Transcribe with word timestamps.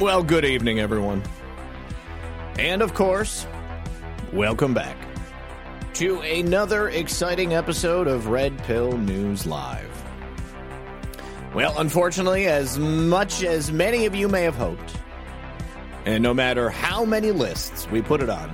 Well, 0.00 0.22
good 0.22 0.46
evening, 0.46 0.80
everyone. 0.80 1.22
And 2.58 2.80
of 2.80 2.94
course, 2.94 3.46
welcome 4.32 4.72
back 4.72 4.96
to 5.92 6.22
another 6.22 6.88
exciting 6.88 7.52
episode 7.52 8.06
of 8.06 8.28
Red 8.28 8.56
Pill 8.64 8.96
News 8.96 9.44
Live. 9.44 9.90
Well, 11.52 11.78
unfortunately, 11.78 12.46
as 12.46 12.78
much 12.78 13.42
as 13.42 13.70
many 13.70 14.06
of 14.06 14.14
you 14.14 14.26
may 14.26 14.44
have 14.44 14.54
hoped, 14.54 14.96
and 16.06 16.22
no 16.22 16.32
matter 16.32 16.70
how 16.70 17.04
many 17.04 17.30
lists 17.30 17.86
we 17.90 18.00
put 18.00 18.22
it 18.22 18.30
on, 18.30 18.50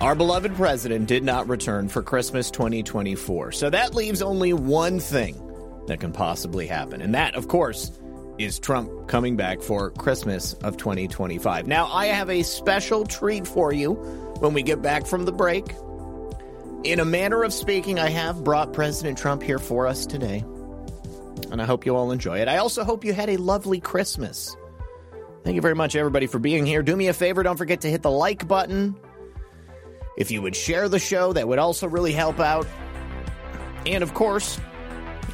our 0.00 0.16
beloved 0.16 0.56
president 0.56 1.06
did 1.06 1.22
not 1.22 1.46
return 1.46 1.88
for 1.88 2.02
Christmas 2.02 2.50
2024. 2.50 3.52
So 3.52 3.70
that 3.70 3.94
leaves 3.94 4.20
only 4.20 4.52
one 4.52 4.98
thing 4.98 5.40
that 5.86 6.00
can 6.00 6.10
possibly 6.10 6.66
happen. 6.66 7.02
And 7.02 7.14
that, 7.14 7.36
of 7.36 7.46
course, 7.46 7.99
is 8.40 8.58
Trump 8.58 9.06
coming 9.06 9.36
back 9.36 9.60
for 9.60 9.90
Christmas 9.90 10.54
of 10.54 10.78
2025. 10.78 11.66
Now, 11.66 11.86
I 11.92 12.06
have 12.06 12.30
a 12.30 12.42
special 12.42 13.04
treat 13.04 13.46
for 13.46 13.70
you 13.70 13.92
when 14.38 14.54
we 14.54 14.62
get 14.62 14.80
back 14.80 15.06
from 15.06 15.26
the 15.26 15.32
break. 15.32 15.74
In 16.82 17.00
a 17.00 17.04
manner 17.04 17.42
of 17.42 17.52
speaking, 17.52 17.98
I 17.98 18.08
have 18.08 18.42
brought 18.42 18.72
President 18.72 19.18
Trump 19.18 19.42
here 19.42 19.58
for 19.58 19.86
us 19.86 20.06
today. 20.06 20.42
And 21.50 21.60
I 21.60 21.66
hope 21.66 21.84
you 21.84 21.94
all 21.94 22.12
enjoy 22.12 22.38
it. 22.38 22.48
I 22.48 22.56
also 22.56 22.82
hope 22.82 23.04
you 23.04 23.12
had 23.12 23.28
a 23.28 23.36
lovely 23.36 23.78
Christmas. 23.78 24.56
Thank 25.44 25.56
you 25.56 25.60
very 25.62 25.74
much, 25.74 25.94
everybody, 25.94 26.26
for 26.26 26.38
being 26.38 26.64
here. 26.64 26.82
Do 26.82 26.96
me 26.96 27.08
a 27.08 27.12
favor, 27.12 27.42
don't 27.42 27.58
forget 27.58 27.82
to 27.82 27.90
hit 27.90 28.00
the 28.00 28.10
like 28.10 28.48
button. 28.48 28.96
If 30.16 30.30
you 30.30 30.40
would 30.40 30.56
share 30.56 30.88
the 30.88 30.98
show, 30.98 31.34
that 31.34 31.46
would 31.46 31.58
also 31.58 31.88
really 31.88 32.12
help 32.12 32.40
out. 32.40 32.66
And 33.84 34.02
of 34.02 34.14
course, 34.14 34.58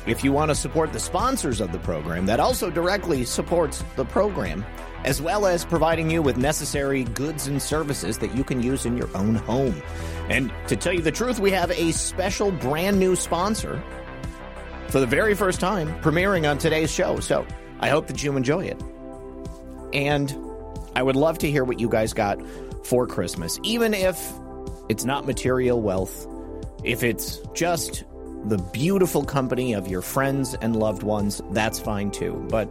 if 0.07 0.23
you 0.23 0.33
want 0.33 0.51
to 0.51 0.55
support 0.55 0.93
the 0.93 1.01
sponsors 1.01 1.61
of 1.61 1.73
the 1.73 1.79
program, 1.79 2.27
that 2.27 2.41
also 2.41 2.71
directly 2.71 3.25
supports 3.25 3.83
the 3.97 4.05
program, 4.05 4.65
as 5.05 5.21
well 5.21 5.47
as 5.47 5.65
providing 5.65 6.11
you 6.11 6.23
with 6.23 6.37
necessary 6.37 7.05
goods 7.05 7.47
and 7.47 7.61
services 7.61 8.19
that 8.19 8.35
you 8.35 8.45
can 8.45 8.63
use 8.63 8.87
in 8.87 8.97
your 8.97 9.15
own 9.17 9.35
home. 9.35 9.83
And 10.29 10.53
to 10.69 10.77
tell 10.77 10.93
you 10.93 11.03
the 11.03 11.13
truth, 11.13 11.41
we 11.41 11.51
have 11.51 11.71
a 11.73 11.93
special 11.93 12.53
brand 12.53 12.99
new 12.99 13.17
sponsor 13.17 13.83
for 14.89 15.01
the 15.01 15.07
very 15.07 15.35
first 15.35 15.61
time 15.61 15.89
premiering 16.01 16.49
on 16.49 16.59
today's 16.59 16.91
show. 16.91 17.21
So 17.21 17.47
I 17.81 17.89
hope 17.89 18.07
that 18.07 18.23
you 18.23 18.37
enjoy 18.37 18.67
it. 18.67 18.81
And 19.93 20.35
I 20.95 21.03
would 21.03 21.17
love 21.17 21.39
to 21.39 21.51
hear 21.51 21.65
what 21.65 21.81
you 21.81 21.89
guys 21.89 22.13
got 22.13 22.41
for 22.87 23.07
Christmas, 23.07 23.59
even 23.63 23.93
if 23.93 24.33
it's 24.89 25.05
not 25.05 25.27
material 25.27 25.81
wealth, 25.81 26.27
if 26.85 27.03
it's 27.03 27.39
just 27.55 28.05
the 28.45 28.59
beautiful 28.59 29.25
company 29.25 29.73
of 29.73 29.89
your 29.89 30.03
friends 30.03 30.55
and 30.55 30.77
loved 30.77 31.03
ones, 31.03 31.41
that's 31.51 31.79
fine 31.79 32.11
too. 32.11 32.47
But 32.49 32.71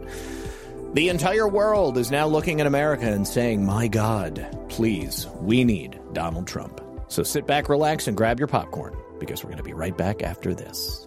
the 0.94 1.08
entire 1.08 1.48
world 1.48 1.98
is 1.98 2.10
now 2.10 2.26
looking 2.26 2.60
at 2.60 2.66
America 2.66 3.10
and 3.10 3.26
saying, 3.26 3.66
my 3.66 3.88
God, 3.88 4.46
please, 4.68 5.26
we 5.40 5.64
need 5.64 5.98
Donald 6.12 6.46
Trump. 6.46 6.80
So 7.08 7.22
sit 7.22 7.46
back, 7.46 7.68
relax, 7.68 8.08
and 8.08 8.16
grab 8.16 8.38
your 8.38 8.48
popcorn 8.48 8.96
because 9.18 9.44
we're 9.44 9.50
going 9.50 9.58
to 9.58 9.62
be 9.62 9.74
right 9.74 9.96
back 9.96 10.22
after 10.22 10.54
this. 10.54 11.06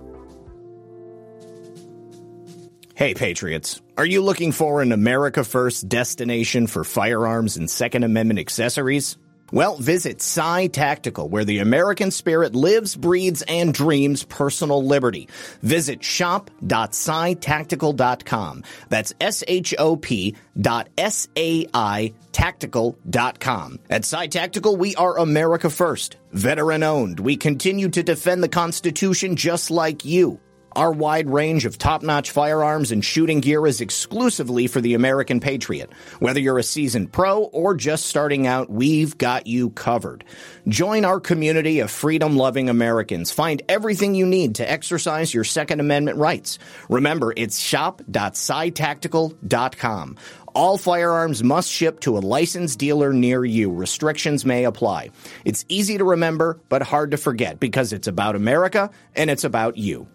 Hey, 2.96 3.14
Patriots. 3.14 3.81
Are 3.97 4.06
you 4.06 4.22
looking 4.22 4.52
for 4.52 4.81
an 4.81 4.91
America 4.91 5.44
First 5.46 5.88
destination 5.88 6.68
for 6.68 6.84
firearms 6.84 7.56
and 7.56 7.70
Second 7.70 8.03
Amendment 8.03 8.40
accessories? 8.40 9.18
Well, 9.51 9.77
visit 9.77 10.21
SAI 10.21 10.67
Tactical, 10.67 11.27
where 11.29 11.45
the 11.45 11.59
American 11.59 12.11
spirit 12.11 12.55
lives, 12.55 12.95
breathes, 12.95 13.41
and 13.43 13.73
dreams 13.73 14.23
personal 14.23 14.85
liberty. 14.85 15.27
Visit 15.61 16.03
shop.saitactical.com. 16.03 18.63
That's 18.89 19.13
S-H-O-P 19.19 20.35
dot 20.59 20.89
S-A-I 20.97 22.13
tactical.com. 22.31 23.79
At 23.89 24.05
SAI 24.05 24.27
Tactical, 24.27 24.75
we 24.75 24.95
are 24.95 25.17
America 25.17 25.69
first. 25.69 26.17
Veteran 26.31 26.83
owned. 26.83 27.19
We 27.19 27.37
continue 27.37 27.89
to 27.89 28.03
defend 28.03 28.43
the 28.43 28.49
Constitution 28.49 29.35
just 29.35 29.71
like 29.71 30.05
you. 30.05 30.39
Our 30.79 30.91
wide 30.94 31.29
range 31.29 31.66
of 31.66 31.78
top 31.78 32.01
notch 32.03 32.31
firearms 32.31 32.94
and 32.94 33.03
shooting 33.03 33.41
gear 33.41 33.67
is 33.67 33.81
exclusively 33.81 34.67
for 34.67 34.79
the 34.79 34.94
American 34.94 35.41
Patriot. 35.41 35.91
Whether 36.19 36.40
you're 36.40 36.57
a 36.57 36.63
seasoned 36.63 37.12
pro 37.12 37.44
or 37.44 37.75
just 37.75 38.06
starting 38.06 38.47
out, 38.47 38.69
we've 38.69 39.17
got 39.17 39.45
you 39.45 39.72
covered. 39.72 40.23
Join 40.69 41.03
our 41.03 41.19
community 41.19 41.81
of 41.81 41.91
freedom 41.91 42.38
loving 42.38 42.69
Americans. 42.69 43.29
Find 43.29 43.62
everything 43.67 44.16
you 44.16 44.25
need 44.25 44.56
to 44.56 44.72
exercise 44.72 45.34
your 45.34 45.44
Second 45.44 45.81
Amendment 45.81 46.17
rights. 46.17 46.59
Remember, 46.88 47.34
it's 47.35 47.59
shop.saitactical.com. 47.59 50.16
All 50.56 50.78
firearms 50.78 51.44
must 51.44 51.69
ship 51.69 52.00
to 52.01 52.17
a 52.17 52.19
licensed 52.19 52.79
dealer 52.79 53.11
near 53.11 53.44
you. 53.44 53.69
Restrictions 53.69 54.46
may 54.46 54.63
apply. 54.63 55.09
It's 55.44 55.66
easy 55.67 55.97
to 55.97 56.06
remember, 56.06 56.61
but 56.69 56.84
hard 56.84 57.11
to 57.11 57.17
forget 57.17 57.59
because 57.59 57.91
it's 57.91 58.07
about 58.07 58.38
America 58.38 58.91
and 59.13 59.29
it's 59.29 59.44
about 59.44 59.75
you. 59.75 60.07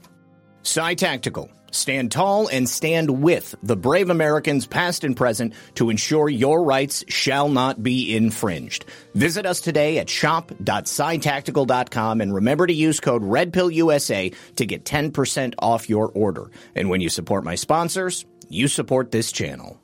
SAI 0.64 0.94
Tactical. 0.94 1.50
Stand 1.70 2.10
tall 2.10 2.48
and 2.48 2.69
stand 2.69 3.22
with 3.22 3.54
the 3.62 3.76
brave 3.76 4.08
Americans, 4.08 4.66
past 4.66 5.04
and 5.04 5.16
present, 5.16 5.52
to 5.75 5.91
ensure 5.91 6.28
your 6.28 6.64
rights 6.64 7.04
shall 7.08 7.48
not 7.48 7.82
be 7.82 8.16
infringed. 8.16 8.86
Visit 9.14 9.44
us 9.44 9.60
today 9.60 9.98
at 9.98 10.08
shop.saitactical.com 10.08 12.20
and 12.20 12.34
remember 12.34 12.66
to 12.66 12.72
use 12.72 13.00
code 13.00 13.22
REDPILLUSA 13.22 14.34
to 14.56 14.66
get 14.66 14.84
10% 14.84 15.54
off 15.58 15.91
your 15.91 16.10
order. 16.14 16.50
And 16.75 16.88
when 16.88 17.00
you 17.00 17.08
support 17.08 17.44
my 17.44 17.56
sponsors, 17.56 18.25
you 18.48 18.69
support 18.69 19.10
this 19.10 19.32
channel. 19.32 19.83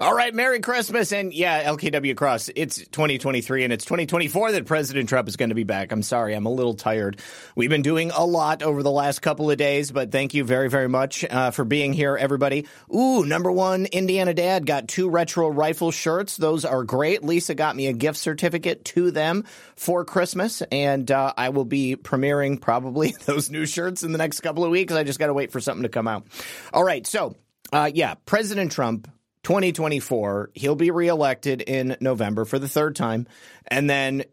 All 0.00 0.14
right, 0.14 0.32
Merry 0.32 0.60
Christmas. 0.60 1.12
And 1.12 1.34
yeah, 1.34 1.64
LKW 1.64 2.16
Cross, 2.16 2.50
it's 2.54 2.76
2023 2.76 3.64
and 3.64 3.72
it's 3.72 3.84
2024 3.84 4.52
that 4.52 4.64
President 4.64 5.08
Trump 5.08 5.26
is 5.26 5.34
going 5.34 5.48
to 5.48 5.56
be 5.56 5.64
back. 5.64 5.90
I'm 5.90 6.04
sorry, 6.04 6.34
I'm 6.34 6.46
a 6.46 6.52
little 6.52 6.74
tired. 6.74 7.20
We've 7.56 7.68
been 7.68 7.82
doing 7.82 8.12
a 8.12 8.24
lot 8.24 8.62
over 8.62 8.84
the 8.84 8.92
last 8.92 9.22
couple 9.22 9.50
of 9.50 9.56
days, 9.56 9.90
but 9.90 10.12
thank 10.12 10.34
you 10.34 10.44
very, 10.44 10.70
very 10.70 10.88
much 10.88 11.24
uh, 11.24 11.50
for 11.50 11.64
being 11.64 11.92
here, 11.92 12.16
everybody. 12.16 12.68
Ooh, 12.94 13.24
number 13.24 13.50
one, 13.50 13.86
Indiana 13.86 14.34
Dad 14.34 14.66
got 14.66 14.86
two 14.86 15.10
retro 15.10 15.48
rifle 15.48 15.90
shirts. 15.90 16.36
Those 16.36 16.64
are 16.64 16.84
great. 16.84 17.24
Lisa 17.24 17.56
got 17.56 17.74
me 17.74 17.88
a 17.88 17.92
gift 17.92 18.18
certificate 18.18 18.84
to 18.84 19.10
them 19.10 19.46
for 19.74 20.04
Christmas, 20.04 20.62
and 20.70 21.10
uh, 21.10 21.32
I 21.36 21.48
will 21.48 21.64
be 21.64 21.96
premiering 21.96 22.60
probably 22.60 23.16
those 23.26 23.50
new 23.50 23.66
shirts 23.66 24.04
in 24.04 24.12
the 24.12 24.18
next 24.18 24.42
couple 24.42 24.64
of 24.64 24.70
weeks. 24.70 24.92
I 24.92 25.02
just 25.02 25.18
got 25.18 25.26
to 25.26 25.34
wait 25.34 25.50
for 25.50 25.58
something 25.58 25.82
to 25.82 25.88
come 25.88 26.06
out. 26.06 26.28
All 26.72 26.84
right, 26.84 27.04
so. 27.04 27.34
Uh, 27.70 27.90
yeah, 27.92 28.14
President 28.24 28.72
Trump 28.72 29.08
2024, 29.48 30.50
he'll 30.52 30.74
be 30.74 30.90
reelected 30.90 31.62
in 31.62 31.96
November 32.00 32.44
for 32.44 32.58
the 32.58 32.68
third 32.68 32.94
time, 32.94 33.26
and 33.66 33.88
then 33.88 34.24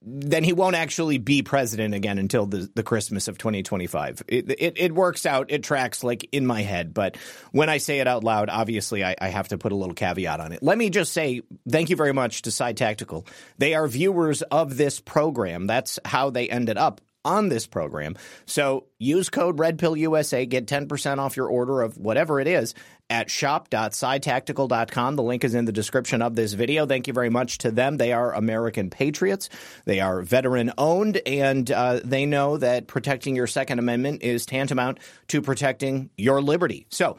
then 0.00 0.42
he 0.42 0.54
won't 0.54 0.76
actually 0.76 1.18
be 1.18 1.42
president 1.42 1.92
again 1.92 2.16
until 2.16 2.46
the, 2.46 2.70
the 2.74 2.82
Christmas 2.82 3.28
of 3.28 3.36
2025. 3.36 4.22
It, 4.26 4.50
it, 4.58 4.72
it, 4.78 4.94
works 4.94 5.26
out, 5.26 5.50
it 5.50 5.62
tracks 5.62 6.02
like 6.02 6.26
in 6.32 6.46
my 6.46 6.62
head, 6.62 6.94
but 6.94 7.18
when 7.52 7.68
I 7.68 7.76
say 7.76 8.00
it 8.00 8.08
out 8.08 8.24
loud, 8.24 8.48
obviously 8.48 9.04
I, 9.04 9.14
I 9.20 9.28
have 9.28 9.48
to 9.48 9.58
put 9.58 9.72
a 9.72 9.76
little 9.76 9.94
caveat 9.94 10.40
on 10.40 10.52
it. 10.52 10.62
Let 10.62 10.78
me 10.78 10.88
just 10.88 11.12
say 11.12 11.42
thank 11.68 11.90
you 11.90 11.96
very 11.96 12.14
much 12.14 12.40
to 12.40 12.50
SAI 12.50 12.72
Tactical. 12.72 13.26
They 13.58 13.74
are 13.74 13.86
viewers 13.86 14.40
of 14.40 14.78
this 14.78 15.00
program. 15.00 15.66
That's 15.66 15.98
how 16.06 16.30
they 16.30 16.48
ended 16.48 16.78
up 16.78 17.02
on 17.22 17.50
this 17.50 17.66
program. 17.66 18.16
So 18.46 18.86
use 18.98 19.28
code 19.28 19.58
REDPILLUSA, 19.58 20.48
get 20.48 20.66
10% 20.66 21.18
off 21.18 21.36
your 21.36 21.48
order 21.48 21.82
of 21.82 21.98
whatever 21.98 22.40
it 22.40 22.46
is 22.46 22.74
at 23.10 23.30
shop.saitactical.com. 23.30 25.16
The 25.16 25.22
link 25.22 25.44
is 25.44 25.54
in 25.54 25.64
the 25.64 25.72
description 25.72 26.22
of 26.22 26.36
this 26.36 26.52
video. 26.52 26.86
Thank 26.86 27.08
you 27.08 27.12
very 27.12 27.28
much 27.28 27.58
to 27.58 27.70
them. 27.70 27.96
They 27.96 28.12
are 28.12 28.32
American 28.32 28.88
patriots. 28.88 29.50
They 29.84 30.00
are 30.00 30.22
veteran 30.22 30.72
owned, 30.78 31.20
and 31.26 31.70
uh, 31.70 32.00
they 32.02 32.24
know 32.24 32.56
that 32.56 32.86
protecting 32.86 33.36
your 33.36 33.48
Second 33.48 33.80
Amendment 33.80 34.22
is 34.22 34.46
tantamount 34.46 34.98
to 35.28 35.42
protecting 35.42 36.10
your 36.16 36.40
liberty. 36.40 36.86
So 36.88 37.18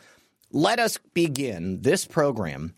let 0.52 0.80
us 0.80 0.98
begin 1.14 1.82
this 1.82 2.06
program 2.06 2.74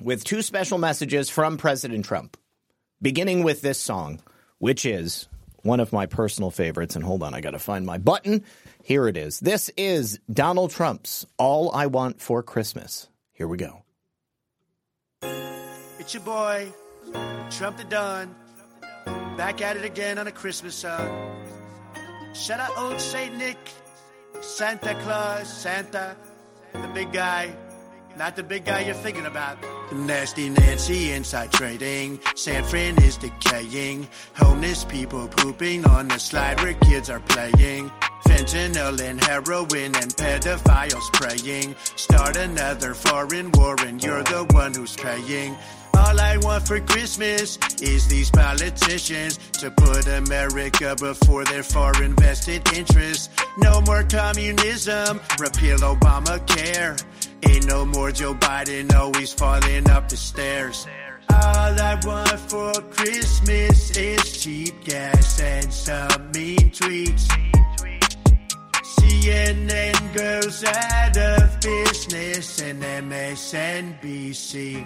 with 0.00 0.24
two 0.24 0.42
special 0.42 0.78
messages 0.78 1.30
from 1.30 1.56
President 1.56 2.04
Trump, 2.04 2.36
beginning 3.00 3.42
with 3.42 3.62
this 3.62 3.78
song, 3.78 4.20
which 4.58 4.84
is 4.84 5.28
one 5.62 5.80
of 5.80 5.92
my 5.92 6.06
personal 6.06 6.50
favorites. 6.50 6.96
And 6.96 7.04
hold 7.04 7.22
on, 7.22 7.34
I 7.34 7.40
got 7.40 7.52
to 7.52 7.58
find 7.58 7.86
my 7.86 7.98
button. 7.98 8.44
Here 8.82 9.08
it 9.08 9.16
is. 9.16 9.40
This 9.40 9.70
is 9.76 10.20
Donald 10.32 10.70
Trump's 10.70 11.26
All 11.38 11.70
I 11.72 11.86
Want 11.86 12.20
for 12.20 12.42
Christmas. 12.42 13.08
Here 13.32 13.48
we 13.48 13.56
go. 13.56 13.82
It's 15.98 16.14
your 16.14 16.22
boy, 16.24 16.72
Trump 17.50 17.76
the 17.76 17.84
Don, 17.84 18.34
back 19.36 19.62
at 19.62 19.76
it 19.76 19.84
again 19.84 20.18
on 20.18 20.26
a 20.26 20.32
Christmas 20.32 20.74
song. 20.74 21.46
Shout 22.34 22.58
out 22.58 22.76
old 22.76 23.00
Saint 23.00 23.36
Nick, 23.36 23.58
Santa 24.40 24.94
Claus, 25.02 25.52
Santa, 25.52 26.16
the 26.72 26.88
big 26.88 27.12
guy, 27.12 27.54
not 28.16 28.36
the 28.36 28.42
big 28.42 28.64
guy 28.64 28.80
you're 28.80 28.94
thinking 28.94 29.26
about. 29.26 29.58
Nasty 29.92 30.48
Nancy 30.48 31.12
inside 31.12 31.52
trading. 31.52 32.20
San 32.34 32.64
Fran 32.64 33.00
is 33.02 33.16
decaying. 33.16 34.08
Homeless 34.34 34.84
people 34.84 35.28
pooping 35.28 35.84
on 35.86 36.08
the 36.08 36.18
slide 36.18 36.60
where 36.60 36.74
kids 36.74 37.10
are 37.10 37.20
playing. 37.20 37.90
Fentanyl 38.26 39.00
and 39.00 39.22
heroin 39.24 39.94
and 39.96 40.16
pedophiles 40.16 41.12
praying. 41.12 41.74
Start 41.96 42.36
another 42.36 42.94
foreign 42.94 43.50
war 43.52 43.76
and 43.80 44.02
you're 44.02 44.22
the 44.22 44.44
one 44.52 44.74
who's 44.74 44.96
paying. 44.96 45.56
All 45.94 46.18
I 46.18 46.38
want 46.38 46.66
for 46.66 46.80
Christmas 46.80 47.58
is 47.80 48.08
these 48.08 48.30
politicians 48.30 49.38
to 49.60 49.70
put 49.70 50.06
America 50.06 50.96
before 50.98 51.44
their 51.44 51.62
foreign 51.62 52.14
vested 52.16 52.66
interests. 52.72 53.28
No 53.58 53.80
more 53.82 54.02
communism, 54.04 55.20
repeal 55.38 55.78
Obamacare. 55.78 57.02
Ain't 57.48 57.66
no 57.66 57.84
more 57.84 58.12
Joe 58.12 58.34
Biden 58.34 58.92
always 58.94 59.32
falling 59.32 59.88
up 59.90 60.08
the 60.08 60.16
stairs. 60.16 60.86
All 61.30 61.80
I 61.80 61.98
want 62.04 62.38
for 62.50 62.72
Christmas 62.90 63.96
is 63.96 64.42
cheap 64.42 64.84
gas 64.84 65.40
and 65.40 65.72
some 65.72 66.30
mean 66.32 66.70
tweets. 66.70 67.28
CNN 68.82 70.14
goes 70.14 70.64
out 70.64 71.16
of 71.16 71.60
business 71.60 72.60
and 72.60 72.82
MSNBC. 72.82 74.84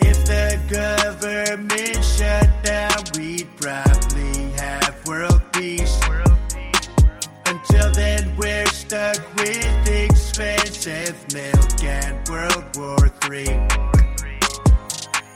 If 0.00 0.24
the 0.26 0.60
government 0.70 2.04
shut 2.04 2.50
down, 2.62 3.04
we'd 3.16 3.48
probably 3.56 4.50
have 4.52 5.06
world 5.06 5.42
peace. 5.52 5.98
Until 7.70 7.90
then, 7.92 8.36
we're 8.36 8.66
stuck 8.66 9.18
with 9.36 9.88
expensive 9.88 11.16
milk 11.34 11.84
and 11.84 12.28
World 12.28 12.64
War 12.76 12.96
III. 13.30 13.48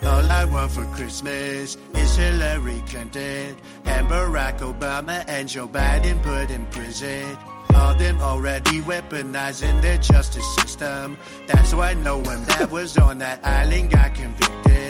All 0.02 0.30
I 0.30 0.46
want 0.46 0.72
for 0.72 0.86
Christmas 0.96 1.76
is 1.94 2.16
Hillary 2.16 2.82
Clinton 2.88 3.56
and 3.84 4.08
Barack 4.08 4.60
Obama 4.60 5.24
and 5.28 5.46
Joe 5.46 5.68
Biden 5.68 6.22
put 6.22 6.50
in 6.50 6.64
prison. 6.66 7.36
All 7.74 7.94
them 7.94 8.18
already 8.20 8.80
weaponizing 8.80 9.82
their 9.82 9.98
justice 9.98 10.54
system. 10.56 11.18
That's 11.46 11.74
why 11.74 11.94
no 11.94 12.16
one 12.18 12.44
that 12.44 12.70
was 12.70 12.96
on 12.96 13.18
that 13.18 13.44
island 13.44 13.90
got 13.90 14.14
convicted. 14.14 14.81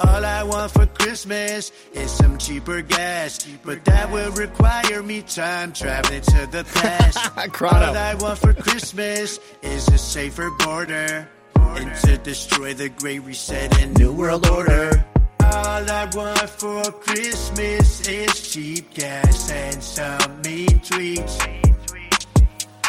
All 0.00 0.24
I 0.24 0.42
want 0.44 0.70
for 0.72 0.86
Christmas 0.86 1.72
is 1.92 2.10
some 2.10 2.38
cheaper 2.38 2.82
gas, 2.82 3.44
but 3.64 3.84
that 3.84 4.10
will 4.12 4.30
require 4.32 5.02
me 5.02 5.22
time 5.22 5.72
traveling 5.72 6.22
to 6.22 6.46
the 6.50 6.64
past. 6.74 7.18
All 7.62 7.96
I 7.96 8.14
want 8.14 8.38
for 8.38 8.52
Christmas 8.52 9.40
is 9.62 9.88
a 9.88 9.98
safer 9.98 10.50
border 10.60 11.28
and 11.56 11.94
to 12.02 12.16
destroy 12.18 12.74
the 12.74 12.88
Great 12.90 13.24
Reset 13.24 13.76
and 13.80 13.98
New 13.98 14.12
World 14.12 14.48
Order. 14.48 15.04
All 15.40 15.90
I 15.90 16.08
want 16.14 16.48
for 16.48 16.82
Christmas 16.92 18.06
is 18.08 18.52
cheap 18.52 18.94
gas 18.94 19.50
and 19.50 19.82
some 19.82 20.40
mean 20.42 20.78
tweets. 20.80 21.38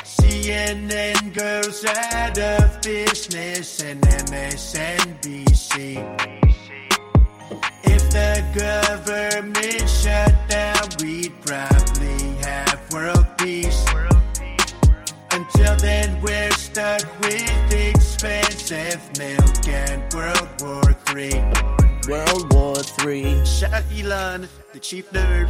CNN 0.04 1.34
goes 1.34 1.86
out 1.86 2.38
of 2.38 2.82
business 2.82 3.82
and 3.82 4.02
MSNBC. 4.02 5.96
If 7.84 8.10
the 8.10 8.44
government 8.56 9.90
shut 9.90 10.34
down, 10.50 10.88
we'd 11.02 11.34
probably 11.42 12.36
have 12.44 12.94
world 12.94 13.26
peace. 13.38 13.86
Until 15.32 15.76
then, 15.78 16.22
we're 16.22 16.52
stuck 16.52 17.04
with 17.20 17.74
expensive 17.74 19.02
milk 19.18 19.68
and 19.68 20.14
World 20.14 20.50
War 20.62 20.82
III. 21.16 21.44
World 22.08 22.54
War 22.54 22.76
III. 23.06 23.46
Shout 23.46 23.84
Elon, 23.96 24.48
the 24.74 24.80
chief 24.80 25.10
nerd, 25.12 25.50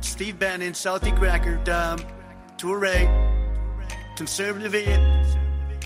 Steve 0.00 0.38
Bannon, 0.38 0.74
Salty 0.74 1.12
Cracker, 1.12 1.56
Dumb, 1.64 1.98
Toure, 2.58 3.08
Conservative 4.16 4.74
Idiot, 4.74 5.00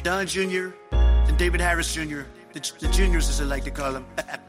Don 0.02 0.26
Jr., 0.26 0.70
and 0.92 1.38
David 1.38 1.60
Harris 1.60 1.94
Jr., 1.94 2.22
the, 2.52 2.72
the 2.80 2.88
juniors 2.88 3.28
as 3.28 3.40
I 3.40 3.44
like 3.44 3.64
to 3.64 3.70
call 3.70 3.92
them. 3.92 4.06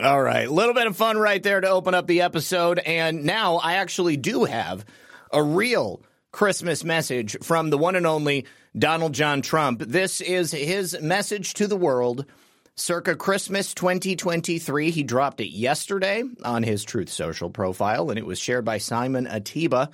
All 0.00 0.20
right. 0.20 0.48
A 0.48 0.52
little 0.52 0.74
bit 0.74 0.88
of 0.88 0.96
fun 0.96 1.18
right 1.18 1.42
there 1.42 1.60
to 1.60 1.68
open 1.68 1.94
up 1.94 2.08
the 2.08 2.22
episode. 2.22 2.80
And 2.80 3.24
now 3.24 3.56
I 3.56 3.74
actually 3.74 4.16
do 4.16 4.44
have 4.44 4.84
a 5.32 5.42
real 5.42 6.02
Christmas 6.32 6.82
message 6.82 7.36
from 7.42 7.70
the 7.70 7.78
one 7.78 7.94
and 7.94 8.06
only 8.06 8.44
Donald 8.76 9.12
John 9.12 9.40
Trump. 9.40 9.80
This 9.80 10.20
is 10.20 10.50
his 10.50 11.00
message 11.00 11.54
to 11.54 11.68
the 11.68 11.76
world 11.76 12.26
circa 12.74 13.14
Christmas 13.14 13.72
2023. 13.72 14.90
He 14.90 15.04
dropped 15.04 15.40
it 15.40 15.54
yesterday 15.54 16.24
on 16.44 16.64
his 16.64 16.82
Truth 16.82 17.10
Social 17.10 17.48
profile, 17.48 18.10
and 18.10 18.18
it 18.18 18.26
was 18.26 18.40
shared 18.40 18.64
by 18.64 18.78
Simon 18.78 19.26
Ateba 19.26 19.92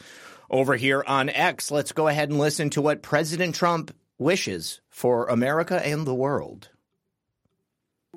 over 0.51 0.77
here 0.77 1.05
on 1.07 1.29
X. 1.29 1.71
Let's 1.71 1.93
go 1.93 2.09
ahead 2.09 2.31
and 2.31 2.39
listen 2.39 2.71
to 2.71 2.81
what 2.81 3.03
President 3.03 3.55
Trump 3.55 3.95
wishes 4.19 4.81
for 4.89 5.27
America 5.27 5.85
and 5.87 6.07
the 6.07 6.15
world. 6.15 6.71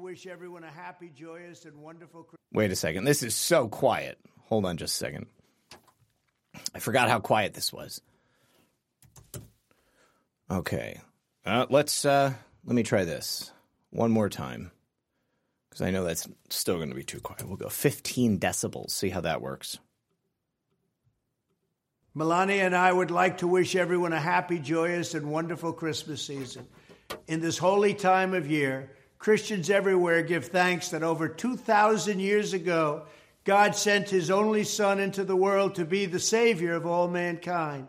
Wish 0.04 0.28
everyone 0.28 0.66
a 0.66 0.70
happy, 0.70 1.10
joyous, 1.16 1.64
and 1.64 1.82
wonderful 1.82 2.24
Christmas. 2.24 2.42
Wait 2.52 2.70
a 2.74 2.76
second. 2.76 3.06
This 3.06 3.24
is 3.24 3.34
so 3.34 3.70
quiet. 3.70 4.20
Hold 4.48 4.66
on 4.66 4.76
just 4.76 4.96
a 4.96 4.98
second. 4.98 5.28
I 6.76 6.80
forgot 6.80 7.08
how 7.08 7.22
quiet 7.22 7.54
this 7.54 7.72
was. 7.72 8.02
Okay. 10.52 11.00
Uh, 11.46 11.68
let's 11.70 12.04
uh, 12.04 12.34
let 12.66 12.76
me 12.76 12.84
try 12.84 13.06
this 13.06 13.50
one 13.92 14.12
more 14.12 14.28
time 14.28 14.72
because 15.70 15.82
I 15.82 15.92
know 15.92 16.04
that's 16.04 16.28
still 16.50 16.76
going 16.76 16.90
to 16.90 16.96
be 16.96 17.06
too 17.06 17.22
quiet. 17.22 17.48
We'll 17.48 17.56
go 17.56 17.70
15 17.70 18.40
decibels. 18.40 18.92
See 18.92 19.10
how 19.10 19.22
that 19.22 19.42
works. 19.42 19.80
Melania 22.14 22.66
and 22.66 22.76
I 22.76 22.92
would 22.92 23.10
like 23.10 23.38
to 23.38 23.48
wish 23.48 23.74
everyone 23.74 24.12
a 24.12 24.20
happy, 24.20 24.60
joyous, 24.60 25.14
and 25.14 25.32
wonderful 25.32 25.72
Christmas 25.72 26.22
season. 26.22 26.68
In 27.28 27.40
this 27.40 27.58
holy 27.58 27.94
time 27.94 28.34
of 28.34 28.52
year, 28.52 28.90
Christians 29.24 29.70
everywhere 29.70 30.22
give 30.22 30.48
thanks 30.48 30.90
that 30.90 31.02
over 31.02 31.30
2,000 31.30 32.20
years 32.20 32.52
ago, 32.52 33.04
God 33.46 33.74
sent 33.74 34.10
his 34.10 34.30
only 34.30 34.66
Son 34.66 35.00
into 35.00 35.24
the 35.24 35.34
world 35.34 35.76
to 35.76 35.86
be 35.86 36.06
the 36.06 36.20
Savior 36.20 36.74
of 36.74 36.86
all 36.86 37.08
mankind. 37.08 37.88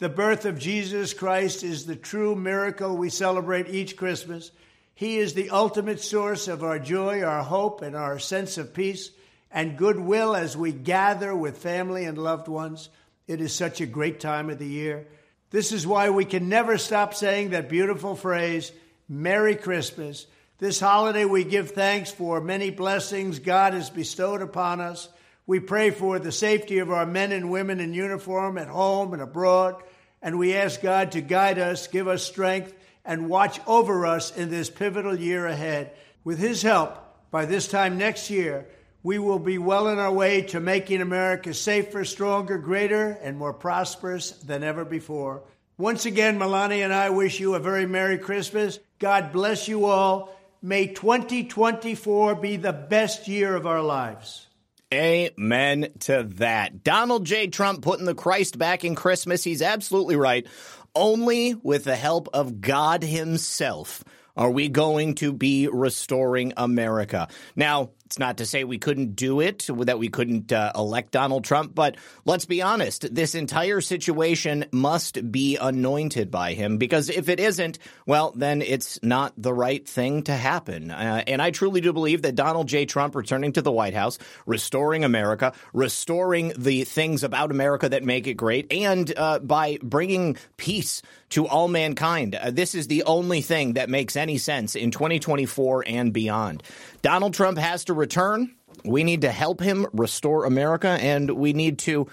The 0.00 0.10
birth 0.10 0.44
of 0.44 0.58
Jesus 0.58 1.14
Christ 1.14 1.64
is 1.64 1.86
the 1.86 1.96
true 1.96 2.34
miracle 2.36 2.94
we 2.94 3.08
celebrate 3.08 3.70
each 3.70 3.96
Christmas. 3.96 4.50
He 4.94 5.16
is 5.16 5.32
the 5.32 5.48
ultimate 5.48 5.98
source 5.98 6.46
of 6.46 6.62
our 6.62 6.78
joy, 6.78 7.22
our 7.22 7.42
hope, 7.42 7.80
and 7.80 7.96
our 7.96 8.18
sense 8.18 8.58
of 8.58 8.74
peace 8.74 9.10
and 9.50 9.78
goodwill 9.78 10.36
as 10.36 10.58
we 10.58 10.72
gather 10.72 11.34
with 11.34 11.56
family 11.56 12.04
and 12.04 12.18
loved 12.18 12.48
ones. 12.48 12.90
It 13.26 13.40
is 13.40 13.54
such 13.54 13.80
a 13.80 13.86
great 13.86 14.20
time 14.20 14.50
of 14.50 14.58
the 14.58 14.68
year. 14.68 15.06
This 15.48 15.72
is 15.72 15.86
why 15.86 16.10
we 16.10 16.26
can 16.26 16.50
never 16.50 16.76
stop 16.76 17.14
saying 17.14 17.50
that 17.50 17.70
beautiful 17.70 18.14
phrase, 18.14 18.72
Merry 19.08 19.56
Christmas. 19.56 20.26
This 20.58 20.80
holiday, 20.80 21.26
we 21.26 21.44
give 21.44 21.72
thanks 21.72 22.10
for 22.10 22.40
many 22.40 22.70
blessings 22.70 23.40
God 23.40 23.74
has 23.74 23.90
bestowed 23.90 24.40
upon 24.40 24.80
us. 24.80 25.10
We 25.46 25.60
pray 25.60 25.90
for 25.90 26.18
the 26.18 26.32
safety 26.32 26.78
of 26.78 26.90
our 26.90 27.04
men 27.04 27.30
and 27.30 27.50
women 27.50 27.78
in 27.78 27.92
uniform 27.92 28.56
at 28.56 28.68
home 28.68 29.12
and 29.12 29.20
abroad. 29.20 29.82
And 30.22 30.38
we 30.38 30.56
ask 30.56 30.80
God 30.80 31.12
to 31.12 31.20
guide 31.20 31.58
us, 31.58 31.88
give 31.88 32.08
us 32.08 32.22
strength, 32.22 32.72
and 33.04 33.28
watch 33.28 33.60
over 33.66 34.06
us 34.06 34.34
in 34.34 34.48
this 34.48 34.70
pivotal 34.70 35.14
year 35.14 35.46
ahead. 35.46 35.92
With 36.24 36.38
His 36.38 36.62
help, 36.62 36.96
by 37.30 37.44
this 37.44 37.68
time 37.68 37.98
next 37.98 38.30
year, 38.30 38.66
we 39.02 39.18
will 39.18 39.38
be 39.38 39.58
well 39.58 39.88
on 39.88 39.98
our 39.98 40.10
way 40.10 40.40
to 40.40 40.58
making 40.58 41.02
America 41.02 41.52
safer, 41.52 42.02
stronger, 42.06 42.56
greater, 42.56 43.10
and 43.22 43.36
more 43.36 43.52
prosperous 43.52 44.30
than 44.30 44.64
ever 44.64 44.86
before. 44.86 45.42
Once 45.76 46.06
again, 46.06 46.38
Melania 46.38 46.84
and 46.84 46.94
I 46.94 47.10
wish 47.10 47.38
you 47.38 47.54
a 47.54 47.60
very 47.60 47.84
Merry 47.84 48.16
Christmas. 48.16 48.78
God 48.98 49.32
bless 49.34 49.68
you 49.68 49.84
all. 49.84 50.32
May 50.66 50.88
2024 50.88 52.34
be 52.34 52.56
the 52.56 52.72
best 52.72 53.28
year 53.28 53.54
of 53.54 53.68
our 53.68 53.80
lives. 53.80 54.48
Amen 54.92 55.92
to 56.00 56.24
that. 56.38 56.82
Donald 56.82 57.24
J. 57.24 57.46
Trump 57.46 57.82
putting 57.82 58.04
the 58.04 58.16
Christ 58.16 58.58
back 58.58 58.84
in 58.84 58.96
Christmas. 58.96 59.44
He's 59.44 59.62
absolutely 59.62 60.16
right. 60.16 60.44
only 60.92 61.54
with 61.54 61.84
the 61.84 61.94
help 61.94 62.28
of 62.32 62.60
God 62.60 63.04
Himself 63.04 64.02
are 64.36 64.50
we 64.50 64.68
going 64.68 65.14
to 65.16 65.32
be 65.32 65.68
restoring 65.68 66.52
America. 66.56 67.28
Now, 67.54 67.90
it's 68.06 68.20
not 68.20 68.36
to 68.36 68.46
say 68.46 68.62
we 68.62 68.78
couldn't 68.78 69.16
do 69.16 69.40
it, 69.40 69.66
that 69.68 69.98
we 69.98 70.08
couldn't 70.08 70.52
uh, 70.52 70.70
elect 70.76 71.10
Donald 71.10 71.44
Trump, 71.44 71.74
but 71.74 71.96
let's 72.24 72.44
be 72.44 72.62
honest, 72.62 73.12
this 73.12 73.34
entire 73.34 73.80
situation 73.80 74.64
must 74.70 75.32
be 75.32 75.56
anointed 75.56 76.30
by 76.30 76.54
him 76.54 76.78
because 76.78 77.10
if 77.10 77.28
it 77.28 77.40
isn't, 77.40 77.80
well, 78.06 78.32
then 78.36 78.62
it's 78.62 79.00
not 79.02 79.32
the 79.36 79.52
right 79.52 79.86
thing 79.88 80.22
to 80.22 80.32
happen. 80.32 80.92
Uh, 80.92 81.24
and 81.26 81.42
I 81.42 81.50
truly 81.50 81.80
do 81.80 81.92
believe 81.92 82.22
that 82.22 82.36
Donald 82.36 82.68
J. 82.68 82.86
Trump 82.86 83.16
returning 83.16 83.52
to 83.54 83.62
the 83.62 83.72
White 83.72 83.94
House, 83.94 84.18
restoring 84.46 85.04
America, 85.04 85.52
restoring 85.72 86.52
the 86.56 86.84
things 86.84 87.24
about 87.24 87.50
America 87.50 87.88
that 87.88 88.04
make 88.04 88.28
it 88.28 88.34
great, 88.34 88.72
and 88.72 89.12
uh, 89.16 89.40
by 89.40 89.78
bringing 89.82 90.36
peace 90.56 91.02
to 91.30 91.46
all 91.46 91.68
mankind, 91.68 92.34
uh, 92.34 92.50
this 92.50 92.74
is 92.74 92.86
the 92.86 93.02
only 93.04 93.40
thing 93.40 93.74
that 93.74 93.90
makes 93.90 94.16
any 94.16 94.38
sense 94.38 94.76
in 94.76 94.90
2024 94.90 95.84
and 95.86 96.12
beyond. 96.12 96.62
Donald 97.02 97.34
Trump 97.34 97.58
has 97.58 97.84
to 97.86 97.94
return. 97.94 98.54
We 98.84 99.04
need 99.04 99.22
to 99.22 99.32
help 99.32 99.60
him 99.60 99.86
restore 99.92 100.44
America, 100.44 100.88
and 100.88 101.30
we 101.30 101.52
need 101.52 101.78
to 101.80 102.08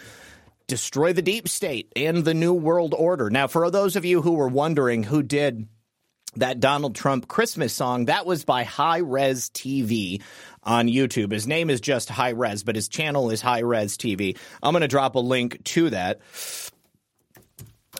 destroy 0.68 1.14
the 1.14 1.22
deep 1.22 1.48
state 1.48 1.92
and 1.96 2.24
the 2.24 2.34
new 2.34 2.54
world 2.54 2.96
order. 2.98 3.30
Now, 3.30 3.48
for 3.48 3.70
those 3.70 3.96
of 3.96 4.06
you 4.06 4.22
who 4.22 4.34
were 4.34 4.48
wondering 4.48 5.04
who 5.04 5.22
did 5.22 5.68
that 6.36 6.60
Donald 6.60 6.96
Trump 6.96 7.28
Christmas 7.28 7.74
song, 7.74 8.06
that 8.06 8.26
was 8.26 8.44
by 8.44 8.64
High 8.64 9.00
Res 9.00 9.50
TV 9.50 10.22
on 10.64 10.88
YouTube. 10.88 11.32
His 11.32 11.46
name 11.46 11.70
is 11.70 11.82
just 11.82 12.10
High 12.10 12.30
Res, 12.30 12.64
but 12.64 12.76
his 12.76 12.88
channel 12.88 13.30
is 13.30 13.42
High 13.42 13.60
Res 13.60 13.98
TV. 13.98 14.38
I'm 14.64 14.74
going 14.74 14.82
to 14.82 14.88
drop 14.88 15.16
a 15.16 15.20
link 15.20 15.64
to 15.66 15.92
that 15.92 16.22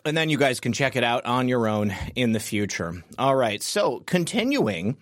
and 0.06 0.18
then 0.18 0.30
you 0.30 0.38
guys 0.38 0.60
can 0.60 0.74
check 0.74 0.96
it 0.96 1.04
out 1.04 1.26
on 1.26 1.48
your 1.48 1.68
own 1.68 1.96
in 2.16 2.32
the 2.32 2.40
future. 2.40 3.04
All 3.18 3.36
right. 3.36 3.62
So, 3.62 4.00
continuing, 4.06 4.98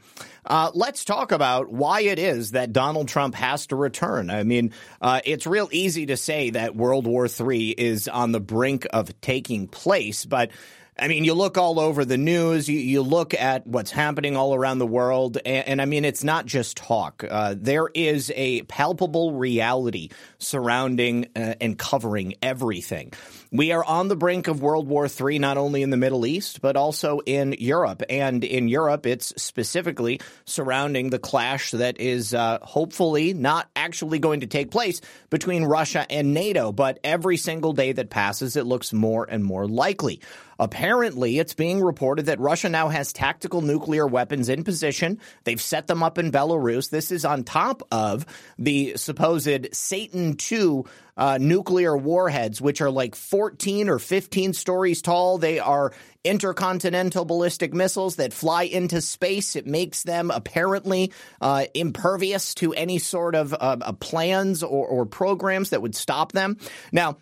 uh, 0.45 0.71
let's 0.73 1.05
talk 1.05 1.31
about 1.31 1.71
why 1.71 2.01
it 2.01 2.19
is 2.19 2.51
that 2.51 2.73
Donald 2.73 3.07
Trump 3.07 3.35
has 3.35 3.67
to 3.67 3.75
return. 3.75 4.29
I 4.29 4.43
mean, 4.43 4.73
uh, 5.01 5.21
it's 5.25 5.47
real 5.47 5.69
easy 5.71 6.07
to 6.07 6.17
say 6.17 6.51
that 6.51 6.75
World 6.75 7.07
War 7.07 7.27
III 7.27 7.69
is 7.69 8.07
on 8.07 8.31
the 8.31 8.39
brink 8.39 8.87
of 8.91 9.19
taking 9.21 9.67
place, 9.67 10.25
but 10.25 10.51
I 10.99 11.07
mean, 11.07 11.23
you 11.23 11.33
look 11.33 11.57
all 11.57 11.79
over 11.79 12.05
the 12.05 12.17
news, 12.17 12.69
you, 12.69 12.77
you 12.77 13.01
look 13.01 13.33
at 13.33 13.65
what's 13.65 13.89
happening 13.89 14.35
all 14.35 14.53
around 14.53 14.77
the 14.77 14.85
world, 14.85 15.37
and, 15.43 15.67
and 15.67 15.81
I 15.81 15.85
mean, 15.85 16.05
it's 16.05 16.23
not 16.23 16.45
just 16.45 16.77
talk. 16.77 17.23
Uh, 17.27 17.55
there 17.57 17.87
is 17.95 18.31
a 18.35 18.61
palpable 18.63 19.33
reality 19.33 20.09
surrounding 20.37 21.27
uh, 21.35 21.55
and 21.59 21.77
covering 21.77 22.35
everything. 22.43 23.13
We 23.53 23.73
are 23.73 23.83
on 23.83 24.07
the 24.07 24.15
brink 24.15 24.47
of 24.47 24.61
World 24.61 24.87
War 24.87 25.07
III, 25.07 25.37
not 25.39 25.57
only 25.57 25.81
in 25.81 25.89
the 25.89 25.97
Middle 25.97 26.25
East, 26.25 26.61
but 26.61 26.77
also 26.77 27.19
in 27.25 27.53
Europe. 27.59 28.01
And 28.09 28.45
in 28.45 28.69
Europe, 28.69 29.05
it's 29.05 29.33
specifically 29.35 30.21
surrounding 30.45 31.09
the 31.09 31.19
clash 31.19 31.71
that 31.71 31.99
is 31.99 32.33
uh, 32.33 32.59
hopefully 32.61 33.33
not 33.33 33.69
actually 33.75 34.19
going 34.19 34.39
to 34.39 34.47
take 34.47 34.71
place 34.71 35.01
between 35.29 35.65
Russia 35.65 36.05
and 36.09 36.33
NATO. 36.33 36.71
But 36.71 36.99
every 37.03 37.35
single 37.35 37.73
day 37.73 37.91
that 37.91 38.09
passes, 38.09 38.55
it 38.55 38.65
looks 38.65 38.93
more 38.93 39.27
and 39.29 39.43
more 39.43 39.67
likely. 39.67 40.21
Apparently, 40.57 41.39
it's 41.39 41.55
being 41.55 41.81
reported 41.81 42.27
that 42.27 42.39
Russia 42.39 42.69
now 42.69 42.87
has 42.87 43.11
tactical 43.11 43.61
nuclear 43.61 44.05
weapons 44.05 44.47
in 44.47 44.63
position. 44.63 45.19
They've 45.43 45.59
set 45.59 45.87
them 45.87 46.03
up 46.03 46.19
in 46.19 46.31
Belarus. 46.31 46.89
This 46.91 47.11
is 47.11 47.25
on 47.25 47.43
top 47.43 47.81
of 47.91 48.25
the 48.59 48.95
supposed 48.95 49.69
Satan 49.73 50.37
II 50.51 50.83
uh, 51.21 51.37
nuclear 51.39 51.95
warheads, 51.95 52.59
which 52.59 52.81
are 52.81 52.89
like 52.89 53.13
14 53.13 53.89
or 53.89 53.99
15 53.99 54.53
stories 54.53 55.03
tall. 55.03 55.37
They 55.37 55.59
are 55.59 55.93
intercontinental 56.23 57.25
ballistic 57.25 57.75
missiles 57.75 58.15
that 58.15 58.33
fly 58.33 58.63
into 58.63 59.01
space. 59.01 59.55
It 59.55 59.67
makes 59.67 60.01
them 60.01 60.31
apparently 60.31 61.13
uh, 61.39 61.65
impervious 61.75 62.55
to 62.55 62.73
any 62.73 62.97
sort 62.97 63.35
of 63.35 63.53
uh, 63.53 63.93
plans 63.99 64.63
or, 64.63 64.87
or 64.87 65.05
programs 65.05 65.69
that 65.69 65.83
would 65.83 65.93
stop 65.93 66.31
them. 66.31 66.57
Now, 66.91 67.17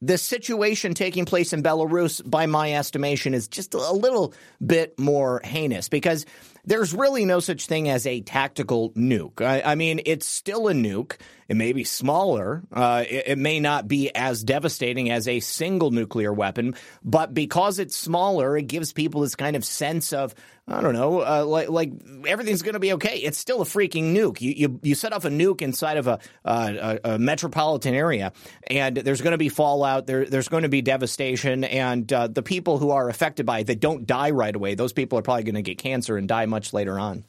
the 0.00 0.16
situation 0.16 0.94
taking 0.94 1.24
place 1.24 1.52
in 1.52 1.64
Belarus, 1.64 2.22
by 2.24 2.46
my 2.46 2.74
estimation, 2.74 3.34
is 3.34 3.48
just 3.48 3.74
a 3.74 3.92
little 3.92 4.32
bit 4.64 4.96
more 4.96 5.40
heinous 5.42 5.88
because 5.88 6.24
there's 6.64 6.94
really 6.94 7.24
no 7.24 7.40
such 7.40 7.66
thing 7.66 7.88
as 7.88 8.06
a 8.06 8.20
tactical 8.20 8.90
nuke. 8.92 9.44
I, 9.44 9.62
I 9.62 9.74
mean, 9.74 10.00
it's 10.06 10.26
still 10.26 10.68
a 10.68 10.72
nuke. 10.72 11.16
It 11.48 11.56
may 11.56 11.72
be 11.72 11.82
smaller. 11.82 12.62
Uh, 12.72 13.04
it, 13.08 13.24
it, 13.26 13.38
may 13.38 13.58
not 13.58 13.88
be 13.88 14.14
as 14.14 14.44
devastating 14.44 15.10
as 15.10 15.26
a 15.26 15.40
single 15.40 15.90
nuclear 15.90 16.32
weapon, 16.32 16.76
but 17.02 17.34
because 17.34 17.80
it's 17.80 17.96
smaller, 17.96 18.56
it 18.56 18.68
gives 18.68 18.92
people 18.92 19.22
this 19.22 19.34
kind 19.34 19.56
of 19.56 19.64
sense 19.64 20.12
of 20.12 20.32
I 20.70 20.82
don't 20.82 20.94
know, 20.94 21.20
uh, 21.20 21.44
like 21.44 21.68
like 21.68 21.90
everything's 22.28 22.62
going 22.62 22.74
to 22.74 22.80
be 22.80 22.92
okay. 22.92 23.16
It's 23.16 23.38
still 23.38 23.60
a 23.60 23.64
freaking 23.64 24.14
nuke. 24.14 24.40
You 24.40 24.52
you, 24.56 24.80
you 24.82 24.94
set 24.94 25.12
off 25.12 25.24
a 25.24 25.28
nuke 25.28 25.62
inside 25.62 25.96
of 25.96 26.06
a, 26.06 26.20
uh, 26.44 26.98
a, 27.04 27.14
a 27.14 27.18
metropolitan 27.18 27.94
area, 27.94 28.32
and 28.68 28.96
there's 28.96 29.20
going 29.20 29.32
to 29.32 29.38
be 29.38 29.48
fallout. 29.48 30.06
There 30.06 30.24
there's 30.26 30.48
going 30.48 30.62
to 30.62 30.68
be 30.68 30.80
devastation, 30.80 31.64
and 31.64 32.10
uh, 32.12 32.28
the 32.28 32.44
people 32.44 32.78
who 32.78 32.90
are 32.90 33.08
affected 33.08 33.46
by 33.46 33.60
it 33.60 33.66
that 33.66 33.80
don't 33.80 34.06
die 34.06 34.30
right 34.30 34.54
away, 34.54 34.76
those 34.76 34.92
people 34.92 35.18
are 35.18 35.22
probably 35.22 35.42
going 35.42 35.56
to 35.56 35.62
get 35.62 35.78
cancer 35.78 36.16
and 36.16 36.28
die 36.28 36.46
much 36.50 36.72
later 36.74 36.98
on. 36.98 37.24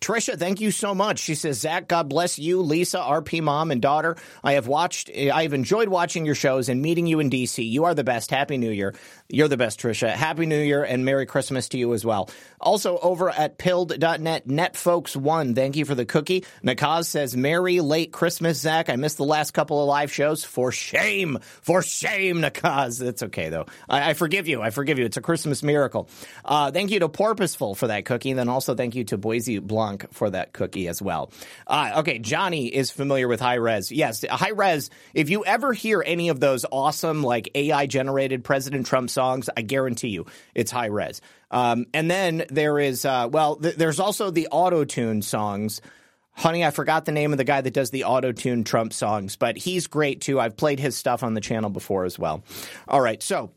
Trisha, 0.00 0.38
thank 0.38 0.60
you 0.60 0.70
so 0.70 0.94
much. 0.94 1.18
She 1.18 1.34
says, 1.34 1.58
Zak, 1.58 1.88
God 1.88 2.08
bless 2.08 2.38
you, 2.38 2.62
Lisa, 2.62 2.98
RP 2.98 3.42
mom, 3.42 3.70
and 3.70 3.82
daughter. 3.82 4.16
I 4.44 4.52
have 4.52 4.68
watched, 4.68 5.10
I 5.10 5.42
have 5.42 5.54
enjoyed 5.54 5.88
watching 5.88 6.24
your 6.24 6.34
shows 6.34 6.68
and 6.68 6.80
meeting 6.80 7.06
you 7.06 7.18
in 7.18 7.30
DC. 7.30 7.68
You 7.68 7.84
are 7.84 7.94
the 7.94 8.04
best. 8.04 8.30
Happy 8.30 8.58
New 8.58 8.70
Year. 8.70 8.94
You're 9.28 9.48
the 9.48 9.56
best, 9.56 9.80
Trisha. 9.80 10.10
Happy 10.10 10.46
New 10.46 10.60
Year 10.60 10.84
and 10.84 11.04
Merry 11.04 11.26
Christmas 11.26 11.68
to 11.70 11.78
you 11.78 11.94
as 11.94 12.04
well. 12.04 12.30
Also, 12.60 12.96
over 12.98 13.28
at 13.28 13.58
pilled.net, 13.58 14.46
netfolks1, 14.46 15.54
thank 15.56 15.74
you 15.74 15.84
for 15.84 15.96
the 15.96 16.04
cookie. 16.04 16.44
Nakaz 16.62 17.06
says, 17.06 17.36
Merry 17.36 17.80
late 17.80 18.12
Christmas, 18.12 18.60
Zak. 18.60 18.88
I 18.88 18.94
missed 18.94 19.16
the 19.16 19.24
last 19.24 19.50
couple 19.50 19.80
of 19.80 19.88
live 19.88 20.12
shows. 20.12 20.44
For 20.44 20.70
shame. 20.70 21.38
For 21.60 21.82
shame, 21.82 22.36
Nakaz. 22.36 23.02
It's 23.02 23.24
okay, 23.24 23.48
though. 23.48 23.66
I, 23.88 24.10
I 24.10 24.14
forgive 24.14 24.46
you. 24.46 24.62
I 24.62 24.70
forgive 24.70 24.98
you. 25.00 25.04
It's 25.04 25.16
a 25.16 25.22
Christmas 25.22 25.60
miracle. 25.64 26.08
Uh, 26.44 26.70
thank 26.70 26.92
you 26.92 27.00
to 27.00 27.08
Porpoiseful 27.08 27.76
for 27.76 27.88
that 27.88 28.04
cookie. 28.04 28.30
And 28.30 28.38
then 28.38 28.48
also 28.48 28.76
thank 28.76 28.94
you 28.94 29.02
to 29.04 29.18
Boise 29.18 29.58
Blanc 29.58 30.06
for 30.12 30.30
that 30.30 30.52
cookie 30.52 30.86
as 30.86 31.02
well. 31.02 31.32
Uh, 31.66 31.94
okay, 31.96 32.20
Johnny 32.20 32.68
is 32.68 32.92
familiar 32.92 33.26
with 33.26 33.40
high 33.40 33.54
res. 33.54 33.90
Yes, 33.90 34.24
high 34.30 34.50
res. 34.50 34.88
If 35.14 35.30
you 35.30 35.44
ever 35.44 35.72
hear 35.72 36.00
any 36.06 36.28
of 36.28 36.38
those 36.38 36.64
awesome, 36.70 37.24
like 37.24 37.50
AI 37.56 37.86
generated 37.86 38.44
President 38.44 38.86
Trump 38.86 39.10
songs, 39.16 39.50
I 39.56 39.62
guarantee 39.62 40.08
you 40.08 40.26
it's 40.54 40.70
high 40.70 40.86
res. 40.86 41.20
Um, 41.50 41.86
and 41.92 42.10
then 42.10 42.44
there 42.50 42.78
is, 42.78 43.04
uh, 43.04 43.28
well, 43.32 43.56
th- 43.56 43.76
there's 43.76 43.98
also 43.98 44.30
the 44.30 44.48
auto 44.50 44.84
tune 44.84 45.22
songs. 45.22 45.80
Honey, 46.32 46.64
I 46.64 46.70
forgot 46.70 47.06
the 47.06 47.12
name 47.12 47.32
of 47.32 47.38
the 47.38 47.44
guy 47.44 47.62
that 47.62 47.72
does 47.72 47.90
the 47.90 48.04
auto 48.04 48.30
tune 48.32 48.62
Trump 48.62 48.92
songs, 48.92 49.36
but 49.36 49.56
he's 49.56 49.86
great 49.86 50.20
too. 50.20 50.38
I've 50.38 50.56
played 50.56 50.78
his 50.78 50.94
stuff 50.94 51.22
on 51.22 51.32
the 51.32 51.40
channel 51.40 51.70
before 51.70 52.04
as 52.04 52.18
well. 52.18 52.44
All 52.86 53.00
right, 53.00 53.22
so 53.22 53.52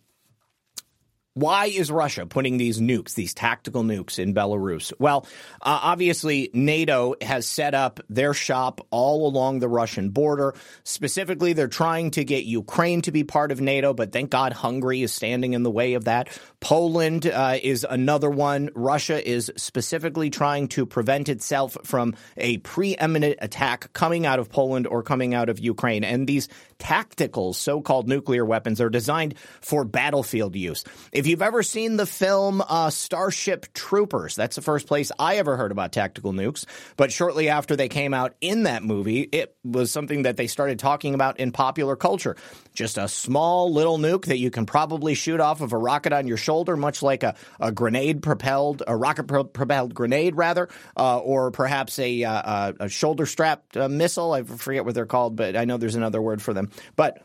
why 1.39 1.67
is 1.67 1.89
Russia 1.89 2.25
putting 2.25 2.57
these 2.57 2.79
nukes, 2.79 3.13
these 3.13 3.33
tactical 3.33 3.83
nukes 3.83 4.19
in 4.19 4.33
Belarus? 4.33 4.91
Well, 4.99 5.25
uh, 5.61 5.79
obviously, 5.83 6.49
NATO 6.53 7.15
has 7.21 7.45
set 7.45 7.73
up 7.73 7.99
their 8.09 8.33
shop 8.33 8.85
all 8.91 9.27
along 9.27 9.59
the 9.59 9.69
Russian 9.69 10.09
border. 10.09 10.53
Specifically, 10.83 11.53
they're 11.53 11.67
trying 11.67 12.11
to 12.11 12.25
get 12.25 12.43
Ukraine 12.43 13.01
to 13.03 13.11
be 13.11 13.23
part 13.23 13.51
of 13.51 13.61
NATO, 13.61 13.93
but 13.93 14.11
thank 14.11 14.29
God 14.29 14.51
Hungary 14.51 15.01
is 15.01 15.13
standing 15.13 15.53
in 15.53 15.63
the 15.63 15.71
way 15.71 15.93
of 15.93 16.05
that. 16.05 16.27
Poland 16.59 17.25
uh, 17.25 17.57
is 17.61 17.85
another 17.89 18.29
one. 18.29 18.69
Russia 18.75 19.25
is 19.25 19.51
specifically 19.55 20.29
trying 20.29 20.67
to 20.69 20.85
prevent 20.85 21.29
itself 21.29 21.77
from 21.83 22.15
a 22.35 22.57
preeminent 22.57 23.37
attack 23.39 23.93
coming 23.93 24.25
out 24.25 24.39
of 24.39 24.49
Poland 24.49 24.87
or 24.87 25.03
coming 25.03 25.33
out 25.33 25.47
of 25.47 25.59
Ukraine. 25.59 26.03
And 26.03 26.27
these 26.27 26.49
tactical 26.79 27.53
so 27.53 27.81
called 27.81 28.07
nuclear 28.07 28.43
weapons 28.43 28.81
are 28.81 28.89
designed 28.89 29.35
for 29.61 29.85
battlefield 29.85 30.55
use. 30.55 30.83
If 31.11 31.27
you've 31.27 31.41
ever 31.41 31.61
seen 31.61 31.97
the 31.97 32.05
film 32.05 32.63
uh, 32.67 32.89
Starship 32.89 33.71
Troopers, 33.73 34.35
that's 34.35 34.55
the 34.55 34.61
first 34.61 34.87
place 34.87 35.11
I 35.19 35.35
ever 35.35 35.57
heard 35.57 35.71
about 35.71 35.91
tactical 35.91 36.33
nukes. 36.33 36.65
But 36.97 37.11
shortly 37.11 37.49
after 37.49 37.75
they 37.75 37.89
came 37.89 38.13
out 38.13 38.33
in 38.41 38.63
that 38.63 38.83
movie, 38.83 39.21
it 39.21 39.55
was 39.63 39.91
something 39.91 40.23
that 40.23 40.37
they 40.37 40.47
started 40.47 40.79
talking 40.79 41.13
about 41.13 41.39
in 41.39 41.51
popular 41.51 41.95
culture. 41.95 42.35
Just 42.79 42.97
a 42.97 43.09
small 43.09 43.73
little 43.73 43.97
nuke 43.97 44.27
that 44.27 44.37
you 44.37 44.49
can 44.49 44.65
probably 44.65 45.13
shoot 45.13 45.41
off 45.41 45.59
of 45.59 45.73
a 45.73 45.77
rocket 45.77 46.13
on 46.13 46.27
your 46.27 46.37
shoulder, 46.37 46.77
much 46.77 47.03
like 47.03 47.23
a, 47.23 47.35
a 47.59 47.73
grenade 47.73 48.23
propelled, 48.23 48.83
a 48.87 48.95
rocket 48.95 49.25
propelled 49.25 49.93
grenade, 49.93 50.37
rather, 50.37 50.69
uh, 50.95 51.17
or 51.17 51.51
perhaps 51.51 51.99
a, 51.99 52.23
uh, 52.23 52.71
a 52.79 52.87
shoulder 52.87 53.25
strapped 53.25 53.75
uh, 53.75 53.89
missile. 53.89 54.31
I 54.31 54.43
forget 54.43 54.85
what 54.85 54.95
they're 54.95 55.05
called, 55.05 55.35
but 55.35 55.57
I 55.57 55.65
know 55.65 55.75
there's 55.75 55.95
another 55.95 56.21
word 56.21 56.41
for 56.41 56.53
them. 56.53 56.69
But 56.95 57.21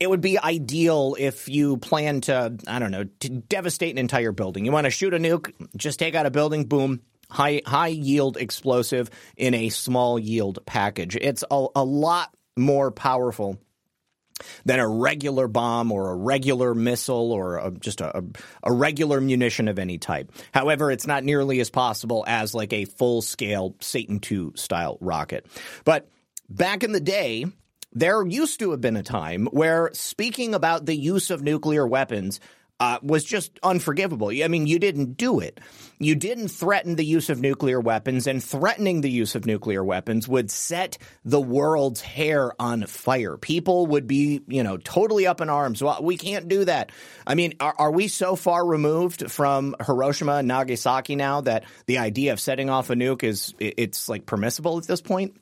it 0.00 0.10
would 0.10 0.20
be 0.20 0.36
ideal 0.36 1.14
if 1.16 1.48
you 1.48 1.76
plan 1.76 2.22
to, 2.22 2.58
I 2.66 2.80
don't 2.80 2.90
know, 2.90 3.04
to 3.04 3.28
devastate 3.28 3.92
an 3.92 3.98
entire 3.98 4.32
building. 4.32 4.64
You 4.64 4.72
want 4.72 4.86
to 4.86 4.90
shoot 4.90 5.14
a 5.14 5.18
nuke, 5.18 5.52
just 5.76 6.00
take 6.00 6.16
out 6.16 6.26
a 6.26 6.32
building, 6.32 6.64
boom, 6.64 7.02
high 7.30 7.62
high 7.64 7.86
yield 7.86 8.36
explosive 8.36 9.10
in 9.36 9.54
a 9.54 9.68
small 9.68 10.18
yield 10.18 10.58
package. 10.66 11.14
It's 11.14 11.44
a, 11.48 11.66
a 11.76 11.84
lot 11.84 12.34
more 12.56 12.90
powerful 12.90 13.58
than 14.64 14.80
a 14.80 14.88
regular 14.88 15.48
bomb 15.48 15.92
or 15.92 16.10
a 16.10 16.16
regular 16.16 16.74
missile 16.74 17.32
or 17.32 17.58
a, 17.58 17.70
just 17.70 18.00
a, 18.00 18.24
a, 18.62 18.72
regular 18.72 19.20
munition 19.20 19.68
of 19.68 19.78
any 19.78 19.98
type. 19.98 20.32
However, 20.52 20.90
it's 20.90 21.06
not 21.06 21.24
nearly 21.24 21.60
as 21.60 21.70
possible 21.70 22.24
as 22.26 22.54
like 22.54 22.72
a 22.72 22.84
full 22.84 23.22
scale 23.22 23.76
Satan 23.80 24.20
II 24.30 24.50
style 24.54 24.98
rocket. 25.00 25.46
But 25.84 26.08
back 26.48 26.82
in 26.82 26.92
the 26.92 27.00
day, 27.00 27.46
there 27.92 28.26
used 28.26 28.58
to 28.60 28.70
have 28.70 28.80
been 28.80 28.96
a 28.96 29.02
time 29.02 29.46
where 29.46 29.90
speaking 29.92 30.54
about 30.54 30.86
the 30.86 30.96
use 30.96 31.30
of 31.30 31.42
nuclear 31.42 31.86
weapons 31.86 32.40
uh, 32.82 32.98
was 33.00 33.22
just 33.22 33.60
unforgivable. 33.62 34.30
I 34.30 34.48
mean, 34.48 34.66
you 34.66 34.80
didn't 34.80 35.16
do 35.16 35.38
it. 35.38 35.60
You 36.00 36.16
didn't 36.16 36.48
threaten 36.48 36.96
the 36.96 37.04
use 37.04 37.30
of 37.30 37.40
nuclear 37.40 37.78
weapons, 37.78 38.26
and 38.26 38.42
threatening 38.42 39.02
the 39.02 39.10
use 39.10 39.36
of 39.36 39.46
nuclear 39.46 39.84
weapons 39.84 40.26
would 40.26 40.50
set 40.50 40.98
the 41.24 41.40
world's 41.40 42.00
hair 42.00 42.50
on 42.58 42.86
fire. 42.86 43.36
People 43.36 43.86
would 43.86 44.08
be, 44.08 44.42
you 44.48 44.64
know, 44.64 44.78
totally 44.78 45.28
up 45.28 45.40
in 45.40 45.48
arms. 45.48 45.80
Well, 45.80 46.02
we 46.02 46.16
can't 46.16 46.48
do 46.48 46.64
that. 46.64 46.90
I 47.24 47.36
mean, 47.36 47.54
are, 47.60 47.74
are 47.78 47.92
we 47.92 48.08
so 48.08 48.34
far 48.34 48.66
removed 48.66 49.30
from 49.30 49.76
Hiroshima 49.86 50.38
and 50.38 50.48
Nagasaki 50.48 51.14
now 51.14 51.42
that 51.42 51.62
the 51.86 51.98
idea 51.98 52.32
of 52.32 52.40
setting 52.40 52.68
off 52.68 52.90
a 52.90 52.94
nuke 52.94 53.22
is 53.22 53.54
it's 53.60 54.08
like 54.08 54.26
permissible 54.26 54.78
at 54.78 54.88
this 54.88 55.00
point? 55.00 55.36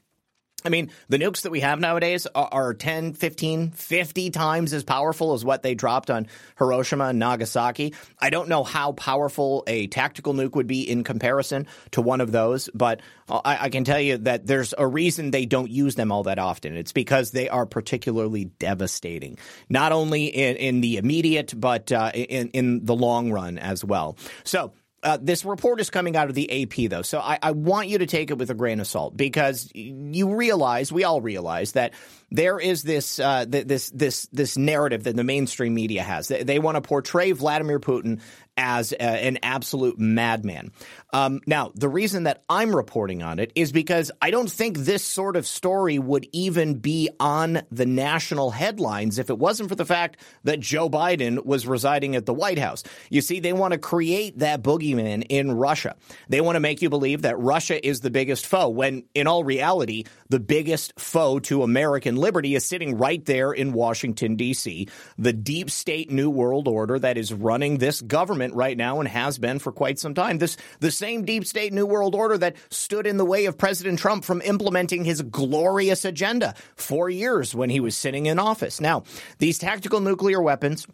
I 0.64 0.68
mean, 0.68 0.90
the 1.08 1.18
nukes 1.18 1.42
that 1.42 1.50
we 1.50 1.60
have 1.60 1.80
nowadays 1.80 2.26
are, 2.34 2.48
are 2.50 2.74
10, 2.74 3.14
15, 3.14 3.70
50 3.70 4.30
times 4.30 4.72
as 4.72 4.84
powerful 4.84 5.32
as 5.32 5.44
what 5.44 5.62
they 5.62 5.74
dropped 5.74 6.10
on 6.10 6.26
Hiroshima 6.58 7.06
and 7.06 7.18
Nagasaki. 7.18 7.94
I 8.18 8.30
don't 8.30 8.48
know 8.48 8.64
how 8.64 8.92
powerful 8.92 9.64
a 9.66 9.86
tactical 9.86 10.34
nuke 10.34 10.54
would 10.54 10.66
be 10.66 10.88
in 10.88 11.04
comparison 11.04 11.66
to 11.92 12.02
one 12.02 12.20
of 12.20 12.32
those, 12.32 12.68
but 12.74 13.00
I, 13.28 13.58
I 13.62 13.68
can 13.68 13.84
tell 13.84 14.00
you 14.00 14.18
that 14.18 14.46
there's 14.46 14.74
a 14.76 14.86
reason 14.86 15.30
they 15.30 15.46
don't 15.46 15.70
use 15.70 15.94
them 15.94 16.12
all 16.12 16.24
that 16.24 16.38
often. 16.38 16.76
It's 16.76 16.92
because 16.92 17.30
they 17.30 17.48
are 17.48 17.66
particularly 17.66 18.46
devastating, 18.46 19.38
not 19.68 19.92
only 19.92 20.26
in, 20.26 20.56
in 20.56 20.80
the 20.80 20.96
immediate, 20.96 21.52
but 21.56 21.92
uh, 21.92 22.10
in, 22.14 22.48
in 22.48 22.84
the 22.84 22.94
long 22.94 23.30
run 23.30 23.58
as 23.58 23.84
well. 23.84 24.16
So 24.44 24.72
uh, 25.02 25.18
this 25.20 25.44
report 25.44 25.80
is 25.80 25.88
coming 25.88 26.14
out 26.14 26.28
of 26.28 26.34
the 26.34 26.62
AP, 26.62 26.90
though, 26.90 27.02
so 27.02 27.20
I, 27.20 27.38
I, 27.42 27.52
want 27.52 27.88
you 27.88 27.98
to 27.98 28.06
take 28.06 28.30
it 28.30 28.36
with 28.36 28.50
a 28.50 28.54
grain 28.54 28.80
of 28.80 28.86
salt 28.86 29.16
because 29.16 29.70
you 29.74 30.34
realize, 30.34 30.92
we 30.92 31.04
all 31.04 31.22
realize 31.22 31.72
that 31.72 31.94
there 32.30 32.58
is 32.58 32.82
this 32.82 33.18
uh, 33.18 33.46
this 33.48 33.90
this 33.90 34.26
this 34.26 34.58
narrative 34.58 35.04
that 35.04 35.16
the 35.16 35.24
mainstream 35.24 35.74
media 35.74 36.02
has. 36.02 36.28
They, 36.28 36.42
they 36.42 36.58
want 36.58 36.76
to 36.76 36.82
portray 36.82 37.32
Vladimir 37.32 37.80
Putin 37.80 38.20
as 38.58 38.92
a, 38.92 39.02
an 39.02 39.38
absolute 39.42 39.98
madman. 39.98 40.70
Um, 41.12 41.40
now, 41.46 41.72
the 41.74 41.88
reason 41.88 42.24
that 42.24 42.42
I'm 42.48 42.74
reporting 42.74 43.22
on 43.22 43.38
it 43.38 43.52
is 43.54 43.72
because 43.72 44.10
I 44.22 44.30
don't 44.30 44.50
think 44.50 44.78
this 44.78 45.02
sort 45.02 45.36
of 45.36 45.46
story 45.46 45.98
would 45.98 46.28
even 46.32 46.74
be 46.74 47.10
on 47.18 47.62
the 47.70 47.86
national 47.86 48.50
headlines 48.50 49.18
if 49.18 49.30
it 49.30 49.38
wasn't 49.38 49.68
for 49.68 49.74
the 49.74 49.84
fact 49.84 50.20
that 50.44 50.60
Joe 50.60 50.88
Biden 50.88 51.44
was 51.44 51.66
residing 51.66 52.16
at 52.16 52.26
the 52.26 52.34
White 52.34 52.58
House. 52.58 52.82
You 53.08 53.20
see, 53.20 53.40
they 53.40 53.52
want 53.52 53.72
to 53.72 53.78
create 53.78 54.38
that 54.38 54.62
boogeyman 54.62 55.26
in 55.28 55.52
Russia. 55.52 55.96
They 56.28 56.40
want 56.40 56.56
to 56.56 56.60
make 56.60 56.82
you 56.82 56.90
believe 56.90 57.22
that 57.22 57.38
Russia 57.38 57.84
is 57.84 58.00
the 58.00 58.10
biggest 58.10 58.46
foe, 58.46 58.68
when 58.68 59.04
in 59.14 59.26
all 59.26 59.44
reality, 59.44 60.04
the 60.28 60.40
biggest 60.40 60.98
foe 60.98 61.38
to 61.40 61.62
American 61.62 62.16
liberty 62.16 62.54
is 62.54 62.64
sitting 62.64 62.96
right 62.98 63.24
there 63.24 63.52
in 63.52 63.72
Washington, 63.72 64.36
D.C., 64.36 64.88
the 65.18 65.32
deep 65.32 65.70
state 65.70 66.10
New 66.10 66.30
World 66.30 66.68
Order 66.68 66.98
that 66.98 67.18
is 67.18 67.32
running 67.32 67.78
this 67.78 68.00
government 68.00 68.54
right 68.54 68.76
now 68.76 69.00
and 69.00 69.08
has 69.08 69.38
been 69.38 69.58
for 69.58 69.72
quite 69.72 69.98
some 69.98 70.14
time. 70.14 70.38
This 70.38 70.56
the 70.78 70.90
same 71.00 71.24
deep 71.24 71.46
state 71.46 71.72
New 71.72 71.86
World 71.86 72.14
Order 72.14 72.36
that 72.36 72.56
stood 72.68 73.06
in 73.06 73.16
the 73.16 73.24
way 73.24 73.46
of 73.46 73.56
President 73.56 73.98
Trump 73.98 74.22
from 74.22 74.42
implementing 74.42 75.02
his 75.06 75.22
glorious 75.22 76.04
agenda 76.04 76.54
for 76.76 77.08
years 77.08 77.54
when 77.54 77.70
he 77.70 77.80
was 77.80 77.96
sitting 77.96 78.26
in 78.26 78.38
office. 78.38 78.82
Now, 78.82 79.04
these 79.38 79.56
tactical 79.56 80.00
nuclear 80.00 80.42
weapons 80.42 80.86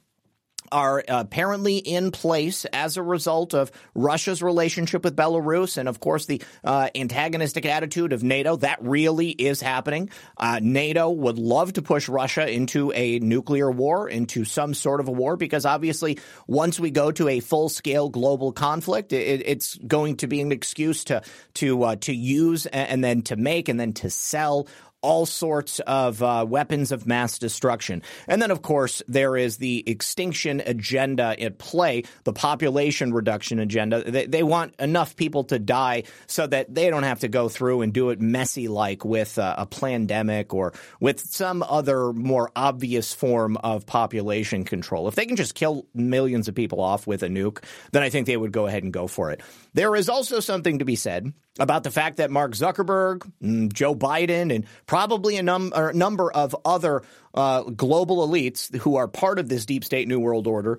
are 0.72 1.02
apparently 1.09 1.79
in 1.79 2.11
place 2.11 2.64
as 2.66 2.96
a 2.96 3.02
result 3.02 3.55
of 3.55 3.70
Russia's 3.94 4.42
relationship 4.42 5.05
with 5.05 5.16
Belarus 5.16 5.79
and, 5.79 5.88
of 5.88 6.00
course, 6.00 6.26
the 6.26 6.42
uh, 6.64 6.88
antagonistic 6.94 7.66
attitude 7.66 8.12
of 8.12 8.22
NATO. 8.22 8.57
That 8.57 8.79
really 8.83 9.31
is 9.31 9.61
happening. 9.61 10.11
Uh, 10.37 10.61
NATO 10.62 11.11
would 11.11 11.38
love 11.38 11.74
to 11.74 11.83
push 11.83 12.09
Russia 12.09 12.48
into 12.48 12.92
a 12.92 13.18
nuclear 13.18 13.70
war, 13.70 14.09
into 14.09 14.44
some 14.44 14.74
sort 14.74 15.00
of 15.00 15.09
a 15.09 15.12
war, 15.12 15.37
because 15.37 15.64
obviously, 15.64 16.18
once 16.46 16.79
we 16.81 16.90
go 16.90 17.11
to 17.12 17.29
a 17.29 17.40
full 17.40 17.68
scale 17.68 18.09
global 18.09 18.52
conflict, 18.52 19.12
it, 19.12 19.42
it's 19.46 19.76
going 19.76 20.16
to 20.18 20.26
be 20.26 20.40
an 20.40 20.52
excuse 20.52 21.05
to 21.05 21.22
to 21.55 21.83
uh, 21.83 21.96
to 21.96 22.14
use 22.14 22.66
and 22.66 23.02
then 23.02 23.22
to 23.22 23.37
make 23.37 23.68
and 23.68 23.79
then 23.79 23.92
to 23.94 24.11
sell 24.11 24.68
all 25.06 25.24
sorts 25.24 25.78
of 25.78 26.20
uh, 26.20 26.44
weapons 26.46 26.90
of 26.90 27.06
mass 27.06 27.38
destruction. 27.38 28.02
And 28.26 28.42
then, 28.42 28.50
of 28.50 28.60
course, 28.60 29.02
there 29.06 29.36
is 29.36 29.58
the 29.58 29.84
extinction 29.86 30.60
agenda 30.66 31.40
at 31.40 31.58
play, 31.58 32.02
the 32.24 32.32
population 32.32 33.14
reduction 33.14 33.60
agenda. 33.60 34.10
They, 34.10 34.26
they 34.26 34.42
want 34.42 34.74
enough 34.80 35.14
people 35.14 35.44
to 35.44 35.60
die 35.60 36.02
so 36.26 36.48
that 36.48 36.74
they 36.74 36.90
don't 36.90 37.04
have 37.04 37.20
to 37.20 37.28
go 37.28 37.48
through 37.48 37.82
and 37.82 37.92
do 37.92 38.10
it 38.10 38.20
messy 38.20 38.66
like 38.66 39.04
with 39.04 39.38
uh, 39.38 39.54
a 39.56 39.64
pandemic 39.64 40.52
or 40.52 40.72
with 40.98 41.20
some 41.20 41.62
other 41.62 42.12
more 42.12 42.50
obvious 42.56 43.14
form 43.14 43.56
of 43.58 43.86
population 43.86 44.64
control. 44.64 45.06
If 45.06 45.14
they 45.14 45.26
can 45.26 45.36
just 45.36 45.54
kill 45.54 45.86
millions 45.94 46.48
of 46.48 46.56
people 46.56 46.80
off 46.80 47.06
with 47.06 47.22
a 47.22 47.28
nuke, 47.28 47.62
then 47.92 48.02
I 48.02 48.10
think 48.10 48.26
they 48.26 48.36
would 48.36 48.50
go 48.50 48.66
ahead 48.66 48.82
and 48.82 48.92
go 48.92 49.06
for 49.06 49.30
it. 49.30 49.40
There 49.72 49.94
is 49.94 50.08
also 50.08 50.40
something 50.40 50.80
to 50.80 50.84
be 50.84 50.96
said 50.96 51.32
about 51.58 51.84
the 51.84 51.90
fact 51.90 52.18
that 52.18 52.30
Mark 52.30 52.52
Zuckerberg, 52.52 53.30
mm, 53.42 53.72
Joe 53.72 53.94
Biden, 53.94 54.54
and 54.54 54.66
probably 54.86 55.36
a, 55.36 55.42
num- 55.42 55.72
number 55.94 56.30
of 56.30 56.54
other 56.64 57.02
uh, 57.34 57.62
global 57.62 58.26
elites 58.26 58.74
who 58.78 58.96
are 58.96 59.08
part 59.08 59.38
of 59.38 59.48
this 59.48 59.66
deep 59.66 59.84
state 59.84 60.08
New 60.08 60.20
World 60.20 60.46
Order 60.46 60.78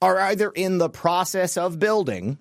are 0.00 0.18
either 0.20 0.50
in 0.50 0.78
the 0.78 0.88
process 0.88 1.56
of 1.56 1.78
building 1.78 2.38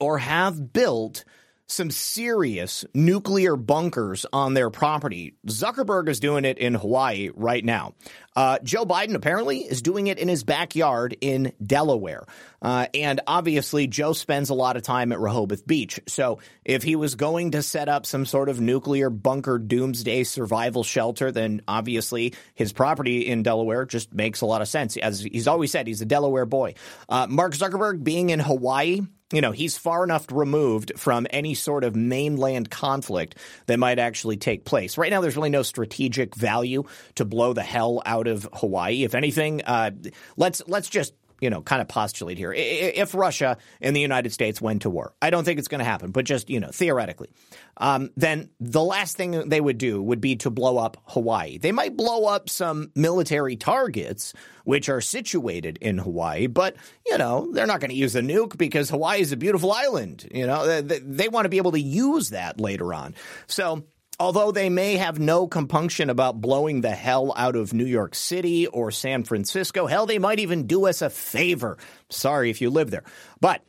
or 0.00 0.18
have 0.18 0.72
built 0.72 1.24
some 1.66 1.90
serious 1.90 2.84
nuclear 2.94 3.56
bunkers 3.56 4.26
on 4.32 4.54
their 4.54 4.70
property. 4.70 5.34
Zuckerberg 5.46 6.08
is 6.08 6.20
doing 6.20 6.44
it 6.44 6.58
in 6.58 6.74
Hawaii 6.74 7.30
right 7.34 7.64
now. 7.64 7.94
Uh, 8.36 8.58
Joe 8.62 8.84
Biden 8.84 9.14
apparently 9.14 9.58
is 9.58 9.80
doing 9.80 10.08
it 10.08 10.18
in 10.18 10.28
his 10.28 10.44
backyard 10.44 11.16
in 11.20 11.52
Delaware. 11.64 12.24
Uh, 12.60 12.86
and 12.92 13.20
obviously, 13.26 13.86
Joe 13.86 14.12
spends 14.12 14.50
a 14.50 14.54
lot 14.54 14.76
of 14.76 14.82
time 14.82 15.12
at 15.12 15.20
Rehoboth 15.20 15.66
Beach. 15.66 16.00
So 16.08 16.40
if 16.64 16.82
he 16.82 16.96
was 16.96 17.14
going 17.14 17.52
to 17.52 17.62
set 17.62 17.88
up 17.88 18.06
some 18.06 18.26
sort 18.26 18.48
of 18.48 18.60
nuclear 18.60 19.08
bunker 19.08 19.58
doomsday 19.58 20.24
survival 20.24 20.82
shelter, 20.82 21.30
then 21.30 21.62
obviously 21.68 22.34
his 22.54 22.72
property 22.72 23.26
in 23.26 23.42
Delaware 23.42 23.86
just 23.86 24.12
makes 24.12 24.40
a 24.40 24.46
lot 24.46 24.62
of 24.62 24.68
sense. 24.68 24.96
As 24.96 25.20
he's 25.20 25.48
always 25.48 25.70
said, 25.70 25.86
he's 25.86 26.00
a 26.00 26.06
Delaware 26.06 26.46
boy. 26.46 26.74
Uh, 27.08 27.26
Mark 27.28 27.54
Zuckerberg 27.54 28.02
being 28.02 28.30
in 28.30 28.40
Hawaii, 28.40 29.00
you 29.32 29.40
know, 29.40 29.52
he's 29.52 29.76
far 29.76 30.04
enough 30.04 30.26
removed 30.30 30.92
from 30.96 31.26
any 31.30 31.54
sort 31.54 31.82
of 31.82 31.96
mainland 31.96 32.70
conflict 32.70 33.36
that 33.66 33.78
might 33.78 33.98
actually 33.98 34.36
take 34.36 34.64
place. 34.64 34.98
Right 34.98 35.10
now, 35.10 35.20
there's 35.20 35.36
really 35.36 35.50
no 35.50 35.62
strategic 35.62 36.34
value 36.34 36.84
to 37.14 37.24
blow 37.24 37.52
the 37.52 37.62
hell 37.62 38.02
out 38.04 38.26
of 38.26 38.48
Hawaii. 38.52 39.02
If 39.02 39.14
anything, 39.14 39.62
uh, 39.62 39.92
let's 40.36 40.62
let's 40.66 40.88
just 40.88 41.14
you 41.40 41.50
know, 41.50 41.60
kind 41.62 41.82
of 41.82 41.88
postulate 41.88 42.38
here. 42.38 42.52
If 42.56 43.14
Russia 43.14 43.56
and 43.80 43.94
the 43.94 44.00
United 44.00 44.32
States 44.32 44.60
went 44.60 44.82
to 44.82 44.90
war, 44.90 45.14
I 45.20 45.30
don't 45.30 45.44
think 45.44 45.58
it's 45.58 45.68
going 45.68 45.80
to 45.80 45.84
happen, 45.84 46.10
but 46.10 46.24
just, 46.24 46.50
you 46.50 46.60
know, 46.60 46.70
theoretically, 46.72 47.28
um, 47.76 48.10
then 48.16 48.50
the 48.60 48.82
last 48.82 49.16
thing 49.16 49.48
they 49.48 49.60
would 49.60 49.78
do 49.78 50.00
would 50.02 50.20
be 50.20 50.36
to 50.36 50.50
blow 50.50 50.78
up 50.78 50.96
Hawaii. 51.06 51.58
They 51.58 51.72
might 51.72 51.96
blow 51.96 52.26
up 52.26 52.48
some 52.48 52.92
military 52.94 53.56
targets, 53.56 54.32
which 54.64 54.88
are 54.88 55.00
situated 55.00 55.78
in 55.80 55.98
Hawaii, 55.98 56.46
but, 56.46 56.76
you 57.06 57.18
know, 57.18 57.50
they're 57.52 57.66
not 57.66 57.80
going 57.80 57.90
to 57.90 57.96
use 57.96 58.16
a 58.16 58.22
nuke 58.22 58.56
because 58.56 58.88
Hawaii 58.90 59.20
is 59.20 59.32
a 59.32 59.36
beautiful 59.36 59.72
island. 59.72 60.28
You 60.32 60.46
know, 60.46 60.82
they, 60.82 61.00
they 61.00 61.28
want 61.28 61.44
to 61.44 61.50
be 61.50 61.58
able 61.58 61.72
to 61.72 61.80
use 61.80 62.30
that 62.30 62.60
later 62.60 62.94
on. 62.94 63.14
So, 63.46 63.84
Although 64.20 64.52
they 64.52 64.68
may 64.68 64.96
have 64.96 65.18
no 65.18 65.48
compunction 65.48 66.08
about 66.08 66.40
blowing 66.40 66.82
the 66.82 66.92
hell 66.92 67.34
out 67.36 67.56
of 67.56 67.74
New 67.74 67.84
York 67.84 68.14
City 68.14 68.68
or 68.68 68.92
San 68.92 69.24
Francisco, 69.24 69.86
hell, 69.86 70.06
they 70.06 70.20
might 70.20 70.38
even 70.38 70.68
do 70.68 70.86
us 70.86 71.02
a 71.02 71.10
favor. 71.10 71.78
Sorry 72.10 72.48
if 72.48 72.60
you 72.60 72.70
live 72.70 72.92
there. 72.92 73.02
But 73.40 73.62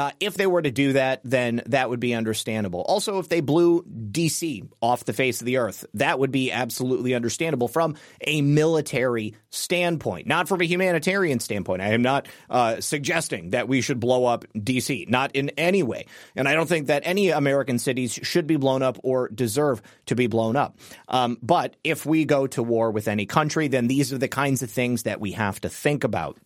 uh, 0.00 0.12
if 0.18 0.34
they 0.34 0.46
were 0.46 0.62
to 0.62 0.70
do 0.70 0.94
that, 0.94 1.20
then 1.24 1.60
that 1.66 1.90
would 1.90 2.00
be 2.00 2.14
understandable. 2.14 2.80
Also, 2.88 3.18
if 3.18 3.28
they 3.28 3.40
blew 3.40 3.82
DC 3.82 4.66
off 4.80 5.04
the 5.04 5.12
face 5.12 5.42
of 5.42 5.44
the 5.44 5.58
earth, 5.58 5.84
that 5.92 6.18
would 6.18 6.32
be 6.32 6.50
absolutely 6.50 7.14
understandable 7.14 7.68
from 7.68 7.94
a 8.22 8.40
military 8.40 9.34
standpoint, 9.50 10.26
not 10.26 10.48
from 10.48 10.62
a 10.62 10.64
humanitarian 10.64 11.38
standpoint. 11.38 11.82
I 11.82 11.88
am 11.88 12.00
not 12.00 12.28
uh, 12.48 12.80
suggesting 12.80 13.50
that 13.50 13.68
we 13.68 13.82
should 13.82 14.00
blow 14.00 14.24
up 14.24 14.46
DC, 14.54 15.06
not 15.10 15.36
in 15.36 15.50
any 15.50 15.82
way. 15.82 16.06
And 16.34 16.48
I 16.48 16.54
don't 16.54 16.66
think 16.66 16.86
that 16.86 17.02
any 17.04 17.28
American 17.28 17.78
cities 17.78 18.18
should 18.22 18.46
be 18.46 18.56
blown 18.56 18.82
up 18.82 18.98
or 19.02 19.28
deserve 19.28 19.82
to 20.06 20.14
be 20.14 20.28
blown 20.28 20.56
up. 20.56 20.78
Um, 21.08 21.36
but 21.42 21.76
if 21.84 22.06
we 22.06 22.24
go 22.24 22.46
to 22.46 22.62
war 22.62 22.90
with 22.90 23.06
any 23.06 23.26
country, 23.26 23.68
then 23.68 23.86
these 23.86 24.14
are 24.14 24.18
the 24.18 24.28
kinds 24.28 24.62
of 24.62 24.70
things 24.70 25.02
that 25.02 25.20
we 25.20 25.32
have 25.32 25.60
to 25.60 25.68
think 25.68 26.04
about. 26.04 26.38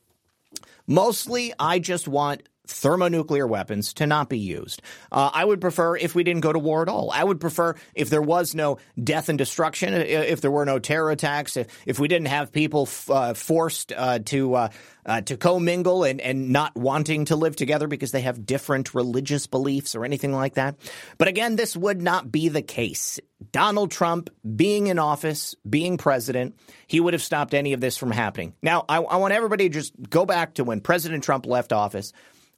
Mostly, 0.88 1.54
I 1.56 1.78
just 1.78 2.08
want 2.08 2.42
thermonuclear 2.66 3.46
weapons 3.46 3.92
to 3.94 4.06
not 4.06 4.28
be 4.28 4.38
used. 4.38 4.82
Uh, 5.12 5.30
I 5.32 5.44
would 5.44 5.60
prefer 5.60 5.96
if 5.96 6.14
we 6.14 6.24
didn't 6.24 6.42
go 6.42 6.52
to 6.52 6.58
war 6.58 6.82
at 6.82 6.88
all. 6.88 7.10
I 7.10 7.22
would 7.22 7.40
prefer 7.40 7.74
if 7.94 8.10
there 8.10 8.22
was 8.22 8.54
no 8.54 8.78
death 9.02 9.28
and 9.28 9.38
destruction, 9.38 9.92
if 9.94 10.40
there 10.40 10.50
were 10.50 10.64
no 10.64 10.78
terror 10.78 11.10
attacks, 11.10 11.56
if, 11.56 11.66
if 11.86 11.98
we 11.98 12.08
didn't 12.08 12.28
have 12.28 12.52
people 12.52 12.82
f- 12.82 13.10
uh, 13.10 13.34
forced 13.34 13.92
uh, 13.92 14.18
to 14.20 14.54
uh, 14.54 14.68
uh, 15.06 15.20
to 15.20 15.36
commingle 15.36 16.04
and, 16.04 16.20
and 16.20 16.50
not 16.50 16.74
wanting 16.74 17.26
to 17.26 17.36
live 17.36 17.56
together 17.56 17.86
because 17.86 18.12
they 18.12 18.22
have 18.22 18.46
different 18.46 18.94
religious 18.94 19.46
beliefs 19.46 19.94
or 19.94 20.04
anything 20.04 20.32
like 20.32 20.54
that. 20.54 20.76
But 21.18 21.28
again, 21.28 21.56
this 21.56 21.76
would 21.76 22.00
not 22.00 22.32
be 22.32 22.48
the 22.48 22.62
case. 22.62 23.20
Donald 23.52 23.90
Trump 23.90 24.30
being 24.56 24.86
in 24.86 24.98
office, 24.98 25.54
being 25.68 25.98
president, 25.98 26.58
he 26.86 27.00
would 27.00 27.12
have 27.12 27.22
stopped 27.22 27.52
any 27.52 27.74
of 27.74 27.80
this 27.80 27.98
from 27.98 28.10
happening. 28.10 28.54
Now, 28.62 28.84
I, 28.88 28.98
I 28.98 29.16
want 29.16 29.34
everybody 29.34 29.68
to 29.68 29.74
just 29.74 29.92
go 30.08 30.24
back 30.24 30.54
to 30.54 30.64
when 30.64 30.80
President 30.80 31.22
Trump 31.22 31.44
left 31.44 31.72
office 31.72 32.12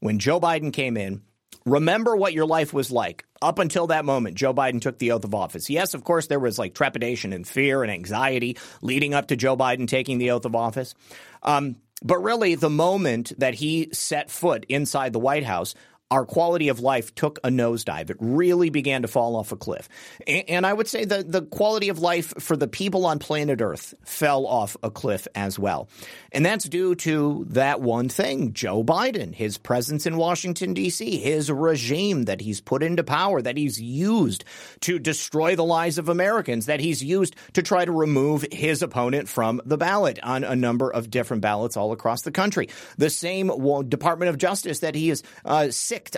when 0.07 0.21
Joe 0.21 0.41
Biden 0.41 0.73
came 0.73 0.97
in, 0.97 1.21
remember 1.65 2.17
what 2.17 2.33
your 2.33 2.47
life 2.47 2.73
was 2.73 2.93
like 2.93 3.25
up 3.43 3.59
until 3.59 3.89
that 3.89 4.05
moment 4.05 4.37
Joe 4.37 4.55
Biden 4.55 4.81
took 4.81 4.99
the 4.99 5.11
oath 5.11 5.25
of 5.25 5.35
office. 5.35 5.69
Yes, 5.69 5.95
of 5.95 6.05
course, 6.05 6.29
there 6.29 6.39
was 6.39 6.59
like 6.59 6.75
trepidation 6.75 7.33
and 7.33 7.47
fear 7.47 7.83
and 7.83 7.91
anxiety 7.91 8.57
leading 8.83 9.15
up 9.15 9.27
to 9.27 9.37
Joe 9.37 9.57
Biden 9.57 9.89
taking 9.89 10.19
the 10.19 10.31
oath 10.31 10.45
of 10.45 10.55
office. 10.55 10.95
Um, 11.43 11.77
but 12.03 12.23
really, 12.23 12.55
the 12.55 12.71
moment 12.71 13.33
that 13.39 13.55
he 13.55 13.89
set 13.93 14.31
foot 14.31 14.65
inside 14.69 15.13
the 15.13 15.19
White 15.19 15.45
House, 15.45 15.75
our 16.11 16.25
quality 16.25 16.69
of 16.69 16.81
life 16.81 17.15
took 17.15 17.39
a 17.43 17.49
nosedive. 17.49 18.11
It 18.11 18.17
really 18.21 18.71
began 18.71 19.03
to 19.03 19.09
fall 19.09 19.35
off 19.35 19.51
a 19.51 19.57
cliff. 19.57 19.89
And 20.27 20.65
I 20.65 20.73
would 20.73 20.87
say 20.87 21.05
that 21.05 21.31
the 21.31 21.43
quality 21.43 21.89
of 21.89 21.99
life 21.99 22.33
for 22.39 22.57
the 22.57 22.69
people 22.69 23.07
on 23.07 23.19
planet 23.19 23.61
Earth 23.61 23.95
fell 24.05 24.47
off 24.47 24.77
a 24.83 24.91
cliff 24.91 25.27
as 25.35 25.59
well. 25.59 25.89
And 26.31 26.47
that's 26.47 26.69
due 26.69 26.95
to 26.97 27.47
that 27.51 27.81
one 27.81 28.09
thing 28.09 28.53
Joe 28.53 28.85
Biden, 28.85 29.35
his 29.35 29.59
presence 29.59 30.07
in 30.07 30.17
Washington, 30.17 30.75
D.C., 30.75 31.19
his 31.19 31.51
regime 31.51 32.25
that 32.25 32.41
he's 32.41 32.61
put 32.61 32.83
into 32.83 33.03
power, 33.03 33.43
that 33.43 33.57
he's 33.57 33.81
used 33.81 34.45
to 34.83 34.99
destroy 35.01 35.57
the 35.57 35.65
lives 35.65 35.99
of 35.99 36.09
Americans, 36.09 36.67
that 36.67 36.81
he's 36.81 37.03
used 37.03 37.35
to 37.55 37.63
try 37.63 37.85
to 37.85 37.93
remove 37.93 38.47
his 38.53 38.83
opponent 38.83 39.29
from 39.29 39.61
the 39.65 39.77
ballot 39.77 40.21
on 40.23 40.45
a 40.45 40.55
number 40.55 40.89
of 40.89 41.11
different 41.11 41.41
ballots 41.43 41.77
all 41.77 41.91
across 41.91 42.23
the 42.23 42.31
country. 42.31 42.69
The 42.97 43.11
same 43.11 43.51
Department 43.89 44.29
of 44.29 44.39
Justice 44.39 44.81
that 44.81 44.95
he 44.95 45.11
is 45.11 45.23
uh, 45.45 45.71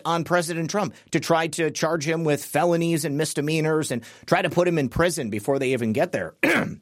on 0.05 0.25
President 0.25 0.71
Trump 0.71 0.95
to 1.11 1.21
try 1.21 1.47
to 1.49 1.71
charge 1.71 2.07
him 2.07 2.25
with 2.25 2.45
felonies 2.45 3.05
and 3.05 3.17
misdemeanors 3.17 3.91
and 3.91 4.03
try 4.27 4.43
to 4.43 4.51
put 4.51 4.69
him 4.69 4.79
in 4.79 4.89
prison 4.89 5.31
before 5.31 5.59
they 5.59 5.73
even 5.73 5.93
get 5.93 6.13
there. 6.13 6.35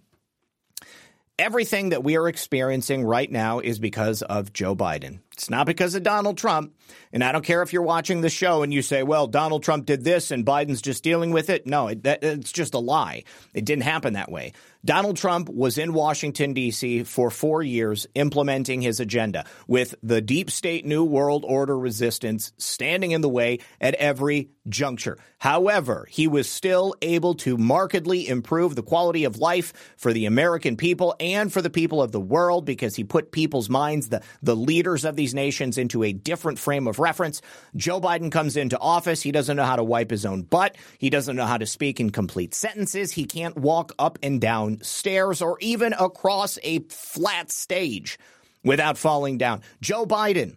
Everything 1.39 1.91
that 1.91 2.03
we 2.03 2.17
are 2.17 2.29
experiencing 2.29 3.05
right 3.05 3.31
now 3.31 3.59
is 3.59 3.79
because 3.79 4.23
of 4.23 4.55
Joe 4.55 4.75
Biden. 4.75 5.21
It's 5.35 5.51
not 5.51 5.67
because 5.67 5.95
of 5.95 6.03
Donald 6.03 6.39
Trump. 6.39 6.75
And 7.13 7.23
I 7.23 7.31
don't 7.31 7.45
care 7.45 7.61
if 7.61 7.75
you're 7.75 7.83
watching 7.83 8.23
the 8.23 8.31
show 8.31 8.63
and 8.63 8.73
you 8.73 8.81
say, 8.81 9.03
well, 9.03 9.27
Donald 9.27 9.63
Trump 9.63 9.85
did 9.85 10.03
this 10.03 10.31
and 10.31 10.47
Biden's 10.47 10.81
just 10.81 11.05
dealing 11.05 11.33
with 11.33 11.51
it. 11.51 11.67
No, 11.67 11.89
it, 11.89 12.05
that, 12.05 12.25
it's 12.25 12.53
just 12.53 12.73
a 12.73 12.79
lie. 12.79 13.25
It 13.53 13.67
didn't 13.67 13.83
happen 13.83 14.15
that 14.15 14.33
way. 14.33 14.55
Donald 14.87 15.17
Trump 15.17 15.49
was 15.49 15.79
in 15.79 15.93
Washington, 15.93 16.55
D.C. 16.55 17.03
for 17.03 17.29
four 17.29 17.61
years 17.61 18.07
implementing 18.15 18.81
his 18.81 19.01
agenda 19.01 19.45
with 19.67 19.97
the 20.01 20.21
deep 20.21 20.49
state 20.49 20.87
New 20.87 21.03
World 21.03 21.45
Order 21.45 21.77
resistance 21.77 22.53
standing 22.57 23.11
in 23.11 23.21
the 23.21 23.29
way 23.29 23.59
at 23.81 23.95
every 23.95 24.51
juncture. 24.69 25.19
However, 25.39 26.07
he 26.11 26.27
was 26.27 26.49
still 26.49 26.95
able 27.03 27.35
to 27.37 27.57
markedly 27.57 28.29
improve 28.29 28.75
the 28.75 28.83
quality 28.83 29.25
of 29.25 29.39
life 29.39 29.73
for 29.97 30.13
the 30.13 30.27
American 30.27 30.77
people 30.77 31.15
and 31.21 31.53
for 31.53 31.63
the 31.63 31.71
people 31.71 32.03
of 32.03 32.13
the 32.13 32.21
world 32.21 32.65
because 32.65 32.97
he 32.97 33.05
put 33.05 33.33
people's 33.33 33.69
minds, 33.69 34.09
the, 34.09 34.23
the 34.43 34.57
leaders 34.57 35.05
of 35.05 35.17
these 35.17 35.35
nations, 35.35 35.79
into 35.79 36.03
a 36.03 36.13
different 36.13 36.59
frame 36.59 36.87
of 36.87 36.99
reference. 36.99 37.43
Joe 37.75 38.01
Biden 38.01 38.33
comes 38.33 38.57
into 38.57 38.79
office. 38.79 39.23
He 39.23 39.33
doesn't 39.33 39.57
know 39.57 39.65
how 39.65 39.77
to 39.77 39.85
wipe 39.85 40.11
his 40.11 40.27
own 40.27 40.43
butt. 40.43 40.77
He 40.99 41.11
doesn't 41.11 41.37
know 41.37 41.47
how 41.47 41.59
to 41.59 41.67
speak 41.67 42.01
in 42.01 42.11
complete 42.11 42.55
sentences. 42.55 43.13
He 43.13 43.25
can't 43.25 43.57
walk 43.57 43.93
up 43.99 44.19
and 44.23 44.41
down 44.41 44.81
stairs 44.83 45.43
or 45.43 45.59
even 45.61 45.93
across 45.93 46.59
a 46.63 46.81
flat 46.89 47.51
stage 47.51 48.19
without 48.65 48.99
falling 48.99 49.39
down. 49.39 49.63
Joe 49.81 50.07
Biden 50.07 50.57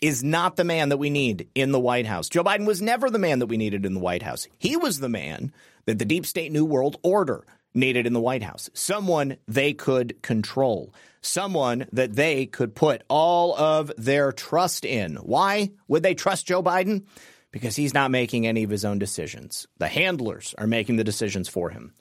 is 0.00 0.22
not 0.22 0.56
the 0.56 0.64
man 0.64 0.90
that 0.90 0.96
we 0.96 1.10
need 1.10 1.48
in 1.54 1.72
the 1.72 1.80
White 1.80 2.06
House. 2.06 2.28
Joe 2.28 2.44
Biden 2.44 2.66
was 2.66 2.82
never 2.82 3.10
the 3.10 3.18
man 3.18 3.38
that 3.40 3.46
we 3.46 3.56
needed 3.56 3.84
in 3.84 3.94
the 3.94 4.00
White 4.00 4.22
House. 4.22 4.46
He 4.58 4.76
was 4.76 5.00
the 5.00 5.08
man 5.08 5.52
that 5.86 5.98
the 5.98 6.04
deep 6.04 6.26
state 6.26 6.52
New 6.52 6.64
World 6.64 6.98
Order 7.02 7.44
needed 7.74 8.06
in 8.06 8.12
the 8.12 8.20
White 8.20 8.42
House. 8.42 8.70
Someone 8.74 9.36
they 9.46 9.72
could 9.72 10.22
control. 10.22 10.92
Someone 11.20 11.86
that 11.92 12.14
they 12.14 12.46
could 12.46 12.74
put 12.74 13.02
all 13.08 13.56
of 13.56 13.92
their 13.96 14.32
trust 14.32 14.84
in. 14.84 15.16
Why 15.16 15.70
would 15.88 16.02
they 16.02 16.14
trust 16.14 16.46
Joe 16.46 16.62
Biden? 16.62 17.04
Because 17.50 17.76
he's 17.76 17.94
not 17.94 18.10
making 18.10 18.46
any 18.46 18.62
of 18.62 18.70
his 18.70 18.84
own 18.84 18.98
decisions. 18.98 19.66
The 19.78 19.88
handlers 19.88 20.54
are 20.58 20.66
making 20.66 20.96
the 20.96 21.04
decisions 21.04 21.48
for 21.48 21.70
him. 21.70 21.92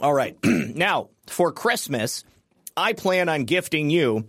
All 0.00 0.14
right. 0.14 0.36
now, 0.44 1.10
for 1.26 1.52
Christmas, 1.52 2.24
I 2.76 2.92
plan 2.92 3.28
on 3.28 3.44
gifting 3.44 3.90
you 3.90 4.28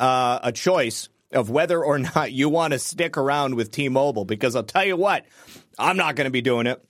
uh, 0.00 0.40
a 0.42 0.52
choice 0.52 1.08
of 1.32 1.50
whether 1.50 1.82
or 1.82 1.98
not 2.16 2.32
you 2.32 2.48
want 2.48 2.72
to 2.72 2.78
stick 2.78 3.16
around 3.16 3.54
with 3.54 3.70
T 3.70 3.88
Mobile 3.88 4.24
because 4.24 4.56
I'll 4.56 4.62
tell 4.62 4.84
you 4.84 4.96
what, 4.96 5.24
I'm 5.78 5.96
not 5.96 6.16
going 6.16 6.24
to 6.24 6.30
be 6.30 6.42
doing 6.42 6.66
it. 6.66 6.84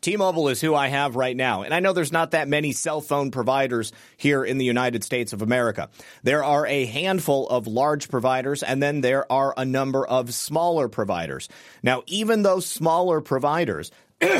T 0.00 0.16
Mobile 0.16 0.48
is 0.48 0.60
who 0.60 0.74
I 0.74 0.88
have 0.88 1.16
right 1.16 1.36
now. 1.36 1.62
And 1.62 1.74
I 1.74 1.80
know 1.80 1.92
there's 1.92 2.12
not 2.12 2.30
that 2.30 2.48
many 2.48 2.72
cell 2.72 3.00
phone 3.00 3.30
providers 3.30 3.92
here 4.16 4.44
in 4.44 4.56
the 4.56 4.64
United 4.64 5.04
States 5.04 5.32
of 5.32 5.42
America. 5.42 5.90
There 6.22 6.44
are 6.44 6.66
a 6.66 6.86
handful 6.86 7.48
of 7.48 7.66
large 7.66 8.08
providers, 8.08 8.62
and 8.62 8.82
then 8.82 9.00
there 9.00 9.30
are 9.30 9.52
a 9.56 9.64
number 9.64 10.06
of 10.06 10.32
smaller 10.32 10.88
providers. 10.88 11.48
Now, 11.82 12.02
even 12.06 12.42
those 12.42 12.66
smaller 12.66 13.20
providers, 13.20 13.90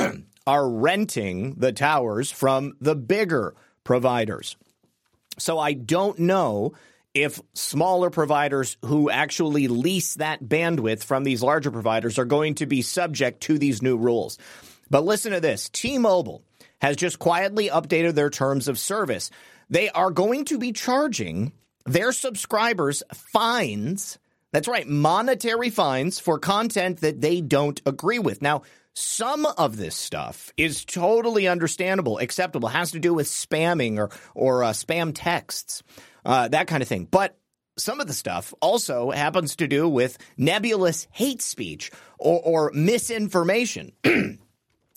are 0.47 0.69
renting 0.69 1.55
the 1.57 1.73
towers 1.73 2.31
from 2.31 2.77
the 2.81 2.97
bigger 2.97 3.55
providers. 3.85 4.57
So 5.39 5.59
I 5.59 5.73
don't 5.75 6.19
know 6.19 6.73
if 7.15 7.41
smaller 7.55 8.11
providers 8.11 8.77
who 8.85 9.11
actually 9.11 9.69
lease 9.69 10.15
that 10.15 10.43
bandwidth 10.43 11.03
from 11.03 11.25
these 11.25 11.43
larger 11.43 11.71
providers 11.71 12.19
are 12.19 12.25
going 12.25 12.55
to 12.57 12.67
be 12.67 12.83
subject 12.83 13.43
to 13.43 13.59
these 13.59 13.83
new 13.83 13.97
rules. 13.97 14.39
But 14.91 15.05
listen 15.05 15.33
to 15.33 15.41
this 15.41 15.69
T 15.69 15.99
Mobile 15.99 16.43
has 16.81 16.97
just 16.97 17.19
quietly 17.19 17.69
updated 17.69 18.15
their 18.15 18.31
terms 18.31 18.69
of 18.69 18.79
service. 18.79 19.31
They 19.69 19.91
are 19.91 20.11
going 20.11 20.47
to 20.47 20.59
be 20.59 20.73
charging 20.73 21.53
their 21.87 22.13
subscribers 22.13 23.03
fines. 23.13 24.19
That's 24.53 24.69
right, 24.69 24.87
monetary 24.87 25.71
fines 25.71 26.19
for 26.19 26.39
content 26.39 27.01
that 27.01 27.21
they 27.21 27.41
don't 27.41 27.81
agree 27.87 28.19
with. 28.19 28.43
Now, 28.43 28.63
some 28.95 29.47
of 29.47 29.77
this 29.77 29.95
stuff 29.95 30.53
is 30.57 30.85
totally 30.85 31.47
understandable, 31.47 32.19
acceptable, 32.19 32.69
has 32.69 32.91
to 32.91 32.99
do 32.99 33.15
with 33.15 33.29
spamming 33.29 33.99
or 33.99 34.11
or 34.35 34.65
uh, 34.65 34.73
spam 34.73 35.13
texts, 35.15 35.85
uh, 36.25 36.49
that 36.49 36.67
kind 36.67 36.83
of 36.83 36.89
thing. 36.89 37.07
But 37.11 37.37
some 37.79 38.01
of 38.01 38.07
the 38.07 38.13
stuff 38.13 38.53
also 38.61 39.11
happens 39.11 39.57
to 39.57 39.69
do 39.69 39.89
with 39.89 40.19
nebulous 40.37 41.07
hate 41.13 41.43
speech 41.43 41.91
or, 42.19 42.41
or 42.43 42.71
misinformation. 42.75 43.93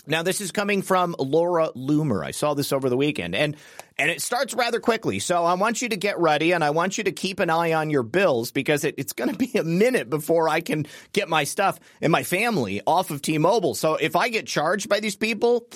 Now, 0.05 0.21
this 0.21 0.41
is 0.41 0.51
coming 0.51 0.81
from 0.81 1.15
Laura 1.17 1.69
Loomer. 1.77 2.25
I 2.25 2.31
saw 2.31 2.53
this 2.53 2.73
over 2.73 2.89
the 2.89 2.97
weekend, 2.97 3.35
and 3.35 3.55
and 3.97 4.11
it 4.11 4.21
starts 4.21 4.53
rather 4.53 4.81
quickly. 4.81 5.19
So 5.19 5.45
I 5.45 5.53
want 5.53 5.81
you 5.81 5.87
to 5.89 5.95
get 5.95 6.19
ready, 6.19 6.51
and 6.51 6.61
I 6.61 6.71
want 6.71 6.97
you 6.97 7.05
to 7.05 7.13
keep 7.13 7.39
an 7.39 7.49
eye 7.49 7.71
on 7.71 7.89
your 7.89 8.03
bills 8.03 8.51
because 8.51 8.83
it, 8.83 8.95
it's 8.97 9.13
going 9.13 9.31
to 9.31 9.37
be 9.37 9.57
a 9.57 9.63
minute 9.63 10.09
before 10.09 10.49
I 10.49 10.59
can 10.59 10.87
get 11.13 11.29
my 11.29 11.45
stuff 11.45 11.79
and 12.01 12.11
my 12.11 12.23
family 12.23 12.81
off 12.85 13.11
of 13.11 13.21
T-Mobile. 13.21 13.75
So 13.75 13.95
if 13.95 14.17
I 14.17 14.27
get 14.27 14.45
charged 14.45 14.89
by 14.89 14.99
these 14.99 15.15
people, 15.15 15.69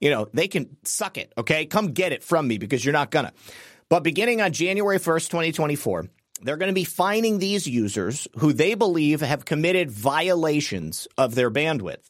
you 0.00 0.08
know 0.08 0.28
they 0.32 0.46
can 0.46 0.76
suck 0.84 1.18
it. 1.18 1.32
Okay, 1.36 1.66
come 1.66 1.88
get 1.88 2.12
it 2.12 2.22
from 2.22 2.46
me 2.46 2.58
because 2.58 2.84
you're 2.84 2.92
not 2.92 3.10
gonna. 3.10 3.32
But 3.88 4.02
beginning 4.02 4.40
on 4.40 4.52
January 4.52 4.98
first, 4.98 5.30
2024 5.30 6.08
they're 6.42 6.56
going 6.58 6.68
to 6.68 6.74
be 6.74 6.84
fining 6.84 7.38
these 7.38 7.66
users 7.66 8.28
who 8.38 8.52
they 8.52 8.74
believe 8.74 9.20
have 9.20 9.44
committed 9.44 9.90
violations 9.90 11.08
of 11.16 11.34
their 11.34 11.50
bandwidth. 11.50 12.02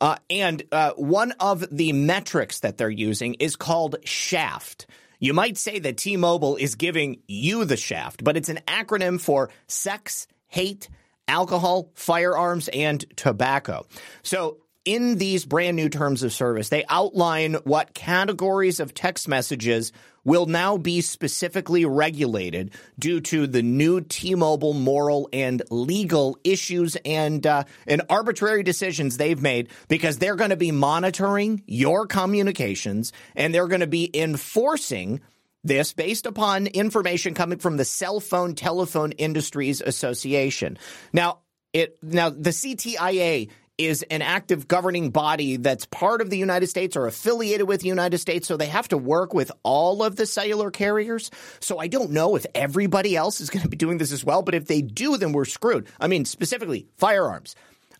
Uh, 0.00 0.16
and 0.28 0.62
uh, 0.72 0.92
one 0.92 1.32
of 1.32 1.64
the 1.70 1.92
metrics 1.92 2.60
that 2.60 2.76
they're 2.76 2.90
using 2.90 3.34
is 3.34 3.56
called 3.56 3.96
shaft. 4.04 4.86
You 5.20 5.32
might 5.32 5.56
say 5.56 5.78
that 5.78 5.96
T 5.96 6.16
Mobile 6.16 6.56
is 6.56 6.74
giving 6.74 7.22
you 7.26 7.64
the 7.64 7.76
shaft, 7.76 8.22
but 8.22 8.36
it's 8.36 8.48
an 8.48 8.60
acronym 8.66 9.20
for 9.20 9.50
sex, 9.66 10.26
hate, 10.46 10.88
alcohol, 11.26 11.90
firearms, 11.94 12.68
and 12.68 13.04
tobacco. 13.16 13.86
So 14.22 14.58
in 14.88 15.18
these 15.18 15.44
brand 15.44 15.76
new 15.76 15.90
terms 15.90 16.22
of 16.22 16.32
service, 16.32 16.70
they 16.70 16.82
outline 16.88 17.56
what 17.64 17.92
categories 17.92 18.80
of 18.80 18.94
text 18.94 19.28
messages 19.28 19.92
will 20.24 20.46
now 20.46 20.78
be 20.78 21.02
specifically 21.02 21.84
regulated 21.84 22.70
due 22.98 23.20
to 23.20 23.46
the 23.46 23.60
new 23.60 24.00
T-Mobile 24.00 24.72
moral 24.72 25.28
and 25.30 25.62
legal 25.68 26.38
issues 26.42 26.96
and 27.04 27.46
uh, 27.46 27.64
and 27.86 28.00
arbitrary 28.08 28.62
decisions 28.62 29.18
they've 29.18 29.42
made 29.42 29.68
because 29.88 30.16
they're 30.16 30.36
going 30.36 30.48
to 30.50 30.56
be 30.56 30.72
monitoring 30.72 31.62
your 31.66 32.06
communications 32.06 33.12
and 33.36 33.54
they're 33.54 33.68
going 33.68 33.80
to 33.80 33.86
be 33.86 34.10
enforcing 34.14 35.20
this 35.64 35.92
based 35.92 36.24
upon 36.24 36.66
information 36.66 37.34
coming 37.34 37.58
from 37.58 37.76
the 37.76 37.84
Cell 37.84 38.20
Phone 38.20 38.54
Telephone 38.54 39.12
Industries 39.12 39.82
Association. 39.82 40.78
Now, 41.12 41.40
it 41.74 41.98
now 42.02 42.30
the 42.30 42.50
CTIA 42.50 43.50
is 43.78 44.02
an 44.10 44.22
active 44.22 44.66
governing 44.66 45.10
body 45.10 45.56
that's 45.56 45.86
part 45.86 46.20
of 46.20 46.30
the 46.30 46.36
United 46.36 46.66
States 46.66 46.96
or 46.96 47.06
affiliated 47.06 47.66
with 47.66 47.80
the 47.80 47.88
United 47.88 48.18
States. 48.18 48.48
So 48.48 48.56
they 48.56 48.66
have 48.66 48.88
to 48.88 48.98
work 48.98 49.32
with 49.32 49.52
all 49.62 50.02
of 50.02 50.16
the 50.16 50.26
cellular 50.26 50.70
carriers. 50.72 51.30
So 51.60 51.78
I 51.78 51.86
don't 51.86 52.10
know 52.10 52.34
if 52.34 52.44
everybody 52.54 53.16
else 53.16 53.40
is 53.40 53.50
going 53.50 53.62
to 53.62 53.68
be 53.68 53.76
doing 53.76 53.98
this 53.98 54.12
as 54.12 54.24
well. 54.24 54.42
But 54.42 54.54
if 54.54 54.66
they 54.66 54.82
do, 54.82 55.16
then 55.16 55.32
we're 55.32 55.44
screwed. 55.44 55.86
I 56.00 56.08
mean, 56.08 56.24
specifically 56.24 56.88
firearms. 56.96 57.54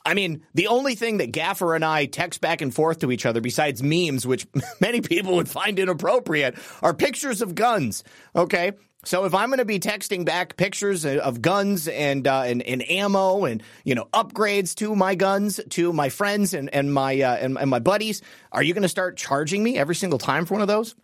I 0.04 0.14
mean, 0.14 0.42
the 0.54 0.68
only 0.68 0.94
thing 0.94 1.18
that 1.18 1.32
Gaffer 1.32 1.74
and 1.74 1.84
I 1.84 2.06
text 2.06 2.40
back 2.40 2.62
and 2.62 2.74
forth 2.74 3.00
to 3.00 3.12
each 3.12 3.26
other, 3.26 3.40
besides 3.40 3.82
memes, 3.82 4.26
which 4.26 4.46
many 4.80 5.00
people 5.00 5.36
would 5.36 5.48
find 5.48 5.78
inappropriate, 5.78 6.56
are 6.82 6.94
pictures 6.94 7.42
of 7.42 7.54
guns. 7.54 8.04
Okay. 8.34 8.72
So 9.04 9.24
if 9.24 9.34
I'm 9.34 9.48
going 9.48 9.58
to 9.58 9.64
be 9.64 9.78
texting 9.78 10.24
back 10.24 10.56
pictures 10.56 11.06
of 11.06 11.40
guns 11.40 11.86
and, 11.86 12.26
uh, 12.26 12.42
and, 12.42 12.62
and 12.62 12.88
ammo 12.90 13.44
and 13.44 13.62
you 13.84 13.94
know 13.94 14.08
upgrades 14.12 14.74
to 14.76 14.96
my 14.96 15.14
guns 15.14 15.60
to 15.70 15.92
my 15.92 16.08
friends 16.08 16.52
and 16.52 16.68
and 16.74 16.92
my 16.92 17.20
uh, 17.20 17.36
and, 17.36 17.56
and 17.58 17.70
my 17.70 17.78
buddies, 17.78 18.22
are 18.50 18.62
you 18.62 18.74
going 18.74 18.82
to 18.82 18.88
start 18.88 19.16
charging 19.16 19.62
me 19.62 19.78
every 19.78 19.94
single 19.94 20.18
time 20.18 20.46
for 20.46 20.54
one 20.54 20.62
of 20.62 20.68
those? 20.68 20.96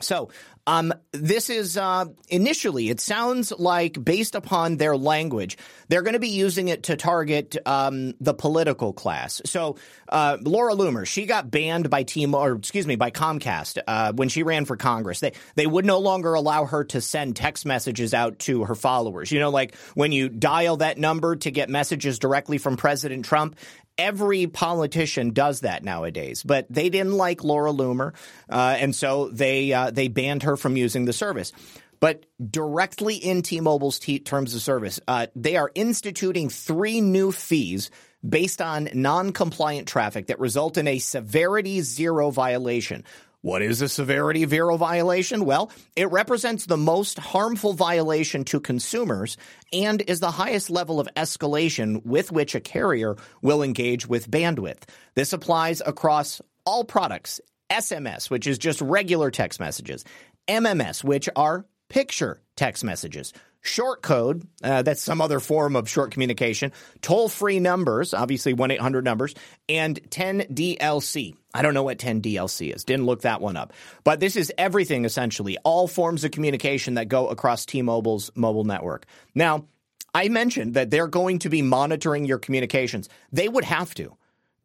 So 0.00 0.30
um, 0.66 0.94
this 1.12 1.50
is 1.50 1.76
uh, 1.76 2.06
initially, 2.28 2.88
it 2.88 3.00
sounds 3.00 3.52
like 3.52 4.02
based 4.02 4.34
upon 4.34 4.76
their 4.76 4.96
language, 4.96 5.58
they're 5.88 6.02
going 6.02 6.14
to 6.14 6.20
be 6.20 6.28
using 6.28 6.68
it 6.68 6.84
to 6.84 6.96
target 6.96 7.56
um, 7.66 8.14
the 8.20 8.32
political 8.32 8.92
class. 8.92 9.42
So 9.44 9.76
uh, 10.08 10.38
Laura 10.40 10.74
Loomer, 10.74 11.06
she 11.06 11.26
got 11.26 11.50
banned 11.50 11.90
by 11.90 12.02
Team, 12.02 12.34
or 12.34 12.52
excuse 12.52 12.86
me, 12.86 12.96
by 12.96 13.10
Comcast 13.10 13.78
uh, 13.86 14.12
when 14.14 14.28
she 14.28 14.42
ran 14.42 14.64
for 14.64 14.76
Congress. 14.76 15.20
They 15.20 15.32
they 15.54 15.66
would 15.66 15.84
no 15.84 15.98
longer 15.98 16.34
allow 16.34 16.64
her 16.64 16.84
to 16.84 17.00
send 17.00 17.36
text 17.36 17.66
messages 17.66 18.14
out 18.14 18.38
to 18.40 18.64
her 18.64 18.74
followers. 18.74 19.30
You 19.30 19.40
know, 19.40 19.50
like 19.50 19.74
when 19.94 20.12
you 20.12 20.28
dial 20.28 20.78
that 20.78 20.98
number 20.98 21.36
to 21.36 21.50
get 21.50 21.68
messages 21.68 22.18
directly 22.18 22.58
from 22.58 22.76
President 22.76 23.24
Trump, 23.24 23.56
Every 23.96 24.46
politician 24.48 25.30
does 25.30 25.60
that 25.60 25.84
nowadays, 25.84 26.42
but 26.42 26.66
they 26.68 26.88
didn't 26.88 27.12
like 27.12 27.44
Laura 27.44 27.72
Loomer, 27.72 28.12
uh, 28.50 28.76
and 28.78 28.94
so 28.94 29.28
they 29.28 29.72
uh, 29.72 29.90
they 29.90 30.08
banned 30.08 30.42
her 30.42 30.56
from 30.56 30.76
using 30.76 31.04
the 31.04 31.12
service. 31.12 31.52
But 32.00 32.26
directly 32.50 33.14
in 33.14 33.42
T-Mobile's 33.42 33.98
t- 33.98 34.18
terms 34.18 34.54
of 34.54 34.60
service, 34.60 35.00
uh, 35.08 35.28
they 35.34 35.56
are 35.56 35.70
instituting 35.74 36.50
three 36.50 37.00
new 37.00 37.32
fees 37.32 37.90
based 38.28 38.60
on 38.60 38.88
non-compliant 38.92 39.88
traffic 39.88 40.26
that 40.26 40.40
result 40.40 40.76
in 40.76 40.88
a 40.88 40.98
severity 40.98 41.80
zero 41.80 42.30
violation. 42.30 43.04
What 43.44 43.60
is 43.60 43.82
a 43.82 43.90
severity 43.90 44.46
zero 44.46 44.78
violation? 44.78 45.44
Well, 45.44 45.70
it 45.96 46.10
represents 46.10 46.64
the 46.64 46.78
most 46.78 47.18
harmful 47.18 47.74
violation 47.74 48.44
to 48.44 48.58
consumers 48.58 49.36
and 49.70 50.00
is 50.00 50.20
the 50.20 50.30
highest 50.30 50.70
level 50.70 50.98
of 50.98 51.10
escalation 51.14 52.02
with 52.06 52.32
which 52.32 52.54
a 52.54 52.60
carrier 52.60 53.16
will 53.42 53.62
engage 53.62 54.06
with 54.06 54.30
bandwidth. 54.30 54.84
This 55.14 55.34
applies 55.34 55.82
across 55.84 56.40
all 56.64 56.84
products. 56.84 57.38
SMS, 57.68 58.30
which 58.30 58.46
is 58.46 58.56
just 58.56 58.80
regular 58.80 59.30
text 59.30 59.60
messages, 59.60 60.06
MMS, 60.48 61.04
which 61.04 61.28
are 61.36 61.66
picture 61.90 62.40
text 62.56 62.82
messages, 62.82 63.34
short 63.60 64.00
code, 64.00 64.48
uh, 64.62 64.80
that's 64.80 65.02
some 65.02 65.20
other 65.20 65.38
form 65.38 65.76
of 65.76 65.86
short 65.86 66.12
communication, 66.12 66.72
toll 67.02 67.28
free 67.28 67.60
numbers, 67.60 68.14
obviously 68.14 68.54
1 68.54 68.70
800 68.70 69.04
numbers, 69.04 69.34
and 69.68 70.00
10DLC. 70.08 71.34
I 71.54 71.62
don't 71.62 71.72
know 71.72 71.84
what 71.84 71.98
10DLC 71.98 72.74
is. 72.74 72.84
Didn't 72.84 73.06
look 73.06 73.22
that 73.22 73.40
one 73.40 73.56
up. 73.56 73.72
But 74.02 74.18
this 74.18 74.34
is 74.34 74.52
everything 74.58 75.04
essentially, 75.04 75.56
all 75.64 75.86
forms 75.86 76.24
of 76.24 76.32
communication 76.32 76.94
that 76.94 77.08
go 77.08 77.28
across 77.28 77.64
T 77.64 77.80
Mobile's 77.80 78.30
mobile 78.34 78.64
network. 78.64 79.06
Now, 79.34 79.66
I 80.12 80.28
mentioned 80.28 80.74
that 80.74 80.90
they're 80.90 81.08
going 81.08 81.38
to 81.40 81.48
be 81.48 81.62
monitoring 81.62 82.24
your 82.24 82.38
communications. 82.38 83.08
They 83.32 83.48
would 83.48 83.64
have 83.64 83.94
to. 83.94 84.16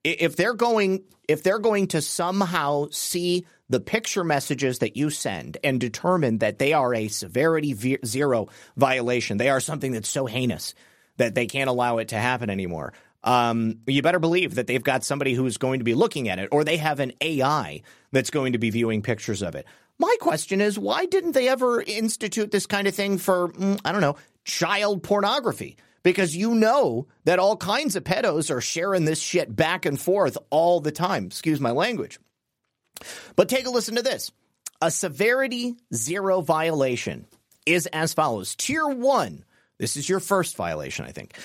If 0.04 0.36
they're 0.36 0.54
going 0.54 1.04
if 1.28 1.44
they're 1.44 1.60
going 1.60 1.88
to 1.90 2.02
somehow 2.02 2.88
see 2.90 3.46
the 3.70 3.80
picture 3.80 4.24
messages 4.24 4.80
that 4.80 4.98
you 4.98 5.12
send 5.12 5.58
and 5.64 5.80
determine 5.80 6.40
that 6.40 6.58
they 6.58 6.74
are 6.74 6.94
a 6.94 7.08
severity 7.08 7.98
zero 8.04 8.48
violation, 8.76 9.38
they 9.38 9.50
are 9.50 9.60
something 9.60 9.92
that's 9.92 10.10
so 10.10 10.26
heinous 10.26 10.74
that 11.18 11.36
they 11.36 11.46
can't 11.46 11.70
allow 11.70 12.00
it 12.00 12.08
to 12.10 12.18
happen 12.18 12.50
anymore. 12.50 12.94
Um, 13.24 13.80
you 13.86 14.02
better 14.02 14.20
believe 14.20 14.56
that 14.56 14.68
they've 14.68 14.84
got 14.84 15.04
somebody 15.04 15.34
who's 15.34 15.58
going 15.58 15.80
to 15.80 15.84
be 15.84 15.94
looking 15.94 16.30
at 16.30 16.40
it, 16.40 16.50
or 16.52 16.64
they 16.64 16.78
have 16.78 17.00
an 17.00 17.14
AI 17.22 17.82
that's 18.12 18.30
going 18.30 18.54
to 18.54 18.60
be 18.60 18.70
viewing 18.70 19.02
pictures 19.02 19.42
of 19.42 19.56
it. 19.56 19.66
My 19.98 20.16
question 20.22 20.62
is, 20.62 20.80
why 20.80 21.06
didn't 21.06 21.34
they 21.34 21.50
ever 21.50 21.82
institute 21.82 22.52
this 22.52 22.66
kind 22.66 22.88
of 22.88 22.96
thing 22.96 23.18
for, 23.18 23.50
mm, 23.50 23.80
I 23.84 23.92
don't 23.92 24.02
know, 24.02 24.16
child 24.46 25.04
pornography? 25.04 25.76
Because 26.02 26.36
you 26.36 26.56
know 26.56 27.08
that 27.26 27.40
all 27.40 27.58
kinds 27.58 27.98
of 27.98 28.06
pedos 28.06 28.50
are 28.50 28.62
sharing 28.62 29.04
this 29.04 29.22
shit 29.22 29.54
back 29.54 29.86
and 29.86 30.00
forth 30.00 30.38
all 30.50 30.80
the 30.80 30.94
time. 30.94 31.26
Excuse 31.26 31.60
my 31.60 31.72
language. 31.72 32.18
But 33.36 33.50
take 33.50 33.68
a 33.68 33.70
listen 33.70 33.96
to 33.96 34.02
this. 34.02 34.32
A 34.82 34.90
severity 34.90 35.76
zero 35.94 36.40
violation 36.40 37.26
is 37.66 37.86
as 37.88 38.14
follows. 38.14 38.56
Tier 38.56 38.88
one, 38.88 39.44
this 39.78 39.98
is 39.98 40.08
your 40.08 40.22
first 40.22 40.56
violation, 40.56 41.06
I 41.06 41.12
think. 41.12 41.36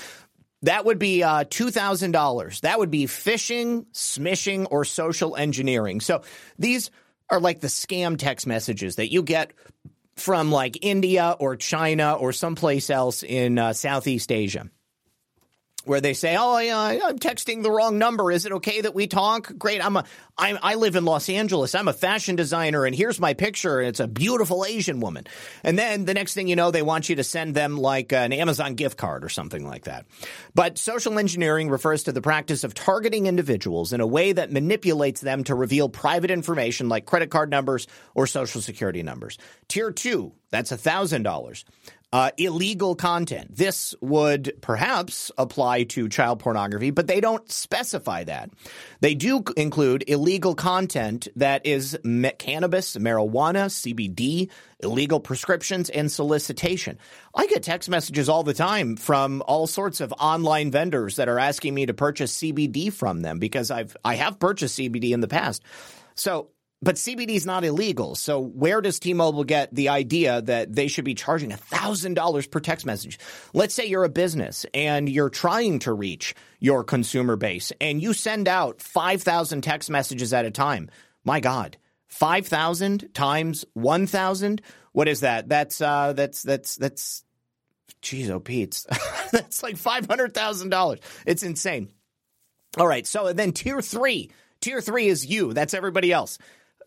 That 0.65 0.87
would 0.87 0.99
be 0.99 1.23
uh, 1.23 1.45
$2,000. 1.45 2.61
That 2.61 2.79
would 2.79 2.91
be 2.91 3.05
phishing, 3.05 3.87
smishing, 3.93 4.67
or 4.71 4.85
social 4.85 5.37
engineering. 5.37 6.01
So 6.01 6.23
these 6.59 6.91
are 7.31 7.39
like 7.39 7.61
the 7.61 7.69
scam 7.69 8.19
text 8.19 8.47
messages 8.47 8.97
that 8.97 9.13
you 9.13 9.23
get 9.23 9.53
from 10.17 10.51
like 10.51 10.79
India 10.83 11.37
or 11.39 11.57
China 11.57 12.15
or 12.15 12.33
someplace 12.33 12.89
else 12.89 13.23
in 13.23 13.59
uh, 13.59 13.73
Southeast 13.73 14.33
Asia 14.33 14.71
where 15.85 16.01
they 16.01 16.15
say, 16.15 16.37
"Oh, 16.37 16.55
I, 16.55 17.01
I'm 17.05 17.19
texting 17.19 17.63
the 17.63 17.71
wrong 17.71 17.99
number. 17.99 18.31
Is 18.31 18.47
it 18.47 18.53
okay 18.53 18.81
that 18.81 18.95
we 18.95 19.07
talk?" 19.07 19.53
Great. 19.59 19.85
I'm 19.85 19.97
a 19.97 20.05
I 20.37 20.75
live 20.75 20.97
in 20.97 21.05
Los 21.05 21.29
Angeles. 21.29 21.77
I'm 21.77 21.87
a 21.87 21.93
fashion 21.93 22.35
designer, 22.35 22.85
and 22.85 22.95
here's 22.95 23.21
my 23.21 23.35
picture. 23.35 23.79
And 23.79 23.89
it's 23.89 24.01
a 24.01 24.09
beautiful 24.09 24.65
Asian 24.65 24.99
woman. 24.99 25.27
And 25.63 25.79
then 25.79 26.07
the 26.07 26.15
next 26.15 26.35
thing 26.35 26.49
you 26.49 26.57
know, 26.57 26.73
they 26.73 26.83
want 26.83 27.09
you 27.09 27.17
to 27.17 27.25
send 27.25 27.55
them 27.55 27.77
like 27.77 28.13
an 28.13 28.33
Amazon 28.33 28.75
gift 28.75 28.99
card 28.99 29.25
or 29.25 29.29
something 29.29 29.65
like 29.65 29.85
that. 29.85 30.07
But 30.55 30.77
social 30.77 31.21
engineering 31.21 31.71
refers 31.71 32.05
to 32.05 32.13
the 32.13 32.21
practice 32.21 32.65
of 32.65 32.75
targeting 32.75 33.27
individuals 33.27 33.93
in 33.93 34.01
a 34.01 34.07
way 34.07 34.33
that 34.33 34.51
manipulates 34.51 35.21
them 35.21 35.45
to 35.45 35.55
reveal 35.55 35.89
private 35.89 36.33
information 36.33 36.89
like 36.89 37.07
credit 37.07 37.31
card 37.31 37.49
numbers 37.51 37.87
or 38.15 38.27
social 38.27 38.61
security 38.61 39.05
numbers. 39.05 39.39
Tier 39.69 39.93
two, 39.93 40.33
that's 40.51 40.73
a 40.73 40.77
$1,000 40.77 41.65
uh, 42.15 42.31
illegal 42.39 42.95
content. 42.95 43.57
This 43.57 43.93
would 44.01 44.53
perhaps 44.61 45.33
apply 45.37 45.83
to 45.83 46.09
child 46.09 46.39
pornography, 46.39 46.93
but 46.93 47.09
they 47.09 47.21
don't 47.21 47.51
specify 47.51 48.23
that. 48.23 48.51
They 49.01 49.17
do 49.17 49.43
include 49.57 50.05
illegal 50.07 50.55
content 50.55 51.27
that 51.35 51.67
is 51.67 51.99
me- 52.05 52.31
cannabis, 52.39 52.97
marijuana, 52.97 53.67
CBD, 53.67 54.49
illegal 54.79 55.19
prescriptions, 55.19 55.91
and 55.91 56.11
solicitation. 56.11 56.99
I 57.35 57.49
get 57.49 57.65
text 57.65 57.89
messages 57.89 58.29
all 58.29 58.45
the 58.45 58.55
time 58.55 58.95
from 58.95 59.43
all 59.49 59.67
sorts 59.67 60.01
of 60.01 60.15
online 60.21 60.71
vendors 60.71 61.17
that 61.17 61.29
are 61.29 61.41
asking 61.41 61.75
me 61.75 61.87
to 61.87 61.95
purchase 61.95 62.39
CBD 62.39 62.93
from 62.93 63.23
them 63.23 63.41
because 63.41 63.73
I've 63.73 63.97
I 64.05 64.15
have 64.15 64.39
purchased 64.39 64.79
CBD 64.79 65.11
in 65.11 65.21
the 65.21 65.27
past. 65.27 65.65
So 66.15 66.51
but 66.85 66.97
CBD 66.97 67.31
is 67.31 67.47
not 67.47 67.65
illegal. 67.65 68.15
So 68.15 68.39
where 68.39 68.83
does 68.83 69.01
T-Mobile 69.01 69.45
get 69.45 69.75
the 69.75 69.89
idea 69.89 70.43
that 70.43 70.75
they 70.75 70.87
should 70.87 71.07
be 71.07 71.15
charging 71.15 71.51
$1,000 71.51 72.51
per 72.51 72.61
text 72.61 72.85
message? 72.85 73.19
Let's 73.55 73.75
say 73.75 73.87
you're 73.87 74.05
a 74.05 74.11
business 74.11 74.67
and 74.75 75.09
you're 75.09 75.31
trying 75.31 75.79
to 75.81 75.95
reach 75.95 76.35
your 76.61 76.85
consumer 76.85 77.37
base 77.37 77.73
and 77.81 78.03
you 78.03 78.13
send 78.13 78.49
out 78.49 78.83
5,000 78.83 79.63
text 79.63 79.89
messages 79.89 80.35
at 80.35 80.45
a 80.45 80.51
time. 80.51 80.91
My 81.25 81.41
God, 81.41 81.79
5,000 82.09 83.15
times 83.15 83.65
1,000? 83.73 84.61
What 84.93 85.09
is 85.09 85.21
that? 85.21 85.49
That's, 85.49 85.81
uh, 85.81 86.13
that's, 86.13 86.43
that's, 86.43 86.77
that's, 86.77 87.25
geez, 88.03 88.29
oh, 88.29 88.39
that's 89.33 89.63
like 89.63 89.77
$500,000. 89.77 91.01
It's 91.25 91.43
insane. 91.43 91.91
All 92.77 92.87
right. 92.87 93.07
So 93.07 93.33
then 93.33 93.53
tier 93.53 93.81
three, 93.81 94.31
tier 94.61 94.83
three 94.83 95.07
is 95.07 95.25
you. 95.25 95.55
That's 95.55 95.73
everybody 95.73 96.13
else. 96.13 96.39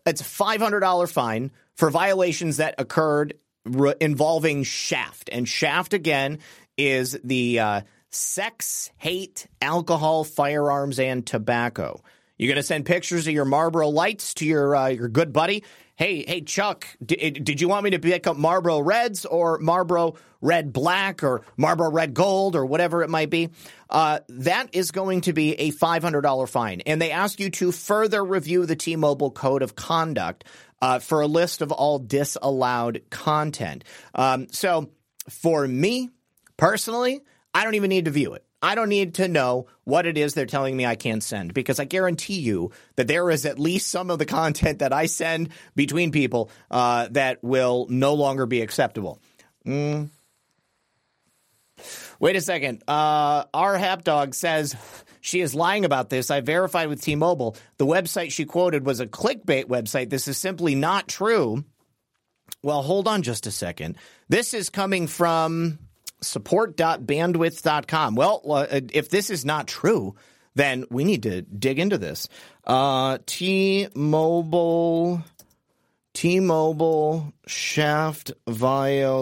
It's 0.08 0.22
a 0.22 0.24
$500 0.24 1.12
fine 1.12 1.50
for 1.76 1.90
violations 1.90 2.56
that 2.56 2.74
occurred 2.78 3.34
re- 3.64 3.94
involving 4.00 4.62
Shaft. 4.62 5.28
And 5.30 5.48
Shaft, 5.48 5.92
again, 5.92 6.38
is 6.76 7.18
the 7.22 7.60
uh, 7.60 7.80
sex, 8.10 8.90
hate, 8.96 9.46
alcohol, 9.60 10.24
firearms, 10.24 10.98
and 10.98 11.26
tobacco. 11.26 12.02
You're 12.38 12.48
going 12.48 12.56
to 12.56 12.62
send 12.62 12.86
pictures 12.86 13.26
of 13.26 13.34
your 13.34 13.44
Marlboro 13.44 13.88
lights 13.88 14.34
to 14.34 14.46
your 14.46 14.74
uh, 14.74 14.88
your 14.88 15.08
good 15.08 15.32
buddy. 15.32 15.64
Hey, 15.96 16.24
hey, 16.26 16.42
Chuck, 16.42 16.86
d- 17.04 17.30
did 17.30 17.60
you 17.60 17.68
want 17.68 17.82
me 17.82 17.90
to 17.90 17.98
pick 17.98 18.28
up 18.28 18.36
Marlboro 18.36 18.78
Reds 18.78 19.26
or 19.26 19.58
Marlboro 19.58 20.14
Red 20.40 20.72
Black 20.72 21.24
or 21.24 21.42
Marlboro 21.56 21.90
Red 21.90 22.14
Gold 22.14 22.54
or 22.54 22.64
whatever 22.64 23.02
it 23.02 23.10
might 23.10 23.30
be? 23.30 23.48
Uh, 23.90 24.20
that 24.28 24.68
is 24.72 24.90
going 24.90 25.22
to 25.22 25.32
be 25.32 25.54
a 25.54 25.72
$500 25.72 26.48
fine. 26.48 26.80
And 26.82 27.00
they 27.00 27.10
ask 27.10 27.40
you 27.40 27.50
to 27.50 27.72
further 27.72 28.24
review 28.24 28.66
the 28.66 28.76
T 28.76 28.96
Mobile 28.96 29.30
Code 29.30 29.62
of 29.62 29.74
Conduct 29.74 30.44
uh, 30.80 30.98
for 30.98 31.20
a 31.20 31.26
list 31.26 31.62
of 31.62 31.72
all 31.72 31.98
disallowed 31.98 33.02
content. 33.10 33.84
Um, 34.14 34.48
so 34.50 34.90
for 35.28 35.66
me 35.66 36.10
personally, 36.56 37.20
I 37.54 37.64
don't 37.64 37.74
even 37.74 37.88
need 37.88 38.04
to 38.04 38.10
view 38.10 38.34
it. 38.34 38.44
I 38.60 38.74
don't 38.74 38.88
need 38.88 39.14
to 39.14 39.28
know 39.28 39.68
what 39.84 40.04
it 40.04 40.18
is 40.18 40.34
they're 40.34 40.46
telling 40.46 40.76
me 40.76 40.84
I 40.84 40.96
can't 40.96 41.22
send 41.22 41.54
because 41.54 41.78
I 41.78 41.84
guarantee 41.84 42.40
you 42.40 42.72
that 42.96 43.06
there 43.06 43.30
is 43.30 43.46
at 43.46 43.58
least 43.58 43.88
some 43.88 44.10
of 44.10 44.18
the 44.18 44.26
content 44.26 44.80
that 44.80 44.92
I 44.92 45.06
send 45.06 45.50
between 45.76 46.10
people 46.10 46.50
uh, 46.70 47.08
that 47.12 47.42
will 47.42 47.86
no 47.88 48.14
longer 48.14 48.46
be 48.46 48.60
acceptable. 48.60 49.20
Mm. 49.64 50.10
Wait 52.20 52.36
a 52.36 52.40
second. 52.40 52.82
Uh, 52.88 53.44
our 53.54 53.78
Hapdog 53.78 54.34
says 54.34 54.74
she 55.20 55.40
is 55.40 55.54
lying 55.54 55.84
about 55.84 56.10
this. 56.10 56.30
I 56.30 56.40
verified 56.40 56.88
with 56.88 57.00
T 57.00 57.14
Mobile. 57.14 57.56
The 57.76 57.86
website 57.86 58.32
she 58.32 58.44
quoted 58.44 58.84
was 58.84 59.00
a 59.00 59.06
clickbait 59.06 59.66
website. 59.66 60.10
This 60.10 60.26
is 60.26 60.36
simply 60.36 60.74
not 60.74 61.06
true. 61.08 61.64
Well, 62.62 62.82
hold 62.82 63.06
on 63.06 63.22
just 63.22 63.46
a 63.46 63.52
second. 63.52 63.96
This 64.28 64.52
is 64.52 64.68
coming 64.68 65.06
from 65.06 65.78
support.bandwidth.com. 66.20 68.16
Well, 68.16 68.42
uh, 68.48 68.80
if 68.92 69.08
this 69.10 69.30
is 69.30 69.44
not 69.44 69.68
true, 69.68 70.16
then 70.56 70.86
we 70.90 71.04
need 71.04 71.22
to 71.22 71.42
dig 71.42 71.78
into 71.78 71.98
this. 71.98 72.28
Uh, 72.66 73.18
T-Mobile, 73.26 75.22
T-Mobile 76.14 77.32
shaft 77.46 78.32
violations. 78.48 79.12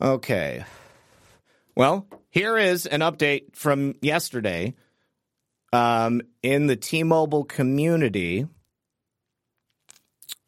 Okay. 0.00 0.64
Well, 1.74 2.06
here 2.30 2.58
is 2.58 2.86
an 2.86 3.00
update 3.00 3.54
from 3.54 3.94
yesterday 4.02 4.74
um, 5.72 6.22
in 6.42 6.66
the 6.66 6.76
T-Mobile 6.76 7.44
community. 7.44 8.46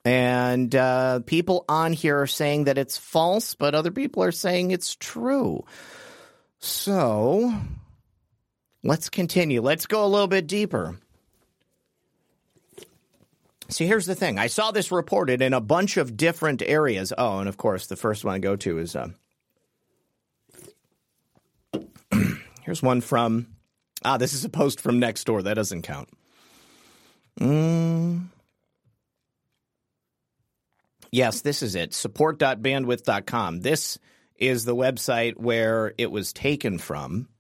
And 0.04 0.74
uh, 0.74 1.20
people 1.20 1.64
on 1.68 1.92
here 1.92 2.22
are 2.22 2.26
saying 2.26 2.64
that 2.64 2.78
it's 2.78 2.96
false, 2.96 3.54
but 3.54 3.74
other 3.74 3.90
people 3.90 4.22
are 4.22 4.32
saying 4.32 4.70
it's 4.70 4.96
true. 4.96 5.64
So 6.61 7.52
let's 8.82 9.11
continue. 9.11 9.61
Let's 9.61 9.87
go 9.87 10.04
a 10.04 10.08
little 10.08 10.28
bit 10.28 10.46
deeper. 10.46 10.98
See, 13.70 13.87
here's 13.87 14.06
the 14.06 14.14
thing. 14.14 14.38
I 14.38 14.46
saw 14.46 14.70
this 14.70 14.90
reported 14.90 15.42
in 15.42 15.52
a 15.52 15.61
bunch 15.61 15.98
of 15.98 16.16
different 16.16 16.62
areas. 16.62 17.12
Oh, 17.16 17.40
and 17.40 17.48
of 17.48 17.58
course, 17.58 17.87
the 17.87 17.96
first 17.96 18.24
one 18.24 18.34
I 18.34 18.38
go 18.38 18.56
to 18.56 18.78
is 18.78 18.96
uh, 18.96 19.08
here's 22.68 22.83
one 22.83 23.00
from 23.00 23.46
ah, 24.04 24.18
this 24.18 24.35
is 24.35 24.44
a 24.44 24.48
post 24.50 24.83
from 24.83 24.98
next 24.98 25.24
door. 25.24 25.40
That 25.40 25.54
doesn't 25.54 25.83
count. 25.83 26.11
Mm. 27.40 28.26
Yes, 31.11 31.40
this 31.40 31.62
is 31.62 31.74
it. 31.74 31.94
Support.bandwidth.com. 31.94 33.61
This 33.61 33.98
is 34.37 34.66
the 34.66 34.76
website 34.76 35.38
where 35.38 35.94
it 35.96 36.11
was 36.11 36.35
taken 36.35 36.76
from. 36.76 37.31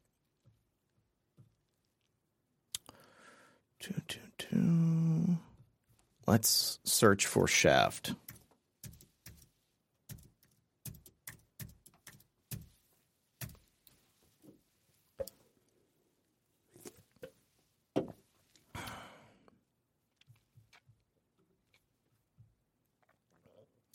Let's 6.26 6.78
search 6.84 7.26
for 7.26 7.46
Shaft. 7.46 8.14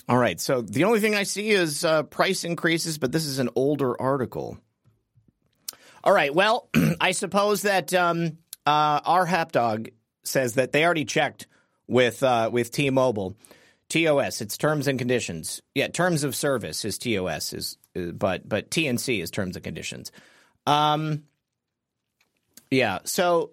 All 0.09 0.17
right. 0.17 0.39
So 0.39 0.61
the 0.61 0.83
only 0.83 0.99
thing 0.99 1.15
I 1.15 1.23
see 1.23 1.51
is 1.51 1.85
uh, 1.85 2.03
price 2.03 2.43
increases, 2.43 2.97
but 2.97 3.11
this 3.11 3.25
is 3.25 3.39
an 3.39 3.49
older 3.55 3.99
article. 3.99 4.57
All 6.03 6.13
right. 6.13 6.33
Well, 6.33 6.69
I 7.01 7.11
suppose 7.11 7.61
that 7.61 7.93
um, 7.93 8.37
uh, 8.65 8.99
our 9.05 9.25
Hapdog 9.25 9.93
says 10.23 10.55
that 10.55 10.71
they 10.71 10.83
already 10.85 11.05
checked 11.05 11.47
with 11.87 12.21
uh, 12.23 12.49
with 12.51 12.71
T-Mobile. 12.71 13.35
TOS, 13.89 14.41
it's 14.41 14.57
terms 14.57 14.87
and 14.87 14.97
conditions. 14.97 15.61
Yeah, 15.75 15.87
terms 15.87 16.23
of 16.23 16.35
service 16.35 16.83
is 16.83 16.97
TOS 16.97 17.53
is, 17.53 17.77
is 17.93 18.11
but 18.13 18.47
but 18.47 18.71
TNC 18.71 19.21
is 19.21 19.29
terms 19.29 19.55
and 19.55 19.63
conditions. 19.63 20.11
Um, 20.65 21.23
yeah. 22.71 22.99
So 23.03 23.51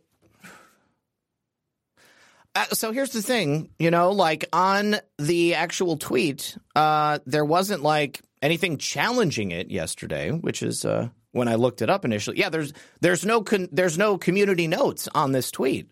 uh, 2.55 2.67
so 2.73 2.93
here's 2.93 3.11
the 3.11 3.23
thing, 3.23 3.71
you 3.79 3.91
know, 3.91 4.11
like 4.11 4.47
on 4.53 4.97
the 5.19 5.55
actual 5.55 5.97
tweet, 5.97 6.57
uh, 6.75 7.21
there 7.27 7.45
wasn't 7.45 7.83
like 7.83 8.21
anything 8.43 8.77
challenging 8.77 9.53
it 9.53 9.71
yesterday, 9.71 10.31
which 10.31 10.63
is 10.63 10.85
uh, 10.85 11.09
when 11.33 11.49
I 11.49 11.55
looked 11.55 11.83
it 11.83 11.91
up 11.91 12.05
initially. 12.05 12.39
Yeah, 12.39 12.49
there's 12.49 12.73
there's 13.01 13.25
no 13.25 13.43
con- 13.43 13.69
there's 13.71 13.97
no 13.97 14.19
community 14.19 14.67
notes 14.67 15.09
on 15.15 15.33
this 15.33 15.51
tweet, 15.51 15.89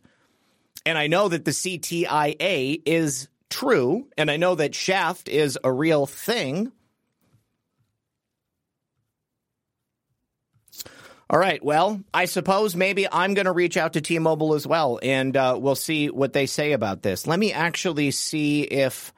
and 0.85 0.99
I 0.99 1.07
know 1.07 1.29
that 1.29 1.45
the 1.45 1.53
CTIA 1.53 2.83
is 2.85 3.29
true, 3.51 4.09
and 4.17 4.31
I 4.31 4.37
know 4.37 4.57
that 4.57 4.75
Shaft 4.75 5.29
is 5.29 5.59
a 5.63 5.73
real 5.73 6.07
thing. 6.07 6.73
All 11.31 11.39
right. 11.39 11.63
Well, 11.63 12.03
I 12.15 12.25
suppose 12.25 12.75
maybe 12.75 13.07
I'm 13.11 13.35
going 13.35 13.45
to 13.45 13.53
reach 13.53 13.77
out 13.77 13.93
to 13.95 14.01
T 14.01 14.19
Mobile 14.19 14.55
as 14.55 14.67
well, 14.67 14.99
and 15.03 15.37
uh, 15.37 15.59
we'll 15.61 15.75
see 15.75 16.09
what 16.09 16.33
they 16.33 16.47
say 16.47 16.73
about 16.73 17.03
this. 17.03 17.27
Let 17.27 17.39
me 17.39 17.53
actually 17.53 18.13
see 18.13 18.63
if 18.63 19.13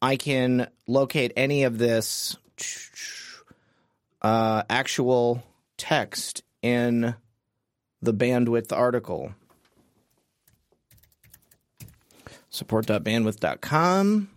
I 0.00 0.16
can 0.16 0.68
locate 0.86 1.32
any 1.36 1.64
of 1.64 1.76
this 1.76 2.36
uh, 4.22 4.62
actual 4.70 5.42
text 5.76 6.44
in 6.62 7.16
the 8.02 8.14
bandwidth 8.14 8.72
article. 8.72 9.34
Support.bandwidth.com. 12.50 14.30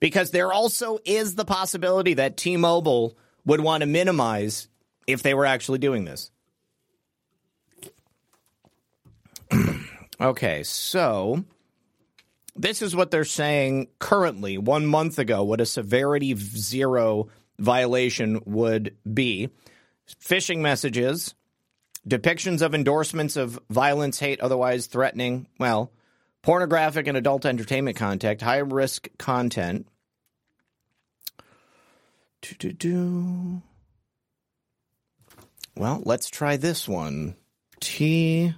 Because 0.00 0.32
there 0.32 0.52
also 0.52 0.98
is 1.04 1.36
the 1.36 1.44
possibility 1.44 2.14
that 2.14 2.36
T 2.36 2.56
Mobile 2.56 3.16
would 3.44 3.60
want 3.60 3.82
to 3.82 3.86
minimize 3.86 4.66
if 5.06 5.22
they 5.22 5.34
were 5.34 5.46
actually 5.46 5.78
doing 5.78 6.04
this. 6.04 6.30
okay, 10.20 10.62
so 10.62 11.44
this 12.56 12.82
is 12.82 12.94
what 12.94 13.10
they're 13.10 13.24
saying 13.24 13.88
currently, 13.98 14.58
one 14.58 14.86
month 14.86 15.18
ago, 15.18 15.42
what 15.42 15.60
a 15.60 15.66
severity 15.66 16.34
zero 16.36 17.28
violation 17.58 18.40
would 18.44 18.96
be. 19.12 19.50
Phishing 20.22 20.58
messages, 20.58 21.34
depictions 22.06 22.62
of 22.62 22.74
endorsements 22.74 23.36
of 23.36 23.58
violence, 23.70 24.18
hate, 24.18 24.40
otherwise 24.40 24.86
threatening, 24.86 25.46
well, 25.58 25.92
pornographic 26.42 27.06
and 27.06 27.16
adult 27.16 27.46
entertainment 27.46 27.96
content, 27.96 28.42
high 28.42 28.58
risk 28.58 29.08
content. 29.18 29.88
Do-do-do. 32.42 33.62
Well, 35.76 36.02
let's 36.04 36.28
try 36.28 36.56
this 36.56 36.88
one. 36.88 37.34
T 37.80 38.54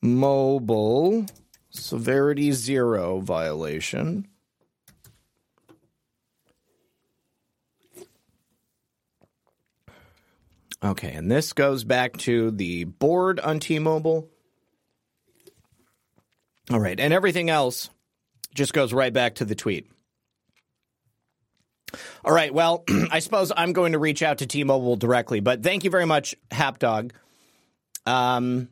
Mobile 0.00 1.26
severity 1.70 2.52
zero 2.52 3.20
violation. 3.20 4.26
Okay, 10.84 11.12
and 11.12 11.30
this 11.30 11.52
goes 11.52 11.84
back 11.84 12.16
to 12.18 12.50
the 12.50 12.84
board 12.84 13.38
on 13.38 13.60
T 13.60 13.78
Mobile. 13.78 14.28
All 16.70 16.80
right, 16.80 16.98
and 16.98 17.12
everything 17.12 17.50
else 17.50 17.88
just 18.54 18.72
goes 18.72 18.92
right 18.92 19.12
back 19.12 19.36
to 19.36 19.44
the 19.44 19.54
tweet. 19.54 19.91
All 22.24 22.32
right. 22.34 22.52
Well, 22.52 22.84
I 23.10 23.18
suppose 23.18 23.52
I'm 23.56 23.72
going 23.72 23.92
to 23.92 23.98
reach 23.98 24.22
out 24.22 24.38
to 24.38 24.46
T-Mobile 24.46 24.96
directly, 24.96 25.40
but 25.40 25.62
thank 25.62 25.84
you 25.84 25.90
very 25.90 26.06
much, 26.06 26.34
Hapdog. 26.50 27.12
Um, 28.06 28.68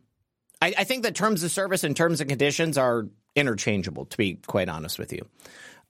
I, 0.62 0.74
I 0.78 0.84
think 0.84 1.04
that 1.04 1.14
terms 1.14 1.42
of 1.42 1.50
service 1.50 1.84
and 1.84 1.96
terms 1.96 2.20
and 2.20 2.28
conditions 2.28 2.78
are 2.78 3.06
interchangeable, 3.36 4.06
to 4.06 4.16
be 4.16 4.34
quite 4.34 4.68
honest 4.68 4.98
with 4.98 5.12
you. 5.12 5.26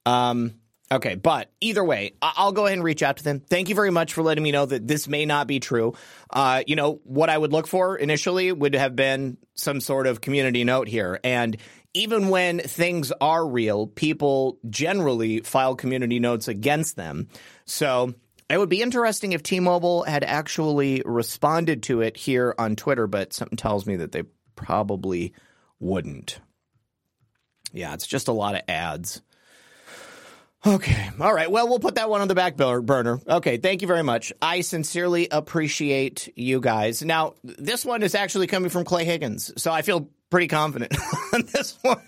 Um, 0.06 0.54
okay, 0.92 1.14
but 1.14 1.50
either 1.60 1.82
way, 1.82 2.12
I- 2.20 2.44
will 2.44 2.52
go 2.52 2.66
ahead 2.66 2.78
and 2.78 2.84
reach 2.84 3.02
out 3.02 3.18
to 3.18 3.24
them. 3.24 3.40
Thank 3.40 3.68
you 3.68 3.74
very 3.74 3.90
much 3.90 4.12
for 4.12 4.22
letting 4.22 4.44
me 4.44 4.52
know 4.52 4.66
that 4.66 4.86
this 4.86 5.08
may 5.08 5.26
not 5.26 5.46
be 5.46 5.60
true. 5.60 5.94
Uh, 6.30 6.62
you 6.66 6.76
know, 6.76 7.00
what 7.04 7.30
I 7.30 7.38
would 7.38 7.52
look 7.52 7.66
for 7.66 7.96
initially 7.96 8.52
would 8.52 8.74
have 8.74 8.94
been 8.94 9.38
some 9.54 9.80
sort 9.80 10.06
of 10.06 10.20
community 10.20 10.64
note 10.64 10.88
here. 10.88 11.18
And 11.24 11.56
even 11.94 12.28
when 12.28 12.60
things 12.60 13.12
are 13.20 13.46
real, 13.46 13.86
people 13.86 14.58
generally 14.68 15.40
file 15.40 15.74
community 15.74 16.18
notes 16.18 16.48
against 16.48 16.96
them. 16.96 17.28
So 17.64 18.14
it 18.48 18.58
would 18.58 18.68
be 18.68 18.82
interesting 18.82 19.32
if 19.32 19.42
T 19.42 19.60
Mobile 19.60 20.04
had 20.04 20.24
actually 20.24 21.02
responded 21.04 21.82
to 21.84 22.00
it 22.00 22.16
here 22.16 22.54
on 22.58 22.76
Twitter, 22.76 23.06
but 23.06 23.32
something 23.32 23.56
tells 23.56 23.86
me 23.86 23.96
that 23.96 24.12
they 24.12 24.24
probably 24.56 25.32
wouldn't. 25.78 26.40
Yeah, 27.72 27.94
it's 27.94 28.06
just 28.06 28.28
a 28.28 28.32
lot 28.32 28.54
of 28.54 28.62
ads. 28.68 29.22
Okay. 30.66 31.08
All 31.18 31.32
right. 31.32 31.50
Well, 31.50 31.68
we'll 31.68 31.78
put 31.78 31.94
that 31.94 32.10
one 32.10 32.20
on 32.20 32.28
the 32.28 32.34
back 32.34 32.56
burner. 32.56 33.18
Okay. 33.26 33.56
Thank 33.56 33.80
you 33.80 33.88
very 33.88 34.02
much. 34.02 34.30
I 34.42 34.60
sincerely 34.60 35.28
appreciate 35.30 36.30
you 36.36 36.60
guys. 36.60 37.02
Now, 37.02 37.34
this 37.42 37.82
one 37.82 38.02
is 38.02 38.14
actually 38.14 38.46
coming 38.46 38.68
from 38.68 38.84
Clay 38.84 39.06
Higgins, 39.06 39.52
so 39.56 39.72
I 39.72 39.80
feel 39.80 40.10
pretty 40.30 40.48
confident 40.48 40.94
on 41.34 41.42
this 41.52 41.76
one. 41.82 42.00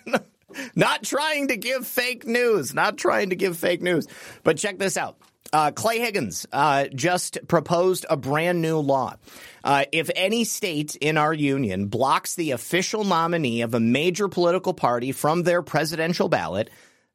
not 0.74 1.02
trying 1.02 1.48
to 1.48 1.56
give 1.56 1.86
fake 1.86 2.26
news, 2.26 2.74
not 2.74 2.96
trying 2.96 3.30
to 3.30 3.36
give 3.36 3.56
fake 3.56 3.82
news. 3.82 4.06
But 4.44 4.58
check 4.58 4.78
this 4.78 4.96
out. 4.96 5.16
Uh, 5.52 5.70
Clay 5.70 5.98
Higgins 5.98 6.46
uh, 6.50 6.86
just 6.94 7.38
proposed 7.46 8.06
a 8.08 8.16
brand 8.16 8.62
new 8.62 8.78
law. 8.78 9.16
Uh, 9.62 9.84
if 9.92 10.08
any 10.16 10.44
state 10.44 10.96
in 10.96 11.18
our 11.18 11.34
union 11.34 11.88
blocks 11.88 12.34
the 12.36 12.52
official 12.52 13.04
nominee 13.04 13.60
of 13.60 13.74
a 13.74 13.80
major 13.80 14.28
political 14.28 14.72
party 14.72 15.12
from 15.12 15.42
their 15.42 15.60
presidential 15.60 16.30
ballot, 16.30 16.70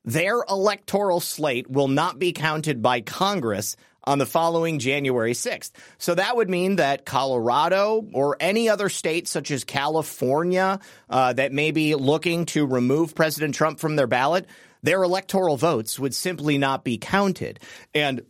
their 0.05 0.43
electoral 0.47 1.19
slate 1.19 1.69
will 1.69 1.87
not 1.87 2.19
be 2.19 2.31
counted 2.31 2.81
by 2.81 3.01
Congress 3.01 3.75
on 4.07 4.19
the 4.19 4.25
following 4.25 4.79
January 4.79 5.33
6th. 5.33 5.71
So 5.97 6.15
that 6.15 6.35
would 6.35 6.49
mean 6.49 6.77
that 6.77 7.05
Colorado 7.05 8.07
or 8.13 8.37
any 8.39 8.69
other 8.69 8.87
state, 8.87 9.27
such 9.27 9.51
as 9.51 9.65
California, 9.65 10.79
uh, 11.09 11.33
that 11.33 11.51
may 11.51 11.71
be 11.71 11.93
looking 11.93 12.45
to 12.47 12.65
remove 12.65 13.13
President 13.13 13.53
Trump 13.53 13.79
from 13.79 13.97
their 13.97 14.07
ballot, 14.07 14.47
their 14.81 15.03
electoral 15.03 15.57
votes 15.57 15.99
would 15.99 16.15
simply 16.15 16.57
not 16.57 16.85
be 16.85 16.97
counted. 16.97 17.59
And 17.93 18.21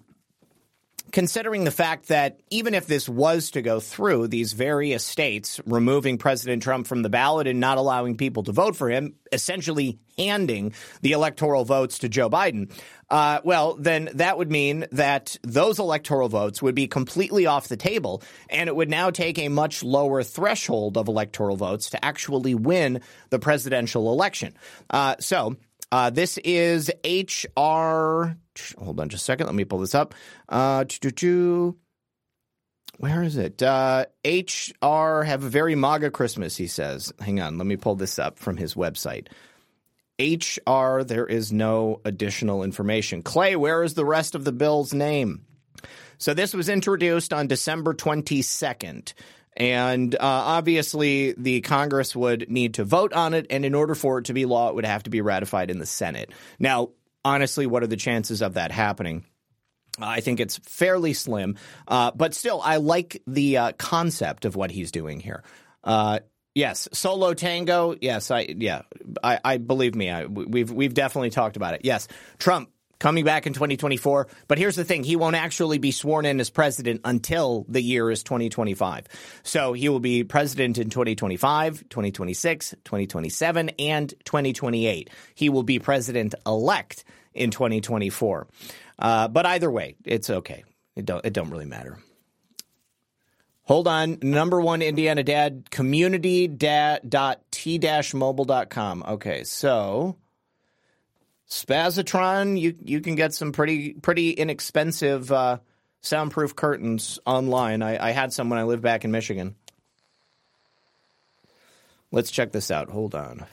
considering 1.11 1.63
the 1.63 1.71
fact 1.71 2.07
that 2.07 2.39
even 2.49 2.73
if 2.73 2.87
this 2.87 3.07
was 3.07 3.51
to 3.51 3.61
go 3.61 3.79
through, 3.79 4.27
these 4.27 4.53
various 4.53 5.03
states 5.03 5.59
removing 5.65 6.17
President 6.17 6.63
Trump 6.63 6.87
from 6.87 7.01
the 7.01 7.09
ballot 7.09 7.47
and 7.47 7.59
not 7.59 7.77
allowing 7.77 8.17
people 8.17 8.43
to 8.43 8.51
vote 8.51 8.75
for 8.75 8.89
him, 8.89 9.15
essentially 9.31 9.99
handing 10.17 10.73
the 11.01 11.11
electoral 11.11 11.65
votes 11.65 11.99
to 11.99 12.09
Joe 12.09 12.29
Biden, 12.29 12.71
uh, 13.09 13.39
well, 13.43 13.75
then 13.75 14.09
that 14.15 14.37
would 14.37 14.51
mean 14.51 14.85
that 14.91 15.37
those 15.43 15.79
electoral 15.79 16.27
votes 16.29 16.61
would 16.61 16.75
be 16.75 16.87
completely 16.87 17.45
off 17.45 17.67
the 17.67 17.77
table, 17.77 18.21
and 18.49 18.67
it 18.67 18.75
would 18.75 18.89
now 18.89 19.09
take 19.09 19.39
a 19.39 19.47
much 19.49 19.83
lower 19.83 20.23
threshold 20.23 20.97
of 20.97 21.07
electoral 21.07 21.55
votes 21.55 21.91
to 21.91 22.03
actually 22.03 22.55
win 22.55 23.01
the 23.29 23.39
presidential 23.39 24.11
election. 24.11 24.53
Uh, 24.89 25.15
so, 25.19 25.55
uh, 25.91 26.09
this 26.09 26.37
is 26.39 26.91
HR. 27.05 28.35
Hold 28.77 28.99
on 28.99 29.09
just 29.09 29.23
a 29.23 29.25
second. 29.25 29.47
Let 29.47 29.55
me 29.55 29.65
pull 29.65 29.79
this 29.79 29.95
up. 29.95 30.15
Uh, 30.49 30.85
where 32.99 33.21
is 33.21 33.37
it? 33.37 33.61
Uh, 33.61 34.05
HR 34.25 35.23
have 35.23 35.43
a 35.43 35.49
very 35.49 35.75
MAGA 35.75 36.11
Christmas, 36.11 36.57
he 36.57 36.67
says. 36.67 37.13
Hang 37.19 37.39
on. 37.39 37.57
Let 37.57 37.67
me 37.67 37.75
pull 37.75 37.95
this 37.95 38.17
up 38.17 38.39
from 38.39 38.57
his 38.57 38.73
website. 38.73 39.27
HR, 40.19 41.03
there 41.03 41.27
is 41.27 41.53
no 41.53 42.01
additional 42.03 42.63
information. 42.63 43.21
Clay, 43.21 43.55
where 43.55 43.83
is 43.83 43.93
the 43.93 44.05
rest 44.05 44.33
of 44.33 44.43
the 44.43 44.51
bill's 44.51 44.93
name? 44.93 45.45
So 46.17 46.33
this 46.33 46.55
was 46.55 46.69
introduced 46.69 47.33
on 47.33 47.45
December 47.45 47.93
22nd. 47.93 49.13
And 49.55 50.15
uh, 50.15 50.19
obviously, 50.21 51.33
the 51.33 51.61
Congress 51.61 52.15
would 52.15 52.49
need 52.49 52.75
to 52.75 52.83
vote 52.83 53.13
on 53.13 53.33
it. 53.33 53.47
And 53.49 53.65
in 53.65 53.75
order 53.75 53.95
for 53.95 54.19
it 54.19 54.25
to 54.25 54.33
be 54.33 54.45
law, 54.45 54.69
it 54.69 54.75
would 54.75 54.85
have 54.85 55.03
to 55.03 55.09
be 55.09 55.21
ratified 55.21 55.69
in 55.69 55.77
the 55.77 55.85
Senate. 55.85 56.31
Now, 56.59 56.89
honestly, 57.28 57.67
what 57.67 57.84
are 57.84 57.88
the 57.88 57.97
chances 57.97 58.41
of 58.41 58.53
that 58.53 58.71
happening? 58.71 59.25
I 59.99 60.21
think 60.21 60.39
it's 60.39 60.57
fairly 60.57 61.13
slim, 61.13 61.57
uh, 61.88 62.11
but 62.15 62.34
still, 62.34 62.61
I 62.63 62.78
like 62.78 63.21
the 63.28 63.57
uh, 63.57 63.71
concept 63.73 64.45
of 64.45 64.55
what 64.55 64.71
he's 64.71 64.91
doing 64.91 65.19
here. 65.19 65.43
Uh, 65.84 66.19
yes, 66.53 66.88
solo 66.93 67.34
tango. 67.34 67.95
Yes, 67.99 68.30
I 68.30 68.41
yeah, 68.41 68.84
I, 69.23 69.39
I 69.43 69.57
believe 69.57 69.95
me. 69.95 70.09
I, 70.09 70.25
we've 70.25 70.71
we've 70.71 70.93
definitely 70.93 71.32
talked 71.32 71.57
about 71.57 71.73
it. 71.73 71.82
Yes, 71.84 72.07
Trump 72.38 72.69
coming 72.99 73.23
back 73.23 73.47
in 73.47 73.53
2024. 73.53 74.28
But 74.47 74.57
here's 74.57 74.75
the 74.75 74.84
thing 74.84 75.03
he 75.03 75.15
won't 75.15 75.36
actually 75.36 75.78
be 75.78 75.91
sworn 75.91 76.25
in 76.25 76.39
as 76.39 76.49
president 76.49 77.01
until 77.03 77.65
the 77.69 77.82
year 77.82 78.09
is 78.11 78.23
2025. 78.23 79.07
So 79.43 79.73
he 79.73 79.89
will 79.89 79.99
be 79.99 80.23
president 80.23 80.78
in 80.78 80.89
2025, 80.89 81.89
2026, 81.89 82.71
2027, 82.84 83.69
and 83.80 84.13
2028. 84.25 85.09
He 85.36 85.49
will 85.49 85.63
be 85.63 85.80
president 85.80 86.36
elect 86.45 87.03
in 87.38 87.51
2024. 87.51 88.47
Uh, 88.99 89.27
but 89.27 89.45
either 89.45 89.69
way, 89.69 89.95
it's 90.03 90.29
okay. 90.29 90.63
It 90.95 91.05
don't, 91.05 91.25
it 91.25 91.33
don't 91.33 91.49
really 91.49 91.65
matter. 91.65 91.99
Hold 93.63 93.88
on. 93.88 94.19
Number 94.21 94.61
one 94.61 94.81
Indiana 94.81 95.23
Dad, 95.23 95.69
community 95.69 96.47
dot 96.47 97.39
t 97.51 97.79
mobile.com. 98.13 99.03
Okay, 99.05 99.43
so 99.43 100.15
Spazatron, 101.49 102.59
you 102.59 102.75
you 102.83 103.01
can 103.01 103.15
get 103.15 103.33
some 103.33 103.51
pretty 103.51 103.93
pretty 103.93 104.31
inexpensive 104.31 105.31
uh, 105.31 105.57
soundproof 106.01 106.55
curtains 106.55 107.19
online. 107.25 107.81
I, 107.81 108.07
I 108.07 108.11
had 108.11 108.31
some 108.31 108.49
when 108.49 108.59
I 108.59 108.63
lived 108.63 108.83
back 108.83 109.03
in 109.05 109.11
Michigan. 109.11 109.55
Let's 112.11 112.31
check 112.31 112.51
this 112.53 112.71
out. 112.71 112.89
Hold 112.89 113.15
on. 113.15 113.45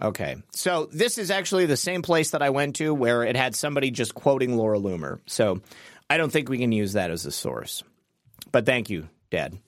Okay. 0.00 0.36
So 0.52 0.88
this 0.92 1.16
is 1.16 1.30
actually 1.30 1.66
the 1.66 1.76
same 1.76 2.02
place 2.02 2.32
that 2.32 2.42
I 2.42 2.50
went 2.50 2.76
to 2.76 2.92
where 2.92 3.22
it 3.22 3.36
had 3.36 3.54
somebody 3.54 3.90
just 3.90 4.14
quoting 4.14 4.56
Laura 4.56 4.78
Loomer. 4.78 5.20
So 5.26 5.62
I 6.10 6.18
don't 6.18 6.30
think 6.30 6.48
we 6.48 6.58
can 6.58 6.72
use 6.72 6.92
that 6.92 7.10
as 7.10 7.24
a 7.24 7.32
source. 7.32 7.82
But 8.52 8.66
thank 8.66 8.90
you, 8.90 9.08
Dad. 9.30 9.58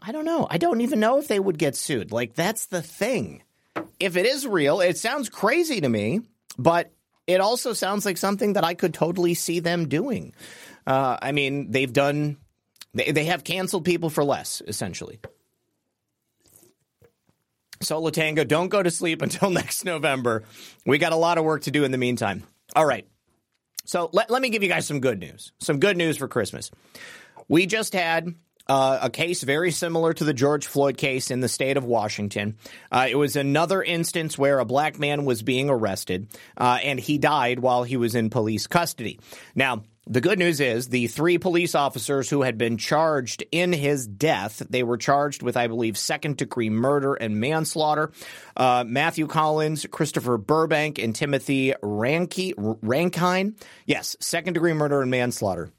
I 0.00 0.12
don't 0.12 0.24
know. 0.24 0.46
I 0.48 0.58
don't 0.58 0.82
even 0.82 1.00
know 1.00 1.18
if 1.18 1.26
they 1.26 1.40
would 1.40 1.58
get 1.58 1.74
sued. 1.74 2.12
Like, 2.12 2.34
that's 2.34 2.66
the 2.66 2.82
thing. 2.82 3.42
If 3.98 4.16
it 4.16 4.24
is 4.24 4.46
real, 4.46 4.80
it 4.80 4.96
sounds 4.96 5.28
crazy 5.28 5.80
to 5.80 5.88
me, 5.88 6.20
but 6.56 6.92
it 7.26 7.40
also 7.40 7.72
sounds 7.72 8.06
like 8.06 8.16
something 8.16 8.52
that 8.52 8.62
I 8.62 8.74
could 8.74 8.94
totally 8.94 9.34
see 9.34 9.58
them 9.58 9.88
doing. 9.88 10.32
Uh, 10.86 11.16
I 11.20 11.32
mean, 11.32 11.72
they've 11.72 11.92
done, 11.92 12.36
they, 12.96 13.12
they 13.12 13.24
have 13.26 13.44
canceled 13.44 13.84
people 13.84 14.10
for 14.10 14.24
less, 14.24 14.62
essentially. 14.66 15.20
Solo 17.82 18.10
Tango, 18.10 18.44
don't 18.44 18.68
go 18.68 18.82
to 18.82 18.90
sleep 18.90 19.22
until 19.22 19.50
next 19.50 19.84
November. 19.84 20.44
We 20.84 20.98
got 20.98 21.12
a 21.12 21.16
lot 21.16 21.38
of 21.38 21.44
work 21.44 21.62
to 21.62 21.70
do 21.70 21.84
in 21.84 21.90
the 21.90 21.98
meantime. 21.98 22.42
All 22.74 22.86
right. 22.86 23.06
So 23.84 24.10
let, 24.12 24.30
let 24.30 24.42
me 24.42 24.48
give 24.48 24.62
you 24.62 24.68
guys 24.68 24.86
some 24.86 25.00
good 25.00 25.20
news. 25.20 25.52
Some 25.60 25.78
good 25.78 25.96
news 25.96 26.16
for 26.16 26.26
Christmas. 26.26 26.70
We 27.48 27.66
just 27.66 27.92
had 27.92 28.34
uh, 28.68 28.98
a 29.02 29.10
case 29.10 29.42
very 29.42 29.70
similar 29.70 30.12
to 30.12 30.24
the 30.24 30.34
George 30.34 30.66
Floyd 30.66 30.96
case 30.96 31.30
in 31.30 31.40
the 31.40 31.48
state 31.48 31.76
of 31.76 31.84
Washington. 31.84 32.56
Uh, 32.90 33.06
it 33.08 33.14
was 33.14 33.36
another 33.36 33.82
instance 33.82 34.36
where 34.36 34.58
a 34.58 34.64
black 34.64 34.98
man 34.98 35.24
was 35.24 35.42
being 35.42 35.70
arrested 35.70 36.28
uh, 36.56 36.78
and 36.82 36.98
he 36.98 37.18
died 37.18 37.60
while 37.60 37.84
he 37.84 37.96
was 37.96 38.16
in 38.16 38.30
police 38.30 38.66
custody. 38.66 39.20
Now, 39.54 39.84
the 40.06 40.20
good 40.20 40.38
news 40.38 40.60
is 40.60 40.88
the 40.88 41.08
three 41.08 41.38
police 41.38 41.74
officers 41.74 42.30
who 42.30 42.42
had 42.42 42.56
been 42.56 42.78
charged 42.78 43.44
in 43.50 43.72
his 43.72 44.06
death, 44.06 44.62
they 44.70 44.82
were 44.82 44.96
charged 44.96 45.42
with, 45.42 45.56
I 45.56 45.66
believe, 45.66 45.98
second 45.98 46.36
degree 46.36 46.70
murder 46.70 47.14
and 47.14 47.40
manslaughter. 47.40 48.12
Uh, 48.56 48.84
Matthew 48.86 49.26
Collins, 49.26 49.84
Christopher 49.90 50.38
Burbank, 50.38 50.98
and 50.98 51.14
Timothy 51.14 51.74
Rankine. 51.82 53.56
Yes, 53.84 54.16
second 54.20 54.54
degree 54.54 54.72
murder 54.72 55.02
and 55.02 55.10
manslaughter. 55.10 55.70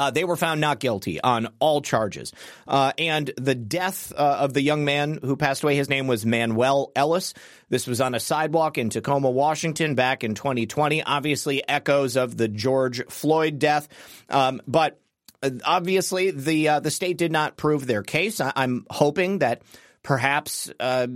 Uh, 0.00 0.10
they 0.10 0.24
were 0.24 0.34
found 0.36 0.62
not 0.62 0.80
guilty 0.80 1.20
on 1.20 1.46
all 1.58 1.82
charges. 1.82 2.32
Uh, 2.66 2.90
and 2.96 3.30
the 3.36 3.54
death 3.54 4.14
uh, 4.16 4.38
of 4.40 4.54
the 4.54 4.62
young 4.62 4.86
man 4.86 5.18
who 5.20 5.36
passed 5.36 5.62
away, 5.62 5.76
his 5.76 5.90
name 5.90 6.06
was 6.06 6.24
Manuel 6.24 6.90
Ellis. 6.96 7.34
This 7.68 7.86
was 7.86 8.00
on 8.00 8.14
a 8.14 8.20
sidewalk 8.20 8.78
in 8.78 8.88
Tacoma, 8.88 9.30
Washington 9.30 9.94
back 9.94 10.24
in 10.24 10.34
2020. 10.34 11.02
Obviously, 11.02 11.68
echoes 11.68 12.16
of 12.16 12.34
the 12.34 12.48
George 12.48 13.04
Floyd 13.10 13.58
death. 13.58 13.88
Um, 14.30 14.62
but 14.66 14.98
uh, 15.42 15.50
obviously, 15.66 16.30
the, 16.30 16.68
uh, 16.68 16.80
the 16.80 16.90
state 16.90 17.18
did 17.18 17.30
not 17.30 17.58
prove 17.58 17.86
their 17.86 18.02
case. 18.02 18.40
I- 18.40 18.54
I'm 18.56 18.86
hoping 18.88 19.40
that 19.40 19.60
perhaps 20.02 20.70
uh, 20.80 21.06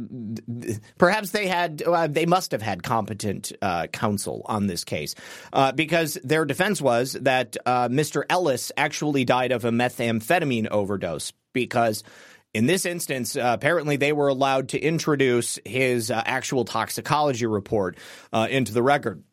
perhaps 0.99 1.31
they 1.31 1.47
had 1.47 1.83
uh, 1.83 2.07
they 2.07 2.27
must 2.27 2.53
have 2.53 2.63
had 2.63 2.83
competent 2.83 3.53
uh, 3.63 3.87
counsel 3.89 4.43
on 4.47 4.67
this 4.67 4.85
case 4.85 5.15
uh, 5.53 5.73
because 5.73 6.19
their 6.23 6.45
defense 6.45 6.81
was 6.81 7.13
that 7.13 7.57
uh, 7.65 7.89
Mr. 7.89 8.25
Ellis 8.29 8.73
actually 8.77 9.25
died 9.25 9.53
of 9.53 9.65
a 9.65 9.71
methamphetamine 9.71 10.69
overdose 10.69 11.33
because. 11.53 12.03
In 12.53 12.67
this 12.67 12.87
instance, 12.87 13.35
uh, 13.35 13.51
apparently 13.53 13.97
they 13.97 14.13
were 14.13 14.29
allowed 14.29 14.69
to 14.69 14.79
introduce 14.79 15.59
his 15.65 16.09
actual 16.09 16.65
toxicology 16.65 17.47
report 17.47 17.99
into 18.33 18.73
the 18.73 18.81
record. 18.81 19.25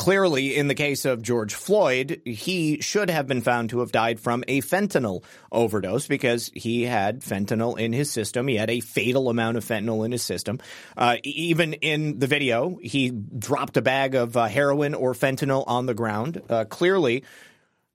Clearly, 0.00 0.56
in 0.56 0.66
the 0.66 0.74
case 0.74 1.04
of 1.04 1.20
George 1.20 1.52
Floyd, 1.52 2.22
he 2.24 2.80
should 2.80 3.10
have 3.10 3.26
been 3.26 3.42
found 3.42 3.68
to 3.68 3.80
have 3.80 3.92
died 3.92 4.18
from 4.18 4.42
a 4.48 4.62
fentanyl 4.62 5.22
overdose 5.52 6.06
because 6.06 6.50
he 6.54 6.84
had 6.84 7.20
fentanyl 7.20 7.78
in 7.78 7.92
his 7.92 8.10
system. 8.10 8.48
He 8.48 8.56
had 8.56 8.70
a 8.70 8.80
fatal 8.80 9.28
amount 9.28 9.58
of 9.58 9.64
fentanyl 9.66 10.06
in 10.06 10.12
his 10.12 10.22
system. 10.22 10.58
Uh, 10.96 11.18
even 11.22 11.74
in 11.74 12.18
the 12.18 12.26
video, 12.26 12.78
he 12.82 13.10
dropped 13.10 13.76
a 13.76 13.82
bag 13.82 14.14
of 14.14 14.38
uh, 14.38 14.46
heroin 14.46 14.94
or 14.94 15.12
fentanyl 15.12 15.64
on 15.66 15.84
the 15.84 15.92
ground. 15.92 16.40
Uh, 16.48 16.64
clearly, 16.64 17.22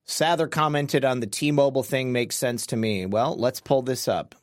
Sather 0.05 0.49
commented 0.49 1.05
on 1.05 1.21
the 1.21 1.27
T 1.27 1.51
Mobile 1.51 1.81
thing 1.81 2.11
makes 2.11 2.35
sense 2.35 2.67
to 2.67 2.75
me. 2.75 3.07
Well, 3.07 3.35
let's 3.35 3.61
pull 3.61 3.81
this 3.81 4.07
up. 4.07 4.35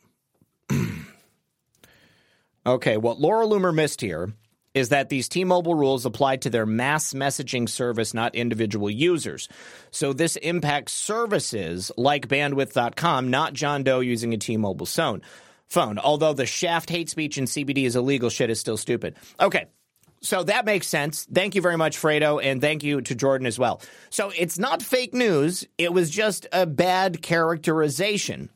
okay, 2.66 2.96
what 2.96 3.20
Laura 3.20 3.46
Loomer 3.46 3.72
missed 3.72 4.00
here 4.00 4.32
is 4.74 4.88
that 4.88 5.08
these 5.08 5.28
T-Mobile 5.28 5.74
rules 5.74 6.06
apply 6.06 6.36
to 6.38 6.50
their 6.50 6.66
mass 6.66 7.12
messaging 7.12 7.68
service, 7.68 8.14
not 8.14 8.34
individual 8.34 8.90
users. 8.90 9.48
So 9.90 10.12
this 10.12 10.36
impacts 10.36 10.92
services 10.92 11.92
like 11.96 12.28
bandwidth.com, 12.28 13.30
not 13.30 13.52
John 13.52 13.82
Doe 13.82 14.00
using 14.00 14.32
a 14.32 14.38
T-Mobile 14.38 14.86
phone. 14.86 15.22
Phone. 15.68 15.98
Although 15.98 16.34
the 16.34 16.44
shaft 16.44 16.90
hate 16.90 17.08
speech 17.08 17.38
and 17.38 17.48
CBD 17.48 17.84
is 17.84 17.96
illegal, 17.96 18.28
shit 18.28 18.50
is 18.50 18.60
still 18.60 18.76
stupid. 18.76 19.16
Okay. 19.40 19.66
So 20.20 20.44
that 20.44 20.66
makes 20.66 20.86
sense. 20.86 21.26
Thank 21.32 21.54
you 21.54 21.62
very 21.62 21.76
much, 21.76 21.96
Fredo, 21.96 22.42
and 22.42 22.60
thank 22.60 22.84
you 22.84 23.00
to 23.00 23.14
Jordan 23.14 23.46
as 23.46 23.58
well. 23.58 23.80
So 24.10 24.30
it's 24.36 24.58
not 24.58 24.80
fake 24.80 25.14
news. 25.14 25.66
It 25.78 25.92
was 25.92 26.10
just 26.10 26.46
a 26.52 26.64
bad 26.64 27.22
characterization. 27.22 28.50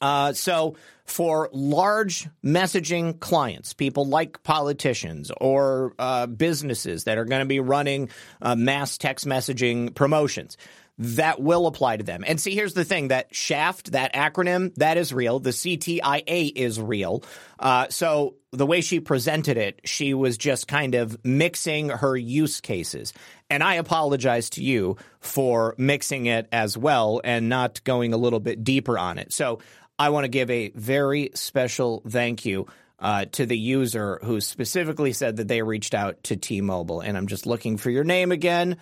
Uh, 0.00 0.32
so 0.32 0.76
for 1.06 1.48
large 1.52 2.28
messaging 2.44 3.18
clients, 3.20 3.72
people 3.72 4.06
like 4.06 4.42
politicians 4.42 5.30
or 5.40 5.94
uh, 5.98 6.26
businesses 6.26 7.04
that 7.04 7.16
are 7.16 7.24
going 7.24 7.40
to 7.40 7.46
be 7.46 7.60
running 7.60 8.10
uh, 8.42 8.56
mass 8.56 8.98
text 8.98 9.26
messaging 9.26 9.94
promotions. 9.94 10.56
That 10.98 11.42
will 11.42 11.66
apply 11.66 11.98
to 11.98 12.04
them. 12.04 12.24
And 12.26 12.40
see, 12.40 12.54
here's 12.54 12.72
the 12.72 12.84
thing 12.84 13.08
that 13.08 13.34
SHAFT, 13.34 13.92
that 13.92 14.14
acronym, 14.14 14.74
that 14.76 14.96
is 14.96 15.12
real. 15.12 15.38
The 15.40 15.50
CTIA 15.50 16.52
is 16.56 16.80
real. 16.80 17.22
Uh, 17.58 17.88
so 17.90 18.36
the 18.50 18.64
way 18.64 18.80
she 18.80 19.00
presented 19.00 19.58
it, 19.58 19.80
she 19.84 20.14
was 20.14 20.38
just 20.38 20.66
kind 20.66 20.94
of 20.94 21.22
mixing 21.22 21.90
her 21.90 22.16
use 22.16 22.62
cases. 22.62 23.12
And 23.50 23.62
I 23.62 23.74
apologize 23.74 24.48
to 24.50 24.64
you 24.64 24.96
for 25.20 25.74
mixing 25.76 26.26
it 26.26 26.48
as 26.50 26.78
well 26.78 27.20
and 27.22 27.50
not 27.50 27.84
going 27.84 28.14
a 28.14 28.16
little 28.16 28.40
bit 28.40 28.64
deeper 28.64 28.98
on 28.98 29.18
it. 29.18 29.34
So 29.34 29.58
I 29.98 30.10
want 30.10 30.24
to 30.24 30.28
give 30.28 30.50
a 30.50 30.70
very 30.74 31.30
special 31.34 32.02
thank 32.08 32.44
you 32.44 32.66
uh, 32.98 33.26
to 33.32 33.46
the 33.46 33.56
user 33.56 34.20
who 34.22 34.40
specifically 34.40 35.12
said 35.12 35.36
that 35.36 35.48
they 35.48 35.62
reached 35.62 35.94
out 35.94 36.22
to 36.24 36.36
T-Mobile. 36.36 37.00
And 37.00 37.16
I'm 37.16 37.26
just 37.26 37.46
looking 37.46 37.76
for 37.76 37.90
your 37.90 38.04
name 38.04 38.32
again. 38.32 38.76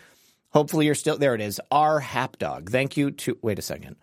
Hopefully 0.50 0.86
you're 0.86 0.94
still 0.94 1.18
there. 1.18 1.34
It 1.34 1.40
is 1.40 1.60
R 1.70 2.00
Hapdog. 2.00 2.68
Thank 2.68 2.96
you 2.96 3.10
to. 3.12 3.38
Wait 3.42 3.58
a 3.58 3.62
second. 3.62 3.96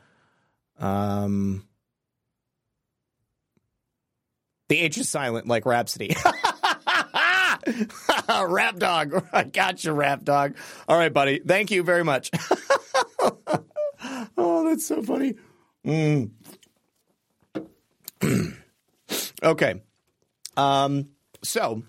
Um, 0.79 1.65
the 4.67 4.79
H 4.79 4.97
is 4.97 5.09
silent 5.09 5.47
like 5.47 5.65
Rhapsody. 5.65 6.15
rap 8.47 8.77
dog. 8.77 9.25
I 9.33 9.43
got 9.43 9.83
you, 9.83 9.91
rap 9.91 10.23
dog. 10.23 10.55
All 10.87 10.97
right, 10.97 11.13
buddy. 11.13 11.39
Thank 11.39 11.71
you 11.71 11.83
very 11.83 12.03
much. 12.03 12.31
oh, 14.37 14.69
that's 14.69 14.85
so 14.85 15.01
funny. 15.01 15.35
Mm. 15.85 16.31
okay. 19.43 19.81
Um, 20.57 21.09
so 21.43 21.83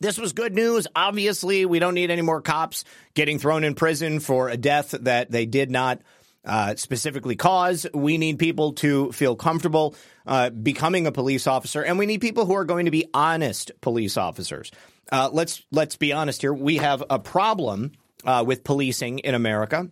this 0.00 0.18
was 0.18 0.32
good 0.32 0.54
news. 0.54 0.86
Obviously, 0.94 1.66
we 1.66 1.78
don't 1.78 1.94
need 1.94 2.10
any 2.10 2.22
more 2.22 2.40
cops 2.40 2.84
getting 3.14 3.38
thrown 3.38 3.64
in 3.64 3.74
prison 3.74 4.20
for 4.20 4.48
a 4.48 4.56
death 4.56 4.90
that 4.90 5.30
they 5.30 5.46
did 5.46 5.70
not 5.70 6.00
uh, 6.44 6.74
specifically 6.76 7.36
cause. 7.36 7.86
We 7.94 8.18
need 8.18 8.38
people 8.38 8.74
to 8.74 9.12
feel 9.12 9.36
comfortable 9.36 9.94
uh, 10.26 10.50
becoming 10.50 11.06
a 11.06 11.12
police 11.12 11.46
officer, 11.46 11.82
and 11.82 11.98
we 11.98 12.06
need 12.06 12.20
people 12.20 12.44
who 12.44 12.54
are 12.54 12.64
going 12.64 12.84
to 12.84 12.90
be 12.90 13.06
honest 13.14 13.72
police 13.80 14.16
officers. 14.16 14.70
Uh, 15.10 15.30
let's 15.32 15.62
let's 15.70 15.96
be 15.96 16.12
honest 16.12 16.42
here. 16.42 16.52
We 16.52 16.76
have 16.76 17.02
a 17.08 17.18
problem 17.18 17.92
uh, 18.24 18.44
with 18.46 18.64
policing 18.64 19.20
in 19.20 19.34
America 19.34 19.88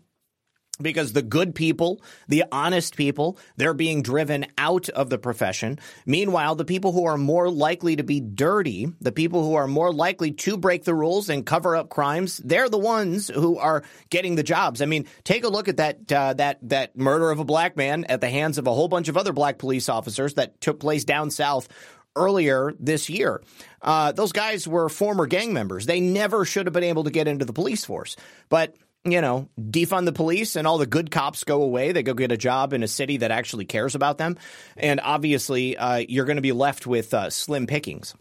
because 0.80 1.12
the 1.12 1.22
good 1.22 1.54
people, 1.54 2.00
the 2.28 2.44
honest 2.50 2.96
people, 2.96 3.38
they're 3.56 3.74
being 3.74 4.02
driven 4.02 4.46
out 4.56 4.88
of 4.88 5.10
the 5.10 5.18
profession. 5.18 5.78
Meanwhile, 6.06 6.54
the 6.54 6.64
people 6.64 6.92
who 6.92 7.04
are 7.04 7.18
more 7.18 7.50
likely 7.50 7.96
to 7.96 8.02
be 8.02 8.20
dirty, 8.20 8.88
the 9.00 9.12
people 9.12 9.44
who 9.44 9.54
are 9.54 9.66
more 9.66 9.92
likely 9.92 10.32
to 10.32 10.56
break 10.56 10.84
the 10.84 10.94
rules 10.94 11.28
and 11.28 11.44
cover 11.44 11.76
up 11.76 11.90
crimes, 11.90 12.38
they're 12.38 12.68
the 12.68 12.78
ones 12.78 13.28
who 13.28 13.58
are 13.58 13.82
getting 14.10 14.34
the 14.34 14.42
jobs. 14.42 14.80
I 14.80 14.86
mean, 14.86 15.06
take 15.24 15.44
a 15.44 15.48
look 15.48 15.68
at 15.68 15.76
that 15.76 16.10
uh, 16.10 16.34
that 16.34 16.58
that 16.62 16.96
murder 16.96 17.30
of 17.30 17.38
a 17.38 17.44
black 17.44 17.76
man 17.76 18.04
at 18.04 18.20
the 18.20 18.30
hands 18.30 18.58
of 18.58 18.66
a 18.66 18.74
whole 18.74 18.88
bunch 18.88 19.08
of 19.08 19.16
other 19.16 19.32
black 19.32 19.58
police 19.58 19.88
officers 19.88 20.34
that 20.34 20.60
took 20.60 20.80
place 20.80 21.04
down 21.04 21.30
south 21.30 21.68
earlier 22.16 22.74
this 22.78 23.08
year. 23.08 23.42
Uh, 23.80 24.12
those 24.12 24.32
guys 24.32 24.68
were 24.68 24.88
former 24.88 25.26
gang 25.26 25.52
members. 25.52 25.86
They 25.86 26.00
never 26.00 26.44
should 26.44 26.66
have 26.66 26.74
been 26.74 26.84
able 26.84 27.04
to 27.04 27.10
get 27.10 27.28
into 27.28 27.44
the 27.44 27.52
police 27.52 27.84
force, 27.84 28.16
but 28.48 28.74
you 29.04 29.20
know, 29.20 29.48
defund 29.58 30.04
the 30.04 30.12
police 30.12 30.56
and 30.56 30.66
all 30.66 30.78
the 30.78 30.86
good 30.86 31.10
cops 31.10 31.44
go 31.44 31.62
away. 31.62 31.92
They 31.92 32.02
go 32.02 32.14
get 32.14 32.32
a 32.32 32.36
job 32.36 32.72
in 32.72 32.82
a 32.82 32.88
city 32.88 33.18
that 33.18 33.30
actually 33.30 33.64
cares 33.64 33.94
about 33.94 34.18
them. 34.18 34.36
And 34.76 35.00
obviously, 35.00 35.76
uh, 35.76 35.96
you're 35.96 36.24
going 36.24 36.36
to 36.36 36.42
be 36.42 36.52
left 36.52 36.86
with 36.86 37.12
uh, 37.12 37.30
slim 37.30 37.66
pickings. 37.66 38.14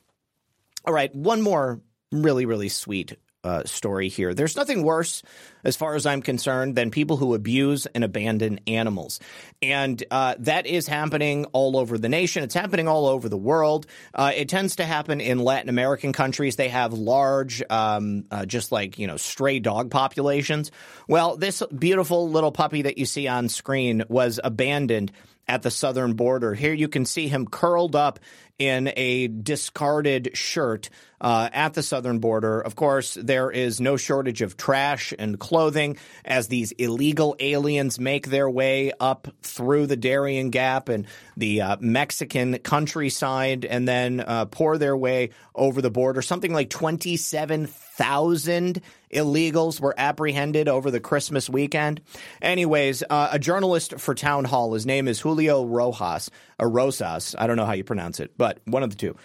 All 0.83 0.93
right, 0.93 1.13
one 1.15 1.41
more 1.41 1.81
really, 2.11 2.45
really 2.45 2.69
sweet 2.69 3.15
uh, 3.43 3.63
story 3.65 4.09
here. 4.09 4.33
There's 4.33 4.55
nothing 4.55 4.83
worse, 4.83 5.23
as 5.63 5.75
far 5.75 5.95
as 5.95 6.05
I'm 6.05 6.21
concerned, 6.21 6.75
than 6.75 6.91
people 6.91 7.17
who 7.17 7.33
abuse 7.33 7.85
and 7.87 8.03
abandon 8.03 8.59
animals. 8.67 9.19
And 9.61 10.03
uh, 10.11 10.35
that 10.39 10.65
is 10.65 10.87
happening 10.87 11.45
all 11.45 11.77
over 11.77 11.97
the 11.97 12.09
nation. 12.09 12.43
It's 12.43 12.53
happening 12.53 12.87
all 12.87 13.07
over 13.07 13.29
the 13.29 13.37
world. 13.37 13.87
Uh, 14.13 14.31
it 14.35 14.49
tends 14.49 14.77
to 14.77 14.85
happen 14.85 15.21
in 15.21 15.39
Latin 15.39 15.69
American 15.69 16.13
countries. 16.13 16.55
They 16.55 16.69
have 16.69 16.93
large, 16.93 17.63
um, 17.69 18.25
uh, 18.31 18.45
just 18.45 18.71
like, 18.71 18.99
you 18.99 19.07
know, 19.07 19.17
stray 19.17 19.59
dog 19.59 19.91
populations. 19.91 20.71
Well, 21.07 21.37
this 21.37 21.63
beautiful 21.77 22.29
little 22.29 22.51
puppy 22.51 22.83
that 22.83 22.97
you 22.97 23.05
see 23.05 23.27
on 23.27 23.49
screen 23.49 24.03
was 24.07 24.39
abandoned 24.43 25.11
at 25.47 25.63
the 25.63 25.71
southern 25.71 26.13
border. 26.13 26.53
Here 26.53 26.73
you 26.73 26.87
can 26.87 27.05
see 27.05 27.27
him 27.27 27.45
curled 27.45 27.95
up 27.95 28.19
in 28.61 28.93
a 28.95 29.27
discarded 29.27 30.37
shirt 30.37 30.91
uh, 31.19 31.49
at 31.51 31.73
the 31.73 31.81
southern 31.81 32.19
border. 32.19 32.61
Of 32.61 32.75
course, 32.75 33.17
there 33.19 33.49
is 33.49 33.81
no 33.81 33.97
shortage 33.97 34.43
of 34.43 34.55
trash 34.55 35.15
and 35.17 35.39
clothing 35.39 35.97
as 36.23 36.47
these 36.47 36.71
illegal 36.73 37.35
aliens 37.39 37.99
make 37.99 38.27
their 38.27 38.47
way 38.47 38.91
up 38.99 39.27
through 39.41 39.87
the 39.87 39.95
Darien 39.95 40.51
Gap 40.51 40.89
and 40.89 41.07
the 41.35 41.61
uh, 41.61 41.77
Mexican 41.79 42.59
countryside 42.59 43.65
and 43.65 43.87
then 43.87 44.19
uh, 44.19 44.45
pour 44.45 44.77
their 44.77 44.95
way 44.95 45.31
over 45.55 45.81
the 45.81 45.89
border. 45.89 46.21
Something 46.21 46.53
like 46.53 46.69
27,000 46.69 48.79
illegals 49.13 49.79
were 49.79 49.95
apprehended 49.97 50.67
over 50.67 50.91
the 50.91 50.99
Christmas 50.99 51.49
weekend. 51.49 52.01
Anyways, 52.41 53.03
uh, 53.09 53.29
a 53.31 53.39
journalist 53.39 53.99
for 53.99 54.15
Town 54.15 54.45
Hall, 54.45 54.73
his 54.73 54.85
name 54.85 55.07
is 55.07 55.19
Julio 55.19 55.65
Rojas, 55.65 56.29
or 56.59 56.69
Rosas. 56.69 57.35
I 57.37 57.47
don't 57.47 57.57
know 57.57 57.65
how 57.65 57.73
you 57.73 57.83
pronounce 57.83 58.19
it, 58.19 58.37
but 58.37 58.59
one 58.65 58.83
of 58.83 58.89
the 58.89 58.95
two. 58.95 59.15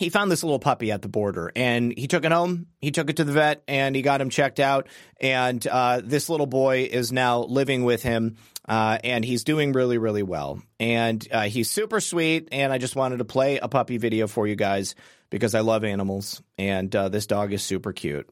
He 0.00 0.08
found 0.08 0.32
this 0.32 0.42
little 0.42 0.58
puppy 0.58 0.92
at 0.92 1.02
the 1.02 1.08
border 1.08 1.52
and 1.54 1.92
he 1.94 2.06
took 2.06 2.24
it 2.24 2.32
home. 2.32 2.68
He 2.80 2.90
took 2.90 3.10
it 3.10 3.16
to 3.16 3.24
the 3.24 3.32
vet 3.32 3.62
and 3.68 3.94
he 3.94 4.00
got 4.00 4.22
him 4.22 4.30
checked 4.30 4.58
out. 4.58 4.88
And 5.20 5.64
uh, 5.66 6.00
this 6.02 6.30
little 6.30 6.46
boy 6.46 6.88
is 6.90 7.12
now 7.12 7.40
living 7.40 7.84
with 7.84 8.02
him 8.02 8.36
uh, 8.66 8.96
and 9.04 9.22
he's 9.22 9.44
doing 9.44 9.72
really, 9.72 9.98
really 9.98 10.22
well. 10.22 10.62
And 10.78 11.26
uh, 11.30 11.42
he's 11.42 11.68
super 11.68 12.00
sweet. 12.00 12.48
And 12.50 12.72
I 12.72 12.78
just 12.78 12.96
wanted 12.96 13.18
to 13.18 13.26
play 13.26 13.58
a 13.58 13.68
puppy 13.68 13.98
video 13.98 14.26
for 14.26 14.46
you 14.46 14.56
guys 14.56 14.94
because 15.30 15.54
I 15.54 15.60
love 15.60 15.84
animals. 15.84 16.42
And 16.58 16.94
uh, 16.94 17.08
this 17.08 17.26
dog 17.26 17.52
is 17.52 17.62
super 17.62 17.92
cute. 17.92 18.28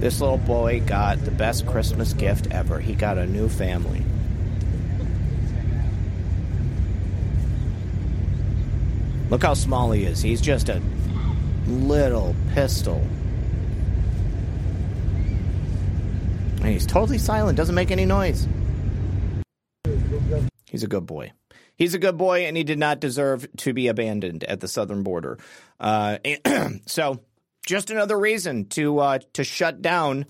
This 0.00 0.20
little 0.20 0.38
boy 0.38 0.80
got 0.80 1.22
the 1.24 1.30
best 1.30 1.66
Christmas 1.66 2.14
gift 2.14 2.46
ever. 2.50 2.80
He 2.80 2.94
got 2.94 3.18
a 3.18 3.26
new 3.26 3.48
family. 3.48 4.02
Look 9.28 9.42
how 9.42 9.54
small 9.54 9.92
he 9.92 10.04
is. 10.04 10.22
He's 10.22 10.40
just 10.40 10.68
a 10.68 10.80
little 11.66 12.34
pistol. 12.54 13.04
And 16.56 16.68
he's 16.68 16.86
totally 16.86 17.18
silent, 17.18 17.56
doesn't 17.56 17.74
make 17.74 17.90
any 17.90 18.06
noise. 18.06 18.48
He's 20.64 20.82
a 20.82 20.88
good 20.88 21.06
boy. 21.06 21.32
He's 21.80 21.94
a 21.94 21.98
good 21.98 22.18
boy, 22.18 22.44
and 22.44 22.58
he 22.58 22.62
did 22.62 22.78
not 22.78 23.00
deserve 23.00 23.48
to 23.56 23.72
be 23.72 23.88
abandoned 23.88 24.44
at 24.44 24.60
the 24.60 24.68
southern 24.68 25.02
border. 25.02 25.38
Uh, 25.80 26.18
so, 26.86 27.20
just 27.64 27.90
another 27.90 28.18
reason 28.18 28.66
to 28.66 28.98
uh, 28.98 29.18
to 29.32 29.44
shut 29.44 29.80
down 29.80 30.26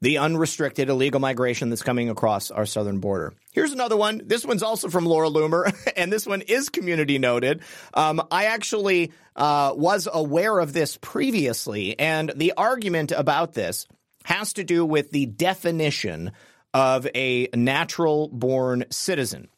the 0.00 0.18
unrestricted 0.18 0.88
illegal 0.88 1.20
migration 1.20 1.70
that's 1.70 1.84
coming 1.84 2.10
across 2.10 2.50
our 2.50 2.66
southern 2.66 2.98
border. 2.98 3.34
Here's 3.52 3.70
another 3.70 3.96
one. 3.96 4.20
This 4.24 4.44
one's 4.44 4.64
also 4.64 4.88
from 4.88 5.06
Laura 5.06 5.30
Loomer, 5.30 5.72
and 5.96 6.12
this 6.12 6.26
one 6.26 6.40
is 6.40 6.68
community 6.68 7.18
noted. 7.18 7.62
Um, 7.94 8.26
I 8.32 8.46
actually 8.46 9.12
uh, 9.36 9.74
was 9.76 10.08
aware 10.12 10.58
of 10.58 10.72
this 10.72 10.98
previously, 11.00 11.96
and 12.00 12.32
the 12.34 12.54
argument 12.56 13.12
about 13.12 13.52
this 13.52 13.86
has 14.24 14.54
to 14.54 14.64
do 14.64 14.84
with 14.84 15.12
the 15.12 15.26
definition 15.26 16.32
of 16.76 17.08
a 17.14 17.48
natural 17.54 18.28
born 18.28 18.84
citizen. 18.90 19.48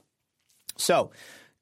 So, 0.77 1.11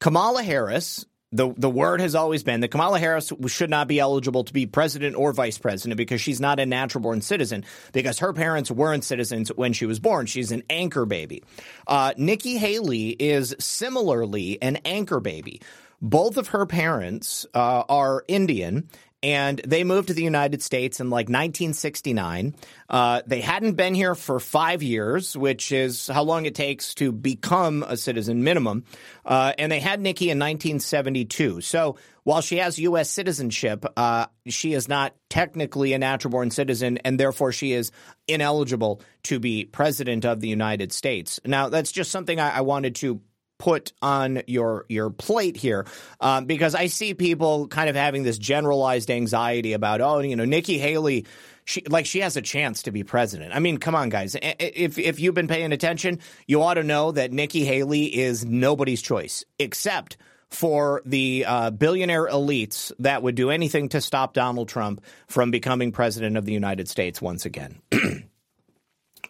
Kamala 0.01 0.43
Harris 0.43 1.07
the 1.33 1.53
the 1.57 1.71
word 1.71 2.01
has 2.01 2.15
always 2.15 2.43
been 2.43 2.61
that 2.61 2.69
Kamala 2.69 2.99
Harris 2.99 3.33
should 3.49 3.71
not 3.71 3.89
be 3.89 3.99
eligible 3.99 4.45
to 4.45 4.53
be 4.53 4.67
president 4.67 5.17
or 5.17 5.33
vice 5.33 5.59
president 5.59 5.97
because 5.97 6.21
she's 6.21 6.41
not 6.41 6.61
a 6.61 6.67
natural 6.67 7.03
born 7.03 7.21
citizen 7.21 7.65
because 7.93 8.21
her 8.21 8.33
parents 8.33 8.71
weren't 8.71 9.03
citizens 9.03 9.49
when 9.49 9.73
she 9.73 9.87
was 9.87 9.99
born. 9.99 10.27
She's 10.27 10.53
an 10.53 10.63
anchor 10.71 11.05
baby. 11.05 11.43
Uh, 11.87 12.13
Nikki 12.17 12.59
Haley 12.59 13.11
is 13.11 13.57
similarly 13.59 14.61
an 14.63 14.77
anchor 14.85 15.19
baby. 15.19 15.63
Both 16.01 16.37
of 16.37 16.49
her 16.49 16.67
parents 16.67 17.47
uh, 17.55 17.83
are 17.89 18.23
Indian, 18.29 18.89
and 19.27 19.61
they 19.67 19.83
moved 19.83 20.07
to 20.07 20.15
the 20.15 20.23
United 20.23 20.63
States 20.63 21.01
in 21.01 21.11
like 21.11 21.25
1969. 21.25 22.55
Uh, 22.89 23.23
they 23.27 23.41
hadn't 23.41 23.73
been 23.73 23.93
here 23.93 24.15
for 24.15 24.39
five 24.39 24.85
years, 24.85 25.37
which 25.37 25.73
is 25.73 26.07
how 26.07 26.23
long 26.23 26.47
it 26.47 26.55
takes 26.55 26.95
to 26.95 27.11
become 27.11 27.83
a 27.83 27.97
citizen 27.97 28.45
minimum. 28.45 28.85
Uh, 29.25 29.53
and 29.59 29.73
they 29.73 29.81
had 29.81 30.01
Nikki 30.01 30.27
in 30.27 30.39
1972. 30.39 31.61
So 31.61 31.97
while 32.23 32.41
she 32.41 32.59
has 32.59 32.79
U.S. 32.79 33.11
citizenship, 33.11 33.85
uh, 33.97 34.27
she 34.47 34.75
is 34.75 34.89
not 34.89 35.13
technically 35.29 35.93
a 35.93 35.99
natural 35.99 36.31
born 36.31 36.53
citizen, 36.53 36.99
and 36.99 37.19
therefore 37.19 37.51
she 37.51 37.73
is 37.73 37.91
ineligible 38.29 39.03
to 39.25 39.41
be 39.41 39.65
president 39.65 40.25
of 40.25 40.39
the 40.39 40.49
United 40.49 40.93
States. 40.93 41.41
Now, 41.45 41.69
that's 41.69 41.91
just 41.91 42.13
something 42.13 42.39
I, 42.39 42.59
I 42.59 42.61
wanted 42.61 42.95
to 42.97 43.21
put 43.59 43.93
on 44.03 44.43
your 44.47 44.85
your 44.89 45.11
plate 45.11 45.57
here 45.57 45.87
um, 46.21 46.45
because 46.47 46.75
I 46.75 46.87
see 46.87 47.15
people 47.15 47.69
kind 47.69 47.89
of 47.89 47.97
having 47.97 48.23
this 48.23 48.39
generalized 48.39 49.11
anxiety 49.11 49.73
about 49.73 50.01
oh 50.01 50.21
you 50.21 50.37
know 50.37 50.45
Nikki 50.45 50.79
Haley 50.79 51.27
she 51.67 51.83
like 51.89 52.07
she 52.07 52.21
has 52.21 52.37
a 52.37 52.43
chance 52.43 52.85
to 52.85 52.93
be 52.93 53.03
president. 53.03 53.55
I 53.55 53.59
mean, 53.59 53.79
come 53.79 53.95
on, 53.95 54.09
guys. 54.09 54.37
If 54.41 54.99
if 54.99 55.21
you've 55.21 55.35
been 55.35 55.49
paying 55.49 55.73
attention, 55.73 56.21
you 56.47 56.63
ought 56.63 56.75
to 56.75 56.85
know 56.85 57.13
that 57.13 57.33
Nikki 57.33 57.65
Haley 57.65 58.05
is 58.05 58.45
nobody's 58.45 59.03
choice 59.03 59.45
except 59.59 60.17
for 60.49 61.03
the 61.05 61.45
uh, 61.47 61.71
billionaire 61.71 62.29
elites 62.29 62.93
that 63.01 63.23
would 63.23 63.35
do 63.35 63.51
anything 63.51 63.89
to 63.91 64.01
stop 64.01 64.33
Donald 64.33 64.69
Trump 64.69 65.05
from 65.27 65.51
becoming 65.51 65.91
president 65.91 66.37
of 66.37 66.45
the 66.45 66.53
United 66.53 66.89
States 66.89 67.21
once 67.21 67.45
again. 67.45 67.81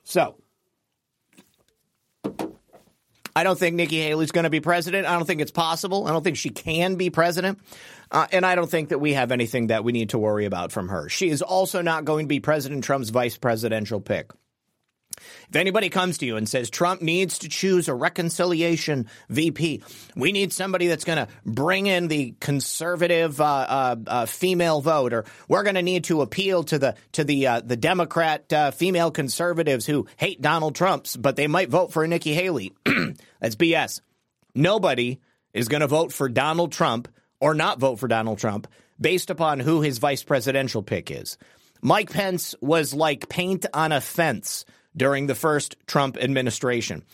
so 0.04 0.36
I 3.36 3.44
don't 3.44 3.58
think 3.58 3.76
Nikki 3.76 4.00
Haley's 4.00 4.32
going 4.32 4.44
to 4.44 4.50
be 4.50 4.60
president. 4.60 5.06
I 5.06 5.12
don't 5.12 5.26
think 5.26 5.42
it's 5.42 5.50
possible. 5.50 6.06
I 6.06 6.10
don't 6.10 6.24
think 6.24 6.38
she 6.38 6.48
can 6.48 6.94
be 6.94 7.10
president. 7.10 7.60
Uh, 8.10 8.26
and 8.32 8.46
I 8.46 8.54
don't 8.54 8.70
think 8.70 8.88
that 8.88 8.98
we 8.98 9.12
have 9.12 9.30
anything 9.30 9.66
that 9.66 9.84
we 9.84 9.92
need 9.92 10.08
to 10.10 10.18
worry 10.18 10.46
about 10.46 10.72
from 10.72 10.88
her. 10.88 11.10
She 11.10 11.28
is 11.28 11.42
also 11.42 11.82
not 11.82 12.06
going 12.06 12.24
to 12.24 12.28
be 12.28 12.40
President 12.40 12.82
Trump's 12.82 13.10
vice 13.10 13.36
presidential 13.36 14.00
pick. 14.00 14.30
If 15.48 15.56
anybody 15.56 15.88
comes 15.88 16.18
to 16.18 16.26
you 16.26 16.36
and 16.36 16.48
says 16.48 16.70
Trump 16.70 17.02
needs 17.02 17.38
to 17.38 17.48
choose 17.48 17.88
a 17.88 17.94
reconciliation 17.94 19.06
VP, 19.28 19.82
we 20.14 20.32
need 20.32 20.52
somebody 20.52 20.86
that's 20.86 21.04
going 21.04 21.18
to 21.18 21.28
bring 21.44 21.86
in 21.86 22.08
the 22.08 22.34
conservative 22.40 23.40
uh, 23.40 23.44
uh, 23.44 23.96
uh, 24.06 24.26
female 24.26 24.80
vote, 24.80 25.12
or 25.12 25.24
we're 25.48 25.62
going 25.62 25.74
to 25.76 25.82
need 25.82 26.04
to 26.04 26.22
appeal 26.22 26.64
to 26.64 26.78
the 26.78 26.94
to 27.12 27.24
the 27.24 27.46
uh, 27.46 27.60
the 27.60 27.76
Democrat 27.76 28.52
uh, 28.52 28.70
female 28.70 29.10
conservatives 29.10 29.86
who 29.86 30.06
hate 30.16 30.40
Donald 30.40 30.74
Trump's, 30.74 31.16
but 31.16 31.36
they 31.36 31.46
might 31.46 31.68
vote 31.68 31.92
for 31.92 32.04
a 32.04 32.08
Nikki 32.08 32.34
Haley. 32.34 32.74
that's 33.40 33.56
BS. 33.56 34.00
Nobody 34.54 35.20
is 35.52 35.68
going 35.68 35.80
to 35.80 35.86
vote 35.86 36.12
for 36.12 36.28
Donald 36.28 36.72
Trump 36.72 37.08
or 37.40 37.54
not 37.54 37.78
vote 37.78 37.98
for 37.98 38.08
Donald 38.08 38.38
Trump 38.38 38.66
based 39.00 39.30
upon 39.30 39.60
who 39.60 39.82
his 39.82 39.98
vice 39.98 40.22
presidential 40.22 40.82
pick 40.82 41.10
is. 41.10 41.36
Mike 41.82 42.10
Pence 42.10 42.54
was 42.60 42.94
like 42.94 43.28
paint 43.28 43.66
on 43.72 43.92
a 43.92 44.00
fence 44.00 44.64
during 44.96 45.26
the 45.26 45.34
first 45.34 45.76
Trump 45.86 46.16
administration. 46.16 47.04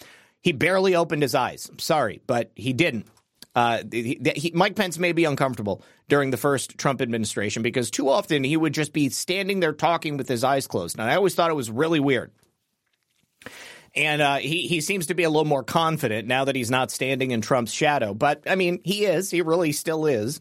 He 0.41 0.53
barely 0.53 0.95
opened 0.95 1.23
his 1.23 1.35
eyes. 1.35 1.71
Sorry, 1.79 2.21
but 2.27 2.51
he 2.55 2.73
didn't. 2.73 3.07
Uh, 3.55 3.83
he, 3.91 4.21
he, 4.35 4.51
Mike 4.55 4.77
Pence 4.77 4.99
may 4.99 5.13
be 5.13 5.25
uncomfortable 5.25 5.83
during 6.09 6.31
the 6.31 6.37
first 6.37 6.79
Trump 6.79 7.03
administration 7.03 7.63
because 7.63 7.91
too 7.91 8.09
often 8.09 8.45
he 8.45 8.57
would 8.57 8.73
just 8.73 8.93
be 8.93 9.09
standing 9.11 9.61
there 9.61 9.73
talking 9.73 10.17
with 10.17 10.29
his 10.29 10.43
eyes 10.43 10.67
closed. 10.67 10.99
And 10.99 11.09
I 11.09 11.17
always 11.17 11.35
thought 11.35 11.51
it 11.51 11.55
was 11.55 11.71
really 11.71 12.01
weird. 12.01 12.33
And 13.95 14.23
uh, 14.23 14.37
he 14.37 14.69
he 14.69 14.81
seems 14.81 15.09
to 15.09 15.15
be 15.15 15.23
a 15.23 15.29
little 15.29 15.45
more 15.45 15.63
confident 15.63 16.27
now 16.27 16.47
that 16.47 16.57
he's 16.57 16.71
not 16.71 16.91
standing 16.91 17.31
in 17.31 17.43
Trump's 17.43 17.73
shadow. 17.73 18.15
But 18.15 18.43
I 18.47 18.55
mean, 18.55 18.81
he 18.85 19.05
is. 19.05 19.31
He 19.31 19.43
really 19.43 19.73
still 19.73 20.07
is. 20.07 20.41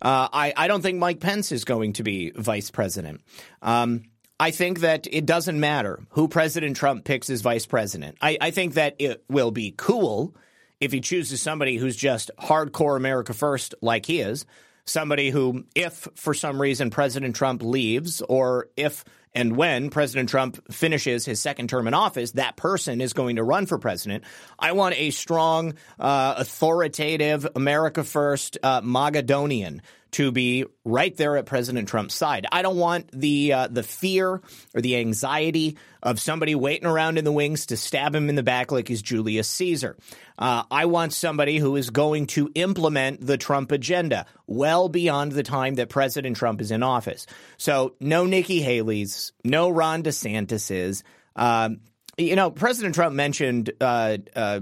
Uh, 0.00 0.28
I 0.32 0.52
I 0.56 0.68
don't 0.68 0.82
think 0.82 0.98
Mike 0.98 1.18
Pence 1.18 1.50
is 1.50 1.64
going 1.64 1.94
to 1.94 2.04
be 2.04 2.30
vice 2.30 2.70
president. 2.70 3.22
Um, 3.60 4.04
I 4.42 4.50
think 4.50 4.80
that 4.80 5.06
it 5.08 5.24
doesn't 5.24 5.60
matter 5.60 6.00
who 6.10 6.26
President 6.26 6.76
Trump 6.76 7.04
picks 7.04 7.30
as 7.30 7.42
vice 7.42 7.64
president. 7.64 8.18
I, 8.20 8.38
I 8.40 8.50
think 8.50 8.74
that 8.74 8.96
it 8.98 9.22
will 9.28 9.52
be 9.52 9.72
cool 9.76 10.34
if 10.80 10.90
he 10.90 11.00
chooses 11.00 11.40
somebody 11.40 11.76
who's 11.76 11.94
just 11.94 12.32
hardcore 12.40 12.96
America 12.96 13.34
first, 13.34 13.76
like 13.80 14.04
he 14.04 14.18
is. 14.18 14.44
Somebody 14.84 15.30
who, 15.30 15.64
if 15.76 16.08
for 16.16 16.34
some 16.34 16.60
reason 16.60 16.90
President 16.90 17.36
Trump 17.36 17.62
leaves, 17.62 18.20
or 18.20 18.66
if 18.76 19.04
and 19.32 19.56
when 19.56 19.90
President 19.90 20.28
Trump 20.28 20.72
finishes 20.72 21.24
his 21.24 21.40
second 21.40 21.68
term 21.68 21.86
in 21.86 21.94
office, 21.94 22.32
that 22.32 22.56
person 22.56 23.00
is 23.00 23.12
going 23.12 23.36
to 23.36 23.44
run 23.44 23.66
for 23.66 23.78
president. 23.78 24.24
I 24.58 24.72
want 24.72 24.96
a 24.98 25.10
strong, 25.10 25.74
uh, 26.00 26.34
authoritative, 26.36 27.46
America 27.54 28.02
first, 28.02 28.58
uh, 28.60 28.80
Magadonian 28.80 29.82
to 30.12 30.30
be 30.30 30.66
right 30.84 31.16
there 31.16 31.36
at 31.36 31.46
President 31.46 31.88
Trump's 31.88 32.14
side. 32.14 32.46
I 32.52 32.62
don't 32.62 32.76
want 32.76 33.10
the 33.12 33.52
uh, 33.52 33.68
the 33.68 33.82
fear 33.82 34.40
or 34.74 34.80
the 34.80 34.96
anxiety 34.96 35.78
of 36.02 36.20
somebody 36.20 36.54
waiting 36.54 36.86
around 36.86 37.18
in 37.18 37.24
the 37.24 37.32
wings 37.32 37.66
to 37.66 37.76
stab 37.76 38.14
him 38.14 38.28
in 38.28 38.34
the 38.34 38.42
back 38.42 38.70
like 38.70 38.88
he's 38.88 39.02
Julius 39.02 39.48
Caesar. 39.48 39.96
Uh, 40.38 40.64
I 40.70 40.86
want 40.86 41.12
somebody 41.12 41.58
who 41.58 41.76
is 41.76 41.90
going 41.90 42.26
to 42.28 42.50
implement 42.54 43.24
the 43.26 43.38
Trump 43.38 43.72
agenda 43.72 44.26
well 44.46 44.88
beyond 44.88 45.32
the 45.32 45.42
time 45.42 45.76
that 45.76 45.88
President 45.88 46.36
Trump 46.36 46.60
is 46.60 46.70
in 46.70 46.82
office. 46.82 47.26
So 47.56 47.94
no 48.00 48.26
Nikki 48.26 48.60
Haley's, 48.60 49.32
no 49.44 49.70
Ron 49.70 50.02
DeSantis's. 50.02 51.04
Um, 51.36 51.80
you 52.18 52.36
know, 52.36 52.50
President 52.50 52.94
Trump 52.94 53.14
mentioned 53.14 53.72
uh, 53.80 54.18
uh 54.36 54.60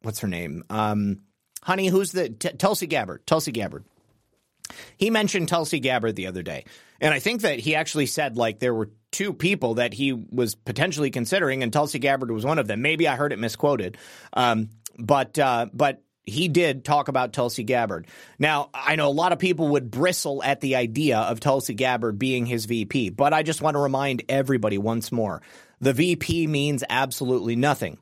what's 0.00 0.20
her 0.20 0.28
name? 0.28 0.64
Um, 0.70 1.20
honey, 1.62 1.88
who's 1.88 2.12
the 2.12 2.30
T- 2.30 2.50
Tulsi 2.50 2.86
Gabbard? 2.86 3.26
Tulsi 3.26 3.52
Gabbard. 3.52 3.84
He 4.96 5.10
mentioned 5.10 5.48
Tulsi 5.48 5.80
Gabbard 5.80 6.16
the 6.16 6.26
other 6.26 6.42
day. 6.42 6.64
And 7.00 7.12
I 7.12 7.18
think 7.18 7.42
that 7.42 7.58
he 7.58 7.74
actually 7.74 8.06
said 8.06 8.36
like 8.36 8.58
there 8.58 8.74
were 8.74 8.90
two 9.12 9.32
people 9.32 9.74
that 9.74 9.94
he 9.94 10.12
was 10.12 10.54
potentially 10.54 11.10
considering, 11.10 11.62
and 11.62 11.72
Tulsi 11.72 11.98
Gabbard 11.98 12.30
was 12.30 12.44
one 12.44 12.58
of 12.58 12.66
them. 12.66 12.82
Maybe 12.82 13.06
I 13.08 13.16
heard 13.16 13.32
it 13.32 13.38
misquoted. 13.38 13.96
Um, 14.32 14.70
but 14.98 15.38
uh, 15.38 15.66
but 15.72 16.02
he 16.26 16.48
did 16.48 16.84
talk 16.84 17.08
about 17.08 17.32
Tulsi 17.32 17.62
Gabbard. 17.62 18.08
Now, 18.38 18.70
I 18.74 18.96
know 18.96 19.08
a 19.08 19.10
lot 19.10 19.32
of 19.32 19.38
people 19.38 19.68
would 19.68 19.90
bristle 19.90 20.42
at 20.42 20.60
the 20.60 20.76
idea 20.76 21.18
of 21.18 21.38
Tulsi 21.38 21.74
Gabbard 21.74 22.18
being 22.18 22.46
his 22.46 22.64
VP, 22.64 23.10
but 23.10 23.32
I 23.32 23.42
just 23.42 23.62
want 23.62 23.76
to 23.76 23.80
remind 23.80 24.24
everybody 24.28 24.76
once 24.76 25.12
more 25.12 25.42
the 25.80 25.92
VP 25.92 26.46
means 26.46 26.82
absolutely 26.88 27.56
nothing 27.56 27.98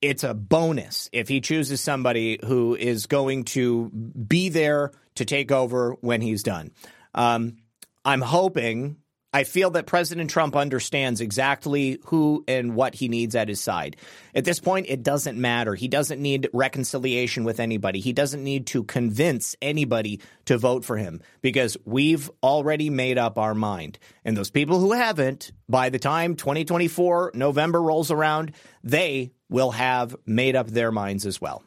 it's 0.00 0.24
a 0.24 0.34
bonus 0.34 1.08
if 1.12 1.28
he 1.28 1.40
chooses 1.40 1.80
somebody 1.80 2.38
who 2.44 2.74
is 2.74 3.06
going 3.06 3.44
to 3.44 3.88
be 3.90 4.48
there 4.48 4.92
to 5.16 5.24
take 5.24 5.50
over 5.50 5.96
when 6.00 6.20
he's 6.20 6.42
done. 6.42 6.72
Um, 7.14 7.56
I'm 8.04 8.20
hoping. 8.20 8.96
I 9.32 9.44
feel 9.44 9.70
that 9.72 9.86
President 9.86 10.30
Trump 10.30 10.56
understands 10.56 11.20
exactly 11.20 11.98
who 12.06 12.42
and 12.48 12.74
what 12.74 12.94
he 12.94 13.08
needs 13.08 13.34
at 13.34 13.48
his 13.48 13.60
side. 13.60 13.96
At 14.34 14.44
this 14.44 14.60
point, 14.60 14.86
it 14.88 15.02
doesn't 15.02 15.36
matter. 15.36 15.74
He 15.74 15.88
doesn't 15.88 16.22
need 16.22 16.48
reconciliation 16.54 17.44
with 17.44 17.60
anybody. 17.60 18.00
He 18.00 18.14
doesn't 18.14 18.42
need 18.42 18.68
to 18.68 18.84
convince 18.84 19.54
anybody 19.60 20.20
to 20.46 20.56
vote 20.56 20.86
for 20.86 20.96
him 20.96 21.20
because 21.42 21.76
we've 21.84 22.30
already 22.42 22.88
made 22.88 23.18
up 23.18 23.36
our 23.36 23.54
mind. 23.54 23.98
And 24.24 24.36
those 24.36 24.50
people 24.50 24.80
who 24.80 24.92
haven't, 24.92 25.52
by 25.68 25.90
the 25.90 25.98
time 25.98 26.36
2024 26.36 27.32
November 27.34 27.82
rolls 27.82 28.10
around, 28.10 28.52
they 28.84 29.32
will 29.48 29.70
have 29.70 30.16
made 30.26 30.56
up 30.56 30.68
their 30.68 30.90
minds 30.90 31.26
as 31.26 31.40
well. 31.40 31.62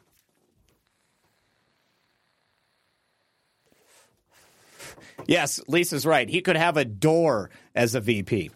Yes, 5.26 5.60
Lisa's 5.68 6.06
right. 6.06 6.28
He 6.28 6.40
could 6.40 6.56
have 6.56 6.76
a 6.76 6.84
door 6.84 7.50
as 7.74 7.94
a 7.94 8.00
VP. 8.00 8.50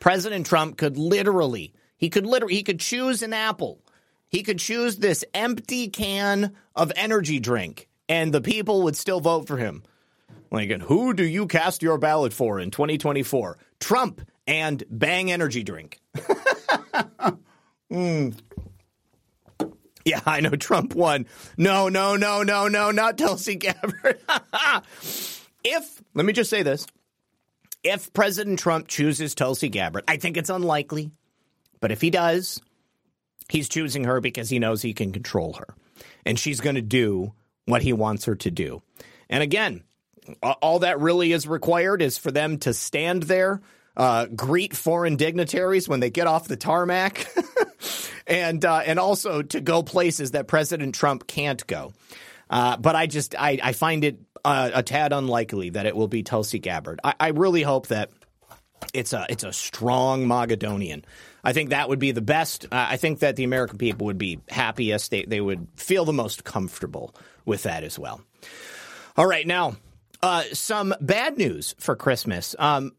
President 0.00 0.46
Trump 0.46 0.76
could 0.76 0.96
literally, 0.96 1.72
he 1.96 2.10
could 2.10 2.26
literally, 2.26 2.54
he 2.54 2.62
could 2.62 2.80
choose 2.80 3.22
an 3.22 3.32
apple. 3.32 3.80
He 4.28 4.42
could 4.42 4.58
choose 4.58 4.96
this 4.96 5.24
empty 5.34 5.88
can 5.88 6.54
of 6.74 6.92
energy 6.96 7.40
drink 7.40 7.88
and 8.08 8.32
the 8.32 8.40
people 8.40 8.82
would 8.82 8.96
still 8.96 9.20
vote 9.20 9.46
for 9.46 9.56
him. 9.56 9.82
And 10.50 10.82
who 10.82 11.12
do 11.12 11.24
you 11.24 11.46
cast 11.46 11.82
your 11.82 11.98
ballot 11.98 12.32
for 12.32 12.58
in 12.58 12.70
2024? 12.70 13.58
Trump 13.80 14.22
and 14.46 14.82
Bang 14.90 15.30
Energy 15.30 15.62
Drink. 15.62 16.00
mm. 17.90 18.34
Yeah, 20.04 20.20
I 20.24 20.40
know 20.40 20.50
Trump 20.50 20.94
won. 20.94 21.26
No, 21.56 21.88
no, 21.88 22.16
no, 22.16 22.42
no, 22.42 22.68
no, 22.68 22.90
not 22.90 23.18
Tulsi 23.18 23.56
Gabbard. 23.56 24.18
if, 25.64 26.02
let 26.14 26.24
me 26.24 26.32
just 26.32 26.50
say 26.50 26.62
this 26.62 26.86
if 27.84 28.12
President 28.12 28.58
Trump 28.58 28.88
chooses 28.88 29.34
Tulsi 29.34 29.68
Gabbard, 29.68 30.04
I 30.08 30.16
think 30.16 30.36
it's 30.36 30.50
unlikely, 30.50 31.10
but 31.80 31.92
if 31.92 32.00
he 32.00 32.10
does, 32.10 32.60
he's 33.48 33.68
choosing 33.68 34.04
her 34.04 34.20
because 34.20 34.48
he 34.48 34.58
knows 34.58 34.82
he 34.82 34.94
can 34.94 35.12
control 35.12 35.54
her 35.54 35.74
and 36.24 36.38
she's 36.38 36.60
going 36.60 36.76
to 36.76 36.82
do 36.82 37.32
what 37.66 37.82
he 37.82 37.92
wants 37.92 38.24
her 38.24 38.34
to 38.36 38.50
do. 38.50 38.82
And 39.28 39.42
again, 39.42 39.84
all 40.42 40.80
that 40.80 41.00
really 41.00 41.32
is 41.32 41.46
required 41.46 42.02
is 42.02 42.18
for 42.18 42.30
them 42.30 42.58
to 42.58 42.74
stand 42.74 43.24
there, 43.24 43.60
uh, 43.98 44.26
greet 44.26 44.76
foreign 44.76 45.16
dignitaries 45.16 45.88
when 45.88 46.00
they 46.00 46.08
get 46.08 46.28
off 46.28 46.46
the 46.46 46.56
tarmac, 46.56 47.26
and 48.26 48.64
uh, 48.64 48.82
and 48.86 48.98
also 48.98 49.42
to 49.42 49.60
go 49.60 49.82
places 49.82 50.30
that 50.30 50.46
President 50.46 50.94
Trump 50.94 51.26
can't 51.26 51.66
go. 51.66 51.92
Uh, 52.48 52.76
but 52.76 52.94
I 52.94 53.06
just 53.06 53.34
I, 53.38 53.58
I 53.62 53.72
find 53.72 54.04
it 54.04 54.18
uh, 54.44 54.70
a 54.72 54.82
tad 54.82 55.12
unlikely 55.12 55.70
that 55.70 55.84
it 55.84 55.96
will 55.96 56.08
be 56.08 56.22
Tulsi 56.22 56.60
Gabbard. 56.60 57.00
I, 57.02 57.14
I 57.18 57.28
really 57.28 57.62
hope 57.62 57.88
that 57.88 58.10
it's 58.94 59.12
a 59.12 59.26
it's 59.28 59.44
a 59.44 59.52
strong 59.52 60.26
Mogadonian. 60.26 61.04
I 61.42 61.52
think 61.52 61.70
that 61.70 61.88
would 61.88 61.98
be 61.98 62.12
the 62.12 62.22
best. 62.22 62.66
Uh, 62.66 62.86
I 62.90 62.96
think 62.98 63.18
that 63.18 63.34
the 63.34 63.44
American 63.44 63.78
people 63.78 64.06
would 64.06 64.18
be 64.18 64.40
happiest. 64.48 65.10
They 65.10 65.24
they 65.24 65.40
would 65.40 65.66
feel 65.74 66.04
the 66.04 66.12
most 66.12 66.44
comfortable 66.44 67.14
with 67.44 67.64
that 67.64 67.82
as 67.82 67.98
well. 67.98 68.20
All 69.16 69.26
right, 69.26 69.46
now 69.46 69.76
uh, 70.22 70.44
some 70.52 70.94
bad 71.00 71.36
news 71.36 71.74
for 71.80 71.96
Christmas. 71.96 72.54
Um, 72.60 72.92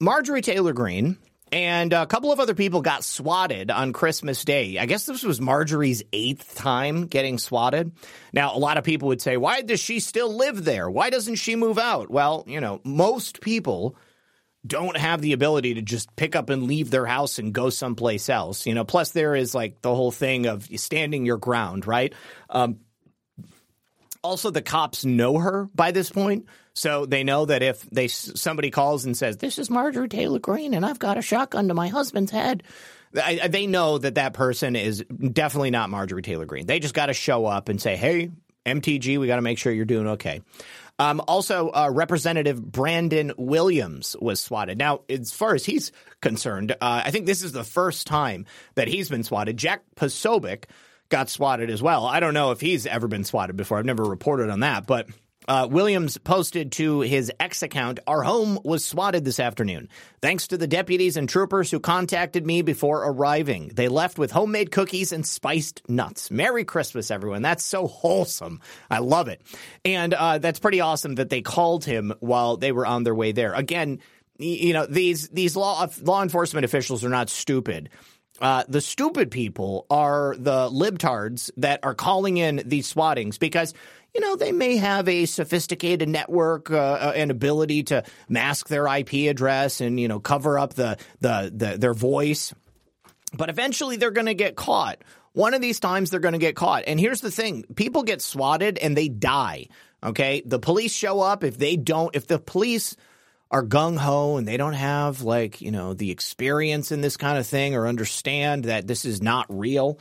Marjorie 0.00 0.42
Taylor 0.42 0.74
Greene 0.74 1.16
and 1.52 1.92
a 1.92 2.06
couple 2.06 2.30
of 2.32 2.40
other 2.40 2.54
people 2.54 2.82
got 2.82 3.02
swatted 3.02 3.70
on 3.70 3.94
Christmas 3.94 4.44
Day. 4.44 4.78
I 4.78 4.84
guess 4.86 5.06
this 5.06 5.22
was 5.22 5.40
Marjorie's 5.40 6.02
eighth 6.12 6.54
time 6.54 7.06
getting 7.06 7.38
swatted. 7.38 7.92
Now, 8.32 8.54
a 8.54 8.58
lot 8.58 8.76
of 8.76 8.84
people 8.84 9.08
would 9.08 9.22
say, 9.22 9.36
why 9.36 9.62
does 9.62 9.80
she 9.80 10.00
still 10.00 10.34
live 10.34 10.64
there? 10.64 10.90
Why 10.90 11.08
doesn't 11.08 11.36
she 11.36 11.56
move 11.56 11.78
out? 11.78 12.10
Well, 12.10 12.44
you 12.46 12.60
know, 12.60 12.80
most 12.84 13.40
people 13.40 13.96
don't 14.66 14.96
have 14.96 15.22
the 15.22 15.32
ability 15.32 15.74
to 15.74 15.82
just 15.82 16.14
pick 16.16 16.36
up 16.36 16.50
and 16.50 16.64
leave 16.64 16.90
their 16.90 17.06
house 17.06 17.38
and 17.38 17.54
go 17.54 17.70
someplace 17.70 18.28
else. 18.28 18.66
You 18.66 18.74
know, 18.74 18.84
plus 18.84 19.12
there 19.12 19.34
is 19.34 19.54
like 19.54 19.80
the 19.80 19.94
whole 19.94 20.10
thing 20.10 20.46
of 20.46 20.68
standing 20.78 21.24
your 21.24 21.38
ground, 21.38 21.86
right? 21.86 22.12
Um, 22.50 22.80
also, 24.22 24.50
the 24.50 24.62
cops 24.62 25.04
know 25.04 25.38
her 25.38 25.68
by 25.74 25.90
this 25.90 26.10
point. 26.10 26.46
So 26.74 27.06
they 27.06 27.24
know 27.24 27.46
that 27.46 27.62
if 27.62 27.88
they 27.90 28.08
somebody 28.08 28.70
calls 28.70 29.06
and 29.06 29.16
says, 29.16 29.38
"This 29.38 29.58
is 29.58 29.70
Marjorie 29.70 30.08
Taylor 30.08 30.38
Greene, 30.38 30.74
and 30.74 30.84
I've 30.84 30.98
got 30.98 31.16
a 31.16 31.22
shotgun 31.22 31.68
to 31.68 31.74
my 31.74 31.88
husband's 31.88 32.30
head," 32.30 32.62
I, 33.14 33.48
they 33.48 33.66
know 33.66 33.96
that 33.96 34.16
that 34.16 34.34
person 34.34 34.76
is 34.76 35.02
definitely 35.32 35.70
not 35.70 35.88
Marjorie 35.88 36.22
Taylor 36.22 36.44
Greene. 36.44 36.66
They 36.66 36.78
just 36.78 36.94
got 36.94 37.06
to 37.06 37.14
show 37.14 37.46
up 37.46 37.70
and 37.70 37.80
say, 37.80 37.96
"Hey, 37.96 38.30
MTG, 38.66 39.18
we 39.18 39.26
got 39.26 39.36
to 39.36 39.42
make 39.42 39.58
sure 39.58 39.72
you're 39.72 39.86
doing 39.86 40.08
okay." 40.08 40.42
Um, 40.98 41.20
also, 41.28 41.70
uh, 41.70 41.90
Representative 41.92 42.60
Brandon 42.60 43.32
Williams 43.36 44.16
was 44.20 44.40
swatted. 44.40 44.78
Now, 44.78 45.00
as 45.08 45.32
far 45.32 45.54
as 45.54 45.64
he's 45.64 45.92
concerned, 46.20 46.72
uh, 46.72 47.02
I 47.04 47.10
think 47.10 47.26
this 47.26 47.42
is 47.42 47.52
the 47.52 47.64
first 47.64 48.06
time 48.06 48.46
that 48.76 48.88
he's 48.88 49.08
been 49.08 49.22
swatted. 49.22 49.56
Jack 49.56 49.82
Posobiec 49.94 50.64
got 51.08 51.28
swatted 51.30 51.70
as 51.70 51.82
well. 51.82 52.06
I 52.06 52.20
don't 52.20 52.34
know 52.34 52.50
if 52.50 52.60
he's 52.60 52.86
ever 52.86 53.08
been 53.08 53.24
swatted 53.24 53.56
before. 53.56 53.78
I've 53.78 53.84
never 53.84 54.04
reported 54.04 54.50
on 54.50 54.60
that, 54.60 54.86
but 54.86 55.08
uh, 55.48 55.68
Williams 55.70 56.18
posted 56.18 56.72
to 56.72 57.00
his 57.00 57.30
X 57.38 57.62
account, 57.62 58.00
Our 58.06 58.22
home 58.22 58.58
was 58.64 58.84
swatted 58.84 59.24
this 59.24 59.38
afternoon. 59.38 59.88
Thanks 60.20 60.48
to 60.48 60.58
the 60.58 60.66
deputies 60.66 61.16
and 61.16 61.28
troopers 61.28 61.70
who 61.70 61.78
contacted 61.78 62.44
me 62.44 62.62
before 62.62 63.04
arriving. 63.04 63.68
They 63.74 63.88
left 63.88 64.18
with 64.18 64.32
homemade 64.32 64.72
cookies 64.72 65.12
and 65.12 65.24
spiced 65.24 65.88
nuts. 65.88 66.30
Merry 66.30 66.64
Christmas, 66.64 67.10
everyone. 67.10 67.42
That's 67.42 67.64
so 67.64 67.86
wholesome. 67.86 68.60
I 68.90 68.98
love 68.98 69.28
it. 69.28 69.40
And 69.84 70.14
uh, 70.14 70.38
that's 70.38 70.58
pretty 70.58 70.80
awesome 70.80 71.14
that 71.16 71.30
they 71.30 71.42
called 71.42 71.84
him 71.84 72.12
while 72.18 72.56
they 72.56 72.72
were 72.72 72.86
on 72.86 73.04
their 73.04 73.14
way 73.14 73.30
there. 73.30 73.54
Again, 73.54 74.00
you 74.38 74.72
know, 74.72 74.84
these, 74.84 75.28
these 75.28 75.56
law, 75.56 75.86
law 76.02 76.22
enforcement 76.22 76.64
officials 76.64 77.04
are 77.04 77.08
not 77.08 77.30
stupid. 77.30 77.88
Uh, 78.40 78.64
the 78.68 78.80
stupid 78.80 79.30
people 79.30 79.86
are 79.88 80.36
the 80.38 80.68
libtards 80.70 81.50
that 81.56 81.80
are 81.82 81.94
calling 81.94 82.36
in 82.36 82.62
these 82.66 82.86
swattings 82.86 83.38
because 83.38 83.72
you 84.16 84.22
know, 84.22 84.34
they 84.34 84.50
may 84.50 84.78
have 84.78 85.10
a 85.10 85.26
sophisticated 85.26 86.08
network 86.08 86.70
uh, 86.70 86.76
uh 86.76 87.12
and 87.14 87.30
ability 87.30 87.82
to 87.82 88.02
mask 88.30 88.66
their 88.68 88.86
IP 88.86 89.28
address 89.28 89.82
and 89.82 90.00
you 90.00 90.08
know 90.08 90.20
cover 90.20 90.58
up 90.58 90.72
the 90.72 90.96
the, 91.20 91.52
the 91.54 91.76
their 91.76 91.92
voice, 91.92 92.54
but 93.34 93.50
eventually 93.50 93.96
they're 93.96 94.10
going 94.10 94.26
to 94.26 94.34
get 94.34 94.56
caught. 94.56 95.02
One 95.34 95.52
of 95.52 95.60
these 95.60 95.80
times 95.80 96.08
they're 96.08 96.20
going 96.20 96.32
to 96.32 96.38
get 96.38 96.56
caught. 96.56 96.84
And 96.86 96.98
here's 96.98 97.20
the 97.20 97.30
thing: 97.30 97.64
people 97.74 98.04
get 98.04 98.22
swatted 98.22 98.78
and 98.78 98.96
they 98.96 99.08
die. 99.08 99.66
Okay, 100.02 100.42
the 100.46 100.58
police 100.58 100.94
show 100.94 101.20
up 101.20 101.44
if 101.44 101.58
they 101.58 101.76
don't. 101.76 102.16
If 102.16 102.26
the 102.26 102.38
police 102.38 102.96
are 103.50 103.64
gung 103.64 103.96
ho 103.96 104.36
and 104.36 104.46
they 104.46 104.56
don't 104.56 104.72
have 104.72 105.22
like 105.22 105.60
you 105.60 105.70
know 105.70 105.94
the 105.94 106.10
experience 106.10 106.90
in 106.92 107.00
this 107.00 107.16
kind 107.16 107.38
of 107.38 107.46
thing 107.46 107.74
or 107.74 107.86
understand 107.86 108.64
that 108.64 108.86
this 108.86 109.04
is 109.04 109.22
not 109.22 109.46
real 109.48 109.98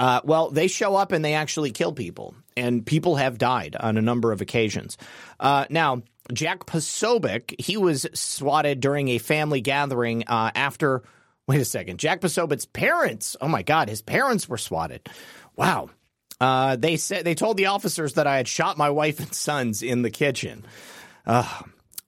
uh, 0.00 0.22
well, 0.24 0.48
they 0.48 0.66
show 0.66 0.96
up 0.96 1.12
and 1.12 1.22
they 1.22 1.34
actually 1.34 1.72
kill 1.72 1.92
people, 1.92 2.34
and 2.56 2.86
people 2.86 3.16
have 3.16 3.36
died 3.36 3.76
on 3.78 3.98
a 3.98 4.00
number 4.00 4.32
of 4.32 4.40
occasions. 4.40 4.96
Uh, 5.38 5.66
now, 5.68 6.00
Jack 6.32 6.64
Posobiec, 6.64 7.60
he 7.60 7.76
was 7.76 8.06
swatted 8.14 8.80
during 8.80 9.08
a 9.08 9.18
family 9.18 9.60
gathering 9.60 10.24
uh, 10.26 10.52
after. 10.54 11.02
Wait 11.46 11.60
a 11.60 11.66
second, 11.66 11.98
Jack 11.98 12.22
Posobiec's 12.22 12.64
parents. 12.64 13.36
Oh 13.42 13.48
my 13.48 13.62
God, 13.62 13.90
his 13.90 14.00
parents 14.00 14.48
were 14.48 14.56
swatted. 14.56 15.06
Wow. 15.54 15.90
Uh, 16.40 16.76
they 16.76 16.96
said 16.96 17.26
they 17.26 17.34
told 17.34 17.58
the 17.58 17.66
officers 17.66 18.14
that 18.14 18.26
I 18.26 18.38
had 18.38 18.48
shot 18.48 18.78
my 18.78 18.88
wife 18.88 19.20
and 19.20 19.34
sons 19.34 19.82
in 19.82 20.00
the 20.00 20.10
kitchen. 20.10 20.64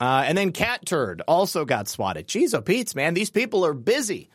Uh, 0.03 0.25
and 0.27 0.37
then 0.37 0.51
Cat 0.51 0.85
Turd 0.85 1.23
also 1.29 1.65
got 1.65 1.87
swatted. 1.87 2.27
Jeez, 2.27 2.55
oh 2.55 2.61
Pete's, 2.61 2.97
man, 2.97 3.15
these 3.15 3.31
people 3.31 3.65
are 3.65 3.73
busy. 3.73 4.31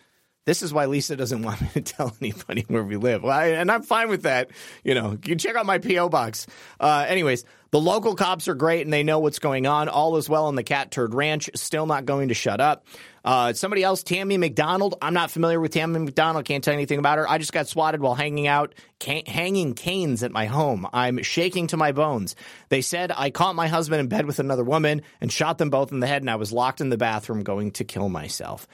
This 0.46 0.64
is 0.64 0.72
why 0.72 0.86
Lisa 0.86 1.18
doesn't 1.18 1.42
want 1.44 1.60
me 1.60 1.68
to 1.74 1.82
tell 1.82 2.16
anybody 2.22 2.64
where 2.70 2.86
we 2.86 2.96
live. 2.96 3.24
Well, 3.24 3.38
I, 3.38 3.48
and 3.48 3.70
I'm 3.70 3.84
fine 3.84 4.08
with 4.08 4.22
that. 4.24 4.50
You 4.86 4.96
know, 4.96 5.18
you 5.26 5.36
check 5.36 5.58
out 5.58 5.66
my 5.66 5.80
P.O. 5.80 6.08
box. 6.08 6.48
Uh, 6.80 7.06
anyways, 7.10 7.44
the 7.72 7.82
local 7.82 8.16
cops 8.16 8.48
are 8.48 8.56
great 8.56 8.88
and 8.88 8.94
they 8.94 9.04
know 9.04 9.20
what's 9.20 9.40
going 9.40 9.68
on. 9.68 9.90
All 9.90 10.16
is 10.16 10.30
well 10.30 10.48
in 10.48 10.56
the 10.56 10.64
Cat 10.64 10.90
Turd 10.90 11.14
Ranch. 11.14 11.50
Still 11.56 11.86
not 11.86 12.06
going 12.06 12.30
to 12.30 12.34
shut 12.34 12.62
up. 12.62 12.86
Uh, 13.28 13.54
somebody 13.54 13.84
else, 13.84 14.04
Tammy 14.04 14.38
McDonald. 14.38 14.96
I'm 15.02 15.14
not 15.14 15.32
familiar 15.32 15.60
with 15.60 15.72
Tammy 15.74 16.00
McDonald. 16.00 16.46
Can't 16.46 16.64
tell 16.64 16.74
anything 16.74 16.98
about 16.98 17.18
her. 17.18 17.30
I 17.30 17.38
just 17.38 17.54
got 17.54 17.68
swatted 17.68 18.02
while 18.02 18.16
hanging 18.16 18.48
out, 18.48 18.74
can- 19.00 19.26
hanging 19.26 19.74
canes 19.74 20.24
at 20.24 20.32
my 20.32 20.46
home. 20.46 20.88
I'm 20.94 21.22
shaking 21.24 21.68
to 21.68 21.78
my 21.78 21.92
bones. 21.92 22.36
They 22.70 22.82
said 22.82 23.12
I 23.16 23.30
caught 23.30 23.56
my 23.56 23.68
husband 23.68 24.00
in 24.00 24.08
bed 24.08 24.26
with 24.26 24.40
another 24.40 24.64
woman 24.64 25.02
and 25.22 25.32
shot 25.32 25.58
them 25.58 25.70
both 25.70 25.92
in 25.92 26.00
the 26.00 26.08
head, 26.08 26.22
and 26.22 26.30
I 26.30 26.38
was 26.38 26.54
locked 26.54 26.82
in 26.82 26.90
the 26.90 26.98
bathroom 26.98 27.44
going 27.44 27.72
to 27.72 27.84
kill 27.84 28.10
myself 28.10 28.68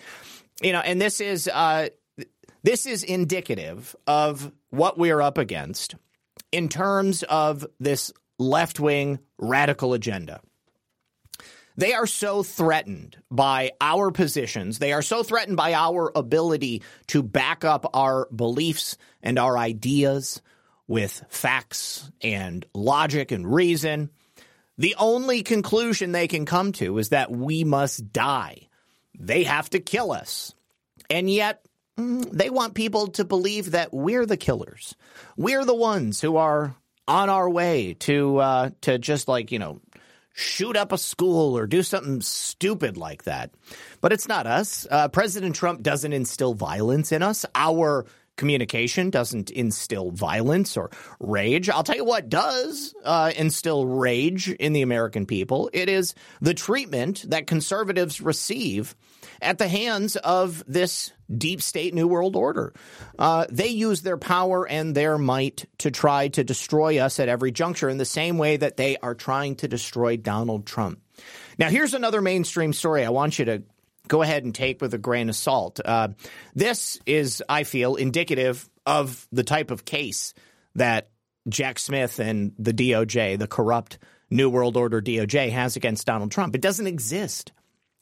you 0.61 0.71
know, 0.73 0.79
and 0.79 1.01
this 1.01 1.21
is 1.21 1.47
uh, 1.47 1.89
this 2.63 2.85
is 2.85 3.03
indicative 3.03 3.95
of 4.07 4.51
what 4.69 4.97
we 4.97 5.11
are 5.11 5.21
up 5.21 5.37
against 5.37 5.95
in 6.51 6.69
terms 6.69 7.23
of 7.23 7.65
this 7.79 8.11
left 8.39 8.79
wing 8.79 9.19
radical 9.37 9.93
agenda. 9.93 10.41
They 11.75 11.93
are 11.93 12.07
so 12.07 12.43
threatened 12.43 13.17
by 13.31 13.71
our 13.81 14.11
positions. 14.11 14.79
They 14.79 14.93
are 14.93 15.01
so 15.01 15.23
threatened 15.23 15.57
by 15.57 15.73
our 15.73 16.11
ability 16.15 16.83
to 17.07 17.23
back 17.23 17.65
up 17.65 17.89
our 17.93 18.27
beliefs 18.35 18.97
and 19.21 19.39
our 19.39 19.57
ideas 19.57 20.41
with 20.87 21.23
facts 21.29 22.11
and 22.21 22.65
logic 22.73 23.31
and 23.31 23.51
reason. 23.51 24.09
The 24.77 24.95
only 24.97 25.43
conclusion 25.43 26.11
they 26.11 26.27
can 26.27 26.45
come 26.45 26.71
to 26.73 26.97
is 26.97 27.09
that 27.09 27.31
we 27.31 27.63
must 27.63 28.11
die 28.11 28.67
they 29.17 29.43
have 29.43 29.69
to 29.71 29.79
kill 29.79 30.11
us. 30.11 30.53
And 31.09 31.29
yet, 31.29 31.65
mm, 31.97 32.29
they 32.31 32.49
want 32.49 32.73
people 32.73 33.07
to 33.09 33.25
believe 33.25 33.71
that 33.71 33.93
we're 33.93 34.25
the 34.25 34.37
killers. 34.37 34.95
We're 35.37 35.65
the 35.65 35.75
ones 35.75 36.21
who 36.21 36.37
are 36.37 36.75
on 37.07 37.29
our 37.29 37.49
way 37.49 37.95
to 37.95 38.37
uh, 38.37 38.69
to 38.81 38.97
just 38.97 39.27
like 39.27 39.51
you 39.51 39.59
know 39.59 39.81
shoot 40.33 40.75
up 40.75 40.91
a 40.91 40.97
school 40.97 41.57
or 41.57 41.65
do 41.67 41.83
something 41.83 42.21
stupid 42.21 42.97
like 42.97 43.23
that. 43.23 43.51
But 44.01 44.11
it's 44.11 44.27
not 44.27 44.47
us. 44.47 44.85
Uh, 44.89 45.07
President 45.07 45.55
Trump 45.55 45.81
doesn't 45.81 46.11
instill 46.11 46.53
violence 46.53 47.11
in 47.11 47.23
us. 47.23 47.45
Our 47.55 48.05
communication 48.35 49.11
doesn't 49.11 49.51
instill 49.51 50.11
violence 50.11 50.75
or 50.75 50.89
rage. 51.19 51.69
I'll 51.69 51.83
tell 51.83 51.95
you 51.95 52.05
what 52.05 52.29
does 52.29 52.93
uh, 53.03 53.31
instill 53.35 53.85
rage 53.85 54.49
in 54.49 54.73
the 54.73 54.81
American 54.81 55.25
people. 55.25 55.69
It 55.71 55.87
is 55.87 56.15
the 56.41 56.53
treatment 56.53 57.25
that 57.29 57.47
conservatives 57.47 58.21
receive 58.21 58.95
at 59.43 59.57
the 59.57 59.67
hands 59.67 60.15
of 60.15 60.63
this 60.67 61.11
deep 61.35 61.61
state 61.61 61.93
new 61.93 62.07
world 62.07 62.35
order. 62.35 62.73
Uh, 63.17 63.45
they 63.49 63.67
use 63.67 64.01
their 64.01 64.17
power 64.17 64.67
and 64.67 64.95
their 64.95 65.17
might 65.17 65.65
to 65.79 65.91
try 65.91 66.27
to 66.29 66.43
destroy 66.43 66.99
us 66.99 67.19
at 67.19 67.29
every 67.29 67.51
juncture 67.51 67.89
in 67.89 67.97
the 67.97 68.05
same 68.05 68.37
way 68.37 68.57
that 68.57 68.77
they 68.77 68.97
are 68.97 69.15
trying 69.15 69.55
to 69.55 69.67
destroy 69.67 70.17
Donald 70.17 70.65
Trump. 70.65 70.99
Now, 71.57 71.69
here's 71.69 71.93
another 71.93 72.21
mainstream 72.21 72.73
story 72.73 73.05
I 73.05 73.09
want 73.09 73.37
you 73.37 73.45
to 73.45 73.63
go 74.07 74.21
ahead 74.21 74.43
and 74.43 74.53
take 74.53 74.81
with 74.81 74.93
a 74.93 74.97
grain 74.97 75.29
of 75.29 75.35
salt. 75.35 75.79
Uh, 75.83 76.09
this 76.55 76.99
is, 77.05 77.43
I 77.47 77.63
feel, 77.63 77.95
indicative 77.95 78.69
of 78.85 79.27
the 79.31 79.43
type 79.43 79.71
of 79.71 79.85
case 79.85 80.33
that 80.75 81.09
Jack 81.47 81.79
Smith 81.79 82.19
and 82.19 82.53
the 82.57 82.73
DOJ, 82.73 83.37
the 83.37 83.47
corrupt 83.47 83.99
New 84.29 84.49
World 84.49 84.77
Order 84.77 85.01
DOJ, 85.01 85.51
has 85.51 85.75
against 85.75 86.07
Donald 86.07 86.31
Trump. 86.31 86.55
It 86.55 86.61
doesn't 86.61 86.87
exist. 86.87 87.51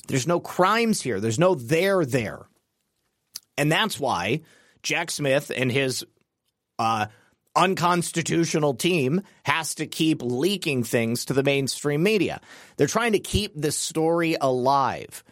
There's 0.07 0.27
no 0.27 0.39
crimes 0.39 1.01
here. 1.01 1.19
There's 1.19 1.39
no 1.39 1.55
there 1.55 2.05
there. 2.05 2.47
And 3.57 3.71
that's 3.71 3.99
why 3.99 4.41
Jack 4.83 5.11
Smith 5.11 5.51
and 5.55 5.71
his 5.71 6.05
uh, 6.79 7.07
unconstitutional 7.55 8.73
team 8.75 9.21
has 9.43 9.75
to 9.75 9.85
keep 9.85 10.21
leaking 10.21 10.83
things 10.83 11.25
to 11.25 11.33
the 11.33 11.43
mainstream 11.43 12.03
media. 12.03 12.41
They're 12.77 12.87
trying 12.87 13.11
to 13.13 13.19
keep 13.19 13.53
this 13.55 13.77
story 13.77 14.35
alive. 14.39 15.23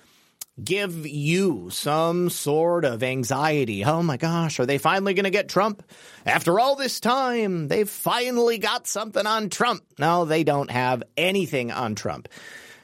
Give 0.61 1.07
you 1.07 1.69
some 1.69 2.29
sort 2.29 2.83
of 2.83 3.01
anxiety. 3.01 3.85
Oh 3.85 4.03
my 4.03 4.17
gosh, 4.17 4.59
are 4.59 4.65
they 4.65 4.77
finally 4.77 5.13
going 5.13 5.23
to 5.23 5.29
get 5.29 5.47
Trump? 5.47 5.81
After 6.25 6.59
all 6.59 6.75
this 6.75 6.99
time, 6.99 7.69
they've 7.69 7.89
finally 7.89 8.57
got 8.57 8.85
something 8.85 9.25
on 9.25 9.49
Trump. 9.49 9.83
No, 9.97 10.25
they 10.25 10.43
don't 10.43 10.69
have 10.69 11.03
anything 11.15 11.71
on 11.71 11.95
Trump. 11.95 12.27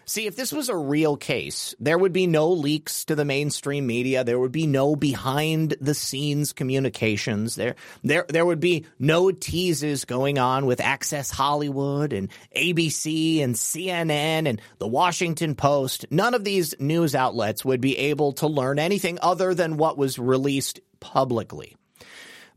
See, 0.08 0.28
if 0.28 0.36
this 0.36 0.52
was 0.52 0.70
a 0.70 0.78
real 0.78 1.18
case, 1.18 1.74
there 1.80 1.98
would 1.98 2.14
be 2.14 2.28
no 2.28 2.52
leaks 2.52 3.06
to 3.06 3.16
the 3.16 3.26
mainstream 3.26 3.88
media. 3.88 4.24
There 4.24 4.38
would 4.38 4.52
be 4.52 4.68
no 4.68 4.96
behind 4.96 5.76
the 5.82 5.96
scenes 5.96 6.54
communications. 6.54 7.56
There, 7.56 7.76
there, 8.04 8.26
there 8.30 8.46
would 8.46 8.60
be 8.60 8.86
no 9.00 9.32
teases 9.32 10.06
going 10.06 10.38
on 10.38 10.68
with 10.68 10.80
Access 10.80 11.32
Hollywood 11.32 12.14
and 12.14 12.30
ABC 12.56 13.42
and 13.42 13.56
CNN 13.56 14.48
and 14.48 14.62
the 14.78 14.88
Washington 14.88 15.56
Post. 15.56 16.06
None 16.12 16.36
of 16.36 16.44
these 16.44 16.76
news 16.80 17.16
outlets 17.16 17.66
would 17.66 17.82
be 17.82 17.98
able 17.98 18.34
to 18.34 18.48
learn 18.48 18.78
anything 18.78 19.18
other 19.24 19.56
than 19.56 19.78
what 19.78 19.98
was 19.98 20.20
released 20.20 20.82
publicly. 21.00 21.76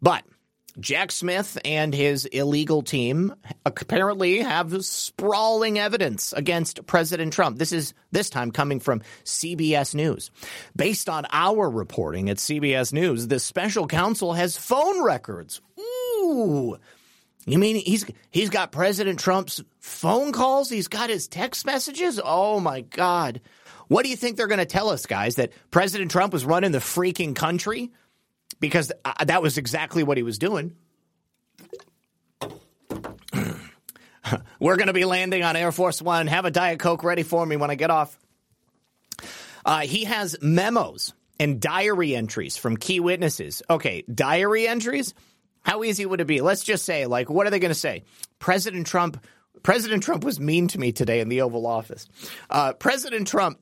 But 0.02 0.22
Jack 0.80 1.10
Smith 1.10 1.58
and 1.64 1.92
his 1.92 2.24
illegal 2.26 2.82
team 2.82 3.34
apparently 3.66 4.38
have 4.38 4.84
sprawling 4.84 5.78
evidence 5.78 6.32
against 6.32 6.86
President 6.86 7.32
Trump. 7.32 7.58
This 7.58 7.72
is 7.72 7.94
this 8.12 8.30
time 8.30 8.52
coming 8.52 8.78
from 8.78 9.02
CBS 9.24 9.94
News. 9.94 10.30
Based 10.76 11.08
on 11.08 11.26
our 11.32 11.68
reporting 11.68 12.30
at 12.30 12.36
CBS 12.36 12.92
News, 12.92 13.26
the 13.26 13.40
special 13.40 13.86
counsel 13.88 14.34
has 14.34 14.56
phone 14.56 15.02
records. 15.02 15.60
Ooh. 15.80 16.78
You 17.46 17.58
mean 17.58 17.76
he's 17.76 18.04
he's 18.30 18.50
got 18.50 18.72
President 18.72 19.18
Trump's 19.18 19.62
phone 19.80 20.32
calls? 20.32 20.68
He's 20.68 20.88
got 20.88 21.10
his 21.10 21.28
text 21.28 21.66
messages? 21.66 22.20
Oh 22.22 22.60
my 22.60 22.82
god. 22.82 23.40
What 23.88 24.04
do 24.04 24.10
you 24.10 24.16
think 24.16 24.36
they're 24.36 24.46
going 24.46 24.58
to 24.58 24.66
tell 24.66 24.90
us 24.90 25.06
guys 25.06 25.36
that 25.36 25.52
President 25.70 26.10
Trump 26.10 26.32
was 26.32 26.44
running 26.44 26.72
the 26.72 26.78
freaking 26.78 27.34
country? 27.34 27.90
Because 28.60 28.92
uh, 29.04 29.24
that 29.24 29.42
was 29.42 29.58
exactly 29.58 30.02
what 30.02 30.16
he 30.16 30.22
was 30.22 30.38
doing. 30.38 30.74
We're 34.60 34.76
going 34.76 34.88
to 34.88 34.92
be 34.92 35.04
landing 35.04 35.42
on 35.42 35.56
Air 35.56 35.72
Force 35.72 36.02
One. 36.02 36.26
Have 36.26 36.44
a 36.44 36.50
Diet 36.50 36.80
Coke 36.80 37.04
ready 37.04 37.22
for 37.22 37.44
me 37.44 37.56
when 37.56 37.70
I 37.70 37.74
get 37.74 37.90
off. 37.90 38.18
Uh, 39.64 39.80
he 39.80 40.04
has 40.04 40.36
memos 40.40 41.12
and 41.38 41.60
diary 41.60 42.14
entries 42.14 42.56
from 42.56 42.76
key 42.76 43.00
witnesses. 43.00 43.62
Okay, 43.68 44.04
diary 44.12 44.66
entries? 44.66 45.14
How 45.62 45.84
easy 45.84 46.06
would 46.06 46.20
it 46.20 46.26
be? 46.26 46.40
Let's 46.40 46.64
just 46.64 46.84
say, 46.84 47.06
like, 47.06 47.28
what 47.28 47.46
are 47.46 47.50
they 47.50 47.58
going 47.58 47.72
to 47.72 47.78
say? 47.78 48.04
President 48.38 48.86
Trump. 48.86 49.24
President 49.62 50.02
Trump 50.02 50.24
was 50.24 50.38
mean 50.38 50.68
to 50.68 50.78
me 50.78 50.92
today 50.92 51.20
in 51.20 51.28
the 51.28 51.42
Oval 51.42 51.66
Office. 51.66 52.06
Uh, 52.48 52.72
President 52.74 53.26
Trump 53.26 53.60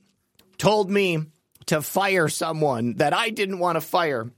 told 0.58 0.90
me 0.90 1.24
to 1.66 1.82
fire 1.82 2.28
someone 2.28 2.94
that 2.96 3.12
I 3.14 3.30
didn't 3.30 3.58
want 3.58 3.76
to 3.76 3.80
fire 3.80 4.30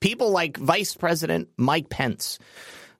people 0.00 0.30
like 0.30 0.56
Vice 0.56 0.94
President 0.94 1.48
Mike 1.56 1.88
Pence. 1.88 2.38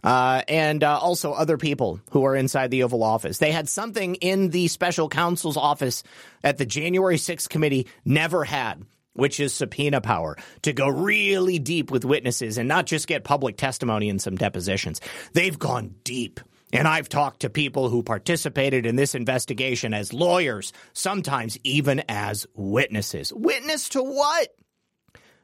Uh, 0.04 0.42
and 0.46 0.84
uh, 0.84 0.98
also 0.98 1.32
other 1.32 1.56
people 1.56 2.00
who 2.10 2.24
are 2.24 2.36
inside 2.36 2.70
the 2.70 2.84
Oval 2.84 3.02
Office. 3.02 3.38
They 3.38 3.50
had 3.50 3.68
something 3.68 4.14
in 4.16 4.50
the 4.50 4.68
special 4.68 5.08
counsel's 5.08 5.56
office 5.56 6.04
at 6.44 6.58
the 6.58 6.66
January 6.66 7.16
6th 7.16 7.48
committee 7.48 7.88
never 8.04 8.44
had, 8.44 8.84
which 9.14 9.40
is 9.40 9.52
subpoena 9.52 10.00
power 10.00 10.36
to 10.62 10.72
go 10.72 10.86
really 10.86 11.58
deep 11.58 11.90
with 11.90 12.04
witnesses 12.04 12.56
and 12.56 12.68
not 12.68 12.86
just 12.86 13.08
get 13.08 13.24
public 13.24 13.56
testimony 13.56 14.08
and 14.08 14.22
some 14.22 14.36
depositions. 14.36 15.00
They've 15.32 15.58
gone 15.58 15.96
deep. 16.04 16.38
And 16.72 16.86
I've 16.86 17.08
talked 17.08 17.40
to 17.40 17.50
people 17.50 17.88
who 17.88 18.02
participated 18.02 18.86
in 18.86 18.96
this 18.96 19.14
investigation 19.14 19.94
as 19.94 20.12
lawyers, 20.12 20.72
sometimes 20.92 21.58
even 21.64 22.02
as 22.08 22.46
witnesses. 22.54 23.32
Witness 23.32 23.88
to 23.90 24.02
what? 24.02 24.48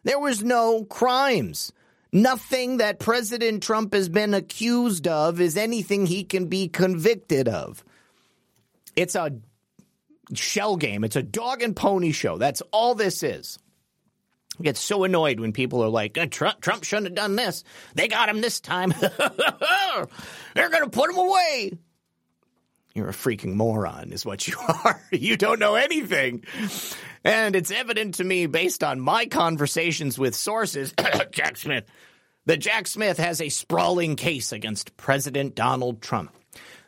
There 0.05 0.19
was 0.19 0.43
no 0.43 0.85
crimes. 0.85 1.73
Nothing 2.13 2.77
that 2.77 2.99
President 2.99 3.63
Trump 3.63 3.95
has 3.95 4.09
been 4.09 4.35
accused 4.35 5.09
of 5.09 5.41
is 5.41 5.57
anything 5.57 6.05
he 6.07 6.25
can 6.25 6.47
be 6.47 6.69
convicted 6.69 7.49
of. 7.49 7.83
It's 8.97 9.15
a 9.15 9.33
shell 10.35 10.77
game. 10.77 11.05
It's 11.05 11.17
a 11.17 11.23
dog 11.23 11.63
and 11.63 11.75
pony 11.75 12.13
show. 12.13 12.37
That's 12.37 12.61
all 12.71 12.95
this 12.95 13.23
is. 13.23 13.59
I 14.61 14.65
get 14.65 14.77
so 14.77 15.05
annoyed 15.05 15.41
when 15.41 15.53
people 15.53 15.83
are 15.83 15.89
like, 15.89 16.19
uh, 16.19 16.27
Trump, 16.27 16.61
Trump 16.61 16.85
shouldn't 16.85 17.07
have 17.07 17.15
done 17.15 17.37
this. 17.37 17.65
They 17.95 18.09
got 18.09 18.29
him 18.29 18.43
this 18.43 18.61
time. 18.61 18.93
They're 19.01 20.71
going 20.71 20.85
to 20.85 20.91
put 20.91 21.11
him 21.11 21.17
away. 21.17 21.73
You're 22.95 23.09
a 23.09 23.13
freaking 23.13 23.55
moron, 23.55 24.13
is 24.13 24.27
what 24.27 24.47
you 24.47 24.57
are. 24.85 25.01
you 25.11 25.37
don't 25.37 25.59
know 25.59 25.75
anything. 25.77 26.45
And 27.25 27.57
it's 27.57 27.71
evident 27.71 28.17
to 28.17 28.25
me, 28.25 28.47
based 28.47 28.85
on 28.85 29.01
my 29.01 29.27
conversations 29.27 30.19
with 30.19 30.35
sources, 30.35 30.93
Jack 31.31 31.57
Smith, 31.57 31.85
that 32.47 32.59
Jack 32.59 32.87
Smith 32.87 33.19
has 33.19 33.41
a 33.41 33.49
sprawling 33.49 34.17
case 34.17 34.53
against 34.53 34.97
President 34.97 35.55
Donald 35.55 36.03
Trump. 36.03 36.33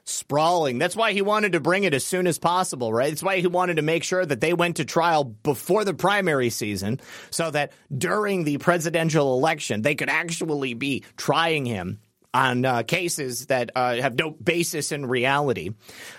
Sprawling. 0.07 0.77
That's 0.77 0.97
why 0.97 1.13
he 1.13 1.23
wanted 1.23 1.53
to 1.53 1.61
bring 1.61 1.85
it 1.85 1.95
as 1.95 2.05
soon 2.05 2.27
as 2.27 2.39
possible, 2.39 2.93
right? 2.93 3.09
That's 3.09 3.23
why 3.23 3.41
he 3.41 3.47
wanted 3.47 3.77
to 3.77 3.83
make 3.83 4.05
sure 4.05 4.27
that 4.27 4.43
they 4.43 4.53
went 4.53 4.77
to 4.77 4.85
trial 4.85 5.25
before 5.25 5.83
the 5.85 5.95
primary 5.95 6.51
season 6.51 7.01
so 7.31 7.51
that 7.51 7.73
during 7.97 8.45
the 8.45 8.59
presidential 8.59 9.33
election, 9.33 9.81
they 9.81 9.95
could 9.95 10.11
actually 10.11 10.75
be 10.75 11.05
trying 11.17 11.65
him 11.65 12.01
on 12.35 12.65
uh, 12.65 12.83
cases 12.83 13.47
that 13.47 13.71
uh, 13.77 13.95
have 13.95 14.19
no 14.19 14.31
basis 14.31 14.91
in 14.93 15.07
reality. 15.07 15.71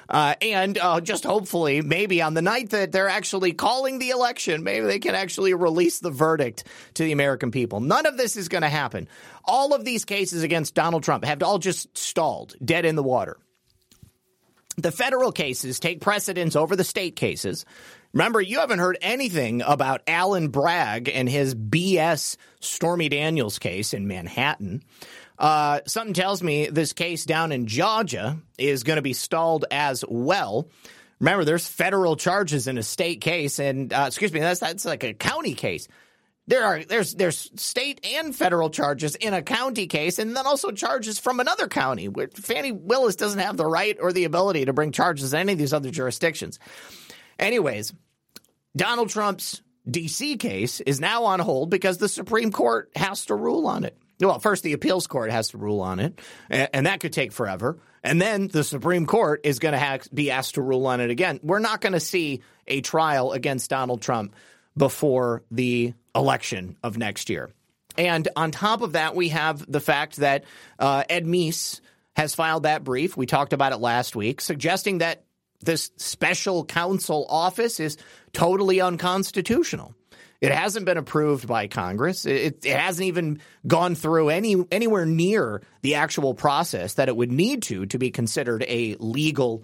Uh, 0.09 0.33
and 0.41 0.77
uh, 0.77 1.01
just 1.01 1.25
hopefully, 1.25 1.81
maybe 1.81 2.21
on 2.21 2.33
the 2.33 2.41
night 2.41 2.69
that 2.69 2.93
they're 2.93 3.09
actually 3.09 3.51
calling 3.51 3.99
the 3.99 4.09
election, 4.11 4.63
maybe 4.63 4.87
they 4.87 4.99
can 4.99 5.13
actually 5.13 5.53
release 5.53 5.99
the 5.99 6.09
verdict 6.09 6.63
to 6.93 7.03
the 7.03 7.11
American 7.11 7.51
people. 7.51 7.81
None 7.81 8.05
of 8.05 8.15
this 8.15 8.37
is 8.37 8.47
going 8.47 8.61
to 8.61 8.69
happen. 8.69 9.09
All 9.43 9.73
of 9.73 9.83
these 9.83 10.05
cases 10.05 10.41
against 10.41 10.73
Donald 10.73 11.03
Trump 11.03 11.25
have 11.25 11.43
all 11.43 11.59
just 11.59 11.95
stalled, 11.97 12.55
dead 12.63 12.85
in 12.85 12.95
the 12.95 13.03
water. 13.03 13.37
The 14.77 14.91
federal 14.91 15.31
cases 15.31 15.79
take 15.79 16.01
precedence 16.01 16.55
over 16.55 16.75
the 16.75 16.83
state 16.83 17.15
cases. 17.15 17.65
Remember, 18.13 18.39
you 18.41 18.59
haven't 18.59 18.79
heard 18.79 18.97
anything 19.01 19.61
about 19.61 20.01
Alvin 20.07 20.47
Bragg 20.47 21.09
and 21.09 21.27
his 21.27 21.53
BS 21.53 22.37
Stormy 22.61 23.09
Daniels 23.09 23.59
case 23.59 23.93
in 23.93 24.07
Manhattan. 24.07 24.83
Uh, 25.37 25.81
something 25.85 26.13
tells 26.13 26.41
me 26.41 26.67
this 26.67 26.93
case 26.93 27.25
down 27.25 27.51
in 27.51 27.67
Georgia 27.67 28.37
is 28.57 28.83
going 28.83 28.95
to 28.95 29.01
be 29.01 29.13
stalled 29.13 29.65
as 29.69 30.03
well. 30.07 30.69
Remember, 31.19 31.45
there's 31.45 31.67
federal 31.67 32.15
charges 32.15 32.67
in 32.67 32.77
a 32.77 32.83
state 32.83 33.21
case, 33.21 33.59
and 33.59 33.91
uh, 33.91 34.05
excuse 34.07 34.31
me, 34.33 34.39
that's 34.39 34.59
that's 34.59 34.85
like 34.85 35.03
a 35.03 35.13
county 35.13 35.53
case. 35.53 35.87
There 36.47 36.63
are 36.63 36.83
there's 36.83 37.15
there's 37.15 37.51
state 37.55 38.05
and 38.05 38.35
federal 38.35 38.69
charges 38.69 39.15
in 39.15 39.33
a 39.33 39.41
county 39.41 39.87
case, 39.87 40.19
and 40.19 40.35
then 40.35 40.45
also 40.45 40.71
charges 40.71 41.17
from 41.17 41.39
another 41.39 41.67
county. 41.67 42.07
Where 42.07 42.27
Fani 42.27 42.71
Willis 42.71 43.15
doesn't 43.15 43.39
have 43.39 43.57
the 43.57 43.65
right 43.65 43.97
or 43.99 44.13
the 44.13 44.25
ability 44.25 44.65
to 44.65 44.73
bring 44.73 44.91
charges 44.91 45.33
in 45.33 45.39
any 45.39 45.53
of 45.53 45.57
these 45.57 45.73
other 45.73 45.89
jurisdictions. 45.89 46.59
Anyways, 47.39 47.93
Donald 48.75 49.09
Trump's 49.09 49.61
D.C. 49.89 50.37
case 50.37 50.81
is 50.81 50.99
now 50.99 51.25
on 51.25 51.39
hold 51.39 51.69
because 51.69 51.97
the 51.97 52.09
Supreme 52.09 52.51
Court 52.51 52.91
has 52.95 53.25
to 53.25 53.35
rule 53.35 53.67
on 53.67 53.83
it. 53.83 53.97
Well, 54.19 54.39
first 54.39 54.63
the 54.63 54.73
appeals 54.73 55.07
court 55.07 55.31
has 55.31 55.49
to 55.49 55.57
rule 55.57 55.81
on 55.81 55.99
it, 55.99 56.19
and, 56.49 56.85
that 56.85 56.99
could 57.01 57.13
take 57.13 57.31
forever. 57.31 57.77
And 58.03 58.21
then 58.21 58.47
the 58.47 58.63
Supreme 58.63 59.05
Court 59.05 59.41
is 59.43 59.59
going 59.59 59.73
to 59.73 60.09
be 60.13 60.31
asked 60.31 60.55
to 60.55 60.61
rule 60.61 60.87
on 60.87 61.01
it 61.01 61.09
again. 61.09 61.39
We're 61.43 61.59
not 61.59 61.81
going 61.81 61.93
to 61.93 61.99
see 61.99 62.41
a 62.67 62.81
trial 62.81 63.33
against 63.33 63.69
Donald 63.69 64.01
Trump 64.01 64.35
before 64.77 65.43
the 65.51 65.93
election 66.13 66.77
of 66.83 66.97
next 66.97 67.29
year. 67.29 67.51
And 67.97 68.27
on 68.35 68.51
top 68.51 68.81
of 68.81 68.93
that, 68.93 69.15
we 69.15 69.29
have 69.29 69.69
the 69.69 69.79
fact 69.79 70.17
that 70.17 70.45
uh, 70.79 71.03
Ed 71.09 71.25
Meese 71.25 71.81
has 72.15 72.35
filed 72.35 72.63
that 72.63 72.83
brief. 72.83 73.17
We 73.17 73.25
talked 73.25 73.53
about 73.53 73.71
it 73.71 73.77
last 73.77 74.15
week, 74.15 74.41
suggesting 74.41 74.99
that 74.99 75.23
this 75.61 75.91
special 75.97 76.65
counsel 76.65 77.25
office 77.29 77.79
is 77.79 77.97
totally 78.33 78.81
unconstitutional. 78.81 79.95
It 80.45 80.55
hasn't 80.55 80.85
been 80.85 80.97
approved 80.97 81.47
by 81.47 81.67
Congress. 81.67 82.25
It, 82.25 82.65
it, 82.65 82.77
hasn't 82.77 83.05
even 83.07 83.39
gone 83.65 83.95
through 83.95 84.29
any 84.29 84.55
anywhere 84.71 85.05
near 85.05 85.61
the 85.81 85.95
actual 85.95 86.33
process 86.33 86.95
that 86.95 87.07
it 87.07 87.15
would 87.15 87.31
need 87.31 87.63
to 87.63 87.85
to 87.87 87.97
be 87.97 88.11
considered 88.11 88.63
a 88.67 88.95
legal 88.99 89.63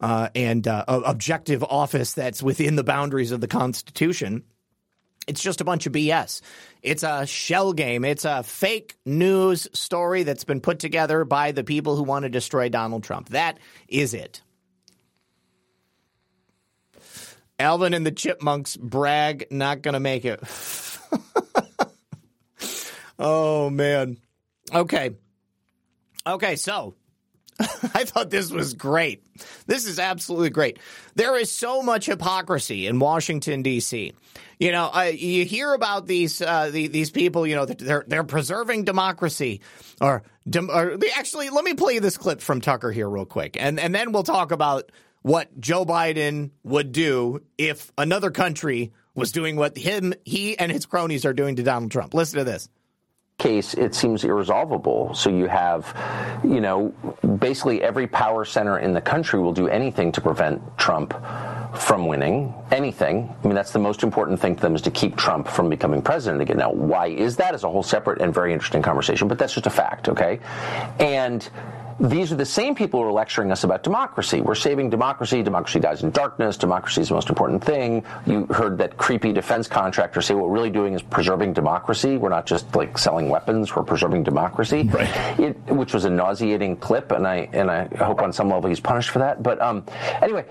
uh, 0.00 0.28
and 0.34 0.66
uh, 0.66 0.84
objective 0.86 1.62
office 1.62 2.12
that's 2.12 2.42
within 2.42 2.76
the 2.76 2.84
boundaries 2.84 3.32
of 3.32 3.40
the 3.40 3.48
Constitution. 3.48 4.44
It's 5.26 5.42
just 5.42 5.60
a 5.60 5.64
bunch 5.64 5.86
of 5.86 5.92
BS. 5.92 6.42
It's 6.82 7.02
a 7.02 7.26
shell 7.26 7.72
game. 7.72 8.04
It's 8.04 8.26
a 8.26 8.42
fake 8.42 8.96
news 9.06 9.66
story 9.72 10.22
that's 10.22 10.44
been 10.44 10.60
put 10.60 10.78
together 10.78 11.24
by 11.24 11.52
the 11.52 11.64
people 11.64 11.96
who 11.96 12.02
want 12.02 12.24
to 12.24 12.28
destroy 12.28 12.68
Donald 12.68 13.04
Trump. 13.04 13.30
That 13.30 13.58
is 13.88 14.12
it. 14.12 14.42
Alvin 17.58 17.94
and 17.94 18.04
the 18.04 18.12
Chipmunks 18.12 18.76
brag, 18.76 19.46
not 19.50 19.82
to 19.94 20.00
make 20.00 20.24
it. 20.24 20.42
oh, 23.18 23.70
man. 23.70 24.18
Okay. 24.72 25.10
Okay, 26.26 26.56
so 26.56 26.94
I 27.60 28.04
thought 28.04 28.30
this 28.30 28.50
was 28.50 28.74
great. 28.74 29.24
This 29.66 29.86
is 29.86 29.98
absolutely 29.98 30.50
great. 30.50 30.78
There 31.14 31.36
is 31.38 31.50
so 31.50 31.82
much 31.82 32.06
hypocrisy 32.06 32.86
in 32.86 32.98
Washington 32.98 33.62
D.C. 33.62 34.12
You 34.58 34.72
know, 34.72 35.00
you 35.02 35.44
hear 35.44 35.72
about 35.72 36.06
these 36.06 36.40
uh, 36.40 36.70
the, 36.70 36.88
these 36.88 37.10
people. 37.10 37.46
You 37.46 37.56
know, 37.56 37.66
they're 37.66 38.04
they're 38.06 38.24
preserving 38.24 38.84
democracy, 38.84 39.60
or, 40.00 40.22
or 40.68 40.98
actually, 41.16 41.50
let 41.50 41.64
me 41.64 41.74
play 41.74 41.98
this 41.98 42.16
clip 42.16 42.40
from 42.40 42.60
Tucker 42.60 42.90
here 42.90 43.08
real 43.08 43.26
quick, 43.26 43.56
and 43.60 43.78
and 43.78 43.94
then 43.94 44.12
we'll 44.12 44.22
talk 44.22 44.50
about 44.50 44.90
what 45.24 45.58
Joe 45.58 45.86
Biden 45.86 46.50
would 46.64 46.92
do 46.92 47.40
if 47.56 47.90
another 47.96 48.30
country 48.30 48.92
was 49.14 49.32
doing 49.32 49.56
what 49.56 49.74
him 49.74 50.12
he 50.26 50.58
and 50.58 50.70
his 50.70 50.84
cronies 50.84 51.24
are 51.24 51.32
doing 51.32 51.56
to 51.56 51.62
Donald 51.62 51.90
Trump. 51.90 52.12
Listen 52.12 52.40
to 52.40 52.44
this 52.44 52.68
case, 53.38 53.74
it 53.74 53.94
seems 53.94 54.22
irresolvable. 54.22 55.14
So 55.14 55.30
you 55.30 55.46
have, 55.46 55.92
you 56.44 56.60
know, 56.60 56.94
basically 57.38 57.82
every 57.82 58.06
power 58.06 58.44
center 58.44 58.78
in 58.78 58.92
the 58.92 59.00
country 59.00 59.40
will 59.40 59.52
do 59.52 59.66
anything 59.66 60.12
to 60.12 60.20
prevent 60.20 60.62
Trump 60.78 61.14
from 61.74 62.06
winning 62.06 62.54
anything. 62.70 63.34
I 63.42 63.46
mean, 63.46 63.56
that's 63.56 63.72
the 63.72 63.80
most 63.80 64.02
important 64.02 64.40
thing 64.40 64.56
to 64.56 64.62
them 64.62 64.74
is 64.74 64.82
to 64.82 64.90
keep 64.90 65.16
Trump 65.16 65.48
from 65.48 65.68
becoming 65.68 66.02
president 66.02 66.42
again. 66.42 66.58
Now, 66.58 66.70
why 66.72 67.08
is 67.08 67.36
that? 67.36 67.54
Is 67.54 67.64
a 67.64 67.70
whole 67.70 67.82
separate 67.82 68.20
and 68.20 68.32
very 68.32 68.52
interesting 68.52 68.82
conversation, 68.82 69.26
but 69.26 69.38
that's 69.38 69.54
just 69.54 69.66
a 69.66 69.70
fact, 69.70 70.08
okay? 70.10 70.38
And 71.00 71.48
these 72.00 72.32
are 72.32 72.36
the 72.36 72.44
same 72.44 72.74
people 72.74 73.00
who 73.00 73.06
are 73.06 73.12
lecturing 73.12 73.52
us 73.52 73.64
about 73.64 73.82
democracy. 73.82 74.40
We're 74.40 74.54
saving 74.54 74.90
democracy. 74.90 75.42
Democracy 75.42 75.80
dies 75.80 76.02
in 76.02 76.10
darkness. 76.10 76.56
Democracy 76.56 77.00
is 77.02 77.08
the 77.08 77.14
most 77.14 77.28
important 77.28 77.62
thing. 77.62 78.04
You 78.26 78.46
heard 78.46 78.78
that 78.78 78.96
creepy 78.96 79.32
defense 79.32 79.68
contractor 79.68 80.20
say 80.20 80.34
what 80.34 80.48
we're 80.48 80.54
really 80.54 80.70
doing 80.70 80.94
is 80.94 81.02
preserving 81.02 81.52
democracy. 81.52 82.16
We're 82.16 82.30
not 82.30 82.46
just 82.46 82.74
like 82.74 82.98
selling 82.98 83.28
weapons. 83.28 83.74
We're 83.74 83.84
preserving 83.84 84.24
democracy, 84.24 84.82
right. 84.92 85.38
it, 85.38 85.56
which 85.66 85.94
was 85.94 86.04
a 86.04 86.10
nauseating 86.10 86.76
clip, 86.76 87.12
and 87.12 87.26
I 87.26 87.48
and 87.52 87.70
I 87.70 87.86
hope 87.96 88.22
on 88.22 88.32
some 88.32 88.48
level 88.48 88.68
he's 88.68 88.80
punished 88.80 89.10
for 89.10 89.20
that. 89.20 89.42
But 89.42 89.60
um, 89.60 89.84
anyway, 90.20 90.46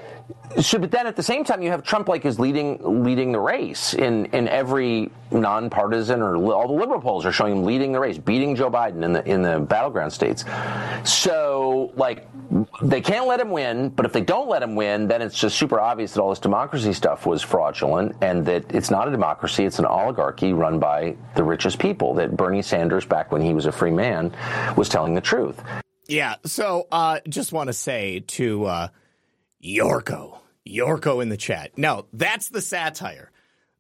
so 0.61 0.77
but 0.77 0.91
then 0.91 1.07
at 1.07 1.15
the 1.15 1.23
same 1.23 1.43
time 1.43 1.61
you 1.61 1.69
have 1.71 1.83
Trump 1.83 2.07
like 2.07 2.25
is 2.25 2.39
leading 2.39 3.03
leading 3.03 3.31
the 3.31 3.39
race 3.39 3.93
in 3.93 4.25
in 4.27 4.47
every 4.47 5.11
nonpartisan 5.31 6.21
or 6.21 6.37
all 6.53 6.67
the 6.67 6.73
liberal 6.73 7.01
polls 7.01 7.25
are 7.25 7.31
showing 7.31 7.53
him 7.53 7.63
leading 7.63 7.91
the 7.91 7.99
race, 7.99 8.17
beating 8.17 8.55
Joe 8.55 8.69
Biden 8.69 9.03
in 9.03 9.13
the 9.13 9.27
in 9.27 9.41
the 9.41 9.59
battleground 9.59 10.13
states. 10.13 10.45
So 11.03 11.32
like 11.95 12.27
they 12.81 13.01
can't 13.01 13.27
let 13.27 13.39
him 13.39 13.51
win, 13.51 13.89
but 13.89 14.05
if 14.05 14.13
they 14.13 14.21
don't 14.21 14.47
let 14.49 14.63
him 14.63 14.75
win, 14.75 15.07
then 15.07 15.21
it's 15.21 15.37
just 15.37 15.57
super 15.57 15.79
obvious 15.79 16.13
that 16.13 16.21
all 16.21 16.29
this 16.29 16.39
democracy 16.39 16.93
stuff 16.93 17.25
was 17.25 17.41
fraudulent 17.41 18.15
and 18.21 18.45
that 18.45 18.73
it's 18.73 18.91
not 18.91 19.07
a 19.07 19.11
democracy, 19.11 19.65
it's 19.65 19.79
an 19.79 19.85
oligarchy 19.85 20.53
run 20.53 20.79
by 20.79 21.15
the 21.35 21.43
richest 21.43 21.79
people. 21.79 22.13
That 22.13 22.35
Bernie 22.35 22.61
Sanders, 22.61 23.05
back 23.05 23.31
when 23.31 23.41
he 23.41 23.53
was 23.53 23.65
a 23.65 23.71
free 23.71 23.91
man, 23.91 24.35
was 24.75 24.89
telling 24.89 25.13
the 25.15 25.21
truth. 25.21 25.61
Yeah. 26.07 26.35
So 26.45 26.87
uh, 26.91 27.19
just 27.27 27.53
want 27.53 27.67
to 27.67 27.73
say 27.73 28.19
to 28.19 28.65
uh, 28.65 28.87
Yorko, 29.63 30.39
Yorko 30.67 31.21
in 31.21 31.29
the 31.29 31.37
chat. 31.37 31.77
No, 31.77 32.05
that's 32.13 32.49
the 32.49 32.61
satire 32.61 33.31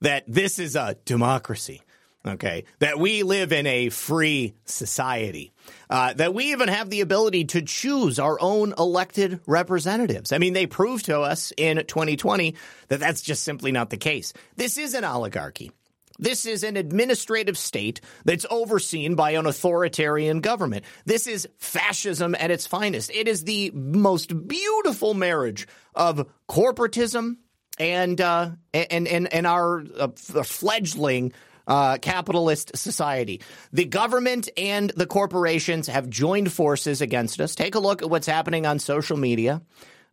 that 0.01 0.23
this 0.27 0.59
is 0.59 0.75
a 0.75 0.97
democracy. 1.05 1.81
Okay, 2.25 2.63
that 2.79 2.99
we 2.99 3.23
live 3.23 3.51
in 3.51 3.67
a 3.67 3.89
free 3.89 4.53
society, 4.63 5.51
uh, 5.89 6.13
that 6.13 6.33
we 6.33 6.51
even 6.51 6.67
have 6.67 6.89
the 6.89 7.01
ability 7.01 7.45
to 7.45 7.61
choose 7.61 8.19
our 8.19 8.37
own 8.39 8.73
elected 8.77 9.39
representatives. 9.45 10.31
I 10.31 10.37
mean, 10.37 10.53
they 10.53 10.67
proved 10.67 11.05
to 11.05 11.19
us 11.21 11.53
in 11.57 11.77
2020 11.77 12.55
that 12.89 12.99
that's 12.99 13.21
just 13.21 13.43
simply 13.43 13.71
not 13.71 13.89
the 13.89 13.97
case. 13.97 14.33
This 14.55 14.77
is 14.77 14.93
an 14.93 15.03
oligarchy. 15.03 15.71
This 16.19 16.45
is 16.45 16.63
an 16.63 16.77
administrative 16.77 17.57
state 17.57 18.01
that's 18.23 18.45
overseen 18.49 19.15
by 19.15 19.31
an 19.31 19.45
authoritarian 19.45 20.41
government. 20.41 20.85
This 21.05 21.27
is 21.27 21.47
fascism 21.57 22.35
at 22.35 22.51
its 22.51 22.67
finest. 22.67 23.11
It 23.11 23.27
is 23.27 23.43
the 23.43 23.71
most 23.71 24.47
beautiful 24.47 25.13
marriage 25.15 25.67
of 25.95 26.27
corporatism 26.47 27.37
and 27.79 28.21
uh, 28.21 28.51
and 28.73 29.07
and 29.07 29.33
and 29.33 29.47
our 29.47 29.83
uh, 29.97 30.07
fledgling 30.43 31.33
uh, 31.67 31.97
capitalist 31.97 32.75
society. 32.75 33.41
The 33.71 33.85
government 33.85 34.49
and 34.57 34.89
the 34.91 35.05
corporations 35.05 35.87
have 35.87 36.09
joined 36.09 36.51
forces 36.51 37.01
against 37.01 37.39
us. 37.39 37.55
Take 37.55 37.75
a 37.75 37.79
look 37.79 38.01
at 38.01 38.09
what's 38.09 38.27
happening 38.27 38.65
on 38.65 38.79
social 38.79 39.17
media. 39.17 39.61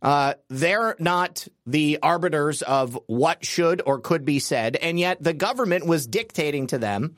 Uh, 0.02 0.34
they're 0.48 0.96
not 0.98 1.46
the 1.66 1.98
arbiters 2.02 2.62
of 2.62 2.98
what 3.06 3.44
should 3.44 3.82
or 3.84 4.00
could 4.00 4.24
be 4.24 4.38
said, 4.38 4.76
and 4.76 4.98
yet 4.98 5.22
the 5.22 5.34
government 5.34 5.86
was 5.86 6.06
dictating 6.06 6.66
to 6.68 6.78
them 6.78 7.16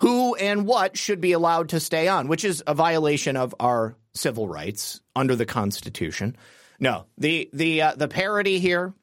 who 0.00 0.34
and 0.34 0.66
what 0.66 0.96
should 0.96 1.20
be 1.20 1.32
allowed 1.32 1.70
to 1.70 1.80
stay 1.80 2.08
on, 2.08 2.28
which 2.28 2.44
is 2.44 2.62
a 2.66 2.74
violation 2.74 3.36
of 3.36 3.54
our 3.60 3.96
civil 4.14 4.48
rights 4.48 5.00
under 5.14 5.36
the 5.36 5.46
Constitution. 5.46 6.36
No, 6.78 7.06
the 7.18 7.48
the 7.52 7.82
uh, 7.82 7.94
the 7.94 8.08
parody 8.08 8.58
here 8.58 8.94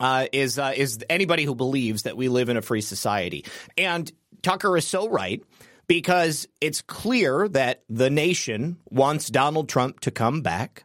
uh, 0.00 0.26
is 0.32 0.58
uh, 0.58 0.72
is 0.74 1.04
anybody 1.08 1.44
who 1.44 1.54
believes 1.54 2.02
that 2.02 2.16
we 2.16 2.28
live 2.28 2.48
in 2.48 2.56
a 2.56 2.62
free 2.62 2.80
society. 2.80 3.44
And 3.76 4.10
Tucker 4.42 4.76
is 4.76 4.86
so 4.86 5.08
right 5.08 5.42
because 5.86 6.48
it's 6.60 6.82
clear 6.82 7.48
that 7.48 7.82
the 7.88 8.10
nation 8.10 8.78
wants 8.88 9.28
Donald 9.28 9.68
Trump 9.68 10.00
to 10.00 10.10
come 10.10 10.40
back. 10.40 10.84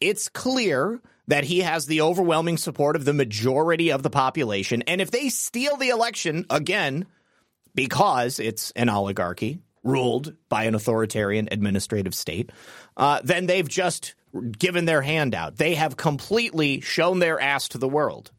It's 0.00 0.28
clear 0.28 1.00
that 1.28 1.44
he 1.44 1.60
has 1.60 1.86
the 1.86 2.00
overwhelming 2.00 2.56
support 2.56 2.96
of 2.96 3.04
the 3.04 3.12
majority 3.12 3.92
of 3.92 4.02
the 4.02 4.10
population. 4.10 4.82
And 4.82 5.00
if 5.00 5.10
they 5.10 5.28
steal 5.28 5.76
the 5.76 5.90
election 5.90 6.44
again, 6.50 7.06
because 7.74 8.40
it's 8.40 8.72
an 8.72 8.88
oligarchy 8.88 9.60
ruled 9.84 10.34
by 10.48 10.64
an 10.64 10.74
authoritarian 10.74 11.48
administrative 11.50 12.14
state, 12.14 12.50
uh, 12.96 13.20
then 13.22 13.46
they've 13.46 13.68
just 13.68 14.14
given 14.58 14.84
their 14.84 15.02
hand 15.02 15.34
out. 15.34 15.56
They 15.56 15.76
have 15.76 15.96
completely 15.96 16.80
shown 16.80 17.20
their 17.20 17.40
ass 17.40 17.68
to 17.68 17.78
the 17.78 17.88
world. 17.88 18.32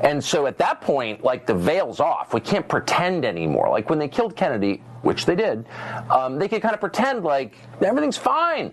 And 0.00 0.22
so 0.22 0.46
at 0.46 0.58
that 0.58 0.80
point, 0.80 1.24
like 1.24 1.46
the 1.46 1.54
veil's 1.54 2.00
off. 2.00 2.32
We 2.32 2.40
can't 2.40 2.68
pretend 2.68 3.24
anymore. 3.24 3.68
Like 3.68 3.90
when 3.90 3.98
they 3.98 4.08
killed 4.08 4.36
Kennedy, 4.36 4.82
which 5.02 5.26
they 5.26 5.34
did, 5.34 5.66
um, 6.10 6.38
they 6.38 6.48
could 6.48 6.62
kind 6.62 6.74
of 6.74 6.80
pretend 6.80 7.24
like 7.24 7.56
everything's 7.80 8.16
fine. 8.16 8.72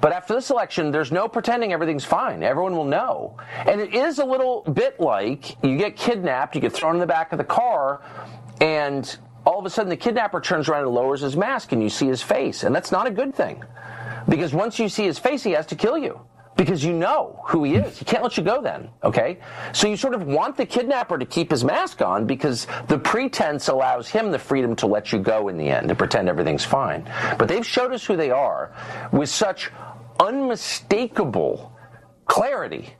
But 0.00 0.12
after 0.12 0.34
this 0.34 0.50
election, 0.50 0.90
there's 0.90 1.10
no 1.10 1.26
pretending 1.28 1.72
everything's 1.72 2.04
fine. 2.04 2.42
Everyone 2.42 2.76
will 2.76 2.84
know. 2.84 3.36
And 3.66 3.80
it 3.80 3.94
is 3.94 4.18
a 4.18 4.24
little 4.24 4.62
bit 4.62 5.00
like 5.00 5.62
you 5.64 5.76
get 5.76 5.96
kidnapped, 5.96 6.54
you 6.54 6.60
get 6.60 6.72
thrown 6.72 6.94
in 6.94 7.00
the 7.00 7.06
back 7.06 7.32
of 7.32 7.38
the 7.38 7.44
car, 7.44 8.00
and 8.60 9.18
all 9.44 9.58
of 9.58 9.66
a 9.66 9.70
sudden 9.70 9.90
the 9.90 9.96
kidnapper 9.96 10.40
turns 10.40 10.68
around 10.68 10.84
and 10.84 10.94
lowers 10.94 11.20
his 11.20 11.36
mask 11.36 11.72
and 11.72 11.82
you 11.82 11.88
see 11.88 12.06
his 12.06 12.22
face. 12.22 12.62
And 12.62 12.74
that's 12.74 12.92
not 12.92 13.06
a 13.06 13.10
good 13.10 13.34
thing. 13.34 13.64
Because 14.28 14.52
once 14.52 14.78
you 14.78 14.88
see 14.88 15.04
his 15.04 15.18
face, 15.18 15.42
he 15.42 15.52
has 15.52 15.66
to 15.66 15.74
kill 15.74 15.98
you 15.98 16.20
because 16.58 16.84
you 16.84 16.92
know 16.92 17.40
who 17.46 17.62
he 17.62 17.76
is. 17.76 18.00
He 18.00 18.04
can't 18.04 18.22
let 18.22 18.36
you 18.36 18.42
go 18.42 18.60
then, 18.60 18.90
okay? 19.04 19.38
So 19.72 19.86
you 19.86 19.96
sort 19.96 20.12
of 20.12 20.24
want 20.24 20.56
the 20.56 20.66
kidnapper 20.66 21.16
to 21.16 21.24
keep 21.24 21.52
his 21.52 21.64
mask 21.64 22.02
on 22.02 22.26
because 22.26 22.66
the 22.88 22.98
pretense 22.98 23.68
allows 23.68 24.08
him 24.08 24.32
the 24.32 24.40
freedom 24.40 24.74
to 24.76 24.88
let 24.88 25.12
you 25.12 25.20
go 25.20 25.46
in 25.46 25.56
the 25.56 25.68
end, 25.68 25.88
to 25.88 25.94
pretend 25.94 26.28
everything's 26.28 26.64
fine. 26.64 27.08
But 27.38 27.46
they've 27.46 27.64
showed 27.64 27.92
us 27.92 28.04
who 28.04 28.16
they 28.16 28.32
are 28.32 28.74
with 29.12 29.28
such 29.28 29.70
unmistakable 30.18 31.72
clarity 32.26 32.92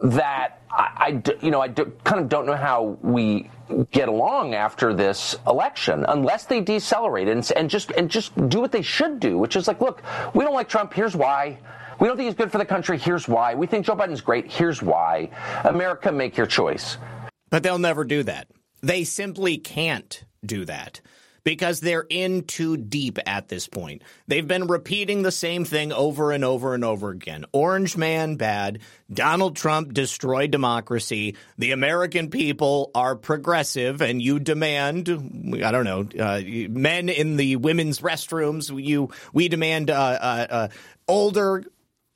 that 0.00 0.62
I, 0.70 1.22
I 1.24 1.34
you 1.42 1.50
know, 1.50 1.60
I 1.60 1.68
do, 1.68 1.92
kind 2.04 2.20
of 2.20 2.28
don't 2.28 2.46
know 2.46 2.56
how 2.56 2.96
we 3.02 3.50
get 3.90 4.08
along 4.08 4.54
after 4.54 4.94
this 4.94 5.34
election 5.48 6.04
unless 6.06 6.44
they 6.44 6.60
decelerate 6.60 7.26
and, 7.26 7.50
and 7.56 7.68
just 7.68 7.90
and 7.92 8.08
just 8.08 8.34
do 8.48 8.60
what 8.60 8.70
they 8.70 8.82
should 8.82 9.18
do, 9.18 9.36
which 9.36 9.56
is 9.56 9.66
like, 9.66 9.80
look, 9.80 10.02
we 10.32 10.44
don't 10.44 10.54
like 10.54 10.68
Trump. 10.68 10.92
Here's 10.92 11.16
why. 11.16 11.58
We 12.00 12.06
don't 12.06 12.16
think 12.16 12.26
he's 12.26 12.34
good 12.34 12.52
for 12.52 12.58
the 12.58 12.64
country. 12.64 12.98
Here's 12.98 13.28
why. 13.28 13.54
We 13.54 13.66
think 13.66 13.86
Joe 13.86 13.96
Biden's 13.96 14.20
great. 14.20 14.50
Here's 14.50 14.82
why. 14.82 15.30
America, 15.64 16.12
make 16.12 16.36
your 16.36 16.46
choice. 16.46 16.98
But 17.50 17.62
they'll 17.62 17.78
never 17.78 18.04
do 18.04 18.22
that. 18.24 18.48
They 18.82 19.04
simply 19.04 19.58
can't 19.58 20.24
do 20.44 20.64
that 20.66 21.00
because 21.44 21.80
they're 21.80 22.06
in 22.08 22.42
too 22.42 22.76
deep 22.76 23.18
at 23.26 23.48
this 23.48 23.68
point. 23.68 24.02
They've 24.26 24.46
been 24.46 24.66
repeating 24.66 25.22
the 25.22 25.30
same 25.30 25.64
thing 25.64 25.92
over 25.92 26.32
and 26.32 26.44
over 26.44 26.74
and 26.74 26.84
over 26.84 27.10
again. 27.10 27.44
Orange 27.52 27.96
man 27.96 28.36
bad. 28.36 28.80
Donald 29.12 29.54
Trump 29.54 29.92
destroyed 29.92 30.50
democracy. 30.50 31.36
The 31.58 31.72
American 31.72 32.30
people 32.30 32.90
are 32.94 33.14
progressive 33.14 34.00
and 34.00 34.20
you 34.20 34.40
demand, 34.40 35.08
I 35.62 35.70
don't 35.70 35.84
know, 35.84 36.08
uh, 36.18 36.40
men 36.70 37.08
in 37.08 37.36
the 37.36 37.56
women's 37.56 38.00
restrooms. 38.00 38.72
You, 38.82 39.10
we 39.32 39.48
demand 39.48 39.90
uh, 39.90 39.94
uh, 39.94 40.46
uh 40.50 40.68
older 41.06 41.62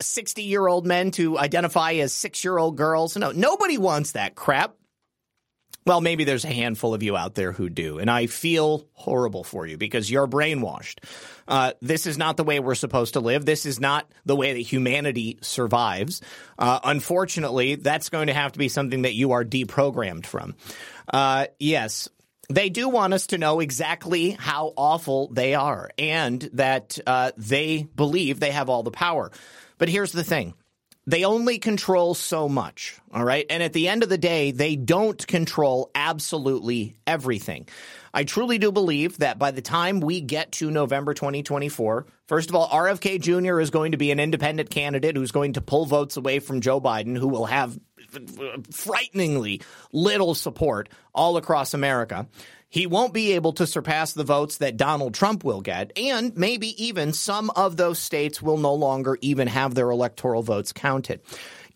60 0.01 0.43
year 0.43 0.67
old 0.67 0.85
men 0.85 1.11
to 1.11 1.37
identify 1.37 1.93
as 1.93 2.13
six 2.13 2.43
year 2.43 2.57
old 2.57 2.77
girls. 2.77 3.17
No, 3.17 3.31
nobody 3.31 3.77
wants 3.77 4.13
that 4.13 4.35
crap. 4.35 4.75
Well, 5.85 6.01
maybe 6.01 6.23
there's 6.23 6.45
a 6.45 6.53
handful 6.53 6.93
of 6.93 7.01
you 7.01 7.17
out 7.17 7.35
there 7.35 7.51
who 7.51 7.67
do, 7.69 7.97
and 7.97 8.11
I 8.11 8.27
feel 8.27 8.85
horrible 8.93 9.43
for 9.43 9.65
you 9.65 9.77
because 9.77 10.11
you're 10.11 10.27
brainwashed. 10.27 10.99
Uh, 11.47 11.71
this 11.81 12.05
is 12.05 12.17
not 12.17 12.37
the 12.37 12.43
way 12.43 12.59
we're 12.59 12.75
supposed 12.75 13.13
to 13.13 13.21
live. 13.21 13.43
This 13.43 13.65
is 13.65 13.79
not 13.79 14.11
the 14.25 14.35
way 14.35 14.53
that 14.53 14.59
humanity 14.59 15.39
survives. 15.41 16.21
Uh, 16.59 16.79
unfortunately, 16.83 17.75
that's 17.75 18.09
going 18.09 18.27
to 18.27 18.33
have 18.33 18.51
to 18.51 18.59
be 18.59 18.67
something 18.67 19.01
that 19.03 19.15
you 19.15 19.31
are 19.31 19.43
deprogrammed 19.43 20.27
from. 20.27 20.53
Uh, 21.11 21.47
yes, 21.57 22.07
they 22.49 22.69
do 22.69 22.89
want 22.89 23.13
us 23.13 23.27
to 23.27 23.37
know 23.37 23.59
exactly 23.59 24.31
how 24.31 24.73
awful 24.75 25.29
they 25.29 25.55
are 25.55 25.89
and 25.97 26.41
that 26.53 26.99
uh, 27.07 27.31
they 27.37 27.87
believe 27.95 28.39
they 28.39 28.51
have 28.51 28.69
all 28.69 28.83
the 28.83 28.91
power. 28.91 29.31
But 29.79 29.89
here's 29.89 30.11
the 30.11 30.23
thing 30.23 30.53
they 31.07 31.25
only 31.25 31.57
control 31.57 32.13
so 32.13 32.47
much, 32.47 32.99
all 33.11 33.23
right? 33.23 33.45
And 33.49 33.63
at 33.63 33.73
the 33.73 33.87
end 33.87 34.03
of 34.03 34.09
the 34.09 34.17
day, 34.17 34.51
they 34.51 34.75
don't 34.75 35.25
control 35.25 35.89
absolutely 35.95 36.97
everything. 37.07 37.67
I 38.13 38.25
truly 38.25 38.59
do 38.59 38.71
believe 38.71 39.17
that 39.17 39.39
by 39.39 39.49
the 39.49 39.61
time 39.61 40.01
we 40.01 40.21
get 40.21 40.51
to 40.53 40.69
November 40.69 41.15
2024, 41.15 42.05
first 42.27 42.49
of 42.49 42.55
all, 42.55 42.67
RFK 42.69 43.19
Jr. 43.21 43.59
is 43.59 43.71
going 43.71 43.93
to 43.93 43.97
be 43.97 44.11
an 44.11 44.19
independent 44.19 44.69
candidate 44.69 45.15
who's 45.15 45.31
going 45.31 45.53
to 45.53 45.61
pull 45.61 45.87
votes 45.87 46.15
away 46.15 46.39
from 46.39 46.61
Joe 46.61 46.79
Biden, 46.79 47.17
who 47.17 47.27
will 47.27 47.45
have 47.45 47.79
uh, 48.15 48.19
frighteningly 48.71 49.61
little 49.91 50.35
support 50.35 50.89
all 51.13 51.37
across 51.37 51.73
America 51.73 52.27
he 52.69 52.85
won't 52.85 53.13
be 53.13 53.33
able 53.33 53.53
to 53.53 53.67
surpass 53.67 54.13
the 54.13 54.23
votes 54.23 54.57
that 54.57 54.77
Donald 54.77 55.13
Trump 55.13 55.43
will 55.43 55.61
get, 55.61 55.91
and 55.97 56.35
maybe 56.37 56.81
even 56.83 57.13
some 57.13 57.49
of 57.51 57.77
those 57.77 57.99
states 57.99 58.41
will 58.41 58.57
no 58.57 58.73
longer 58.73 59.17
even 59.21 59.47
have 59.47 59.73
their 59.73 59.89
electoral 59.89 60.43
votes 60.43 60.71
counted. 60.71 61.21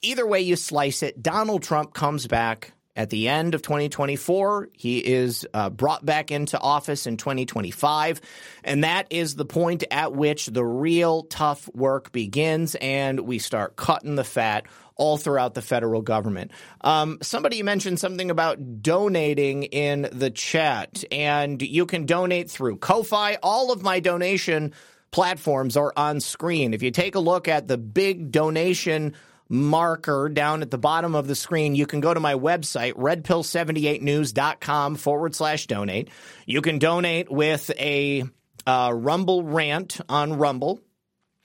Either 0.01 0.27
way 0.27 0.41
you 0.41 0.55
slice 0.55 1.01
it, 1.01 1.21
Donald 1.21 1.63
Trump 1.63 1.93
comes 1.93 2.27
back 2.27 2.73
at 2.95 3.09
the 3.09 3.27
end 3.27 3.55
of 3.55 3.61
2024. 3.61 4.69
He 4.73 4.99
is 4.99 5.47
uh, 5.53 5.69
brought 5.69 6.05
back 6.05 6.31
into 6.31 6.59
office 6.59 7.07
in 7.07 7.17
2025. 7.17 8.21
And 8.63 8.83
that 8.83 9.07
is 9.09 9.35
the 9.35 9.45
point 9.45 9.83
at 9.89 10.13
which 10.13 10.47
the 10.47 10.63
real 10.63 11.23
tough 11.23 11.69
work 11.73 12.11
begins 12.11 12.75
and 12.75 13.21
we 13.21 13.39
start 13.39 13.75
cutting 13.75 14.15
the 14.15 14.23
fat 14.23 14.65
all 14.95 15.17
throughout 15.17 15.53
the 15.53 15.61
federal 15.61 16.01
government. 16.01 16.51
Um, 16.81 17.17
somebody 17.21 17.63
mentioned 17.63 17.99
something 17.99 18.29
about 18.29 18.81
donating 18.81 19.63
in 19.63 20.09
the 20.11 20.29
chat, 20.29 21.03
and 21.11 21.61
you 21.61 21.85
can 21.85 22.05
donate 22.05 22.49
through 22.49 22.77
Ko-fi. 22.77 23.37
All 23.41 23.71
of 23.71 23.81
my 23.81 23.99
donation 23.99 24.73
platforms 25.11 25.77
are 25.77 25.93
on 25.95 26.19
screen. 26.19 26.73
If 26.73 26.83
you 26.83 26.91
take 26.91 27.15
a 27.15 27.19
look 27.19 27.47
at 27.47 27.67
the 27.67 27.77
big 27.77 28.31
donation 28.31 29.13
marker 29.49 30.29
down 30.29 30.61
at 30.61 30.71
the 30.71 30.77
bottom 30.77 31.15
of 31.15 31.27
the 31.27 31.35
screen, 31.35 31.75
you 31.75 31.85
can 31.85 32.01
go 32.01 32.13
to 32.13 32.19
my 32.19 32.33
website, 32.33 32.93
redpill78news.com 32.93 34.95
forward 34.95 35.35
slash 35.35 35.67
donate. 35.67 36.09
You 36.45 36.61
can 36.61 36.79
donate 36.79 37.31
with 37.31 37.69
a 37.77 38.23
uh, 38.65 38.91
Rumble 38.93 39.43
rant 39.43 39.99
on 40.09 40.33
Rumble. 40.33 40.79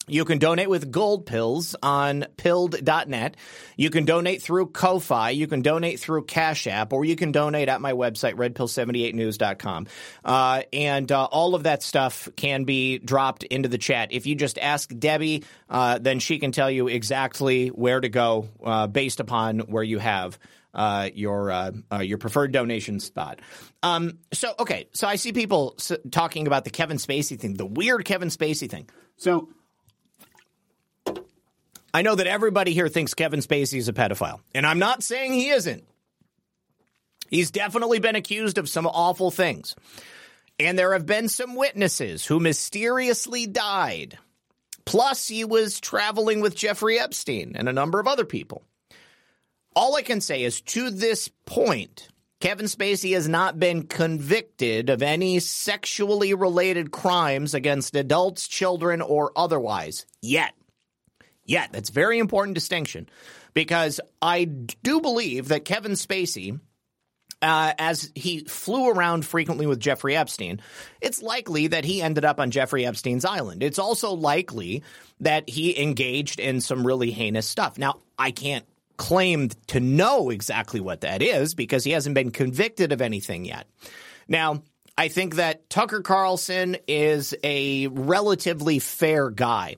You 0.08 0.24
can 0.24 0.38
donate 0.38 0.68
with 0.68 0.90
gold 0.90 1.26
pills 1.26 1.76
on 1.82 2.26
pilled.net. 2.36 3.36
You 3.76 3.90
can 3.90 4.04
donate 4.04 4.42
through 4.42 4.66
Ko-Fi. 4.66 5.30
You 5.30 5.46
can 5.46 5.62
donate 5.62 6.00
through 6.00 6.24
Cash 6.24 6.66
App, 6.66 6.92
or 6.92 7.04
you 7.04 7.14
can 7.14 7.30
donate 7.30 7.68
at 7.68 7.80
my 7.80 7.92
website, 7.92 8.34
redpill78news.com. 8.34 9.86
Uh, 10.24 10.62
and 10.72 11.12
uh, 11.12 11.24
all 11.24 11.54
of 11.54 11.64
that 11.64 11.82
stuff 11.82 12.28
can 12.36 12.64
be 12.64 12.98
dropped 12.98 13.44
into 13.44 13.68
the 13.68 13.78
chat. 13.78 14.12
If 14.12 14.26
you 14.26 14.34
just 14.34 14.58
ask 14.58 14.90
Debbie, 14.98 15.44
uh, 15.68 15.98
then 15.98 16.18
she 16.18 16.38
can 16.38 16.52
tell 16.52 16.70
you 16.70 16.88
exactly 16.88 17.68
where 17.68 18.00
to 18.00 18.08
go 18.08 18.48
uh, 18.64 18.86
based 18.86 19.20
upon 19.20 19.60
where 19.60 19.82
you 19.84 19.98
have. 19.98 20.38
Uh, 20.74 21.08
your 21.14 21.50
uh, 21.50 21.72
uh, 21.90 21.98
your 22.00 22.18
preferred 22.18 22.52
donation 22.52 23.00
spot. 23.00 23.40
Um, 23.82 24.18
so 24.32 24.52
okay, 24.60 24.86
so 24.92 25.08
I 25.08 25.16
see 25.16 25.32
people 25.32 25.74
s- 25.78 25.92
talking 26.12 26.46
about 26.46 26.64
the 26.64 26.70
Kevin 26.70 26.98
Spacey 26.98 27.40
thing, 27.40 27.54
the 27.54 27.66
weird 27.66 28.04
Kevin 28.04 28.28
Spacey 28.28 28.70
thing. 28.70 28.88
So 29.16 29.48
I 31.92 32.02
know 32.02 32.14
that 32.14 32.26
everybody 32.26 32.74
here 32.74 32.88
thinks 32.88 33.14
Kevin 33.14 33.40
Spacey 33.40 33.78
is 33.78 33.88
a 33.88 33.92
pedophile, 33.92 34.40
and 34.54 34.66
I'm 34.66 34.78
not 34.78 35.02
saying 35.02 35.32
he 35.32 35.48
isn't. 35.50 35.84
He's 37.30 37.50
definitely 37.50 37.98
been 37.98 38.16
accused 38.16 38.58
of 38.58 38.68
some 38.68 38.86
awful 38.86 39.30
things. 39.30 39.74
And 40.58 40.78
there 40.78 40.92
have 40.92 41.06
been 41.06 41.28
some 41.28 41.54
witnesses 41.54 42.26
who 42.26 42.40
mysteriously 42.40 43.46
died. 43.46 44.18
Plus, 44.84 45.28
he 45.28 45.44
was 45.44 45.80
traveling 45.80 46.40
with 46.40 46.56
Jeffrey 46.56 46.98
Epstein 46.98 47.52
and 47.54 47.68
a 47.68 47.72
number 47.72 48.00
of 48.00 48.06
other 48.06 48.24
people. 48.24 48.64
All 49.76 49.94
I 49.96 50.02
can 50.02 50.20
say 50.20 50.42
is 50.42 50.60
to 50.62 50.90
this 50.90 51.28
point, 51.46 52.08
Kevin 52.40 52.66
Spacey 52.66 53.12
has 53.14 53.28
not 53.28 53.58
been 53.60 53.86
convicted 53.86 54.90
of 54.90 55.02
any 55.02 55.38
sexually 55.38 56.34
related 56.34 56.90
crimes 56.90 57.54
against 57.54 57.94
adults, 57.94 58.48
children, 58.48 59.02
or 59.02 59.30
otherwise 59.36 60.06
yet 60.22 60.54
yet. 61.48 61.72
That's 61.72 61.90
very 61.90 62.18
important 62.18 62.54
distinction 62.54 63.08
because 63.54 64.00
I 64.22 64.44
do 64.44 65.00
believe 65.00 65.48
that 65.48 65.64
Kevin 65.64 65.92
Spacey, 65.92 66.60
uh, 67.42 67.72
as 67.78 68.12
he 68.14 68.44
flew 68.44 68.90
around 68.90 69.24
frequently 69.24 69.66
with 69.66 69.80
Jeffrey 69.80 70.16
Epstein, 70.16 70.60
it's 71.00 71.22
likely 71.22 71.68
that 71.68 71.84
he 71.84 72.02
ended 72.02 72.24
up 72.24 72.38
on 72.38 72.50
Jeffrey 72.50 72.86
Epstein's 72.86 73.24
island. 73.24 73.62
It's 73.62 73.78
also 73.78 74.12
likely 74.12 74.82
that 75.20 75.48
he 75.48 75.80
engaged 75.80 76.38
in 76.38 76.60
some 76.60 76.86
really 76.86 77.10
heinous 77.10 77.48
stuff. 77.48 77.78
Now, 77.78 78.00
I 78.18 78.30
can't 78.30 78.64
claim 78.96 79.48
to 79.68 79.80
know 79.80 80.30
exactly 80.30 80.80
what 80.80 81.00
that 81.00 81.22
is 81.22 81.54
because 81.54 81.84
he 81.84 81.92
hasn't 81.92 82.14
been 82.14 82.30
convicted 82.30 82.92
of 82.92 83.00
anything 83.00 83.44
yet. 83.44 83.66
Now, 84.26 84.62
I 84.98 85.06
think 85.06 85.36
that 85.36 85.70
Tucker 85.70 86.00
Carlson 86.00 86.76
is 86.88 87.32
a 87.44 87.86
relatively 87.86 88.80
fair 88.80 89.30
guy. 89.30 89.76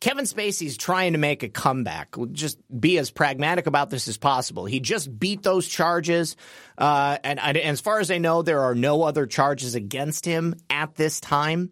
Kevin 0.00 0.24
Spacey's 0.24 0.78
trying 0.78 1.12
to 1.12 1.18
make 1.18 1.42
a 1.42 1.48
comeback. 1.48 2.16
Just 2.32 2.58
be 2.80 2.96
as 2.98 3.10
pragmatic 3.10 3.66
about 3.66 3.90
this 3.90 4.08
as 4.08 4.16
possible. 4.16 4.64
He 4.64 4.80
just 4.80 5.18
beat 5.18 5.42
those 5.42 5.68
charges, 5.68 6.36
uh, 6.78 7.18
and, 7.22 7.38
and 7.38 7.56
as 7.58 7.80
far 7.80 8.00
as 8.00 8.10
I 8.10 8.18
know, 8.18 8.42
there 8.42 8.60
are 8.60 8.74
no 8.74 9.02
other 9.02 9.26
charges 9.26 9.74
against 9.74 10.24
him 10.24 10.54
at 10.70 10.94
this 10.94 11.20
time. 11.20 11.70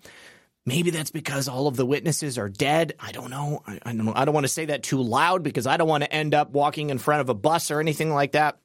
Maybe 0.66 0.90
that's 0.90 1.10
because 1.10 1.48
all 1.48 1.66
of 1.66 1.76
the 1.76 1.86
witnesses 1.86 2.36
are 2.36 2.50
dead. 2.50 2.92
I 3.00 3.12
don't 3.12 3.30
know. 3.30 3.62
I, 3.66 3.78
I 3.86 3.94
don't. 3.94 4.14
I 4.14 4.26
don't 4.26 4.34
want 4.34 4.44
to 4.44 4.52
say 4.52 4.66
that 4.66 4.82
too 4.82 5.00
loud 5.00 5.42
because 5.42 5.66
I 5.66 5.78
don't 5.78 5.88
want 5.88 6.04
to 6.04 6.12
end 6.12 6.34
up 6.34 6.50
walking 6.50 6.90
in 6.90 6.98
front 6.98 7.22
of 7.22 7.30
a 7.30 7.34
bus 7.34 7.70
or 7.70 7.80
anything 7.80 8.12
like 8.12 8.32
that. 8.32 8.58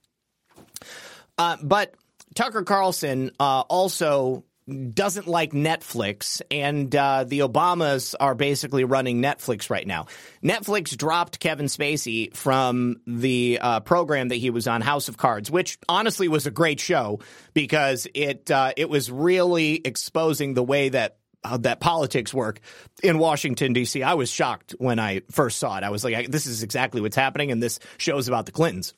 Uh, 1.38 1.56
but 1.64 1.96
Tucker 2.36 2.64
Carlson 2.64 3.32
uh, 3.40 3.62
also 3.62 4.44
doesn't 4.68 5.28
like 5.28 5.52
Netflix, 5.52 6.42
and 6.50 6.94
uh, 6.96 7.24
the 7.26 7.40
Obamas 7.40 8.16
are 8.20 8.36
basically 8.36 8.84
running 8.84 9.22
Netflix 9.22 9.70
right 9.70 9.86
now. 9.86 10.08
Netflix 10.44 10.96
dropped 10.96 11.40
Kevin 11.40 11.66
Spacey 11.66 12.36
from 12.36 13.02
the 13.06 13.60
uh, 13.62 13.80
program 13.82 14.30
that 14.30 14.36
he 14.36 14.50
was 14.50 14.68
on, 14.68 14.82
House 14.82 15.10
of 15.10 15.18
Cards, 15.18 15.52
which 15.52 15.78
honestly 15.90 16.28
was 16.28 16.48
a 16.48 16.52
great 16.52 16.80
show 16.80 17.20
because 17.54 18.08
it 18.14 18.50
uh, 18.52 18.74
it 18.78 18.90
was 18.90 19.12
really 19.12 19.82
exposing 19.84 20.54
the 20.54 20.64
way 20.64 20.90
that 20.90 21.18
uh, 21.44 21.58
that 21.58 21.80
politics 21.80 22.34
work 22.34 22.60
in 23.02 23.20
Washington 23.20 23.74
D.C. 23.74 24.02
I 24.04 24.14
was 24.14 24.30
shocked 24.30 24.76
when 24.78 25.00
I 25.00 25.22
first 25.32 25.60
saw 25.60 25.78
it. 25.78 25.84
I 25.84 25.90
was 25.90 26.04
like, 26.04 26.32
"This 26.32 26.46
is 26.46 26.64
exactly 26.64 27.02
what's 27.02 27.16
happening," 27.16 27.52
and 27.52 27.62
this 27.62 27.80
show's 27.98 28.28
about 28.28 28.46
the 28.46 28.52
Clintons. 28.52 28.94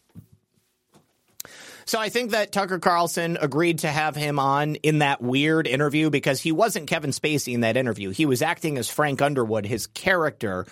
So 1.87 1.99
I 1.99 2.09
think 2.09 2.31
that 2.31 2.51
Tucker 2.51 2.79
Carlson 2.79 3.37
agreed 3.39 3.79
to 3.79 3.87
have 3.87 4.15
him 4.15 4.39
on 4.39 4.75
in 4.75 4.99
that 4.99 5.21
weird 5.21 5.67
interview 5.67 6.09
because 6.09 6.41
he 6.41 6.51
wasn't 6.51 6.87
Kevin 6.87 7.11
Spacey 7.11 7.53
in 7.53 7.61
that 7.61 7.77
interview. 7.77 8.09
He 8.09 8.25
was 8.25 8.41
acting 8.41 8.77
as 8.79 8.89
Frank 8.89 9.21
Underwood, 9.21 9.67
his 9.67 9.85
character 9.87 10.65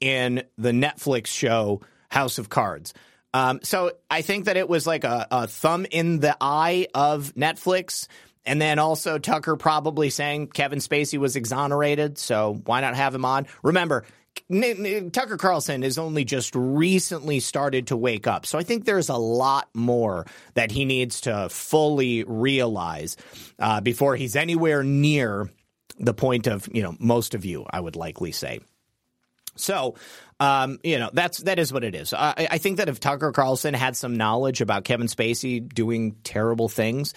in 0.00 0.42
the 0.58 0.72
Netflix 0.72 1.28
show 1.28 1.82
House 2.08 2.38
of 2.38 2.48
Cards. 2.48 2.94
Um, 3.32 3.60
so 3.62 3.92
I 4.10 4.22
think 4.22 4.46
that 4.46 4.56
it 4.56 4.68
was 4.68 4.86
like 4.86 5.04
a, 5.04 5.28
a 5.30 5.46
thumb 5.46 5.86
in 5.90 6.18
the 6.18 6.36
eye 6.40 6.88
of 6.94 7.34
Netflix. 7.34 8.08
And 8.44 8.60
then 8.60 8.78
also 8.78 9.18
Tucker 9.18 9.56
probably 9.56 10.10
saying 10.10 10.48
Kevin 10.48 10.78
Spacey 10.78 11.18
was 11.18 11.36
exonerated. 11.36 12.18
So 12.18 12.60
why 12.64 12.80
not 12.80 12.96
have 12.96 13.14
him 13.14 13.24
on? 13.24 13.46
Remember, 13.62 14.04
Tucker 15.12 15.36
Carlson 15.36 15.82
has 15.82 15.98
only 15.98 16.24
just 16.24 16.54
recently 16.54 17.40
started 17.40 17.88
to 17.88 17.96
wake 17.96 18.26
up. 18.26 18.46
So 18.46 18.58
I 18.58 18.62
think 18.62 18.84
there's 18.84 19.08
a 19.08 19.16
lot 19.16 19.68
more 19.74 20.26
that 20.54 20.70
he 20.70 20.84
needs 20.84 21.22
to 21.22 21.48
fully 21.48 22.24
realize 22.24 23.16
uh, 23.58 23.80
before 23.80 24.16
he's 24.16 24.36
anywhere 24.36 24.82
near 24.82 25.50
the 25.98 26.14
point 26.14 26.46
of, 26.46 26.68
you 26.72 26.82
know, 26.82 26.94
most 26.98 27.34
of 27.34 27.44
you, 27.44 27.66
I 27.68 27.80
would 27.80 27.96
likely 27.96 28.32
say. 28.32 28.60
So, 29.56 29.94
um, 30.38 30.78
you 30.84 30.98
know, 30.98 31.10
that's 31.12 31.38
that 31.38 31.58
is 31.58 31.72
what 31.72 31.82
it 31.82 31.94
is. 31.94 32.12
I, 32.12 32.48
I 32.50 32.58
think 32.58 32.76
that 32.76 32.88
if 32.88 33.00
Tucker 33.00 33.32
Carlson 33.32 33.72
had 33.74 33.96
some 33.96 34.16
knowledge 34.16 34.60
about 34.60 34.84
Kevin 34.84 35.06
Spacey 35.06 35.66
doing 35.66 36.16
terrible 36.24 36.68
things, 36.68 37.14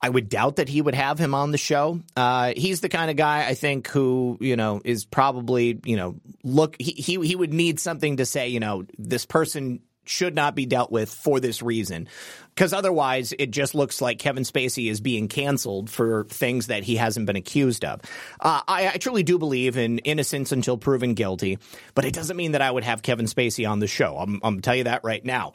I 0.00 0.08
would 0.08 0.28
doubt 0.28 0.56
that 0.56 0.68
he 0.68 0.80
would 0.80 0.94
have 0.94 1.18
him 1.18 1.34
on 1.34 1.50
the 1.50 1.58
show. 1.58 2.00
Uh, 2.16 2.52
he's 2.56 2.80
the 2.80 2.88
kind 2.88 3.10
of 3.10 3.16
guy 3.16 3.46
I 3.46 3.54
think 3.54 3.88
who 3.88 4.38
you 4.40 4.56
know 4.56 4.80
is 4.84 5.04
probably 5.04 5.80
you 5.84 5.96
know 5.96 6.16
look 6.44 6.76
he, 6.78 6.92
he 6.92 7.26
he 7.26 7.34
would 7.34 7.52
need 7.52 7.80
something 7.80 8.18
to 8.18 8.26
say 8.26 8.48
you 8.48 8.60
know 8.60 8.84
this 8.96 9.26
person 9.26 9.80
should 10.08 10.34
not 10.34 10.54
be 10.54 10.66
dealt 10.66 10.90
with 10.90 11.12
for 11.12 11.38
this 11.38 11.62
reason. 11.62 12.08
Because 12.54 12.72
otherwise, 12.72 13.32
it 13.38 13.50
just 13.50 13.74
looks 13.74 14.00
like 14.00 14.18
Kevin 14.18 14.42
Spacey 14.42 14.90
is 14.90 15.00
being 15.00 15.28
canceled 15.28 15.90
for 15.90 16.24
things 16.24 16.68
that 16.68 16.82
he 16.82 16.96
hasn't 16.96 17.26
been 17.26 17.36
accused 17.36 17.84
of. 17.84 18.00
Uh, 18.40 18.62
I, 18.66 18.88
I, 18.88 18.96
truly 18.96 19.22
do 19.22 19.38
believe 19.38 19.76
in 19.76 19.98
innocence 19.98 20.50
until 20.50 20.76
proven 20.76 21.14
guilty, 21.14 21.58
but 21.94 22.04
it 22.04 22.14
doesn't 22.14 22.36
mean 22.36 22.52
that 22.52 22.62
I 22.62 22.70
would 22.70 22.84
have 22.84 23.02
Kevin 23.02 23.26
Spacey 23.26 23.68
on 23.68 23.78
the 23.78 23.86
show. 23.86 24.16
I'm, 24.16 24.40
I'm 24.42 24.60
tell 24.60 24.74
you 24.74 24.84
that 24.84 25.04
right 25.04 25.24
now 25.24 25.52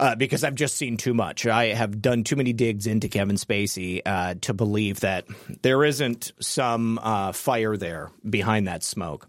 uh, 0.00 0.14
because 0.14 0.42
I've 0.44 0.54
just 0.54 0.76
seen 0.76 0.96
too 0.96 1.12
much. 1.12 1.46
I 1.46 1.66
have 1.66 2.00
done 2.00 2.24
too 2.24 2.34
many 2.34 2.54
digs 2.54 2.86
into 2.86 3.08
Kevin 3.08 3.36
Spacey 3.36 4.00
uh, 4.04 4.34
to 4.40 4.54
believe 4.54 5.00
that 5.00 5.26
there 5.60 5.84
isn't 5.84 6.32
some 6.40 6.98
uh, 7.02 7.32
fire 7.32 7.76
there 7.76 8.10
behind 8.28 8.66
that 8.66 8.82
smoke. 8.82 9.28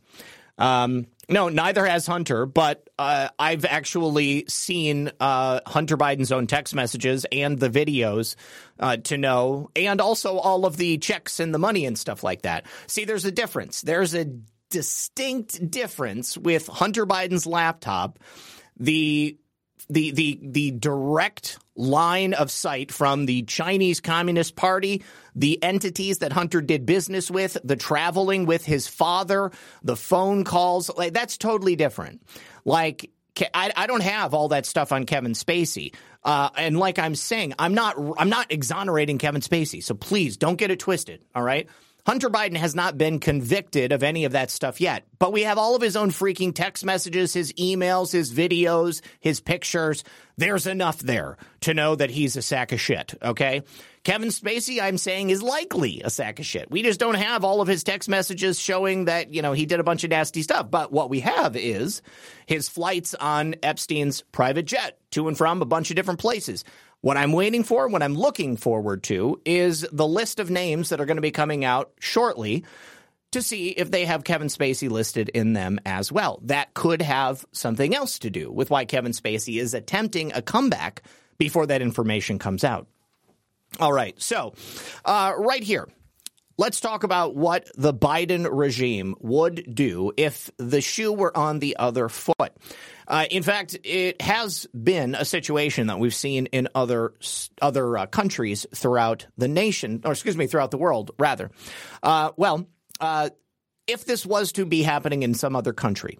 Um, 0.58 1.08
no, 1.28 1.50
neither 1.50 1.86
has 1.86 2.08
Hunter, 2.08 2.46
but 2.46 2.90
uh, 2.98 3.30
I've 3.38 3.66
actually 3.66 4.46
seen 4.48 5.12
uh, 5.20 5.60
Hunter 5.66 5.98
Biden's 5.98 6.32
own 6.32 6.48
text 6.48 6.74
messages 6.74 7.26
and 7.32 7.60
the 7.60 7.70
videos 7.70 8.36
uh, 8.80 8.96
to 8.98 9.18
know, 9.18 9.72
and 9.76 10.00
also 10.00 10.38
all 10.38 10.66
of 10.66 10.78
the 10.78 11.00
checks 11.00 11.42
and 11.42 11.54
the 11.54 11.60
money 11.60 11.86
and 11.86 11.98
stuff 11.98 12.24
like 12.24 12.44
that. 12.44 12.66
See, 12.88 13.04
there's 13.04 13.26
a 13.26 13.32
difference. 13.32 13.82
There's 13.82 14.14
a 14.14 14.26
distinct 14.70 15.70
difference 15.70 16.38
with 16.38 16.68
Hunter 16.68 17.06
Biden's 17.06 17.46
laptop. 17.46 18.20
The 18.78 19.38
the 19.90 20.12
the 20.12 20.40
the 20.42 20.72
direct 20.72 21.58
line 21.76 22.34
of 22.34 22.52
sight 22.52 22.92
from 22.92 23.26
the 23.26 23.44
Chinese 23.44 24.00
Communist 24.00 24.56
Party, 24.56 25.04
the 25.36 25.62
entities 25.64 26.20
that 26.20 26.32
Hunter 26.32 26.62
did 26.62 26.86
business 26.86 27.32
with, 27.32 27.58
the 27.64 27.76
traveling 27.76 28.46
with 28.46 28.66
his 28.66 28.88
father, 28.88 29.52
the 29.84 29.96
phone 29.96 30.44
calls, 30.44 30.90
like 30.96 31.14
that's 31.14 31.38
totally 31.38 31.76
different. 31.76 32.22
Like 32.66 33.10
I, 33.54 33.72
I 33.76 33.88
don't 33.88 34.04
have 34.04 34.34
all 34.34 34.50
that 34.50 34.66
stuff 34.66 34.92
on 34.92 35.06
Kevin 35.06 35.34
Spacey. 35.34 35.94
Uh, 36.24 36.50
and 36.56 36.78
like 36.78 37.00
I'm 37.00 37.16
saying, 37.16 37.54
I'm 37.58 37.74
not 37.74 37.96
I'm 38.18 38.30
not 38.30 38.52
exonerating 38.52 39.18
Kevin 39.18 39.42
Spacey. 39.42 39.84
So 39.84 39.96
please 39.96 40.38
don't 40.38 40.58
get 40.58 40.72
it 40.72 40.80
twisted. 40.80 41.24
All 41.34 41.44
right. 41.44 41.68
Hunter 42.06 42.30
Biden 42.30 42.58
has 42.58 42.74
not 42.74 42.98
been 42.98 43.20
convicted 43.20 43.92
of 43.92 44.02
any 44.02 44.26
of 44.26 44.32
that 44.32 44.50
stuff 44.50 44.82
yet, 44.82 45.06
but 45.20 45.32
we 45.32 45.44
have 45.44 45.58
all 45.58 45.76
of 45.76 45.82
his 45.82 45.96
own 45.96 46.10
freaking 46.10 46.54
text 46.54 46.84
messages, 46.84 47.34
his 47.34 47.54
emails, 47.54 48.12
his 48.12 48.34
videos, 48.34 49.02
his 49.20 49.40
pictures. 49.40 50.04
There's 50.38 50.66
enough 50.66 51.00
there 51.00 51.38
to 51.62 51.74
know 51.74 51.96
that 51.96 52.10
he's 52.10 52.36
a 52.36 52.42
sack 52.42 52.72
of 52.72 52.82
shit, 52.82 53.14
okay? 53.22 53.62
Kevin 54.04 54.30
Spacey, 54.30 54.82
I'm 54.82 54.98
saying, 54.98 55.30
is 55.30 55.44
likely 55.44 56.02
a 56.04 56.10
sack 56.10 56.40
of 56.40 56.46
shit. 56.46 56.72
We 56.72 56.82
just 56.82 57.00
don't 57.00 57.14
have 57.14 57.44
all 57.44 57.62
of 57.62 57.68
his 57.68 57.84
text 57.84 58.10
messages 58.10 58.60
showing 58.60 59.06
that, 59.06 59.32
you 59.32 59.44
know, 59.44 59.54
he 59.54 59.68
did 59.68 59.80
a 59.80 59.84
bunch 59.84 60.04
of 60.04 60.10
nasty 60.10 60.42
stuff. 60.42 60.72
But 60.72 60.92
what 60.92 61.12
we 61.12 61.20
have 61.20 61.56
is 61.56 62.02
his 62.48 62.68
flights 62.68 63.14
on 63.14 63.56
Epstein's 63.62 64.24
private 64.32 64.66
jet 64.66 64.98
to 65.12 65.28
and 65.28 65.38
from 65.38 65.62
a 65.62 65.66
bunch 65.66 65.92
of 65.92 65.96
different 65.96 66.20
places. 66.20 66.64
What 67.02 67.18
I'm 67.18 67.32
waiting 67.34 67.64
for, 67.64 67.88
what 67.88 68.04
I'm 68.04 68.14
looking 68.14 68.58
forward 68.58 69.04
to, 69.04 69.42
is 69.44 69.86
the 69.92 70.08
list 70.08 70.40
of 70.40 70.52
names 70.52 70.90
that 70.90 71.02
are 71.02 71.06
going 71.06 71.18
to 71.18 71.22
be 71.22 71.32
coming 71.32 71.66
out 71.66 71.92
shortly 72.00 72.64
to 73.32 73.42
see 73.42 73.70
if 73.70 73.90
they 73.90 74.06
have 74.06 74.24
Kevin 74.24 74.50
Spacey 74.50 74.90
listed 74.90 75.30
in 75.30 75.54
them 75.54 75.80
as 75.86 76.12
well. 76.12 76.40
That 76.44 76.74
could 76.74 77.02
have 77.02 77.46
something 77.54 77.96
else 77.96 78.20
to 78.20 78.30
do 78.30 78.52
with 78.52 78.70
why 78.70 78.86
Kevin 78.86 79.14
Spacey 79.14 79.60
is 79.60 79.74
attempting 79.74 80.32
a 80.34 80.42
comeback 80.42 81.02
before 81.38 81.66
that 81.68 81.82
information 81.82 82.38
comes 82.38 82.64
out. 82.64 82.88
All 83.80 83.94
right, 83.94 84.22
so 84.22 84.54
uh, 85.06 85.34
right 85.38 85.64
here, 85.64 85.88
let's 86.58 86.82
talk 86.82 87.04
about 87.04 87.36
what 87.36 87.68
the 87.76 87.94
Biden 87.94 88.48
regime 88.52 89.16
would 89.22 89.74
do 89.74 90.12
if 90.18 90.52
the 90.58 90.82
shoe 90.82 91.14
were 91.14 91.36
on 91.36 91.60
the 91.60 91.78
other 91.78 92.10
foot. 92.10 92.52
Uh, 93.12 93.26
in 93.30 93.44
fact, 93.44 93.78
it 93.84 94.22
has 94.22 94.68
been 94.68 95.16
a 95.16 95.26
situation 95.26 95.88
that 95.88 96.00
we've 96.00 96.16
seen 96.16 96.46
in 96.48 96.70
other 96.74 97.14
other 97.62 97.98
uh, 97.98 98.06
countries 98.06 98.66
throughout 98.74 99.28
the 99.38 99.50
nation, 99.50 100.00
or 100.06 100.14
excuse 100.14 100.38
me, 100.38 100.48
throughout 100.48 100.72
the 100.72 100.78
world, 100.78 101.12
rather. 101.20 101.52
Uh, 102.02 102.32
well, 102.38 102.66
uh, 103.02 103.30
if 103.86 104.06
this 104.06 104.26
was 104.26 104.54
to 104.54 104.66
be 104.66 104.82
happening 104.82 105.24
in 105.24 105.34
some 105.34 105.58
other 105.58 105.74
country, 105.74 106.20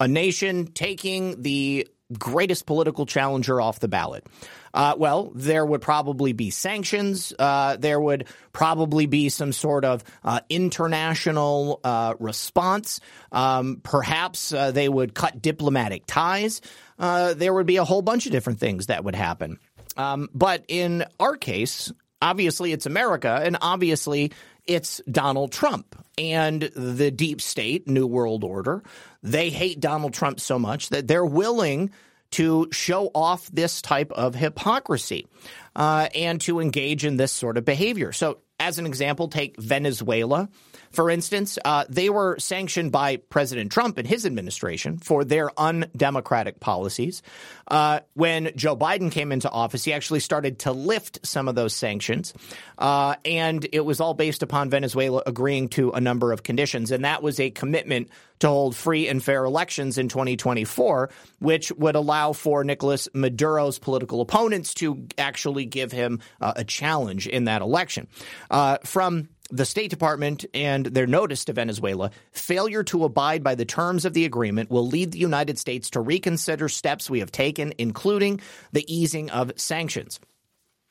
a 0.00 0.08
nation 0.08 0.66
taking 0.66 1.40
the 1.42 1.86
greatest 2.16 2.66
political 2.66 3.06
challenger 3.06 3.60
off 3.60 3.80
the 3.80 3.88
ballot. 3.88 4.24
Uh, 4.72 4.94
well, 4.96 5.32
there 5.34 5.64
would 5.64 5.80
probably 5.80 6.32
be 6.32 6.50
sanctions. 6.50 7.32
Uh, 7.38 7.76
there 7.76 8.00
would 8.00 8.26
probably 8.52 9.06
be 9.06 9.28
some 9.28 9.52
sort 9.52 9.84
of 9.84 10.04
uh, 10.24 10.40
international 10.48 11.80
uh, 11.84 12.14
response. 12.18 13.00
Um, 13.32 13.80
perhaps 13.82 14.52
uh, 14.52 14.70
they 14.70 14.88
would 14.88 15.14
cut 15.14 15.40
diplomatic 15.42 16.04
ties. 16.06 16.60
Uh, 16.98 17.34
there 17.34 17.52
would 17.52 17.66
be 17.66 17.76
a 17.76 17.84
whole 17.84 18.02
bunch 18.02 18.26
of 18.26 18.32
different 18.32 18.58
things 18.58 18.86
that 18.86 19.04
would 19.04 19.14
happen. 19.14 19.58
Um, 19.96 20.28
but 20.32 20.64
in 20.68 21.04
our 21.18 21.36
case, 21.36 21.92
obviously 22.22 22.72
it's 22.72 22.86
America, 22.86 23.40
and 23.42 23.56
obviously 23.60 24.32
it's 24.68 25.00
Donald 25.10 25.50
Trump 25.50 25.96
and 26.16 26.62
the 26.62 27.10
deep 27.10 27.40
state, 27.40 27.88
New 27.88 28.06
World 28.06 28.44
Order. 28.44 28.82
They 29.22 29.50
hate 29.50 29.80
Donald 29.80 30.14
Trump 30.14 30.38
so 30.38 30.58
much 30.58 30.90
that 30.90 31.08
they're 31.08 31.24
willing 31.24 31.90
to 32.32 32.68
show 32.70 33.10
off 33.14 33.50
this 33.50 33.80
type 33.80 34.12
of 34.12 34.34
hypocrisy 34.34 35.26
uh, 35.74 36.08
and 36.14 36.40
to 36.42 36.60
engage 36.60 37.04
in 37.04 37.16
this 37.16 37.32
sort 37.32 37.56
of 37.56 37.64
behavior. 37.64 38.12
So, 38.12 38.38
as 38.60 38.78
an 38.78 38.86
example, 38.86 39.28
take 39.28 39.56
Venezuela. 39.58 40.48
For 40.90 41.10
instance, 41.10 41.58
uh, 41.64 41.84
they 41.88 42.10
were 42.10 42.38
sanctioned 42.38 42.92
by 42.92 43.16
President 43.16 43.72
Trump 43.72 43.98
and 43.98 44.06
his 44.06 44.26
administration 44.26 44.98
for 44.98 45.24
their 45.24 45.50
undemocratic 45.58 46.60
policies. 46.60 47.22
Uh, 47.68 48.00
when 48.14 48.50
Joe 48.56 48.76
Biden 48.76 49.10
came 49.10 49.32
into 49.32 49.50
office, 49.50 49.84
he 49.84 49.92
actually 49.92 50.20
started 50.20 50.60
to 50.60 50.72
lift 50.72 51.26
some 51.26 51.48
of 51.48 51.54
those 51.54 51.74
sanctions. 51.74 52.32
Uh, 52.78 53.16
and 53.24 53.66
it 53.72 53.84
was 53.84 54.00
all 54.00 54.14
based 54.14 54.42
upon 54.42 54.70
Venezuela 54.70 55.22
agreeing 55.26 55.68
to 55.70 55.90
a 55.90 56.00
number 56.00 56.32
of 56.32 56.42
conditions. 56.42 56.90
And 56.90 57.04
that 57.04 57.22
was 57.22 57.38
a 57.40 57.50
commitment 57.50 58.08
to 58.40 58.48
hold 58.48 58.76
free 58.76 59.08
and 59.08 59.22
fair 59.22 59.44
elections 59.44 59.98
in 59.98 60.08
2024, 60.08 61.10
which 61.40 61.72
would 61.72 61.96
allow 61.96 62.32
for 62.32 62.64
Nicolas 62.64 63.08
Maduro's 63.14 63.78
political 63.78 64.20
opponents 64.20 64.74
to 64.74 65.06
actually 65.18 65.64
give 65.64 65.92
him 65.92 66.20
uh, 66.40 66.52
a 66.56 66.64
challenge 66.64 67.26
in 67.26 67.44
that 67.44 67.62
election. 67.62 68.06
Uh, 68.50 68.78
from 68.84 69.28
the 69.50 69.64
State 69.64 69.90
Department 69.90 70.44
and 70.52 70.86
their 70.86 71.06
notice 71.06 71.44
to 71.46 71.52
Venezuela, 71.52 72.10
failure 72.32 72.82
to 72.84 73.04
abide 73.04 73.42
by 73.42 73.54
the 73.54 73.64
terms 73.64 74.04
of 74.04 74.12
the 74.12 74.24
agreement 74.24 74.70
will 74.70 74.86
lead 74.86 75.12
the 75.12 75.18
United 75.18 75.58
States 75.58 75.90
to 75.90 76.00
reconsider 76.00 76.68
steps 76.68 77.08
we 77.08 77.20
have 77.20 77.32
taken, 77.32 77.72
including 77.78 78.40
the 78.72 78.84
easing 78.92 79.30
of 79.30 79.52
sanctions. 79.56 80.20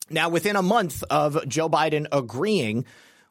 Now, 0.10 0.30
within 0.30 0.56
a 0.56 0.62
month 0.62 1.04
of 1.10 1.48
Joe 1.48 1.70
Biden 1.70 2.08
agreeing 2.12 2.86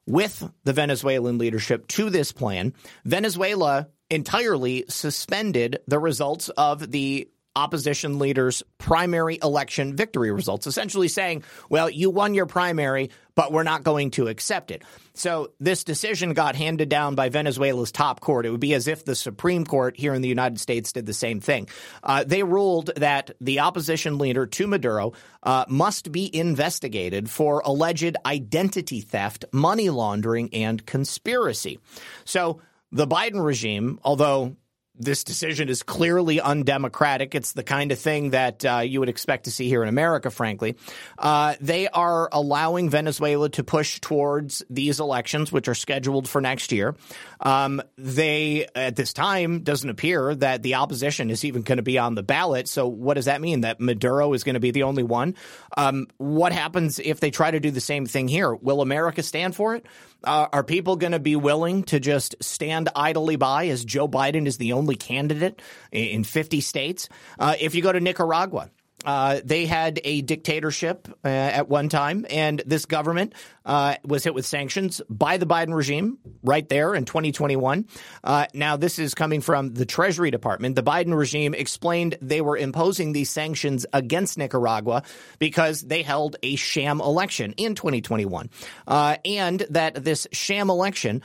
with 0.06 0.48
the 0.64 0.72
Venezuelan 0.72 1.38
leadership 1.38 1.88
to 1.88 2.10
this 2.10 2.32
plan, 2.32 2.74
Venezuela 3.04 3.88
entirely 4.10 4.84
suspended 4.88 5.78
the 5.86 5.98
results 5.98 6.48
of 6.50 6.92
the 6.92 7.28
opposition 7.56 8.18
leader's 8.18 8.62
primary 8.78 9.38
election 9.42 9.96
victory 9.96 10.30
results, 10.30 10.66
essentially 10.66 11.08
saying, 11.08 11.42
well, 11.68 11.90
you 11.90 12.10
won 12.10 12.34
your 12.34 12.46
primary, 12.46 13.10
but 13.34 13.52
we're 13.52 13.62
not 13.62 13.82
going 13.82 14.10
to 14.12 14.28
accept 14.28 14.70
it. 14.70 14.82
So 15.14 15.52
this 15.58 15.82
decision 15.82 16.34
got 16.34 16.56
handed 16.56 16.88
down 16.88 17.14
by 17.14 17.30
Venezuela's 17.30 17.90
top 17.90 18.20
court. 18.20 18.46
It 18.46 18.50
would 18.50 18.60
be 18.60 18.74
as 18.74 18.86
if 18.86 19.04
the 19.04 19.14
Supreme 19.14 19.64
Court 19.64 19.96
here 19.96 20.14
in 20.14 20.22
the 20.22 20.28
United 20.28 20.60
States 20.60 20.92
did 20.92 21.06
the 21.06 21.14
same 21.14 21.40
thing. 21.40 21.68
Uh, 22.02 22.24
they 22.24 22.42
ruled 22.42 22.90
that 22.96 23.30
the 23.40 23.60
opposition 23.60 24.18
leader 24.18 24.46
to 24.46 24.66
Maduro 24.66 25.12
uh, 25.42 25.64
must 25.68 26.12
be 26.12 26.34
investigated 26.34 27.30
for 27.30 27.62
alleged 27.64 28.16
identity 28.26 29.00
theft, 29.00 29.46
money 29.52 29.90
laundering, 29.90 30.52
and 30.52 30.84
conspiracy. 30.84 31.78
So 32.24 32.60
the 32.92 33.06
Biden 33.06 33.44
regime, 33.44 33.98
although 34.04 34.56
this 34.98 35.24
decision 35.24 35.68
is 35.68 35.82
clearly 35.82 36.40
undemocratic. 36.40 37.34
It's 37.34 37.52
the 37.52 37.62
kind 37.62 37.92
of 37.92 37.98
thing 37.98 38.30
that 38.30 38.64
uh, 38.64 38.78
you 38.78 39.00
would 39.00 39.08
expect 39.08 39.44
to 39.44 39.50
see 39.50 39.68
here 39.68 39.82
in 39.82 39.88
America, 39.88 40.30
frankly. 40.30 40.76
Uh, 41.18 41.54
they 41.60 41.88
are 41.88 42.28
allowing 42.32 42.90
Venezuela 42.90 43.48
to 43.50 43.64
push 43.64 44.00
towards 44.00 44.62
these 44.70 45.00
elections, 45.00 45.52
which 45.52 45.68
are 45.68 45.74
scheduled 45.74 46.28
for 46.28 46.40
next 46.40 46.72
year. 46.72 46.94
Um, 47.40 47.82
they, 47.98 48.66
at 48.74 48.96
this 48.96 49.12
time, 49.12 49.60
doesn't 49.60 49.88
appear 49.88 50.34
that 50.36 50.62
the 50.62 50.74
opposition 50.74 51.30
is 51.30 51.44
even 51.44 51.62
going 51.62 51.76
to 51.76 51.82
be 51.82 51.98
on 51.98 52.14
the 52.14 52.22
ballot. 52.22 52.68
So, 52.68 52.86
what 52.86 53.14
does 53.14 53.26
that 53.26 53.40
mean? 53.40 53.62
That 53.62 53.80
Maduro 53.80 54.32
is 54.32 54.44
going 54.44 54.54
to 54.54 54.60
be 54.60 54.70
the 54.70 54.84
only 54.84 55.02
one? 55.02 55.34
Um, 55.76 56.06
what 56.16 56.52
happens 56.52 56.98
if 56.98 57.20
they 57.20 57.30
try 57.30 57.50
to 57.50 57.60
do 57.60 57.70
the 57.70 57.80
same 57.80 58.06
thing 58.06 58.28
here? 58.28 58.54
Will 58.54 58.80
America 58.80 59.22
stand 59.22 59.54
for 59.54 59.74
it? 59.76 59.86
Uh, 60.26 60.48
are 60.52 60.64
people 60.64 60.96
going 60.96 61.12
to 61.12 61.20
be 61.20 61.36
willing 61.36 61.84
to 61.84 62.00
just 62.00 62.34
stand 62.40 62.88
idly 62.96 63.36
by 63.36 63.68
as 63.68 63.84
Joe 63.84 64.08
Biden 64.08 64.46
is 64.46 64.58
the 64.58 64.72
only 64.72 64.96
candidate 64.96 65.62
in 65.92 66.24
50 66.24 66.60
states? 66.60 67.08
Uh, 67.38 67.54
if 67.60 67.76
you 67.76 67.82
go 67.82 67.92
to 67.92 68.00
Nicaragua, 68.00 68.70
Uh, 69.06 69.40
they 69.44 69.66
had 69.66 70.00
a 70.02 70.20
dictatorship 70.20 71.06
uh, 71.24 71.28
at 71.28 71.68
one 71.68 71.88
time, 71.88 72.26
and 72.28 72.60
this 72.66 72.86
government 72.86 73.34
uh, 73.64 73.94
was 74.04 74.24
hit 74.24 74.34
with 74.34 74.44
sanctions 74.44 75.00
by 75.08 75.36
the 75.36 75.46
Biden 75.46 75.72
regime 75.72 76.18
right 76.42 76.68
there 76.68 76.92
in 76.92 77.04
2021. 77.04 77.86
Uh, 78.24 78.46
now, 78.52 78.76
this 78.76 78.98
is 78.98 79.14
coming 79.14 79.40
from 79.40 79.74
the 79.74 79.86
Treasury 79.86 80.32
Department. 80.32 80.74
The 80.74 80.82
Biden 80.82 81.16
regime 81.16 81.54
explained 81.54 82.18
they 82.20 82.40
were 82.40 82.56
imposing 82.56 83.12
these 83.12 83.30
sanctions 83.30 83.86
against 83.92 84.38
Nicaragua 84.38 85.04
because 85.38 85.82
they 85.82 86.02
held 86.02 86.34
a 86.42 86.56
sham 86.56 87.00
election 87.00 87.52
in 87.56 87.76
2021, 87.76 88.50
uh, 88.88 89.18
and 89.24 89.60
that 89.70 90.02
this 90.02 90.26
sham 90.32 90.68
election 90.68 91.22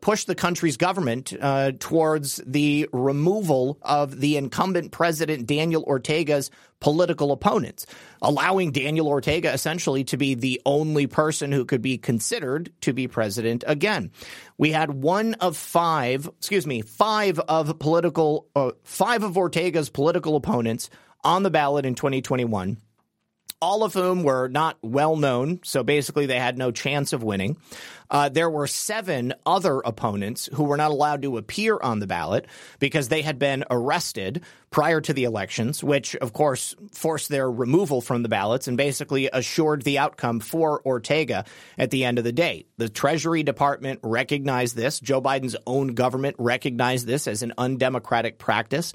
pushed 0.00 0.26
the 0.26 0.34
country's 0.34 0.78
government 0.78 1.34
towards 1.78 2.40
the 2.46 2.88
removal 2.90 3.76
of 3.82 4.18
the 4.18 4.38
incumbent 4.38 4.92
president 4.92 5.46
Daniel 5.46 5.84
Ortega's 5.86 6.50
political 6.82 7.30
opponents, 7.30 7.86
allowing 8.20 8.72
Daniel 8.72 9.06
Ortega 9.06 9.52
essentially 9.52 10.02
to 10.04 10.16
be 10.16 10.34
the 10.34 10.60
only 10.66 11.06
person 11.06 11.52
who 11.52 11.64
could 11.64 11.80
be 11.80 11.96
considered 11.96 12.72
to 12.82 12.92
be 12.92 13.06
president 13.06 13.62
again. 13.66 14.10
We 14.58 14.72
had 14.72 14.90
one 14.90 15.34
of 15.34 15.56
five, 15.56 16.26
excuse 16.26 16.66
me, 16.66 16.82
five 16.82 17.38
of 17.38 17.78
political, 17.78 18.48
uh, 18.56 18.72
five 18.82 19.22
of 19.22 19.38
Ortega's 19.38 19.90
political 19.90 20.34
opponents 20.34 20.90
on 21.22 21.44
the 21.44 21.50
ballot 21.50 21.86
in 21.86 21.94
2021 21.94 22.76
all 23.62 23.84
of 23.84 23.94
whom 23.94 24.24
were 24.24 24.48
not 24.48 24.76
well 24.82 25.14
known. 25.14 25.60
So 25.62 25.84
basically, 25.84 26.26
they 26.26 26.38
had 26.38 26.58
no 26.58 26.72
chance 26.72 27.12
of 27.12 27.22
winning. 27.22 27.58
Uh, 28.12 28.28
there 28.28 28.50
were 28.50 28.66
seven 28.66 29.32
other 29.46 29.80
opponents 29.80 30.48
who 30.52 30.64
were 30.64 30.76
not 30.76 30.90
allowed 30.90 31.22
to 31.22 31.38
appear 31.38 31.78
on 31.82 31.98
the 31.98 32.06
ballot 32.06 32.46
because 32.78 33.08
they 33.08 33.22
had 33.22 33.38
been 33.38 33.64
arrested 33.70 34.42
prior 34.70 35.00
to 35.00 35.12
the 35.12 35.24
elections, 35.24 35.82
which 35.82 36.14
of 36.16 36.32
course 36.32 36.74
forced 36.92 37.30
their 37.30 37.50
removal 37.50 38.02
from 38.02 38.22
the 38.22 38.28
ballots 38.28 38.68
and 38.68 38.76
basically 38.76 39.30
assured 39.32 39.82
the 39.82 39.98
outcome 39.98 40.40
for 40.40 40.84
Ortega 40.84 41.44
at 41.78 41.90
the 41.90 42.04
end 42.04 42.18
of 42.18 42.24
the 42.24 42.32
day. 42.32 42.66
The 42.76 42.88
Treasury 42.88 43.42
Department 43.42 44.00
recognized 44.02 44.76
this. 44.76 45.00
Joe 45.00 45.22
Biden's 45.22 45.56
own 45.66 45.88
government 45.88 46.36
recognized 46.38 47.06
this 47.06 47.26
as 47.26 47.42
an 47.42 47.54
undemocratic 47.56 48.38
practice. 48.38 48.92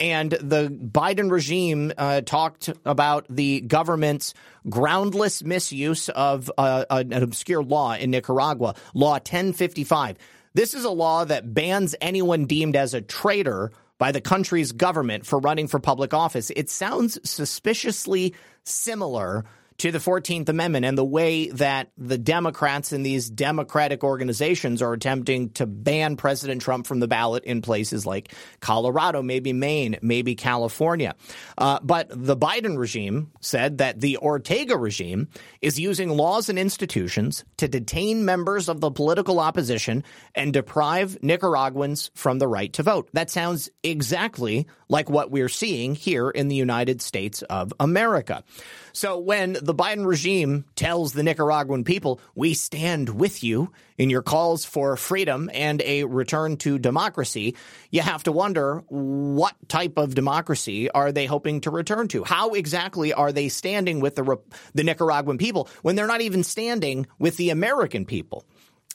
And 0.00 0.32
the 0.32 0.68
Biden 0.68 1.30
regime 1.30 1.92
uh, 1.96 2.22
talked 2.22 2.70
about 2.84 3.26
the 3.28 3.60
government's 3.60 4.34
groundless 4.68 5.44
misuse 5.44 6.08
of 6.08 6.50
uh, 6.58 6.84
an 6.90 7.12
obscure 7.12 7.62
law 7.62 7.94
in 7.94 8.10
Nicaragua, 8.10 8.74
Law 8.94 9.12
1055. 9.12 10.16
This 10.54 10.74
is 10.74 10.84
a 10.84 10.90
law 10.90 11.24
that 11.24 11.54
bans 11.54 11.94
anyone 12.00 12.46
deemed 12.46 12.76
as 12.76 12.94
a 12.94 13.00
traitor 13.00 13.70
by 13.98 14.12
the 14.12 14.20
country's 14.20 14.72
government 14.72 15.24
for 15.24 15.38
running 15.38 15.68
for 15.68 15.78
public 15.78 16.12
office. 16.12 16.50
It 16.50 16.68
sounds 16.68 17.18
suspiciously 17.28 18.34
similar 18.64 19.44
to 19.82 19.90
the 19.90 19.98
14th 19.98 20.48
Amendment 20.48 20.84
and 20.84 20.96
the 20.96 21.04
way 21.04 21.48
that 21.48 21.90
the 21.98 22.16
Democrats 22.16 22.92
and 22.92 23.04
these 23.04 23.28
Democratic 23.28 24.04
organizations 24.04 24.80
are 24.80 24.92
attempting 24.92 25.50
to 25.50 25.66
ban 25.66 26.14
President 26.14 26.62
Trump 26.62 26.86
from 26.86 27.00
the 27.00 27.08
ballot 27.08 27.42
in 27.42 27.62
places 27.62 28.06
like 28.06 28.32
Colorado, 28.60 29.22
maybe 29.22 29.52
Maine, 29.52 29.98
maybe 30.00 30.36
California. 30.36 31.16
Uh, 31.58 31.80
but 31.82 32.06
the 32.10 32.36
Biden 32.36 32.78
regime 32.78 33.32
said 33.40 33.78
that 33.78 34.00
the 34.00 34.18
Ortega 34.18 34.76
regime 34.76 35.26
is 35.60 35.80
using 35.80 36.10
laws 36.10 36.48
and 36.48 36.60
institutions 36.60 37.44
to 37.56 37.66
detain 37.66 38.24
members 38.24 38.68
of 38.68 38.80
the 38.80 38.92
political 38.92 39.40
opposition 39.40 40.04
and 40.32 40.52
deprive 40.52 41.20
Nicaraguans 41.24 42.12
from 42.14 42.38
the 42.38 42.46
right 42.46 42.72
to 42.74 42.84
vote. 42.84 43.08
That 43.14 43.30
sounds 43.30 43.68
exactly 43.82 44.68
like 44.88 45.10
what 45.10 45.32
we're 45.32 45.48
seeing 45.48 45.96
here 45.96 46.30
in 46.30 46.46
the 46.46 46.54
United 46.54 47.02
States 47.02 47.42
of 47.42 47.72
America. 47.80 48.44
So 48.92 49.18
when 49.18 49.56
the 49.60 49.71
Biden 49.74 50.06
regime 50.06 50.64
tells 50.76 51.12
the 51.12 51.22
Nicaraguan 51.22 51.84
people, 51.84 52.20
we 52.34 52.54
stand 52.54 53.08
with 53.08 53.42
you 53.44 53.72
in 53.98 54.10
your 54.10 54.22
calls 54.22 54.64
for 54.64 54.96
freedom 54.96 55.50
and 55.52 55.80
a 55.82 56.04
return 56.04 56.56
to 56.58 56.78
democracy, 56.78 57.56
you 57.90 58.00
have 58.00 58.22
to 58.24 58.32
wonder 58.32 58.82
what 58.88 59.54
type 59.68 59.96
of 59.96 60.14
democracy 60.14 60.90
are 60.90 61.12
they 61.12 61.26
hoping 61.26 61.60
to 61.62 61.70
return 61.70 62.08
to? 62.08 62.24
How 62.24 62.50
exactly 62.50 63.12
are 63.12 63.32
they 63.32 63.48
standing 63.48 64.00
with 64.00 64.16
the, 64.16 64.38
the 64.74 64.84
Nicaraguan 64.84 65.38
people 65.38 65.68
when 65.82 65.96
they're 65.96 66.06
not 66.06 66.20
even 66.20 66.44
standing 66.44 67.06
with 67.18 67.36
the 67.36 67.50
American 67.50 68.06
people? 68.06 68.44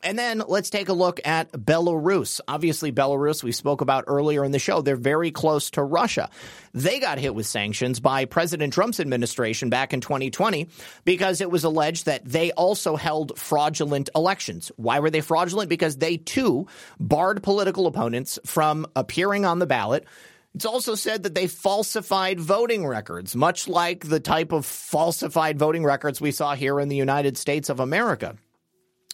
And 0.03 0.17
then 0.17 0.43
let's 0.47 0.69
take 0.69 0.89
a 0.89 0.93
look 0.93 1.19
at 1.25 1.51
Belarus. 1.51 2.39
Obviously, 2.47 2.91
Belarus, 2.91 3.43
we 3.43 3.51
spoke 3.51 3.81
about 3.81 4.03
earlier 4.07 4.43
in 4.43 4.51
the 4.51 4.59
show, 4.59 4.81
they're 4.81 4.95
very 4.95 5.31
close 5.31 5.71
to 5.71 5.81
Russia. 5.83 6.29
They 6.73 6.99
got 6.99 7.17
hit 7.17 7.33
with 7.33 7.47
sanctions 7.47 7.99
by 7.99 8.25
President 8.25 8.73
Trump's 8.73 8.99
administration 8.99 9.69
back 9.69 9.93
in 9.93 10.01
2020 10.01 10.69
because 11.03 11.41
it 11.41 11.49
was 11.49 11.63
alleged 11.63 12.05
that 12.05 12.23
they 12.23 12.51
also 12.51 12.95
held 12.95 13.39
fraudulent 13.39 14.09
elections. 14.15 14.71
Why 14.75 14.99
were 14.99 15.09
they 15.09 15.21
fraudulent? 15.21 15.69
Because 15.69 15.97
they 15.97 16.17
too 16.17 16.67
barred 16.99 17.41
political 17.41 17.87
opponents 17.87 18.37
from 18.45 18.85
appearing 18.95 19.45
on 19.45 19.57
the 19.57 19.65
ballot. 19.65 20.05
It's 20.53 20.65
also 20.65 20.95
said 20.95 21.23
that 21.23 21.35
they 21.35 21.47
falsified 21.47 22.39
voting 22.39 22.85
records, 22.85 23.35
much 23.35 23.67
like 23.67 24.07
the 24.07 24.19
type 24.19 24.51
of 24.51 24.65
falsified 24.65 25.57
voting 25.59 25.83
records 25.83 26.21
we 26.21 26.31
saw 26.31 26.55
here 26.55 26.79
in 26.79 26.89
the 26.89 26.95
United 26.95 27.37
States 27.37 27.69
of 27.69 27.79
America. 27.79 28.35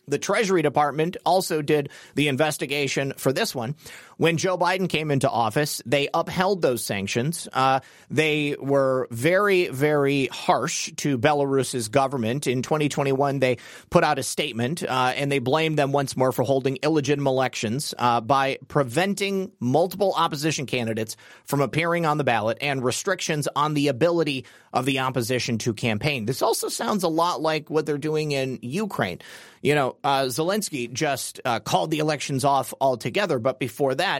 The 0.07 0.17
Treasury 0.17 0.61
Department 0.61 1.17
also 1.25 1.61
did 1.61 1.89
the 2.15 2.27
investigation 2.27 3.13
for 3.17 3.31
this 3.31 3.55
one. 3.55 3.75
When 4.23 4.37
Joe 4.37 4.57
Biden 4.57 4.87
came 4.87 5.11
into 5.11 5.29
office, 5.29 5.81
they 5.85 6.07
upheld 6.13 6.61
those 6.61 6.81
sanctions. 6.81 7.45
Uh, 7.51 7.81
they 8.09 8.55
were 8.57 9.09
very, 9.11 9.67
very 9.67 10.27
harsh 10.27 10.93
to 10.95 11.17
Belarus's 11.17 11.89
government. 11.89 12.47
In 12.47 12.61
2021, 12.61 13.39
they 13.39 13.57
put 13.89 14.05
out 14.05 14.19
a 14.19 14.23
statement 14.23 14.81
uh, 14.81 15.11
and 15.17 15.29
they 15.29 15.39
blamed 15.39 15.77
them 15.77 15.91
once 15.91 16.15
more 16.15 16.31
for 16.31 16.43
holding 16.43 16.77
illegitimate 16.81 17.29
elections 17.29 17.93
uh, 17.97 18.21
by 18.21 18.59
preventing 18.69 19.51
multiple 19.59 20.13
opposition 20.15 20.67
candidates 20.67 21.17
from 21.43 21.59
appearing 21.59 22.05
on 22.05 22.17
the 22.17 22.23
ballot 22.23 22.59
and 22.61 22.81
restrictions 22.81 23.49
on 23.57 23.73
the 23.73 23.89
ability 23.89 24.45
of 24.71 24.85
the 24.85 24.99
opposition 24.99 25.57
to 25.57 25.73
campaign. 25.73 26.25
This 26.25 26.41
also 26.41 26.69
sounds 26.69 27.03
a 27.03 27.09
lot 27.09 27.41
like 27.41 27.69
what 27.69 27.85
they're 27.85 27.97
doing 27.97 28.31
in 28.31 28.59
Ukraine. 28.61 29.19
You 29.61 29.75
know, 29.75 29.95
uh, 30.03 30.23
Zelensky 30.23 30.91
just 30.91 31.39
uh, 31.45 31.59
called 31.59 31.89
the 31.91 31.99
elections 31.99 32.43
off 32.43 32.73
altogether, 32.81 33.39
but 33.39 33.59
before 33.59 33.95
that, 33.95 34.12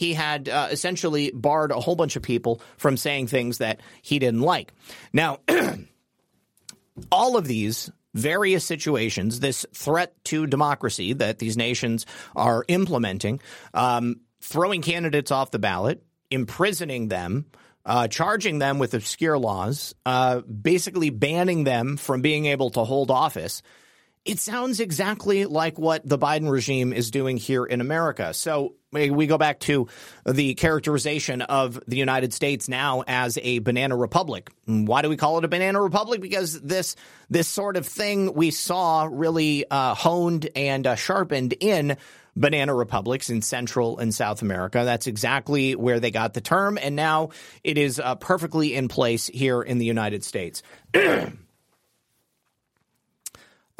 he 0.00 0.14
had 0.14 0.48
uh, 0.48 0.68
essentially 0.70 1.30
barred 1.30 1.72
a 1.72 1.80
whole 1.80 1.94
bunch 1.94 2.16
of 2.16 2.22
people 2.22 2.62
from 2.78 2.96
saying 2.96 3.26
things 3.26 3.58
that 3.58 3.80
he 4.00 4.18
didn't 4.18 4.40
like. 4.40 4.72
Now, 5.12 5.40
all 7.12 7.36
of 7.36 7.46
these 7.46 7.90
various 8.14 8.64
situations, 8.64 9.40
this 9.40 9.66
threat 9.74 10.14
to 10.24 10.46
democracy 10.46 11.12
that 11.12 11.38
these 11.38 11.56
nations 11.56 12.06
are 12.34 12.64
implementing, 12.66 13.40
um, 13.74 14.20
throwing 14.40 14.80
candidates 14.80 15.30
off 15.30 15.50
the 15.50 15.58
ballot, 15.58 16.02
imprisoning 16.30 17.08
them, 17.08 17.44
uh, 17.84 18.08
charging 18.08 18.58
them 18.58 18.78
with 18.78 18.94
obscure 18.94 19.38
laws, 19.38 19.94
uh, 20.06 20.40
basically 20.40 21.10
banning 21.10 21.64
them 21.64 21.98
from 21.98 22.22
being 22.22 22.46
able 22.46 22.70
to 22.70 22.84
hold 22.84 23.10
office 23.10 23.62
it 24.24 24.38
sounds 24.38 24.80
exactly 24.80 25.46
like 25.46 25.78
what 25.78 26.06
the 26.06 26.18
Biden 26.18 26.50
regime 26.50 26.92
is 26.92 27.10
doing 27.10 27.36
here 27.36 27.64
in 27.64 27.80
America. 27.80 28.34
So 28.34 28.74
we 28.92 29.26
go 29.26 29.38
back 29.38 29.60
to 29.60 29.86
the 30.26 30.54
characterization 30.54 31.42
of 31.42 31.80
the 31.86 31.96
United 31.96 32.32
States 32.32 32.68
now 32.68 33.04
as 33.06 33.38
a 33.40 33.60
banana 33.60 33.96
republic. 33.96 34.50
Why 34.66 35.02
do 35.02 35.08
we 35.08 35.16
call 35.16 35.38
it 35.38 35.44
a 35.44 35.48
banana 35.48 35.80
republic? 35.80 36.20
Because 36.20 36.60
this 36.60 36.96
this 37.28 37.46
sort 37.46 37.76
of 37.76 37.86
thing 37.86 38.34
we 38.34 38.50
saw 38.50 39.08
really 39.10 39.64
uh, 39.70 39.94
honed 39.94 40.48
and 40.56 40.86
uh, 40.86 40.96
sharpened 40.96 41.54
in 41.60 41.96
banana 42.34 42.74
republics 42.74 43.30
in 43.30 43.42
Central 43.42 43.98
and 43.98 44.14
South 44.14 44.42
America. 44.42 44.82
That's 44.84 45.06
exactly 45.06 45.76
where 45.76 46.00
they 46.00 46.10
got 46.10 46.34
the 46.34 46.40
term, 46.40 46.78
and 46.80 46.96
now 46.96 47.30
it 47.62 47.78
is 47.78 48.00
uh, 48.00 48.16
perfectly 48.16 48.74
in 48.74 48.88
place 48.88 49.28
here 49.28 49.62
in 49.62 49.78
the 49.78 49.86
United 49.86 50.24
States. 50.24 50.62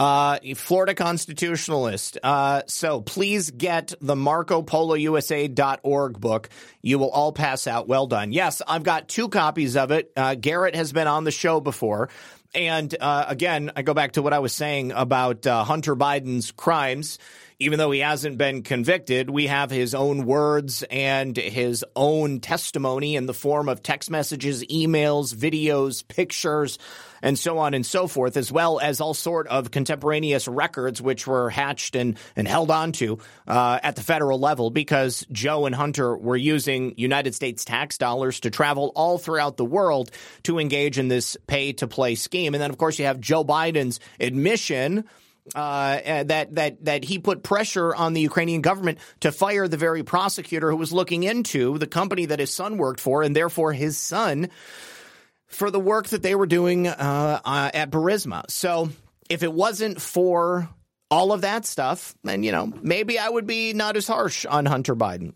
Uh, 0.01 0.39
Florida 0.57 0.95
constitutionalist. 0.95 2.17
Uh, 2.23 2.63
so 2.67 3.03
please 3.03 3.51
get 3.51 3.93
the 4.01 4.15
MarcoPoloUSA.org 4.15 6.19
book. 6.19 6.49
You 6.81 6.99
will 6.99 7.11
all 7.11 7.33
pass 7.33 7.67
out. 7.67 7.87
Well 7.87 8.07
done. 8.07 8.33
Yes, 8.33 8.63
I've 8.67 8.83
got 8.83 9.09
two 9.09 9.29
copies 9.29 9.77
of 9.77 9.91
it. 9.91 10.11
Uh, 10.17 10.37
Garrett 10.37 10.75
has 10.75 10.95
been 10.95 11.07
on 11.07 11.25
the 11.25 11.31
show 11.31 11.61
before. 11.61 12.09
And 12.55 12.97
uh, 12.99 13.27
again, 13.29 13.73
I 13.77 13.83
go 13.83 13.93
back 13.93 14.13
to 14.13 14.23
what 14.23 14.33
I 14.33 14.39
was 14.39 14.55
saying 14.55 14.93
about 14.93 15.47
uh, 15.47 15.65
Hunter 15.65 15.95
Biden's 15.95 16.51
crimes 16.51 17.19
even 17.63 17.79
though 17.79 17.91
he 17.91 18.01
hasn't 18.01 18.39
been 18.39 18.63
convicted, 18.63 19.29
we 19.29 19.47
have 19.47 19.71
his 19.71 19.95
own 19.95 20.25
words 20.25 20.83
and 20.85 21.37
his 21.37 21.85
own 21.95 22.41
testimony 22.41 23.17
in 23.17 23.27
the 23.27 23.35
form 23.35 23.69
of 23.69 23.83
text 23.83 24.11
messages, 24.11 24.65
emails, 24.65 25.35
videos, 25.35 26.03
pictures, 26.09 26.79
and 27.23 27.39
so 27.39 27.59
on 27.59 27.75
and 27.75 27.85
so 27.85 28.07
forth, 28.07 28.37
as 28.37 28.51
well 28.51 28.81
as 28.81 29.01
all 29.01 29.15
sort 29.15 29.47
of 29.49 29.71
contemporaneous 29.71 30.49
records 30.49 31.01
which 31.03 31.27
were 31.27 31.51
hatched 31.51 31.97
and, 31.97 32.19
and 32.37 32.47
held 32.47 32.71
onto 32.71 33.19
uh, 33.47 33.79
at 33.83 33.97
the 33.97 34.03
federal 34.03 34.39
level 34.39 34.71
because 34.71 35.27
Joe 35.31 35.67
and 35.67 35.75
Hunter 35.75 36.17
were 36.17 36.37
using 36.37 36.95
United 36.97 37.35
States 37.35 37.65
tax 37.65 37.99
dollars 37.99 38.41
to 38.41 38.51
travel 38.51 38.93
all 38.95 39.19
throughout 39.19 39.57
the 39.57 39.65
world 39.65 40.11
to 40.45 40.59
engage 40.59 40.99
in 40.99 41.09
this 41.09 41.37
pay 41.47 41.73
to 41.75 41.87
play 41.87 42.15
scheme. 42.15 42.55
And 42.55 42.63
then, 42.63 42.71
of 42.71 42.79
course, 42.79 42.99
you 42.99 43.07
have 43.07 43.21
Joe 43.21 43.45
Biden's 43.45 44.01
admission 44.19 45.05
uh, 45.55 46.23
that 46.25 46.55
that 46.55 46.85
that 46.85 47.05
he 47.05 47.19
put 47.19 47.43
pressure 47.43 47.95
on 47.95 48.13
the 48.13 48.21
Ukrainian 48.21 48.61
government 48.61 48.99
to 49.21 49.33
fire 49.33 49.67
the 49.67 49.77
very 49.77 50.03
prosecutor 50.03 50.71
who 50.71 50.77
was 50.77 50.93
looking 50.93 51.23
into 51.25 51.79
the 51.79 51.87
company 51.87 52.27
that 52.27 52.39
his 52.39 52.53
son 52.53 52.77
worked 52.77 53.01
for, 53.01 53.23
and 53.23 53.35
therefore 53.35 53.73
his 53.73 53.99
son 53.99 54.51
for 55.51 55.71
the 55.71 55.81
work 55.81 56.09
that 56.09 56.23
they 56.23 56.35
were 56.35 56.47
doing 56.47 56.87
uh, 56.87 57.41
uh, 57.45 57.71
at 57.75 57.91
Burisma. 57.91 58.51
So 58.51 58.89
if 59.29 59.43
it 59.43 59.53
wasn't 59.53 60.01
for 60.01 60.69
all 61.11 61.33
of 61.33 61.43
that 61.43 61.67
stuff, 61.67 62.15
then 62.25 62.43
you 62.43 62.53
know 62.53 62.73
maybe 62.83 63.19
I 63.19 63.29
would 63.29 63.47
be 63.47 63.73
not 63.73 63.97
as 63.97 64.07
harsh 64.07 64.47
on 64.47 64.65
Hunter 64.67 64.97
Biden. 64.97 65.35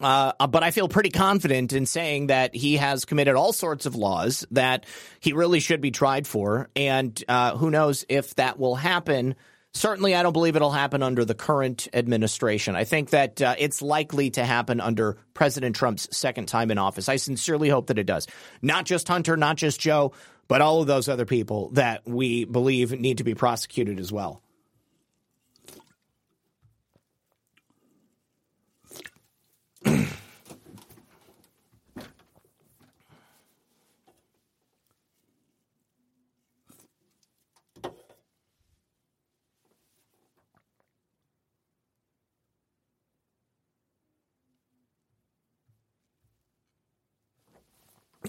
Uh, 0.00 0.32
uh, 0.38 0.46
but 0.46 0.62
I 0.62 0.70
feel 0.72 0.88
pretty 0.88 1.10
confident 1.10 1.72
in 1.72 1.86
saying 1.86 2.26
that 2.26 2.54
he 2.54 2.76
has 2.76 3.04
committed 3.04 3.34
all 3.34 3.52
sorts 3.52 3.86
of 3.86 3.94
laws 3.94 4.46
that 4.50 4.84
he 5.20 5.32
really 5.32 5.60
should 5.60 5.80
be 5.80 5.90
tried 5.90 6.26
for. 6.26 6.68
And 6.76 7.22
uh, 7.28 7.56
who 7.56 7.70
knows 7.70 8.04
if 8.08 8.34
that 8.34 8.58
will 8.58 8.74
happen. 8.74 9.36
Certainly, 9.76 10.14
I 10.14 10.22
don't 10.22 10.32
believe 10.32 10.56
it'll 10.56 10.70
happen 10.70 11.02
under 11.02 11.26
the 11.26 11.34
current 11.34 11.86
administration. 11.92 12.74
I 12.74 12.84
think 12.84 13.10
that 13.10 13.42
uh, 13.42 13.56
it's 13.58 13.82
likely 13.82 14.30
to 14.30 14.42
happen 14.42 14.80
under 14.80 15.18
President 15.34 15.76
Trump's 15.76 16.08
second 16.16 16.46
time 16.48 16.70
in 16.70 16.78
office. 16.78 17.10
I 17.10 17.16
sincerely 17.16 17.68
hope 17.68 17.88
that 17.88 17.98
it 17.98 18.06
does. 18.06 18.26
Not 18.62 18.86
just 18.86 19.06
Hunter, 19.06 19.36
not 19.36 19.56
just 19.56 19.78
Joe, 19.78 20.12
but 20.48 20.62
all 20.62 20.80
of 20.80 20.86
those 20.86 21.10
other 21.10 21.26
people 21.26 21.68
that 21.74 22.08
we 22.08 22.46
believe 22.46 22.98
need 22.98 23.18
to 23.18 23.24
be 23.24 23.34
prosecuted 23.34 24.00
as 24.00 24.10
well. 24.10 24.42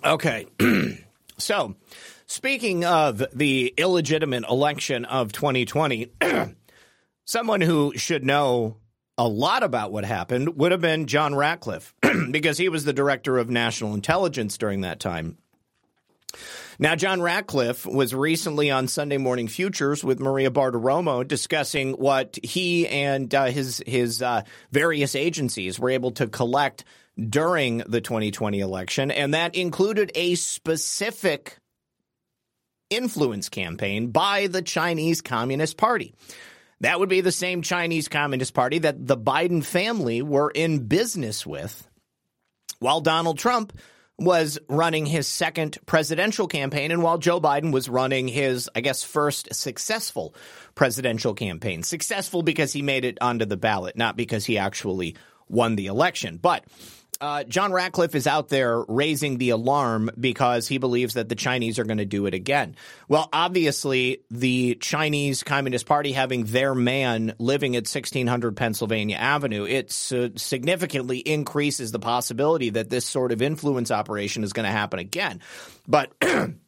Okay. 0.03 0.47
so, 1.37 1.75
speaking 2.25 2.85
of 2.85 3.23
the 3.33 3.73
illegitimate 3.77 4.43
election 4.49 5.05
of 5.05 5.31
2020, 5.31 6.11
someone 7.25 7.61
who 7.61 7.93
should 7.95 8.23
know 8.23 8.77
a 9.17 9.27
lot 9.27 9.63
about 9.63 9.91
what 9.91 10.05
happened 10.05 10.57
would 10.57 10.71
have 10.71 10.81
been 10.81 11.07
John 11.07 11.33
Ratcliffe, 11.33 11.93
because 12.31 12.57
he 12.57 12.69
was 12.69 12.85
the 12.85 12.93
director 12.93 13.37
of 13.37 13.49
national 13.49 13.93
intelligence 13.93 14.57
during 14.57 14.81
that 14.81 14.99
time. 14.99 15.37
Now, 16.79 16.95
John 16.95 17.21
Ratcliffe 17.21 17.87
was 17.87 18.13
recently 18.13 18.69
on 18.69 18.87
Sunday 18.87 19.17
Morning 19.17 19.47
Futures 19.47 20.03
with 20.03 20.19
Maria 20.19 20.51
Bartiromo 20.51 21.27
discussing 21.27 21.93
what 21.93 22.37
he 22.43 22.87
and 22.87 23.33
uh, 23.33 23.45
his 23.45 23.81
his 23.87 24.21
uh, 24.21 24.43
various 24.71 25.15
agencies 25.15 25.79
were 25.79 25.89
able 25.89 26.11
to 26.11 26.27
collect 26.27 26.83
during 27.17 27.79
the 27.79 28.01
2020 28.01 28.59
election, 28.59 29.11
and 29.11 29.33
that 29.33 29.55
included 29.55 30.11
a 30.15 30.35
specific 30.35 31.57
influence 32.89 33.49
campaign 33.49 34.11
by 34.11 34.47
the 34.47 34.61
Chinese 34.61 35.21
Communist 35.21 35.77
Party. 35.77 36.13
That 36.81 36.99
would 36.99 37.09
be 37.09 37.21
the 37.21 37.31
same 37.31 37.63
Chinese 37.63 38.07
Communist 38.07 38.53
Party 38.53 38.79
that 38.79 39.05
the 39.05 39.17
Biden 39.17 39.63
family 39.63 40.21
were 40.21 40.51
in 40.51 40.85
business 40.85 41.45
with 41.45 41.87
while 42.79 43.01
Donald 43.01 43.39
Trump 43.39 43.73
was 44.19 44.57
running 44.67 45.05
his 45.05 45.27
second 45.27 45.77
presidential 45.85 46.47
campaign 46.47 46.91
and 46.91 47.03
while 47.03 47.17
Joe 47.17 47.39
Biden 47.39 47.71
was 47.71 47.87
running 47.87 48.27
his, 48.27 48.69
I 48.75 48.81
guess, 48.81 49.03
first 49.03 49.53
successful 49.53 50.33
presidential 50.75 51.33
campaign. 51.33 51.83
Successful 51.83 52.41
because 52.41 52.73
he 52.73 52.81
made 52.81 53.05
it 53.05 53.17
onto 53.21 53.45
the 53.45 53.57
ballot, 53.57 53.95
not 53.95 54.17
because 54.17 54.45
he 54.45 54.57
actually 54.57 55.15
won 55.47 55.75
the 55.75 55.85
election. 55.87 56.37
But 56.37 56.65
uh, 57.19 57.43
John 57.43 57.71
Ratcliffe 57.71 58.15
is 58.15 58.27
out 58.27 58.49
there 58.49 58.83
raising 58.87 59.37
the 59.37 59.49
alarm 59.49 60.11
because 60.19 60.67
he 60.67 60.77
believes 60.77 61.15
that 61.15 61.29
the 61.29 61.35
Chinese 61.35 61.79
are 61.79 61.83
going 61.83 61.97
to 61.97 62.05
do 62.05 62.25
it 62.25 62.33
again. 62.33 62.75
Well, 63.07 63.29
obviously, 63.33 64.23
the 64.29 64.75
Chinese 64.75 65.43
Communist 65.43 65.85
Party 65.85 66.11
having 66.11 66.45
their 66.45 66.75
man 66.75 67.33
living 67.39 67.75
at 67.75 67.87
1600 67.87 68.55
Pennsylvania 68.55 69.17
Avenue, 69.17 69.65
it 69.65 69.87
uh, 70.11 70.29
significantly 70.35 71.19
increases 71.19 71.91
the 71.91 71.99
possibility 71.99 72.71
that 72.71 72.89
this 72.89 73.05
sort 73.05 73.31
of 73.31 73.41
influence 73.41 73.91
operation 73.91 74.43
is 74.43 74.53
going 74.53 74.65
to 74.65 74.71
happen 74.71 74.99
again. 74.99 75.41
But 75.87 76.13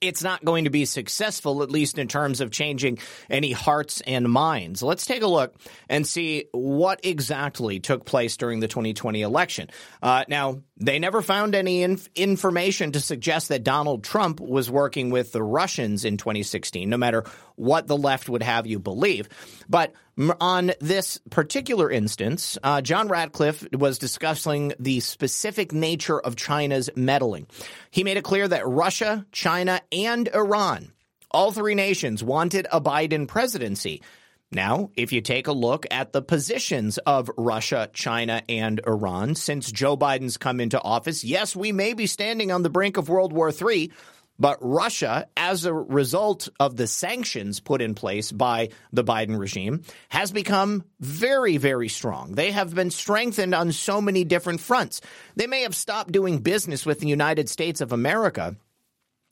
it's 0.00 0.22
not 0.22 0.44
going 0.44 0.64
to 0.64 0.70
be 0.70 0.84
successful, 0.84 1.62
at 1.62 1.70
least 1.70 1.98
in 1.98 2.08
terms 2.08 2.40
of 2.40 2.50
changing 2.50 2.98
any 3.28 3.52
hearts 3.52 4.00
and 4.02 4.28
minds. 4.30 4.82
Let's 4.82 5.06
take 5.06 5.22
a 5.22 5.26
look 5.26 5.54
and 5.88 6.06
see 6.06 6.46
what 6.52 7.00
exactly 7.04 7.80
took 7.80 8.04
place 8.04 8.36
during 8.36 8.60
the 8.60 8.68
2020 8.68 9.22
election. 9.22 9.70
Uh, 10.02 10.24
now, 10.28 10.62
they 10.76 10.98
never 10.98 11.22
found 11.22 11.54
any 11.54 11.82
inf- 11.82 12.08
information 12.14 12.92
to 12.92 13.00
suggest 13.00 13.48
that 13.48 13.64
Donald 13.64 14.04
Trump 14.04 14.40
was 14.40 14.70
working 14.70 15.10
with 15.10 15.32
the 15.32 15.42
Russians 15.42 16.04
in 16.04 16.16
2016, 16.16 16.88
no 16.88 16.96
matter 16.96 17.24
what 17.56 17.86
the 17.86 17.96
left 17.96 18.28
would 18.28 18.42
have 18.42 18.66
you 18.66 18.78
believe. 18.78 19.28
But 19.68 19.92
on 20.40 20.72
this 20.80 21.20
particular 21.30 21.90
instance, 21.90 22.58
uh, 22.62 22.80
John 22.80 23.08
Ratcliffe 23.08 23.66
was 23.72 23.98
discussing 23.98 24.72
the 24.78 25.00
specific 25.00 25.72
nature 25.72 26.18
of 26.18 26.36
China's 26.36 26.90
meddling. 26.96 27.46
He 27.90 28.04
made 28.04 28.16
it 28.16 28.24
clear 28.24 28.48
that 28.48 28.66
Russia, 28.66 29.26
China, 29.32 29.80
and 29.92 30.28
Iran, 30.34 30.92
all 31.30 31.52
three 31.52 31.74
nations, 31.74 32.24
wanted 32.24 32.66
a 32.72 32.80
Biden 32.80 33.28
presidency. 33.28 34.02
Now, 34.50 34.90
if 34.96 35.12
you 35.12 35.20
take 35.20 35.46
a 35.46 35.52
look 35.52 35.86
at 35.90 36.12
the 36.12 36.22
positions 36.22 36.96
of 36.98 37.30
Russia, 37.36 37.90
China, 37.92 38.42
and 38.48 38.80
Iran 38.86 39.34
since 39.34 39.70
Joe 39.70 39.94
Biden's 39.94 40.38
come 40.38 40.58
into 40.58 40.80
office, 40.80 41.22
yes, 41.22 41.54
we 41.54 41.70
may 41.70 41.92
be 41.92 42.06
standing 42.06 42.50
on 42.50 42.62
the 42.62 42.70
brink 42.70 42.96
of 42.96 43.10
World 43.10 43.34
War 43.34 43.52
III, 43.52 43.92
but 44.38 44.58
Russia, 44.60 45.28
as 45.36 45.64
a 45.64 45.72
result 45.72 46.48
of 46.60 46.76
the 46.76 46.86
sanctions 46.86 47.60
put 47.60 47.82
in 47.82 47.94
place 47.94 48.30
by 48.30 48.68
the 48.92 49.04
Biden 49.04 49.38
regime, 49.38 49.82
has 50.08 50.30
become 50.30 50.84
very, 51.00 51.56
very 51.56 51.88
strong. 51.88 52.32
They 52.32 52.52
have 52.52 52.74
been 52.74 52.90
strengthened 52.90 53.54
on 53.54 53.72
so 53.72 54.00
many 54.00 54.24
different 54.24 54.60
fronts. 54.60 55.00
They 55.36 55.46
may 55.46 55.62
have 55.62 55.74
stopped 55.74 56.12
doing 56.12 56.38
business 56.38 56.86
with 56.86 57.00
the 57.00 57.08
United 57.08 57.48
States 57.48 57.80
of 57.80 57.92
America 57.92 58.56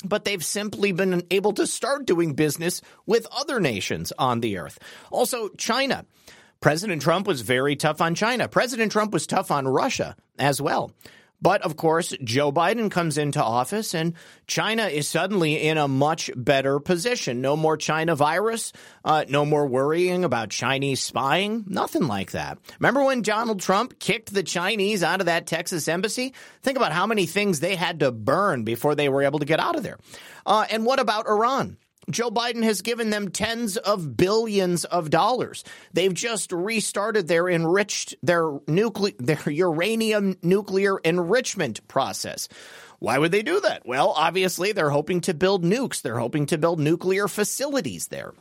but 0.04 0.24
they've 0.24 0.44
simply 0.44 0.92
been 0.92 1.24
able 1.30 1.52
to 1.54 1.66
start 1.66 2.06
doing 2.06 2.34
business 2.34 2.82
with 3.06 3.26
other 3.32 3.60
nations 3.60 4.12
on 4.18 4.40
the 4.40 4.58
earth. 4.58 4.78
Also, 5.10 5.48
China. 5.56 6.04
President 6.60 7.02
Trump 7.02 7.26
was 7.26 7.42
very 7.42 7.76
tough 7.76 8.00
on 8.00 8.14
China. 8.14 8.48
President 8.48 8.90
Trump 8.92 9.12
was 9.12 9.26
tough 9.26 9.50
on 9.50 9.68
Russia 9.68 10.16
as 10.38 10.60
well. 10.60 10.90
But 11.46 11.62
of 11.62 11.76
course, 11.76 12.12
Joe 12.24 12.50
Biden 12.50 12.90
comes 12.90 13.18
into 13.18 13.40
office 13.40 13.94
and 13.94 14.14
China 14.48 14.86
is 14.86 15.08
suddenly 15.08 15.62
in 15.62 15.78
a 15.78 15.86
much 15.86 16.28
better 16.34 16.80
position. 16.80 17.40
No 17.40 17.56
more 17.56 17.76
China 17.76 18.16
virus, 18.16 18.72
uh, 19.04 19.26
no 19.28 19.44
more 19.44 19.64
worrying 19.64 20.24
about 20.24 20.50
Chinese 20.50 21.00
spying, 21.00 21.62
nothing 21.68 22.08
like 22.08 22.32
that. 22.32 22.58
Remember 22.80 23.04
when 23.04 23.22
Donald 23.22 23.60
Trump 23.60 24.00
kicked 24.00 24.34
the 24.34 24.42
Chinese 24.42 25.04
out 25.04 25.20
of 25.20 25.26
that 25.26 25.46
Texas 25.46 25.86
embassy? 25.86 26.34
Think 26.64 26.78
about 26.78 26.90
how 26.90 27.06
many 27.06 27.26
things 27.26 27.60
they 27.60 27.76
had 27.76 28.00
to 28.00 28.10
burn 28.10 28.64
before 28.64 28.96
they 28.96 29.08
were 29.08 29.22
able 29.22 29.38
to 29.38 29.46
get 29.46 29.60
out 29.60 29.76
of 29.76 29.84
there. 29.84 29.98
Uh, 30.44 30.66
and 30.68 30.84
what 30.84 30.98
about 30.98 31.28
Iran? 31.28 31.76
Joe 32.10 32.30
Biden 32.30 32.62
has 32.62 32.82
given 32.82 33.10
them 33.10 33.30
tens 33.30 33.76
of 33.76 34.16
billions 34.16 34.84
of 34.84 35.10
dollars. 35.10 35.64
They've 35.92 36.14
just 36.14 36.52
restarted 36.52 37.26
their 37.26 37.48
enriched 37.48 38.14
their 38.22 38.58
nuclear 38.68 39.14
their 39.18 39.50
uranium 39.50 40.36
nuclear 40.42 40.98
enrichment 40.98 41.86
process. 41.88 42.48
Why 42.98 43.18
would 43.18 43.32
they 43.32 43.42
do 43.42 43.60
that? 43.60 43.86
Well, 43.86 44.12
obviously 44.16 44.72
they're 44.72 44.90
hoping 44.90 45.20
to 45.22 45.34
build 45.34 45.64
nukes. 45.64 46.00
They're 46.00 46.18
hoping 46.18 46.46
to 46.46 46.58
build 46.58 46.80
nuclear 46.80 47.28
facilities 47.28 48.08
there. 48.08 48.32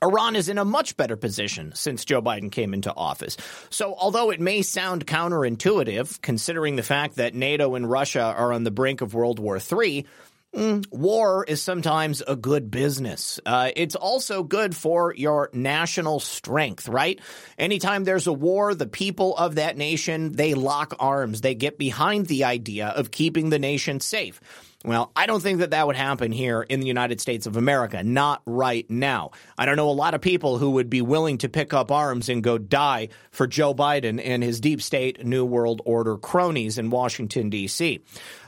Iran 0.00 0.36
is 0.36 0.48
in 0.48 0.58
a 0.58 0.64
much 0.64 0.96
better 0.96 1.16
position 1.16 1.72
since 1.74 2.04
Joe 2.04 2.22
Biden 2.22 2.52
came 2.52 2.72
into 2.72 2.94
office. 2.94 3.36
So, 3.68 3.96
although 3.98 4.30
it 4.30 4.40
may 4.40 4.62
sound 4.62 5.06
counterintuitive, 5.06 6.22
considering 6.22 6.76
the 6.76 6.84
fact 6.84 7.16
that 7.16 7.34
NATO 7.34 7.74
and 7.74 7.90
Russia 7.90 8.22
are 8.22 8.52
on 8.52 8.62
the 8.62 8.70
brink 8.70 9.00
of 9.00 9.14
World 9.14 9.40
War 9.40 9.58
III, 9.58 10.06
Mm, 10.54 10.90
war 10.90 11.44
is 11.44 11.60
sometimes 11.60 12.22
a 12.26 12.34
good 12.34 12.70
business. 12.70 13.38
Uh, 13.44 13.70
it's 13.76 13.94
also 13.94 14.42
good 14.42 14.74
for 14.74 15.14
your 15.14 15.50
national 15.52 16.20
strength, 16.20 16.88
right? 16.88 17.20
Anytime 17.58 18.04
there's 18.04 18.26
a 18.26 18.32
war, 18.32 18.74
the 18.74 18.86
people 18.86 19.36
of 19.36 19.56
that 19.56 19.76
nation, 19.76 20.32
they 20.32 20.54
lock 20.54 20.96
arms. 20.98 21.42
They 21.42 21.54
get 21.54 21.76
behind 21.76 22.26
the 22.26 22.44
idea 22.44 22.88
of 22.88 23.10
keeping 23.10 23.50
the 23.50 23.58
nation 23.58 24.00
safe. 24.00 24.40
Well, 24.84 25.10
I 25.16 25.26
don't 25.26 25.42
think 25.42 25.58
that 25.58 25.70
that 25.70 25.88
would 25.88 25.96
happen 25.96 26.30
here 26.30 26.62
in 26.62 26.78
the 26.78 26.86
United 26.86 27.20
States 27.20 27.48
of 27.48 27.56
America, 27.56 28.04
not 28.04 28.42
right 28.46 28.88
now. 28.88 29.32
I 29.56 29.66
don't 29.66 29.74
know 29.74 29.90
a 29.90 29.90
lot 29.90 30.14
of 30.14 30.20
people 30.20 30.58
who 30.58 30.70
would 30.72 30.88
be 30.88 31.02
willing 31.02 31.38
to 31.38 31.48
pick 31.48 31.74
up 31.74 31.90
arms 31.90 32.28
and 32.28 32.44
go 32.44 32.58
die 32.58 33.08
for 33.32 33.48
Joe 33.48 33.74
Biden 33.74 34.20
and 34.24 34.40
his 34.40 34.60
deep 34.60 34.80
state 34.80 35.26
New 35.26 35.44
World 35.44 35.82
Order 35.84 36.16
cronies 36.16 36.78
in 36.78 36.90
Washington, 36.90 37.50
D.C. 37.50 38.00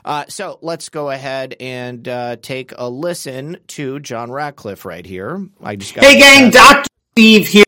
Uh, 0.05 0.23
so 0.29 0.57
let's 0.61 0.87
go 0.87 1.09
ahead 1.09 1.57
and 1.59 2.07
uh, 2.07 2.37
take 2.37 2.71
a 2.77 2.89
listen 2.89 3.57
to 3.67 3.99
John 3.99 4.31
Ratcliffe 4.31 4.85
right 4.85 5.05
here. 5.05 5.45
I 5.61 5.75
just 5.75 5.93
got 5.93 6.05
hey, 6.05 6.17
gang, 6.17 6.49
Dr. 6.49 6.87
Steve 7.11 7.47
here. 7.49 7.65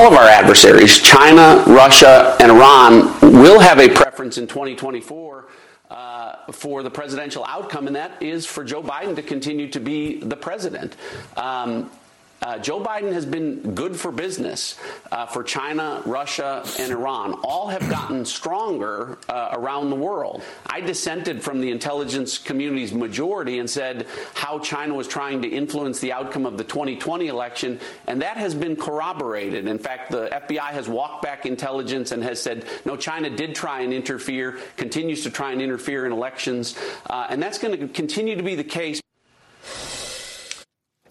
All 0.00 0.06
of 0.06 0.14
our 0.14 0.28
adversaries, 0.28 0.98
China, 0.98 1.62
Russia, 1.66 2.34
and 2.40 2.50
Iran, 2.50 3.20
will 3.20 3.60
have 3.60 3.78
a 3.78 3.86
preference 3.86 4.38
in 4.38 4.46
2024 4.46 5.48
uh, 5.90 6.36
for 6.52 6.82
the 6.82 6.90
presidential 6.90 7.44
outcome, 7.44 7.86
and 7.86 7.94
that 7.94 8.22
is 8.22 8.46
for 8.46 8.64
Joe 8.64 8.82
Biden 8.82 9.14
to 9.16 9.22
continue 9.22 9.68
to 9.68 9.78
be 9.78 10.16
the 10.20 10.36
president. 10.36 10.96
Um, 11.36 11.90
uh, 12.42 12.58
Joe 12.58 12.82
Biden 12.82 13.12
has 13.12 13.26
been 13.26 13.74
good 13.74 13.96
for 13.96 14.10
business 14.10 14.78
uh, 15.12 15.26
for 15.26 15.42
China, 15.42 16.02
Russia, 16.06 16.64
and 16.78 16.90
Iran. 16.90 17.34
All 17.44 17.68
have 17.68 17.88
gotten 17.90 18.24
stronger 18.24 19.18
uh, 19.28 19.50
around 19.52 19.90
the 19.90 19.96
world. 19.96 20.42
I 20.66 20.80
dissented 20.80 21.42
from 21.42 21.60
the 21.60 21.70
intelligence 21.70 22.38
community's 22.38 22.92
majority 22.92 23.58
and 23.58 23.68
said 23.68 24.06
how 24.34 24.58
China 24.58 24.94
was 24.94 25.06
trying 25.06 25.42
to 25.42 25.48
influence 25.48 26.00
the 26.00 26.12
outcome 26.12 26.46
of 26.46 26.56
the 26.56 26.64
2020 26.64 27.28
election, 27.28 27.78
and 28.06 28.22
that 28.22 28.36
has 28.36 28.54
been 28.54 28.76
corroborated. 28.76 29.66
In 29.66 29.78
fact, 29.78 30.10
the 30.10 30.28
FBI 30.32 30.70
has 30.70 30.88
walked 30.88 31.22
back 31.22 31.44
intelligence 31.46 32.12
and 32.12 32.22
has 32.22 32.40
said, 32.40 32.64
no, 32.84 32.96
China 32.96 33.28
did 33.28 33.54
try 33.54 33.80
and 33.80 33.92
interfere, 33.92 34.58
continues 34.76 35.22
to 35.24 35.30
try 35.30 35.52
and 35.52 35.60
interfere 35.60 36.06
in 36.06 36.12
elections, 36.12 36.78
uh, 37.08 37.26
and 37.28 37.42
that's 37.42 37.58
going 37.58 37.78
to 37.78 37.88
continue 37.88 38.36
to 38.36 38.42
be 38.42 38.54
the 38.54 38.64
case. 38.64 39.00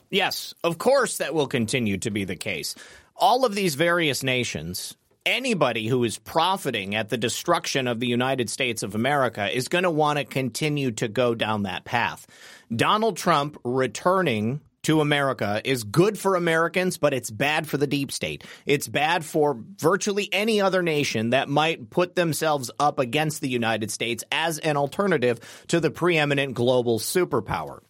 Yes, 0.10 0.54
of 0.64 0.78
course 0.78 1.18
that 1.18 1.34
will 1.34 1.48
continue 1.48 1.98
to 2.00 2.10
be 2.10 2.24
the 2.24 2.36
case. 2.36 2.76
All 3.16 3.46
of 3.46 3.54
these 3.54 3.76
various 3.76 4.24
nations, 4.24 4.96
anybody 5.26 5.88
who 5.88 6.04
is 6.04 6.18
profiting 6.18 6.96
at 6.96 7.10
the 7.10 7.18
destruction 7.18 7.88
of 7.88 8.00
the 8.00 8.08
United 8.08 8.50
States 8.50 8.82
of 8.82 8.96
America 8.96 9.56
is 9.56 9.68
going 9.68 9.84
to 9.84 9.92
want 9.92 10.18
to 10.18 10.26
continue 10.26 10.92
to 10.92 11.08
go 11.08 11.36
down 11.36 11.64
that 11.64 11.86
path. 11.86 12.26
Donald 12.76 13.18
Trump 13.18 13.58
returning 13.64 14.62
to 14.84 15.02
America 15.02 15.62
is 15.64 15.84
good 15.84 16.18
for 16.18 16.36
Americans, 16.36 16.98
but 16.98 17.14
it's 17.14 17.30
bad 17.30 17.68
for 17.68 17.78
the 17.78 17.86
deep 17.86 18.12
state. 18.12 18.44
It's 18.66 18.88
bad 18.88 19.26
for 19.26 19.58
virtually 19.78 20.30
any 20.32 20.62
other 20.62 20.82
nation 20.82 21.32
that 21.32 21.50
might 21.50 21.90
put 21.90 22.16
themselves 22.16 22.72
up 22.80 22.98
against 22.98 23.42
the 23.42 23.50
United 23.50 23.92
States 23.92 24.24
as 24.32 24.58
an 24.60 24.78
alternative 24.78 25.40
to 25.68 25.80
the 25.80 25.92
preeminent 25.92 26.54
global 26.54 26.98
superpower. 26.98 27.82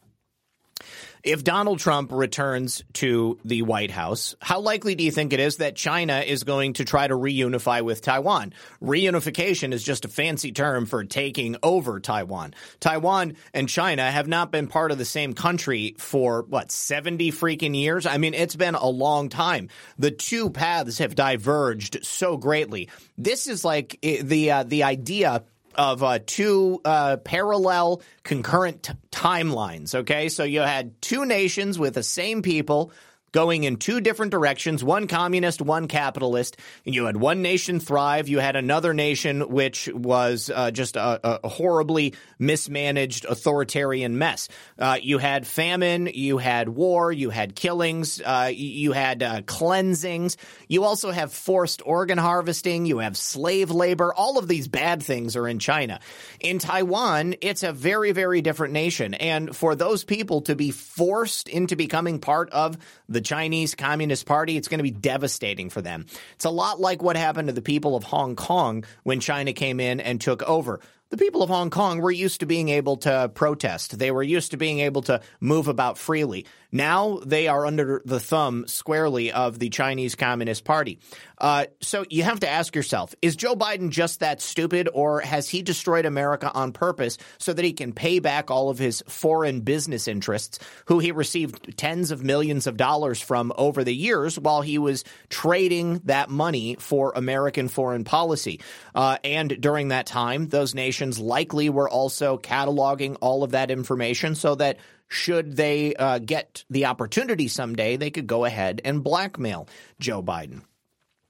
If 1.23 1.43
Donald 1.43 1.79
Trump 1.79 2.11
returns 2.11 2.83
to 2.93 3.39
the 3.43 3.63
White 3.63 3.91
House, 3.91 4.35
how 4.41 4.61
likely 4.61 4.95
do 4.95 5.03
you 5.03 5.11
think 5.11 5.33
it 5.33 5.39
is 5.39 5.57
that 5.57 5.75
China 5.75 6.19
is 6.19 6.43
going 6.43 6.73
to 6.73 6.85
try 6.85 7.07
to 7.07 7.13
reunify 7.13 7.81
with 7.81 8.01
Taiwan? 8.01 8.53
Reunification 8.81 9.73
is 9.73 9.83
just 9.83 10.05
a 10.05 10.07
fancy 10.07 10.53
term 10.53 10.85
for 10.85 11.03
taking 11.03 11.57
over 11.61 11.99
Taiwan. 11.99 12.53
Taiwan 12.79 13.35
and 13.53 13.67
China 13.67 14.09
have 14.09 14.27
not 14.27 14.51
been 14.51 14.67
part 14.67 14.91
of 14.91 14.97
the 14.97 15.05
same 15.05 15.33
country 15.33 15.95
for 15.97 16.43
what, 16.43 16.71
70 16.71 17.31
freaking 17.31 17.75
years? 17.75 18.05
I 18.05 18.17
mean, 18.17 18.33
it's 18.33 18.55
been 18.55 18.75
a 18.75 18.87
long 18.87 19.27
time. 19.27 19.69
The 19.97 20.11
two 20.11 20.49
paths 20.49 20.99
have 20.99 21.15
diverged 21.15 22.05
so 22.05 22.37
greatly. 22.37 22.89
This 23.17 23.47
is 23.47 23.65
like 23.65 23.99
eh, 24.03 24.21
the 24.23 24.51
uh, 24.51 24.63
the 24.63 24.83
idea 24.83 25.43
of 25.79 26.03
uh, 26.03 26.19
two 26.25 26.81
uh, 26.83 27.15
parallel 27.17 28.01
concurrent 28.23 28.83
t- 28.83 28.93
timelines. 29.11 29.95
Okay, 29.95 30.27
so 30.27 30.43
you 30.43 30.59
had 30.59 31.01
two 31.01 31.25
nations 31.25 31.79
with 31.79 31.93
the 31.93 32.03
same 32.03 32.41
people 32.41 32.91
going 33.31 33.63
in 33.63 33.77
two 33.77 34.01
different 34.01 34.31
directions 34.31 34.83
one 34.83 35.07
communist, 35.07 35.61
one 35.61 35.87
capitalist. 35.87 36.57
You 36.83 37.05
had 37.05 37.17
one 37.17 37.41
nation 37.41 37.79
thrive. 37.79 38.27
You 38.27 38.39
had 38.39 38.55
another 38.55 38.93
nation 38.93 39.49
which 39.49 39.89
was 39.93 40.49
uh, 40.53 40.71
just 40.71 40.95
a, 40.95 41.19
a, 41.43 41.47
horribly 41.49 42.13
mismanaged 42.37 43.25
authoritarian 43.25 44.17
mess. 44.17 44.49
Uh, 44.77 44.97
you 45.01 45.17
had 45.17 45.45
famine, 45.45 46.09
you 46.13 46.37
had 46.37 46.69
war, 46.69 47.11
you 47.11 47.29
had 47.29 47.55
killings, 47.55 48.21
uh, 48.23 48.51
you 48.53 48.91
had 48.91 49.23
uh, 49.23 49.41
cleansings. 49.45 50.37
You 50.67 50.83
also 50.83 51.11
have 51.11 51.33
forced 51.33 51.81
organ 51.85 52.17
harvesting, 52.17 52.85
you 52.85 52.99
have 52.99 53.17
slave 53.17 53.71
labor. 53.71 54.13
All 54.13 54.37
of 54.37 54.47
these 54.47 54.67
bad 54.67 55.03
things 55.03 55.35
are 55.35 55.47
in 55.47 55.59
China. 55.59 55.99
In 56.39 56.59
Taiwan, 56.59 57.35
it's 57.41 57.63
a 57.63 57.73
very, 57.73 58.11
very 58.11 58.41
different 58.41 58.73
nation. 58.73 59.13
And 59.13 59.55
for 59.55 59.75
those 59.75 60.03
people 60.03 60.41
to 60.41 60.55
be 60.55 60.71
forced 60.71 61.49
into 61.49 61.75
becoming 61.75 62.19
part 62.19 62.49
of 62.51 62.77
the 63.07 63.18
the 63.19 63.23
Chinese 63.25 63.75
Communist 63.75 64.25
Party, 64.25 64.55
it's 64.55 64.69
going 64.69 64.77
to 64.77 64.83
be 64.83 64.91
devastating 64.91 65.69
for 65.69 65.81
them. 65.81 66.05
It's 66.35 66.45
a 66.45 66.49
lot 66.49 66.79
like 66.79 67.03
what 67.03 67.17
happened 67.17 67.49
to 67.49 67.53
the 67.53 67.61
people 67.61 67.97
of 67.97 68.05
Hong 68.05 68.37
Kong 68.37 68.85
when 69.03 69.19
China 69.19 69.51
came 69.51 69.81
in 69.81 69.99
and 69.99 70.21
took 70.21 70.41
over 70.43 70.79
the 71.09 71.17
people 71.17 71.41
of 71.41 71.49
Hong 71.49 71.71
Kong 71.71 72.01
were 72.01 72.11
used 72.11 72.41
to 72.41 72.45
being 72.45 72.69
able 72.69 72.97
to 72.97 73.31
protest. 73.33 73.97
They 73.97 74.11
were 74.11 74.21
used 74.21 74.51
to 74.51 74.57
being 74.57 74.79
able 74.79 75.01
to 75.03 75.21
move 75.39 75.67
about 75.67 75.97
freely. 75.97 76.45
Now 76.71 77.19
they 77.25 77.47
are 77.47 77.65
under 77.65 78.03
the 78.05 78.19
thumb 78.19 78.67
squarely 78.67 79.31
of 79.31 79.57
the 79.57 79.69
Chinese 79.69 80.13
Communist 80.13 80.65
Party. 80.65 80.99
Uh, 81.39 81.65
so 81.81 82.05
you 82.11 82.21
have 82.21 82.41
to 82.41 82.49
ask 82.49 82.75
yourself 82.75 83.15
is 83.23 83.35
Joe 83.35 83.55
Biden 83.55 83.89
just 83.89 84.19
that 84.19 84.39
stupid, 84.39 84.87
or 84.93 85.21
has 85.21 85.49
he 85.49 85.63
destroyed 85.63 86.05
America 86.05 86.51
on 86.53 86.73
purpose 86.73 87.17
so 87.39 87.53
that 87.53 87.65
he 87.65 87.73
can 87.73 87.91
pay 87.91 88.19
back 88.19 88.51
all 88.51 88.69
of 88.69 88.77
his 88.77 89.03
foreign 89.07 89.61
business 89.61 90.07
interests, 90.07 90.59
who 90.85 90.99
he 90.99 91.11
received 91.11 91.75
tens 91.75 92.11
of 92.11 92.23
millions 92.23 92.67
of 92.67 92.77
dollars 92.77 93.19
from 93.19 93.51
over 93.57 93.83
the 93.83 93.95
years 93.95 94.37
while 94.37 94.61
he 94.61 94.77
was 94.77 95.03
trading 95.29 96.01
that 96.05 96.29
money 96.29 96.75
for 96.79 97.13
American 97.15 97.67
foreign 97.67 98.03
policy? 98.03 98.59
Uh, 98.93 99.17
and 99.23 99.59
during 99.59 99.87
that 99.87 100.05
time, 100.05 100.49
those 100.49 100.75
nations 100.75 100.98
likely 101.19 101.69
were 101.69 101.89
also 101.89 102.37
cataloging 102.37 103.17
all 103.21 103.43
of 103.43 103.51
that 103.51 103.71
information 103.71 104.35
so 104.35 104.55
that 104.55 104.77
should 105.07 105.55
they 105.55 105.95
uh, 105.95 106.19
get 106.19 106.63
the 106.69 106.85
opportunity 106.85 107.47
someday, 107.47 107.97
they 107.97 108.11
could 108.11 108.27
go 108.27 108.45
ahead 108.45 108.81
and 108.85 109.03
blackmail 109.03 109.67
Joe 109.99 110.21
Biden. 110.21 110.61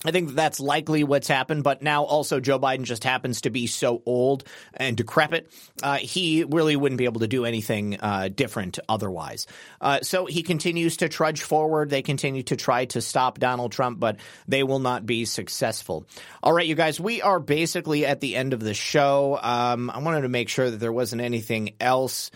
I 0.05 0.11
think 0.11 0.33
that's 0.33 0.61
likely 0.61 1.03
what's 1.03 1.27
happened, 1.27 1.65
but 1.65 1.81
now 1.81 2.05
also 2.05 2.39
Joe 2.39 2.57
Biden 2.57 2.83
just 2.83 3.03
happens 3.03 3.41
to 3.41 3.49
be 3.49 3.67
so 3.67 4.01
old 4.05 4.45
and 4.73 4.95
decrepit. 4.95 5.51
Uh, 5.83 5.97
he 5.97 6.45
really 6.45 6.77
wouldn't 6.77 6.97
be 6.97 7.03
able 7.03 7.19
to 7.19 7.27
do 7.27 7.43
anything 7.43 7.99
uh, 7.99 8.29
different 8.29 8.79
otherwise. 8.87 9.45
Uh, 9.81 9.99
so 10.01 10.25
he 10.25 10.41
continues 10.41 10.95
to 10.97 11.09
trudge 11.09 11.41
forward. 11.41 11.89
They 11.89 12.01
continue 12.01 12.43
to 12.43 12.55
try 12.55 12.85
to 12.85 13.01
stop 13.01 13.39
Donald 13.39 13.73
Trump, 13.73 13.99
but 13.99 14.21
they 14.47 14.63
will 14.63 14.79
not 14.79 15.05
be 15.05 15.25
successful. 15.25 16.05
All 16.41 16.53
right, 16.53 16.65
you 16.65 16.75
guys, 16.75 16.97
we 16.97 17.21
are 17.21 17.41
basically 17.41 18.05
at 18.05 18.21
the 18.21 18.37
end 18.37 18.53
of 18.53 18.61
the 18.61 18.73
show. 18.73 19.37
Um, 19.41 19.89
I 19.89 19.99
wanted 19.99 20.21
to 20.21 20.29
make 20.29 20.47
sure 20.47 20.71
that 20.71 20.77
there 20.77 20.93
wasn't 20.93 21.23
anything 21.23 21.73
else 21.81 22.31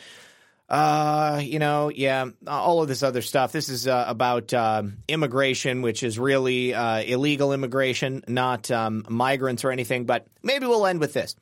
uh, 0.69 1.41
you 1.43 1.59
know, 1.59 1.89
yeah, 1.89 2.25
all 2.47 2.81
of 2.81 2.87
this 2.87 3.03
other 3.03 3.21
stuff. 3.21 3.51
This 3.51 3.69
is 3.69 3.87
uh, 3.87 4.05
about 4.07 4.53
uh, 4.53 4.83
immigration, 5.07 5.81
which 5.81 6.03
is 6.03 6.17
really 6.17 6.73
uh, 6.73 7.01
illegal 7.01 7.53
immigration, 7.53 8.23
not 8.27 8.71
um, 8.71 9.05
migrants 9.09 9.63
or 9.63 9.71
anything. 9.71 10.05
But 10.05 10.27
maybe 10.41 10.65
we'll 10.65 10.85
end 10.85 10.99
with 10.99 11.13
this. 11.13 11.35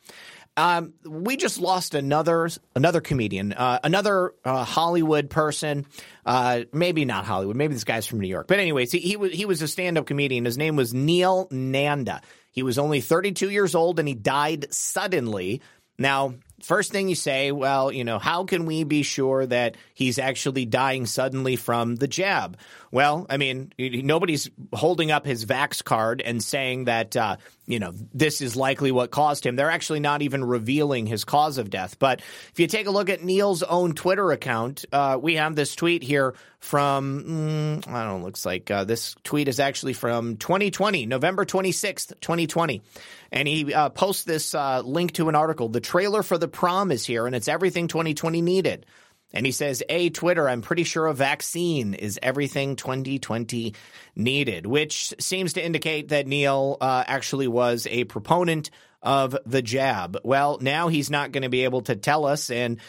Um, 0.58 0.94
we 1.06 1.38
just 1.38 1.60
lost 1.60 1.96
another 1.96 2.50
another 2.76 3.00
comedian, 3.00 3.54
uh, 3.54 3.80
another 3.84 4.34
uh, 4.44 4.66
Hollywood 4.66 5.30
person. 5.30 5.86
Uh, 6.26 6.64
maybe 6.74 7.06
not 7.06 7.26
Hollywood. 7.26 7.56
Maybe 7.56 7.74
this 7.74 7.86
guy's 7.86 8.06
from 8.06 8.20
New 8.20 8.28
York. 8.28 8.48
But 8.48 8.60
anyways, 8.60 8.92
he, 8.92 9.00
he 9.00 9.16
was 9.16 9.32
he 9.32 9.46
was 9.46 9.62
a 9.62 9.68
stand 9.68 9.98
up 9.98 10.06
comedian. 10.06 10.44
His 10.44 10.58
name 10.58 10.76
was 10.76 10.94
Neil 10.94 11.48
Nanda. 11.52 12.22
He 12.52 12.64
was 12.64 12.78
only 12.78 13.00
32 13.00 13.50
years 13.50 13.76
old 13.76 13.98
and 14.00 14.08
he 14.08 14.14
died 14.14 14.74
suddenly. 14.74 15.62
Now 15.98 16.36
first 16.64 16.92
thing 16.92 17.10
you 17.10 17.16
say, 17.16 17.52
well, 17.52 17.92
you 17.92 18.04
know, 18.04 18.20
how 18.20 18.46
can 18.46 18.66
we 18.66 18.84
be 18.84 19.04
sure 19.04 19.46
that 19.46 19.78
he's 19.94 20.20
actually 20.20 20.66
dying 20.66 21.06
suddenly 21.06 21.56
from 21.56 21.96
the 21.96 22.08
jab? 22.08 22.58
Well, 22.92 23.26
I 23.30 23.38
mean, 23.38 23.74
nobody's 23.78 24.50
holding 24.74 25.12
up 25.12 25.26
his 25.26 25.46
vax 25.46 25.84
card 25.84 26.22
and 26.22 26.44
saying 26.44 26.86
that, 26.86 27.16
uh, 27.16 27.38
you 27.66 27.80
know, 27.80 27.94
this 28.14 28.42
is 28.42 28.56
likely 28.56 28.92
what 28.92 29.12
caused 29.12 29.46
him. 29.46 29.56
They're 29.56 29.72
actually 29.72 30.02
not 30.02 30.22
even 30.22 30.44
revealing 30.44 31.06
his 31.06 31.24
cause 31.24 31.58
of 31.58 31.70
death. 31.70 31.98
But 32.00 32.20
if 32.52 32.60
you 32.60 32.68
take 32.68 32.88
a 32.88 32.92
look 32.92 33.10
at 33.10 33.24
Neil's 33.24 33.64
own 33.64 33.94
Twitter 33.94 34.32
account, 34.32 34.86
uh, 34.92 35.18
we 35.22 35.36
have 35.36 35.56
this 35.56 35.76
tweet 35.76 36.04
here 36.04 36.36
from, 36.62 37.24
mm, 37.24 37.88
I 37.88 38.04
don't 38.04 38.20
know, 38.20 38.26
looks 38.26 38.46
like 38.46 38.70
uh, 38.70 38.84
this 38.84 39.16
tweet 39.24 39.48
is 39.48 39.60
actually 39.60 39.94
from 39.94 40.38
2020, 40.38 41.08
November 41.08 41.44
26th, 41.44 42.20
2020. 42.22 42.82
And 43.32 43.48
he 43.48 43.74
uh, 43.74 43.90
posts 43.90 44.24
this 44.24 44.54
uh, 44.54 44.82
link 44.82 45.14
to 45.14 45.28
an 45.28 45.36
article. 45.36 45.70
The 45.70 45.82
trailer 45.82 46.22
for 46.22 46.38
the 46.38 46.48
prom 46.48 46.92
is 46.92 47.06
here, 47.06 47.26
and 47.26 47.36
it's 47.36 47.48
everything 47.48 47.88
2020 47.88 48.42
needed. 48.42 48.86
And 49.34 49.46
he 49.46 49.52
says, 49.52 49.82
A, 49.90 50.10
Twitter, 50.10 50.48
I'm 50.48 50.62
pretty 50.62 50.84
sure 50.84 51.08
a 51.08 51.14
vaccine 51.14 51.94
is 51.94 52.20
everything 52.22 52.76
2020 52.76 53.74
needed, 54.16 54.66
which 54.66 55.14
seems 55.20 55.54
to 55.54 55.66
indicate 55.66 56.10
that 56.10 56.28
Neil 56.28 56.78
uh, 56.80 57.04
actually 57.08 57.48
was 57.48 57.88
a 57.90 58.04
proponent 58.04 58.70
of 59.02 59.36
the 59.46 59.62
jab. 59.62 60.18
Well, 60.24 60.60
now 60.62 60.90
he's 60.90 61.10
not 61.10 61.32
going 61.32 61.44
to 61.44 61.50
be 61.50 61.64
able 61.64 61.82
to 61.84 61.96
tell 61.96 62.26
us, 62.26 62.52
and 62.52 62.80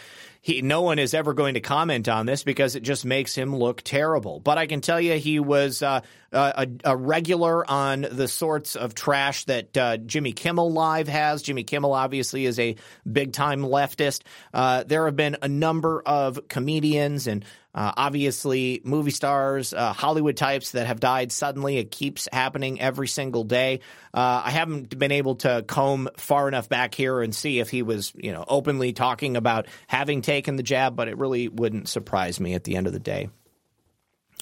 he, 0.43 0.61
no 0.61 0.83
one 0.83 0.99
is 0.99 1.15
ever 1.15 1.35
going 1.35 1.55
to 1.55 1.61
comment 1.61 2.09
on 2.09 2.27
this 2.27 2.43
because 2.43 2.75
it 2.75 2.83
just 2.83 3.05
makes 3.05 3.35
him 3.35 3.55
look 3.55 3.81
terrible. 3.83 4.41
But 4.41 4.59
I 4.59 4.67
can 4.67 4.81
tell 4.81 5.01
you, 5.01 5.15
he 5.15 5.39
was 5.39 5.83
uh, 5.83 6.01
a, 6.33 6.69
a, 6.85 6.97
regular 6.97 7.69
on 7.71 8.07
the 8.11 8.29
sorts 8.29 8.77
of 8.77 8.95
trash 8.95 9.45
that 9.45 9.77
uh, 9.77 9.97
Jimmy 9.99 10.33
Kimmel 10.33 10.73
Live 10.73 11.09
has. 11.09 11.43
Jimmy 11.43 11.65
Kimmel 11.65 11.93
obviously 11.93 12.47
is 12.47 12.59
a 12.59 12.77
big 13.11 13.33
time 13.33 13.63
leftist. 13.63 14.23
Uh, 14.53 14.85
there 14.85 15.07
have 15.07 15.17
been 15.17 15.37
a 15.43 15.49
number 15.49 16.03
of 16.05 16.49
comedians 16.49 17.27
and 17.27 17.45
uh, 17.75 17.93
obviously, 17.97 18.83
movie 18.85 19.11
stars, 19.11 19.73
uh, 19.73 19.95
Hollywood 19.95 20.37
types 20.37 20.73
that 20.73 20.87
have 20.87 21.01
died 21.01 21.33
suddenly. 21.33 21.79
It 21.79 21.91
keeps 21.91 22.29
happening 22.31 22.81
every 22.81 23.09
single 23.09 23.45
day. 23.45 23.81
Uh, 24.13 24.43
I 24.45 24.51
haven't 24.51 24.99
been 24.99 25.13
able 25.13 25.37
to 25.37 25.65
comb 25.67 26.11
far 26.19 26.49
enough 26.49 26.69
back 26.69 26.95
here 26.95 27.23
and 27.23 27.35
see 27.35 27.61
if 27.61 27.71
he 27.71 27.83
was, 27.83 28.13
you 28.15 28.33
know, 28.33 28.45
openly 28.47 28.93
talking 28.93 29.39
about 29.39 29.69
having 29.87 30.21
taken 30.21 30.57
the 30.57 30.63
jab, 30.63 30.97
but 30.97 31.09
it 31.09 31.17
really 31.17 31.49
wouldn't 31.49 31.89
surprise 31.89 32.41
me 32.41 32.53
at 32.53 32.65
the 32.65 32.77
end 32.77 32.87
of 32.87 32.93
the 32.93 33.01
day. 33.01 33.31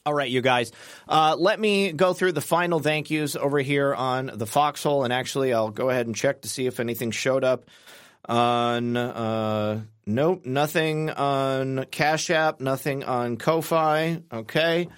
All 0.06 0.14
right, 0.14 0.30
you 0.30 0.40
guys. 0.40 0.72
Uh, 1.08 1.36
let 1.38 1.60
me 1.60 1.92
go 1.92 2.14
through 2.14 2.32
the 2.32 2.40
final 2.40 2.80
thank 2.80 3.10
yous 3.10 3.36
over 3.36 3.58
here 3.58 3.94
on 3.94 4.30
the 4.34 4.46
Foxhole, 4.46 5.04
and 5.04 5.12
actually, 5.12 5.52
I'll 5.52 5.70
go 5.70 5.90
ahead 5.90 6.06
and 6.06 6.16
check 6.16 6.42
to 6.42 6.48
see 6.48 6.66
if 6.66 6.80
anything 6.80 7.10
showed 7.10 7.44
up 7.44 7.66
on. 8.26 8.96
Uh, 8.96 9.82
nope, 10.06 10.46
nothing 10.46 11.10
on 11.10 11.84
Cash 11.90 12.30
App, 12.30 12.60
nothing 12.60 13.04
on 13.04 13.36
Ko-fi. 13.36 14.22
Okay. 14.32 14.88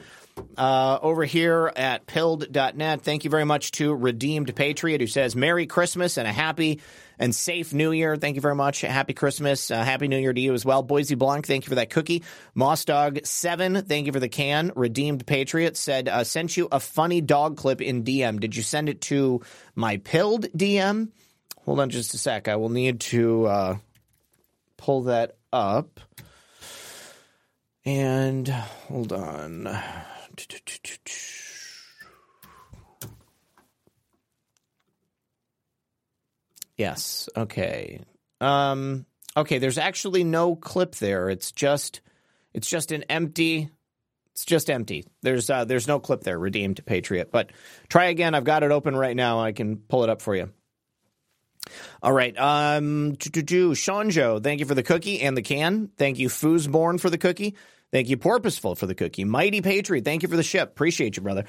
Uh, 0.57 0.99
over 1.03 1.25
here 1.25 1.71
at 1.77 2.07
pilled.net, 2.07 3.03
thank 3.03 3.25
you 3.25 3.31
very 3.31 3.45
much 3.45 3.71
to 3.73 3.95
Redeemed 3.95 4.55
Patriot 4.57 5.01
who 5.01 5.07
says 5.07 5.37
Merry 5.37 5.67
Christmas 5.67 6.17
and 6.17 6.27
a 6.27 6.33
happy 6.33 6.81
and 7.19 7.35
safe 7.35 7.73
New 7.73 7.93
Year. 7.93 8.17
Thank 8.17 8.37
you 8.37 8.41
very 8.41 8.55
much. 8.55 8.81
Happy 8.81 9.13
Christmas. 9.13 9.71
Uh, 9.71 9.83
happy 9.83 10.09
New 10.09 10.19
Year 10.19 10.33
to 10.33 10.41
you 10.41 10.55
as 10.55 10.65
well. 10.65 10.83
Boise 10.83 11.15
Blanc, 11.15 11.47
thank 11.47 11.65
you 11.65 11.69
for 11.69 11.77
that 11.77 11.91
cookie. 11.91 12.23
Moss 12.55 12.85
Dog 12.85 13.25
7, 13.25 13.83
thank 13.83 14.07
you 14.07 14.13
for 14.13 14.21
the 14.21 14.29
can. 14.29 14.73
Redeemed 14.75 15.27
Patriot 15.27 15.77
said, 15.77 16.09
uh, 16.09 16.25
sent 16.25 16.57
you 16.57 16.69
a 16.71 16.81
funny 16.81 17.21
dog 17.21 17.57
clip 17.57 17.81
in 17.81 18.05
DM. 18.05 18.41
Did 18.41 18.57
you 18.57 18.63
send 18.63 18.89
it 18.89 19.01
to 19.03 19.43
my 19.75 19.99
pilled 19.99 20.47
DM? 20.57 21.11
Hold 21.65 21.81
on 21.81 21.91
just 21.91 22.15
a 22.15 22.19
sec. 22.19 22.49
I 22.49 22.57
will 22.57 22.71
need 22.71 23.01
to 23.01 23.47
uh, 23.47 23.77
pull 24.77 25.03
that 25.03 25.37
up. 25.53 26.01
And 27.85 28.49
hold 28.49 29.13
on. 29.13 29.69
Yes. 36.77 37.29
Okay. 37.37 38.01
Um, 38.41 39.07
okay. 39.37 39.59
There's 39.59 39.79
actually 39.79 40.25
no 40.25 40.57
clip 40.57 40.95
there. 40.97 41.31
It's 41.31 41.53
just, 41.53 42.01
it's 42.55 42.69
just 42.69 42.93
an 42.93 43.05
empty. 43.05 43.71
It's 44.33 44.45
just 44.45 44.71
empty. 44.71 45.05
There's, 45.21 45.51
uh, 45.51 45.65
there's 45.67 45.87
no 45.87 46.01
clip 46.01 46.23
there. 46.23 46.39
Redeemed 46.39 46.85
Patriot. 46.87 47.31
But 47.31 47.51
try 47.89 48.07
again. 48.07 48.35
I've 48.35 48.45
got 48.45 48.63
it 48.63 48.71
open 48.71 48.97
right 48.97 49.15
now. 49.15 49.41
I 49.41 49.53
can 49.53 49.77
pull 49.77 50.05
it 50.05 50.11
up 50.11 50.23
for 50.23 50.35
you. 50.35 50.51
All 52.03 52.13
right. 52.13 52.37
Um, 52.39 53.17
Sean 53.75 54.11
Joe, 54.11 54.41
thank 54.41 54.61
you 54.61 54.67
for 54.67 54.75
the 54.75 54.83
cookie 54.83 55.21
and 55.21 55.37
the 55.37 55.43
can. 55.43 55.91
Thank 55.97 56.19
you, 56.19 56.29
Foosborn, 56.29 57.01
for 57.01 57.11
the 57.11 57.19
cookie. 57.19 57.57
Thank 57.93 58.09
you, 58.09 58.17
Porpoiseful, 58.17 58.77
for 58.77 58.87
the 58.87 58.95
cookie. 58.95 59.25
Mighty 59.25 59.61
Patriot, 59.61 60.05
thank 60.05 60.23
you 60.23 60.29
for 60.29 60.37
the 60.37 60.43
ship. 60.43 60.71
Appreciate 60.71 61.17
you, 61.17 61.23
brother. 61.23 61.45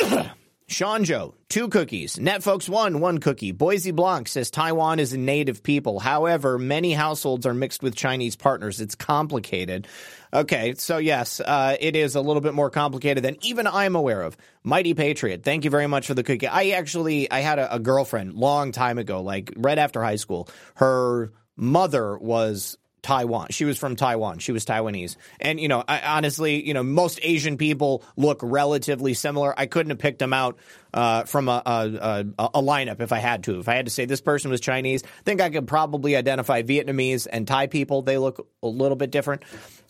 Sean 0.68 1.04
Joe, 1.04 1.34
two 1.48 1.68
cookies. 1.68 2.18
Net 2.18 2.42
folks 2.42 2.68
one, 2.68 2.98
one 2.98 3.18
cookie. 3.18 3.52
Boise 3.52 3.92
Blanc 3.92 4.26
says 4.26 4.50
Taiwan 4.50 4.98
is 4.98 5.12
a 5.12 5.18
native 5.18 5.62
people. 5.62 6.00
However, 6.00 6.58
many 6.58 6.92
households 6.92 7.46
are 7.46 7.54
mixed 7.54 7.84
with 7.84 7.94
Chinese 7.94 8.34
partners. 8.34 8.80
It's 8.80 8.96
complicated. 8.96 9.86
Okay, 10.34 10.74
so 10.74 10.98
yes, 10.98 11.38
uh, 11.38 11.76
it 11.78 11.94
is 11.94 12.16
a 12.16 12.20
little 12.20 12.40
bit 12.40 12.52
more 12.52 12.68
complicated 12.68 13.22
than 13.22 13.36
even 13.42 13.68
I'm 13.68 13.94
aware 13.94 14.22
of. 14.22 14.36
Mighty 14.64 14.94
Patriot, 14.94 15.44
thank 15.44 15.64
you 15.64 15.70
very 15.70 15.86
much 15.86 16.08
for 16.08 16.14
the 16.14 16.24
cookie. 16.24 16.48
I 16.48 16.70
actually 16.70 17.30
I 17.30 17.40
had 17.40 17.60
a, 17.60 17.76
a 17.76 17.78
girlfriend 17.78 18.34
long 18.34 18.72
time 18.72 18.98
ago, 18.98 19.22
like 19.22 19.52
right 19.56 19.78
after 19.78 20.02
high 20.02 20.16
school. 20.16 20.48
Her 20.74 21.32
mother 21.56 22.18
was 22.18 22.76
Taiwan. 23.06 23.46
She 23.50 23.64
was 23.64 23.78
from 23.78 23.94
Taiwan. 23.94 24.40
She 24.40 24.50
was 24.50 24.66
Taiwanese. 24.66 25.14
And, 25.38 25.60
you 25.60 25.68
know, 25.68 25.84
I, 25.86 26.00
honestly, 26.00 26.66
you 26.66 26.74
know, 26.74 26.82
most 26.82 27.20
Asian 27.22 27.56
people 27.56 28.02
look 28.16 28.40
relatively 28.42 29.14
similar. 29.14 29.54
I 29.56 29.66
couldn't 29.66 29.90
have 29.90 30.00
picked 30.00 30.18
them 30.18 30.32
out 30.32 30.58
uh, 30.92 31.22
from 31.22 31.48
a, 31.48 31.62
a, 31.64 32.26
a, 32.36 32.60
lineup 32.60 33.00
if 33.00 33.12
I 33.12 33.18
had 33.18 33.44
to. 33.44 33.60
If 33.60 33.68
I 33.68 33.76
had 33.76 33.86
to 33.86 33.92
say 33.92 34.06
this 34.06 34.20
person 34.20 34.50
was 34.50 34.60
Chinese, 34.60 35.04
I 35.04 35.22
think 35.22 35.40
I 35.40 35.50
could 35.50 35.68
probably 35.68 36.16
identify 36.16 36.62
Vietnamese 36.62 37.28
and 37.30 37.46
Thai 37.46 37.68
people. 37.68 38.02
They 38.02 38.18
look 38.18 38.48
a 38.60 38.66
little 38.66 38.96
bit 38.96 39.12
different. 39.12 39.44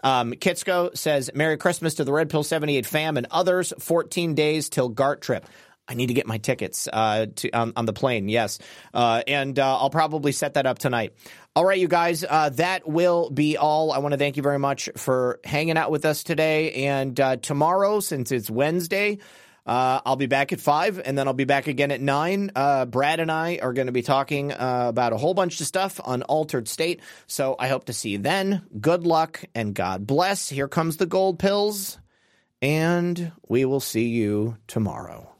Um, 0.04 0.32
Kitsko 0.34 0.94
says, 0.94 1.30
Merry 1.32 1.56
Christmas 1.56 1.94
to 1.94 2.04
the 2.04 2.12
Red 2.12 2.28
Pill 2.28 2.42
78 2.42 2.84
fam 2.84 3.16
and 3.16 3.26
others. 3.30 3.72
14 3.78 4.34
days 4.34 4.68
till 4.68 4.90
GART 4.90 5.22
trip. 5.22 5.46
I 5.88 5.94
need 5.94 6.08
to 6.08 6.14
get 6.14 6.26
my 6.26 6.38
tickets 6.38 6.88
uh, 6.92 7.26
to, 7.36 7.50
um, 7.50 7.72
on 7.76 7.86
the 7.86 7.92
plane. 7.92 8.28
Yes, 8.28 8.58
uh, 8.92 9.22
and 9.26 9.58
uh, 9.58 9.78
I'll 9.78 9.90
probably 9.90 10.32
set 10.32 10.54
that 10.54 10.66
up 10.66 10.78
tonight. 10.78 11.14
All 11.56 11.64
right, 11.64 11.80
you 11.80 11.88
guys, 11.88 12.22
uh, 12.22 12.50
that 12.50 12.86
will 12.86 13.30
be 13.30 13.56
all. 13.56 13.90
I 13.90 13.96
want 14.00 14.12
to 14.12 14.18
thank 14.18 14.36
you 14.36 14.42
very 14.42 14.58
much 14.58 14.90
for 14.94 15.40
hanging 15.42 15.78
out 15.78 15.90
with 15.90 16.04
us 16.04 16.22
today. 16.22 16.84
And 16.84 17.18
uh, 17.18 17.36
tomorrow, 17.36 18.00
since 18.00 18.30
it's 18.30 18.50
Wednesday, 18.50 19.20
uh, 19.64 20.02
I'll 20.04 20.16
be 20.16 20.26
back 20.26 20.52
at 20.52 20.60
five, 20.60 21.00
and 21.02 21.16
then 21.16 21.26
I'll 21.26 21.32
be 21.32 21.46
back 21.46 21.66
again 21.66 21.92
at 21.92 22.02
nine. 22.02 22.50
Brad 22.54 23.20
and 23.20 23.32
I 23.32 23.58
are 23.62 23.72
going 23.72 23.86
to 23.86 23.92
be 23.92 24.02
talking 24.02 24.52
about 24.52 25.14
a 25.14 25.16
whole 25.16 25.32
bunch 25.32 25.58
of 25.58 25.66
stuff 25.66 25.98
on 26.04 26.20
Altered 26.24 26.68
State. 26.68 27.00
So 27.26 27.56
I 27.58 27.68
hope 27.68 27.86
to 27.86 27.94
see 27.94 28.10
you 28.10 28.18
then. 28.18 28.60
Good 28.78 29.06
luck 29.06 29.42
and 29.54 29.74
God 29.74 30.06
bless. 30.06 30.50
Here 30.50 30.68
comes 30.68 30.98
the 30.98 31.06
gold 31.06 31.38
pills, 31.38 31.98
and 32.60 33.32
we 33.48 33.64
will 33.64 33.80
see 33.80 34.08
you 34.08 34.58
tomorrow. 34.66 35.35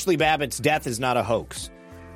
Ashli 0.00 0.16
Babbitt's 0.18 0.58
death 0.58 0.86
is 0.86 0.98
not 0.98 1.18
a 1.18 1.22
hoax. 1.22 1.70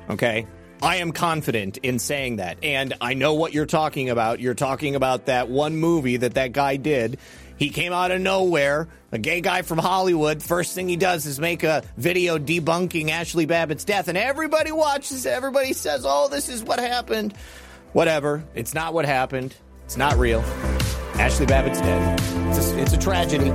Okay? 0.09 0.47
I 0.81 0.97
am 0.97 1.11
confident 1.11 1.77
in 1.77 1.99
saying 1.99 2.37
that. 2.37 2.63
And 2.63 2.95
I 2.99 3.13
know 3.13 3.35
what 3.35 3.53
you're 3.53 3.67
talking 3.67 4.09
about. 4.09 4.39
You're 4.39 4.55
talking 4.55 4.95
about 4.95 5.27
that 5.27 5.49
one 5.49 5.77
movie 5.77 6.17
that 6.17 6.33
that 6.33 6.51
guy 6.51 6.77
did. 6.77 7.19
He 7.57 7.69
came 7.69 7.93
out 7.93 8.11
of 8.11 8.19
nowhere, 8.19 8.87
a 9.11 9.19
gay 9.19 9.39
guy 9.39 9.61
from 9.61 9.77
Hollywood. 9.77 10.41
First 10.41 10.73
thing 10.73 10.89
he 10.89 10.97
does 10.97 11.25
is 11.27 11.39
make 11.39 11.63
a 11.63 11.83
video 11.95 12.37
debunking 12.37 13.09
Ashli 13.09 13.47
Babbitt's 13.47 13.85
death, 13.85 14.07
and 14.09 14.17
everybody 14.17 14.73
watches. 14.73 15.25
Everybody 15.25 15.71
says, 15.71 16.03
"Oh, 16.05 16.27
this 16.27 16.49
is 16.49 16.63
what 16.63 16.79
happened." 16.79 17.33
Whatever. 17.93 18.43
It's 18.55 18.73
not 18.73 18.93
what 18.93 19.05
happened. 19.05 19.55
It's 19.85 19.95
not 19.95 20.17
real. 20.17 20.41
Ashli 21.13 21.47
Babbitt's 21.47 21.79
dead. 21.79 22.19
It's 22.49 22.71
a, 22.71 22.79
it's 22.81 22.93
a 22.93 22.97
tragedy. 22.97 23.53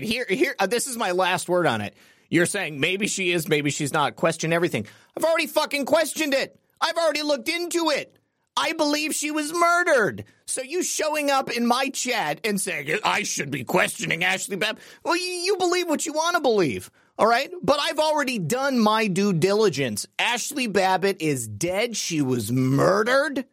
Right, 0.00 0.08
here, 0.08 0.24
here. 0.30 0.54
Uh, 0.58 0.66
this 0.66 0.86
is 0.86 0.96
my 0.96 1.10
last 1.10 1.46
word 1.46 1.66
on 1.66 1.82
it. 1.82 1.94
You're 2.30 2.46
saying 2.46 2.80
maybe 2.80 3.06
she 3.06 3.32
is, 3.32 3.48
maybe 3.48 3.70
she's 3.70 3.92
not. 3.92 4.16
Question 4.16 4.50
everything. 4.50 4.86
I've 5.14 5.24
already 5.24 5.46
fucking 5.46 5.84
questioned 5.84 6.32
it. 6.32 6.58
I've 6.80 6.96
already 6.96 7.20
looked 7.20 7.50
into 7.50 7.90
it. 7.90 8.16
I 8.56 8.72
believe 8.72 9.14
she 9.14 9.30
was 9.30 9.52
murdered. 9.52 10.24
So 10.46 10.62
you 10.62 10.82
showing 10.82 11.30
up 11.30 11.50
in 11.50 11.66
my 11.66 11.90
chat 11.90 12.40
and 12.44 12.58
saying 12.58 12.98
I 13.04 13.24
should 13.24 13.50
be 13.50 13.62
questioning 13.62 14.22
Ashli 14.22 14.58
Babbitt. 14.58 14.82
Well, 15.04 15.18
you 15.18 15.56
believe 15.58 15.86
what 15.86 16.06
you 16.06 16.14
want 16.14 16.36
to 16.36 16.40
believe. 16.40 16.90
All 17.18 17.26
right. 17.26 17.50
But 17.62 17.78
I've 17.78 17.98
already 17.98 18.38
done 18.38 18.78
my 18.78 19.06
due 19.06 19.34
diligence. 19.34 20.06
Ashli 20.18 20.72
Babbitt 20.72 21.20
is 21.20 21.46
dead. 21.46 21.94
She 21.94 22.22
was 22.22 22.50
murdered. 22.50 23.44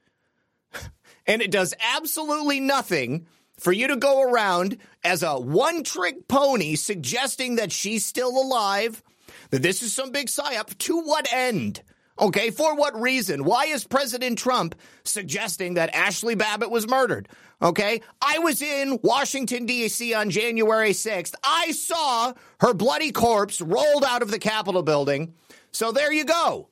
And 1.29 1.41
it 1.41 1.51
does 1.51 1.73
absolutely 1.93 2.61
nothing 2.61 3.27
for 3.57 3.71
you 3.71 3.87
to 3.87 3.95
go 3.95 4.21
around 4.21 4.77
as 5.03 5.23
a 5.23 5.39
one 5.39 5.83
trick 5.83 6.27
pony 6.27 6.75
suggesting 6.75 7.55
that 7.55 7.71
she's 7.71 8.05
still 8.05 8.29
alive, 8.29 9.03
that 9.49 9.61
this 9.61 9.81
is 9.81 9.93
some 9.93 10.11
big 10.11 10.27
psyop. 10.27 10.77
To 10.77 11.01
what 11.01 11.27
end? 11.31 11.81
Okay, 12.19 12.49
for 12.49 12.75
what 12.75 12.99
reason? 12.99 13.43
Why 13.43 13.65
is 13.65 13.83
President 13.83 14.39
Trump 14.39 14.73
suggesting 15.03 15.75
that 15.75 15.93
Ashli 15.93 16.35
Babbitt 16.37 16.71
was 16.71 16.87
murdered? 16.87 17.29
Okay, 17.61 18.01
I 18.21 18.39
was 18.39 18.61
in 18.61 18.99
Washington, 19.03 19.65
D.C. 19.65 20.13
on 20.13 20.29
January 20.29 20.91
6th. 20.91 21.33
I 21.43 21.71
saw 21.71 22.33
her 22.59 22.73
bloody 22.73 23.11
corpse 23.11 23.61
rolled 23.61 24.03
out 24.03 24.21
of 24.21 24.31
the 24.31 24.39
Capitol 24.39 24.83
building. 24.83 25.33
So 25.71 25.91
there 25.91 26.11
you 26.11 26.25
go. 26.25 26.69